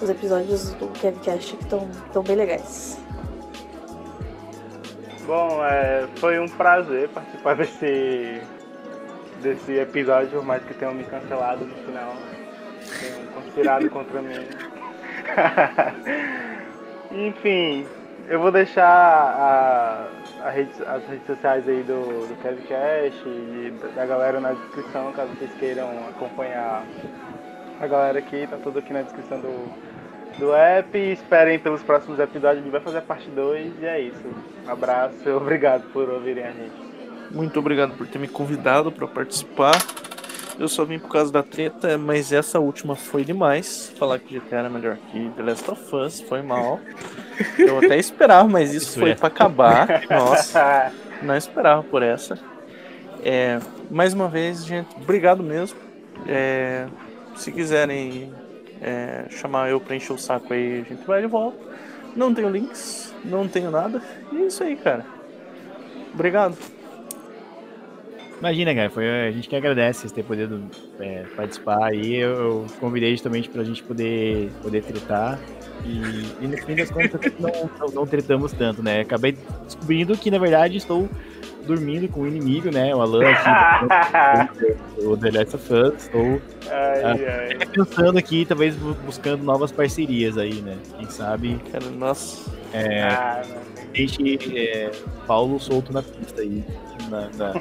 os 0.00 0.08
episódios 0.08 0.70
do 0.74 0.86
Kevcast 1.00 1.56
que 1.56 1.64
estão 1.64 1.90
tão 2.12 2.22
bem 2.22 2.36
legais. 2.36 2.96
Bom, 5.26 5.64
é, 5.64 6.06
foi 6.14 6.38
um 6.38 6.46
prazer 6.46 7.08
participar 7.08 7.56
desse, 7.56 8.40
desse 9.42 9.72
episódio, 9.72 10.30
por 10.30 10.44
mais 10.44 10.62
que 10.62 10.74
tenham 10.74 10.94
me 10.94 11.02
cancelado 11.02 11.64
no 11.64 11.74
final. 11.74 12.14
Tenham 13.00 13.26
conspirado 13.34 13.90
contra 13.90 14.22
mim. 14.22 14.46
Enfim, 17.12 17.86
eu 18.28 18.40
vou 18.40 18.50
deixar 18.50 18.86
a, 18.86 20.08
a 20.46 20.50
rede, 20.50 20.70
as 20.86 21.04
redes 21.06 21.26
sociais 21.26 21.68
aí 21.68 21.82
do, 21.82 22.26
do 22.26 22.34
Kevcast 22.42 23.28
e 23.28 23.72
da 23.94 24.06
galera 24.06 24.40
na 24.40 24.52
descrição, 24.52 25.12
caso 25.12 25.30
vocês 25.34 25.50
queiram 25.58 25.88
acompanhar 26.08 26.84
a 27.80 27.86
galera 27.86 28.18
aqui, 28.18 28.46
tá 28.46 28.56
tudo 28.56 28.78
aqui 28.78 28.92
na 28.92 29.02
descrição 29.02 29.40
do, 29.40 29.70
do 30.38 30.54
app. 30.54 30.96
Esperem 30.96 31.58
pelos 31.58 31.82
próximos 31.82 32.18
episódios, 32.18 32.60
a 32.60 32.62
gente 32.62 32.70
vai 32.70 32.80
fazer 32.80 32.98
a 32.98 33.02
parte 33.02 33.28
2 33.28 33.74
e 33.80 33.86
é 33.86 34.00
isso. 34.00 34.24
Um 34.66 34.70
abraço 34.70 35.28
obrigado 35.36 35.82
por 35.92 36.08
ouvirem 36.08 36.44
a 36.44 36.50
gente. 36.50 36.92
Muito 37.30 37.58
obrigado 37.58 37.96
por 37.96 38.06
ter 38.06 38.18
me 38.18 38.28
convidado 38.28 38.92
para 38.92 39.08
participar. 39.08 39.72
Eu 40.58 40.68
só 40.68 40.84
vim 40.84 40.98
por 40.98 41.08
causa 41.08 41.32
da 41.32 41.42
treta, 41.42 41.96
mas 41.96 42.32
essa 42.32 42.60
última 42.60 42.94
foi 42.94 43.24
demais. 43.24 43.92
Falar 43.98 44.18
que 44.18 44.38
GTA 44.38 44.56
era 44.56 44.70
melhor 44.70 44.96
que 45.10 45.30
The 45.30 45.42
Last 45.42 45.70
of 45.70 45.96
Us 45.96 46.20
foi 46.20 46.42
mal. 46.42 46.80
Eu 47.58 47.78
até 47.78 47.98
esperava, 47.98 48.48
mas 48.48 48.74
isso, 48.74 48.90
Isso 48.90 49.00
foi 49.00 49.10
é. 49.10 49.14
para 49.14 49.28
acabar. 49.28 50.02
Nossa, 50.10 50.92
não 51.22 51.36
esperava 51.36 51.82
por 51.82 52.02
essa. 52.02 52.38
É, 53.24 53.58
mais 53.90 54.12
uma 54.12 54.28
vez, 54.28 54.64
gente, 54.64 54.88
obrigado 54.96 55.42
mesmo. 55.42 55.78
É, 56.26 56.86
se 57.36 57.50
quiserem 57.50 58.32
é, 58.80 59.24
chamar 59.30 59.70
eu 59.70 59.80
pra 59.80 59.96
encher 59.96 60.12
o 60.12 60.18
saco 60.18 60.52
aí, 60.52 60.80
a 60.80 60.84
gente 60.84 61.06
vai 61.06 61.22
de 61.22 61.28
volta. 61.28 61.58
Não 62.14 62.34
tenho 62.34 62.50
links, 62.50 63.14
não 63.24 63.48
tenho 63.48 63.70
nada. 63.70 64.02
E 64.32 64.42
é 64.42 64.46
isso 64.46 64.62
aí, 64.62 64.76
cara. 64.76 65.06
Obrigado. 66.12 66.56
Imagina, 68.42 68.74
cara, 68.74 68.90
foi, 68.90 69.08
a 69.28 69.30
gente 69.30 69.48
que 69.48 69.54
agradece 69.54 70.00
vocês 70.00 70.10
terem 70.10 70.26
podido 70.26 70.64
é, 70.98 71.22
participar 71.36 71.84
aí. 71.84 72.16
Eu, 72.16 72.30
eu 72.30 72.66
convidei 72.80 73.12
justamente 73.12 73.48
pra 73.48 73.62
gente 73.62 73.84
poder, 73.84 74.50
poder 74.60 74.82
tretar. 74.82 75.38
E, 75.84 76.26
e 76.44 76.48
no 76.48 76.56
fim 76.58 76.74
das 76.74 76.90
contas 76.90 77.20
não, 77.38 77.70
não, 77.78 77.94
não 77.94 78.06
tretamos 78.06 78.52
tanto, 78.52 78.82
né? 78.82 79.02
Acabei 79.02 79.36
descobrindo 79.64 80.18
que, 80.18 80.28
na 80.28 80.38
verdade, 80.38 80.76
estou 80.76 81.08
dormindo 81.68 82.08
com 82.08 82.22
o 82.22 82.26
inimigo, 82.26 82.68
né? 82.72 82.92
O 82.92 83.00
Alan 83.00 83.30
aqui, 83.30 84.50
o 85.06 85.16
The 85.16 85.30
Last 85.30 85.54
of 85.54 85.72
Us. 85.72 85.94
Estou 86.02 86.42
ai, 86.68 87.24
ai. 87.24 87.66
pensando 87.72 88.18
aqui, 88.18 88.44
talvez 88.44 88.74
bu- 88.74 88.96
buscando 89.06 89.44
novas 89.44 89.70
parcerias 89.70 90.36
aí, 90.36 90.54
né? 90.54 90.76
Quem 90.98 91.08
sabe 91.08 91.60
Cara, 91.70 91.84
nossa. 91.90 92.50
é, 92.72 93.02
Ah, 93.04 93.42
deixe 93.94 94.36
é, 94.58 94.90
Paulo 95.28 95.60
solto 95.60 95.92
na 95.92 96.02
pista 96.02 96.40
aí. 96.40 96.64
Na, 97.12 97.28
na. 97.36 97.52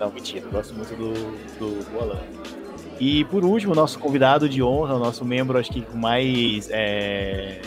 Não, 0.00 0.10
mentira, 0.10 0.44
eu 0.44 0.50
gosto 0.50 0.74
muito 0.74 0.96
do, 0.96 1.12
do, 1.58 2.00
Alan. 2.00 2.20
E 2.98 3.24
por 3.26 3.44
último, 3.44 3.76
nosso 3.76 3.96
convidado 4.00 4.48
de 4.48 4.60
honra, 4.60 4.96
o 4.96 4.98
nosso 4.98 5.24
membro, 5.24 5.56
acho 5.56 5.70
que 5.70 5.82
com 5.82 5.96
mais 5.96 6.68
é, 6.72 7.60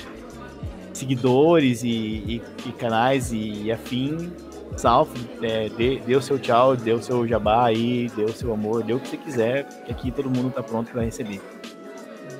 seguidores 0.93 1.83
e, 1.83 1.88
e- 1.90 2.41
e 2.66 2.72
canais 2.74 3.32
e, 3.32 3.64
e 3.64 3.72
afim, 3.72 4.33
Salve, 4.75 5.19
é, 5.41 5.69
dê, 5.69 6.00
dê 6.00 6.16
o 6.16 6.22
seu 6.22 6.38
tchau, 6.38 6.75
dê 6.75 6.91
o 6.91 7.01
seu 7.01 7.25
jabá 7.27 7.66
aí, 7.66 8.09
dê 8.16 8.24
o 8.24 8.33
seu 8.33 8.53
amor, 8.53 8.83
dê 8.83 8.93
o 8.93 9.00
que 9.00 9.08
você 9.08 9.17
quiser, 9.17 9.66
que 9.85 9.91
aqui 9.91 10.11
todo 10.11 10.30
mundo 10.30 10.51
tá 10.51 10.61
pronto 10.61 10.91
para 10.91 11.01
receber. 11.01 11.41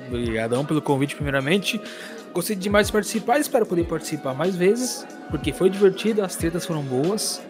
Obrigadão 0.08 0.64
pelo 0.64 0.82
convite, 0.82 1.14
primeiramente. 1.14 1.80
Gostei 2.32 2.56
demais 2.56 2.86
de 2.86 2.92
participar, 2.92 3.38
espero 3.38 3.66
poder 3.66 3.84
participar 3.84 4.32
mais 4.34 4.56
vezes, 4.56 5.06
porque 5.30 5.52
foi 5.52 5.68
divertido, 5.68 6.22
as 6.22 6.34
tretas 6.34 6.64
foram 6.64 6.82
boas. 6.82 7.42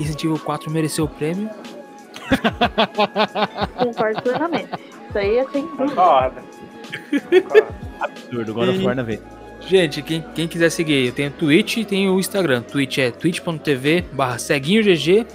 Evil 0.00 0.38
4 0.38 0.70
mereceu 0.70 1.04
o 1.04 1.08
prêmio. 1.08 1.48
Concordo 3.76 4.22
plenamente. 4.22 4.70
Isso 5.08 5.18
aí 5.18 5.38
é 5.38 5.46
sem 5.50 5.62
dúvida. 5.66 6.32
Absurdo, 8.00 8.60
of 8.60 8.70
E- 8.82 8.84
War 8.84 8.96
na 8.96 9.02
vez. 9.02 9.20
Gente, 9.60 10.02
quem, 10.02 10.22
quem 10.34 10.46
quiser 10.46 10.70
seguir, 10.70 11.06
eu 11.06 11.12
tenho 11.12 11.30
Twitch 11.30 11.78
e 11.78 11.84
tenho 11.84 12.14
o 12.14 12.20
Instagram. 12.20 12.60
Twitch 12.62 12.98
é 12.98 13.10
twitch.tv 13.10 14.04
barra 14.12 14.38
ceguinhogg. 14.38 15.26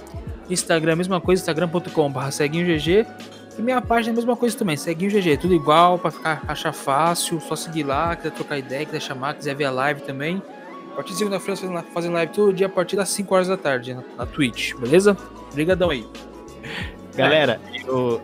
Instagram, 0.48 0.96
mesma 0.96 1.20
coisa, 1.20 1.40
instagram.com 1.42 2.10
barra 2.12 2.30
ceguinhogg. 2.30 3.06
E 3.60 3.62
minha 3.62 3.82
página 3.82 4.12
é 4.12 4.14
a 4.14 4.16
mesma 4.16 4.34
coisa 4.34 4.56
também, 4.56 4.74
ceguinho 4.74 5.10
GG, 5.10 5.36
tudo 5.36 5.52
igual, 5.52 5.98
pra 5.98 6.10
ficar, 6.10 6.42
achar 6.48 6.72
fácil, 6.72 7.38
só 7.42 7.54
seguir 7.54 7.82
lá, 7.82 8.16
quiser 8.16 8.30
trocar 8.30 8.56
ideia, 8.56 8.86
quiser 8.86 9.02
chamar, 9.02 9.34
quiser 9.34 9.54
ver 9.54 9.66
a 9.66 9.70
live 9.70 10.00
também. 10.00 10.42
A 10.92 10.96
partir 10.96 11.12
de 11.12 11.18
segunda-feira, 11.18 11.84
fazendo 11.92 12.14
live 12.14 12.32
todo 12.32 12.54
dia 12.54 12.68
a 12.68 12.70
partir 12.70 12.96
das 12.96 13.10
5 13.10 13.34
horas 13.34 13.48
da 13.48 13.58
tarde 13.58 13.92
na, 13.92 14.02
na 14.16 14.24
Twitch, 14.24 14.72
beleza? 14.76 15.14
Obrigadão 15.50 15.90
aí. 15.90 16.06
Galera, 17.14 17.60
eu, 17.86 18.22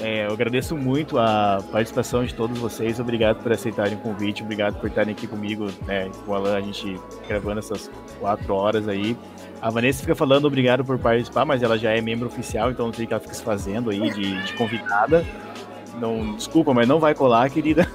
é, 0.00 0.26
eu 0.26 0.32
agradeço 0.32 0.76
muito 0.76 1.16
a 1.16 1.62
participação 1.70 2.24
de 2.24 2.34
todos 2.34 2.58
vocês. 2.58 2.98
Obrigado 2.98 3.40
por 3.40 3.52
aceitarem 3.52 3.94
o 3.94 3.98
convite. 3.98 4.42
Obrigado 4.42 4.80
por 4.80 4.88
estarem 4.88 5.12
aqui 5.12 5.28
comigo, 5.28 5.68
né, 5.86 6.10
com 6.26 6.32
o 6.32 6.34
Alan, 6.34 6.56
a 6.56 6.60
gente 6.60 7.00
gravando 7.28 7.60
essas 7.60 7.88
quatro 8.18 8.52
horas 8.52 8.88
aí. 8.88 9.16
A 9.62 9.70
Vanessa 9.70 10.00
fica 10.00 10.14
falando 10.16 10.44
obrigado 10.46 10.84
por 10.84 10.98
participar, 10.98 11.44
mas 11.44 11.62
ela 11.62 11.78
já 11.78 11.92
é 11.92 12.00
membro 12.00 12.26
oficial, 12.26 12.72
então 12.72 12.86
não 12.86 12.92
sei 12.92 13.04
o 13.04 13.08
que 13.08 13.14
ela 13.14 13.20
fica 13.22 13.32
se 13.34 13.42
fazendo 13.44 13.90
aí 13.90 14.10
de, 14.10 14.42
de 14.42 14.52
convidada. 14.54 15.24
Não, 16.00 16.34
desculpa, 16.34 16.74
mas 16.74 16.88
não 16.88 16.98
vai 16.98 17.14
colar, 17.14 17.48
querida. 17.48 17.86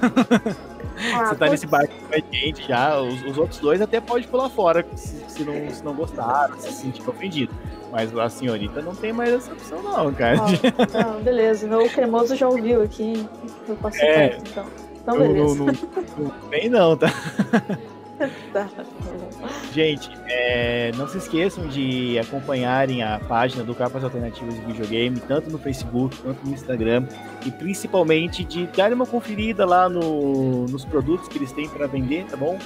Ah, 1.14 1.26
Você 1.28 1.36
tá 1.36 1.48
nesse 1.50 1.68
barco 1.68 1.94
com 2.08 2.16
a 2.16 2.20
gente 2.36 2.68
já. 2.68 3.00
Os, 3.00 3.22
os 3.24 3.38
outros 3.38 3.60
dois 3.60 3.82
até 3.82 4.00
pode 4.00 4.26
pular 4.28 4.50
fora 4.50 4.86
se, 4.96 5.24
se 5.28 5.44
não, 5.44 5.70
se 5.70 5.84
não 5.84 5.94
gostaram, 5.94 6.58
se 6.60 6.72
sentir 6.72 7.08
ofendido. 7.08 7.54
Mas 7.92 8.16
a 8.18 8.30
senhorita 8.30 8.82
não 8.82 8.96
tem 8.96 9.12
mais 9.14 9.32
essa 9.34 9.52
opção, 9.52 9.82
não, 9.84 10.14
cara. 10.14 10.38
ó, 10.42 11.04
não, 11.14 11.22
beleza. 11.22 11.68
O 11.78 11.90
cremoso 11.90 12.36
já 12.36 12.48
ouviu 12.48 12.82
aqui. 12.82 13.28
Eu 13.68 13.76
passo 13.76 13.98
É. 14.00 14.30
perto, 14.30 14.50
então. 14.50 14.66
Então, 15.02 15.18
beleza. 15.20 15.56
não, 15.56 15.66
não, 15.66 15.74
não 16.18 16.30
tem 16.50 16.70
não, 16.70 16.98
tá? 16.98 17.08
Gente, 19.74 20.10
é, 20.28 20.92
não 20.96 21.08
se 21.08 21.18
esqueçam 21.20 21.68
de 21.68 22.18
acompanharem 22.20 23.04
a 23.04 23.20
página 23.20 23.64
do 23.64 23.76
Capas 23.76 24.04
Alternativas 24.04 24.56
de 24.56 24.62
Videogame, 24.62 25.20
tanto 25.20 25.50
no 25.52 25.58
Facebook 25.60 26.16
quanto 26.18 26.44
no 26.46 26.54
Instagram, 26.54 27.06
e 27.46 27.52
principalmente 27.52 28.44
de 28.44 28.66
darem 28.68 28.96
uma 28.96 29.06
conferida 29.06 29.66
lá 29.66 29.88
no- 29.88 30.66
nos 30.66 30.84
produtos 30.84 31.28
que 31.28 31.38
eles 31.38 31.52
têm 31.52 31.68
para 31.70 31.86
vender, 31.88 32.26
tá 32.26 32.36
bom? 32.36 32.58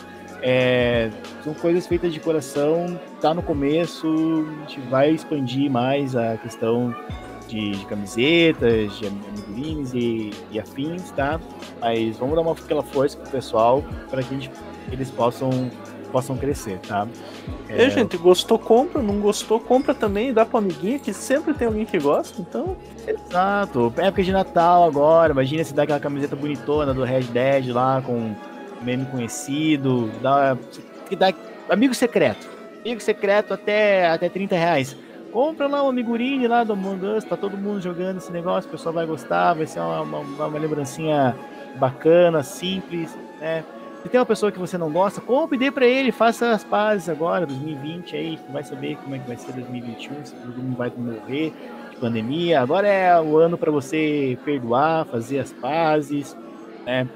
É, 0.44 1.12
são 1.44 1.54
coisas 1.54 1.86
feitas 1.86 2.12
de 2.14 2.20
coração, 2.20 3.00
tá 3.20 3.34
no 3.34 3.44
começo, 3.44 4.08
a 4.08 4.62
gente 4.62 4.80
vai 4.90 5.12
expandir 5.12 5.70
mais 5.70 6.16
a 6.16 6.36
questão 6.38 6.96
de, 7.48 7.72
de 7.72 7.86
camisetas, 7.86 8.98
de 8.98 9.06
amigurines 9.08 9.94
e, 9.94 10.32
e 10.52 10.60
afins, 10.60 11.12
tá? 11.12 11.40
Mas 11.80 12.18
vamos 12.18 12.36
dar 12.36 12.42
uma 12.42 12.54
aquela 12.54 12.82
força 12.82 13.18
pro 13.18 13.30
pessoal 13.30 13.84
para 14.10 14.24
que 14.24 14.34
a 14.34 14.38
gente- 14.40 14.52
eles 14.92 15.10
possam 15.10 15.72
possam 16.12 16.38
crescer, 16.38 16.78
tá? 16.80 17.08
É... 17.70 17.88
E, 17.88 17.90
gente, 17.90 18.18
gostou, 18.18 18.60
compra, 18.60 19.02
não 19.02 19.20
gostou, 19.20 19.60
compra 19.60 19.94
também, 19.94 20.34
dá 20.34 20.46
pro 20.46 20.58
amiguinho, 20.58 21.00
que 21.00 21.14
sempre 21.14 21.54
tem 21.54 21.68
alguém 21.68 21.86
que 21.86 21.98
gosta, 21.98 22.42
então. 22.42 22.76
Exato, 23.08 23.94
época 23.98 24.22
de 24.22 24.32
Natal 24.32 24.84
agora, 24.84 25.32
imagina 25.32 25.64
se 25.64 25.74
dá 25.74 25.84
aquela 25.84 26.00
camiseta 26.00 26.36
bonitona 26.36 26.94
do 26.94 27.04
Red 27.04 27.24
Dead 27.24 27.70
lá 27.70 28.02
com 28.06 28.36
meme 28.82 29.06
conhecido, 29.06 30.12
dá, 30.22 30.58
que 31.08 31.16
dá 31.16 31.34
amigo 31.70 31.94
secreto, 31.96 32.48
amigo 32.84 33.02
secreto 33.02 33.54
até, 33.54 34.08
até 34.10 34.30
30 34.30 34.56
reais. 34.56 34.96
Compra 35.32 35.66
lá 35.66 35.82
uma 35.82 35.94
migurine 35.94 36.46
lá 36.46 36.66
do 36.66 36.74
Among 36.74 37.06
Us, 37.06 37.24
tá 37.24 37.38
todo 37.38 37.58
mundo 37.58 37.80
jogando 37.80 38.18
esse 38.18 38.34
negócio, 38.34 38.68
o 38.68 38.72
pessoal 38.72 38.94
vai 38.94 39.06
gostar, 39.06 39.54
vai 39.54 39.66
ser 39.66 39.80
uma, 39.80 40.02
uma, 40.02 40.20
uma 40.20 40.60
lembrancinha 40.60 41.34
bacana, 41.80 42.44
simples, 42.44 43.18
né? 43.40 43.64
Se 44.02 44.10
tem 44.10 44.20
uma 44.20 44.26
pessoa 44.26 44.52
que 44.52 44.58
você 44.58 44.78
não 44.78 44.92
gosta, 44.92 45.22
compre 45.22 45.56
e 45.56 45.60
dê 45.60 45.72
pra 45.72 45.86
ele, 45.86 46.12
faça 46.12 46.52
as 46.52 46.64
pazes 46.64 47.08
agora, 47.08 47.46
2020 47.46 48.16
aí, 48.16 48.40
vai 48.52 48.64
saber 48.64 48.98
como 48.98 49.16
é 49.16 49.20
que 49.20 49.28
vai 49.28 49.38
ser 49.38 49.54
2021, 49.54 50.26
se 50.26 50.34
todo 50.36 50.58
mundo 50.58 50.76
vai 50.76 50.92
morrer 50.98 51.54
de 51.92 51.98
pandemia. 51.98 52.62
Agora 52.62 52.88
é 52.88 53.22
o 53.22 53.38
ano 53.38 53.58
para 53.58 53.70
você 53.70 54.38
perdoar, 54.44 55.06
fazer 55.06 55.40
as 55.40 55.54
pazes, 55.54 56.36
né? 56.84 57.08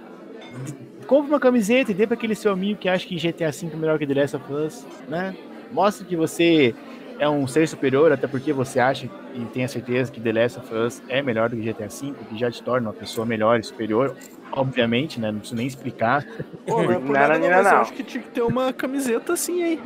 Compre 1.08 1.32
uma 1.32 1.40
camiseta 1.40 1.92
e 1.92 1.94
dê 1.94 2.06
para 2.06 2.16
aquele 2.16 2.36
seu 2.36 2.52
amigo 2.52 2.80
que 2.80 2.88
acha 2.88 3.06
que 3.06 3.16
GTA 3.16 3.52
V 3.52 3.70
é 3.74 3.76
melhor 3.76 3.98
que 3.98 4.06
The 4.06 4.22
Last 4.22 4.36
of 4.36 4.54
Us, 4.54 4.88
né? 5.08 5.36
Mostre 5.72 6.06
que 6.06 6.16
você 6.16 6.76
é 7.18 7.28
um 7.28 7.48
ser 7.48 7.68
superior, 7.68 8.12
até 8.12 8.28
porque 8.28 8.52
você 8.54 8.80
acha 8.80 9.10
e 9.34 9.46
tem 9.46 9.64
a 9.64 9.68
certeza 9.68 10.12
que 10.12 10.20
The 10.20 10.34
Last 10.34 10.60
of 10.60 10.74
Us 10.74 11.02
é 11.08 11.22
melhor 11.22 11.50
do 11.50 11.56
que 11.56 11.62
GTA 11.74 11.88
V, 11.88 12.14
que 12.30 12.38
já 12.38 12.52
te 12.52 12.62
torna 12.62 12.90
uma 12.90 12.94
pessoa 12.94 13.26
melhor 13.26 13.60
e 13.60 13.64
superior, 13.64 14.16
obviamente, 14.56 15.20
né? 15.20 15.32
Não 15.32 15.40
preciso 15.40 15.58
nem 15.58 15.68
explicar. 15.68 16.26
Pô, 16.66 16.82
não, 16.82 16.92
é 16.92 17.00
por 17.00 17.10
nada, 17.10 17.38
não, 17.38 17.50
mas 17.50 17.68
eu 17.68 17.78
acho 17.78 17.94
que 17.94 18.04
tinha 18.04 18.24
que 18.24 18.30
ter 18.30 18.42
uma 18.42 18.74
camiseta 18.74 19.34
assim, 19.34 19.64
hein? 19.64 19.82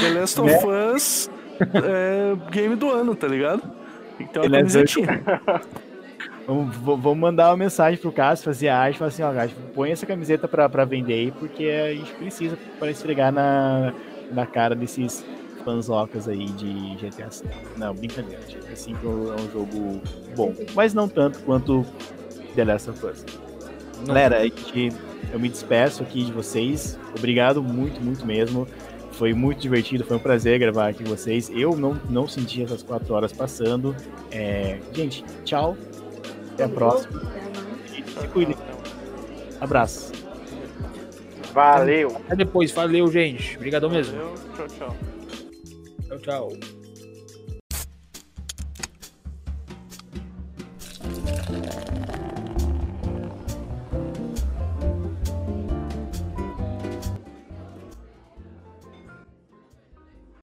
The 0.00 0.20
Last 0.20 0.40
of 0.40 0.66
né? 0.66 0.92
Us 0.92 1.30
é, 1.60 2.50
game 2.50 2.76
do 2.76 2.90
ano, 2.90 3.14
tá 3.14 3.26
ligado? 3.26 3.62
Tem 4.16 4.26
que 4.26 4.32
ter 4.32 4.38
uma 4.40 4.50
The 4.50 4.56
camisetinha. 4.58 5.22
Vamos, 6.46 6.74
vamos 6.78 7.18
mandar 7.18 7.50
uma 7.50 7.56
mensagem 7.56 8.00
pro 8.00 8.10
Cássio, 8.10 8.44
fazer 8.44 8.68
a 8.70 8.76
arte, 8.76 8.98
falar 8.98 9.08
assim, 9.08 9.22
ó, 9.22 9.32
Cássio, 9.32 9.56
põe 9.72 9.92
essa 9.92 10.04
camiseta 10.04 10.48
pra, 10.48 10.68
pra 10.68 10.84
vender 10.84 11.12
aí, 11.12 11.30
porque 11.30 11.64
a 11.64 11.94
gente 11.94 12.12
precisa 12.14 12.58
para 12.76 12.90
esfregar 12.90 13.30
na, 13.30 13.94
na 14.32 14.44
cara 14.46 14.74
desses 14.74 15.24
fanzocas 15.64 16.28
aí 16.28 16.46
de 16.46 16.96
GTA 16.96 17.28
V. 17.28 17.48
Não, 17.76 17.94
brincadeira. 17.94 18.40
GTA 18.48 18.74
V 18.74 18.94
é 19.04 19.40
um 19.40 19.52
jogo 19.52 20.02
bom, 20.34 20.52
mas 20.74 20.92
não 20.92 21.08
tanto 21.08 21.38
quanto 21.40 21.86
The 22.56 22.64
Last 22.64 22.90
of 22.90 23.06
Us. 23.06 23.24
Não. 24.00 24.06
Galera, 24.06 24.40
eu 24.46 25.38
me 25.38 25.48
despeço 25.48 26.02
aqui 26.02 26.24
de 26.24 26.32
vocês. 26.32 26.98
Obrigado 27.16 27.62
muito, 27.62 28.00
muito 28.00 28.24
mesmo. 28.26 28.66
Foi 29.12 29.34
muito 29.34 29.60
divertido, 29.60 30.04
foi 30.04 30.16
um 30.16 30.20
prazer 30.20 30.58
gravar 30.58 30.88
aqui 30.88 31.04
com 31.04 31.10
vocês. 31.10 31.50
Eu 31.50 31.76
não, 31.76 32.00
não 32.08 32.26
senti 32.26 32.62
essas 32.62 32.82
quatro 32.82 33.12
horas 33.12 33.32
passando. 33.32 33.94
É... 34.30 34.78
Gente, 34.92 35.24
tchau. 35.44 35.76
Até 36.52 36.64
a 36.64 36.68
próxima. 36.68 37.20
E 37.92 38.02
se 38.02 38.28
cuidem. 38.28 38.56
Abraço. 39.60 40.12
Valeu. 41.52 42.16
Até 42.26 42.36
depois. 42.36 42.70
Valeu, 42.70 43.10
gente. 43.10 43.56
Obrigadão 43.56 43.90
mesmo. 43.90 44.16
Tchau, 44.56 44.66
tchau. 44.68 44.96
Tchau, 46.08 46.18
tchau. 46.18 46.52
Thank 51.50 51.94
you. 51.94 51.99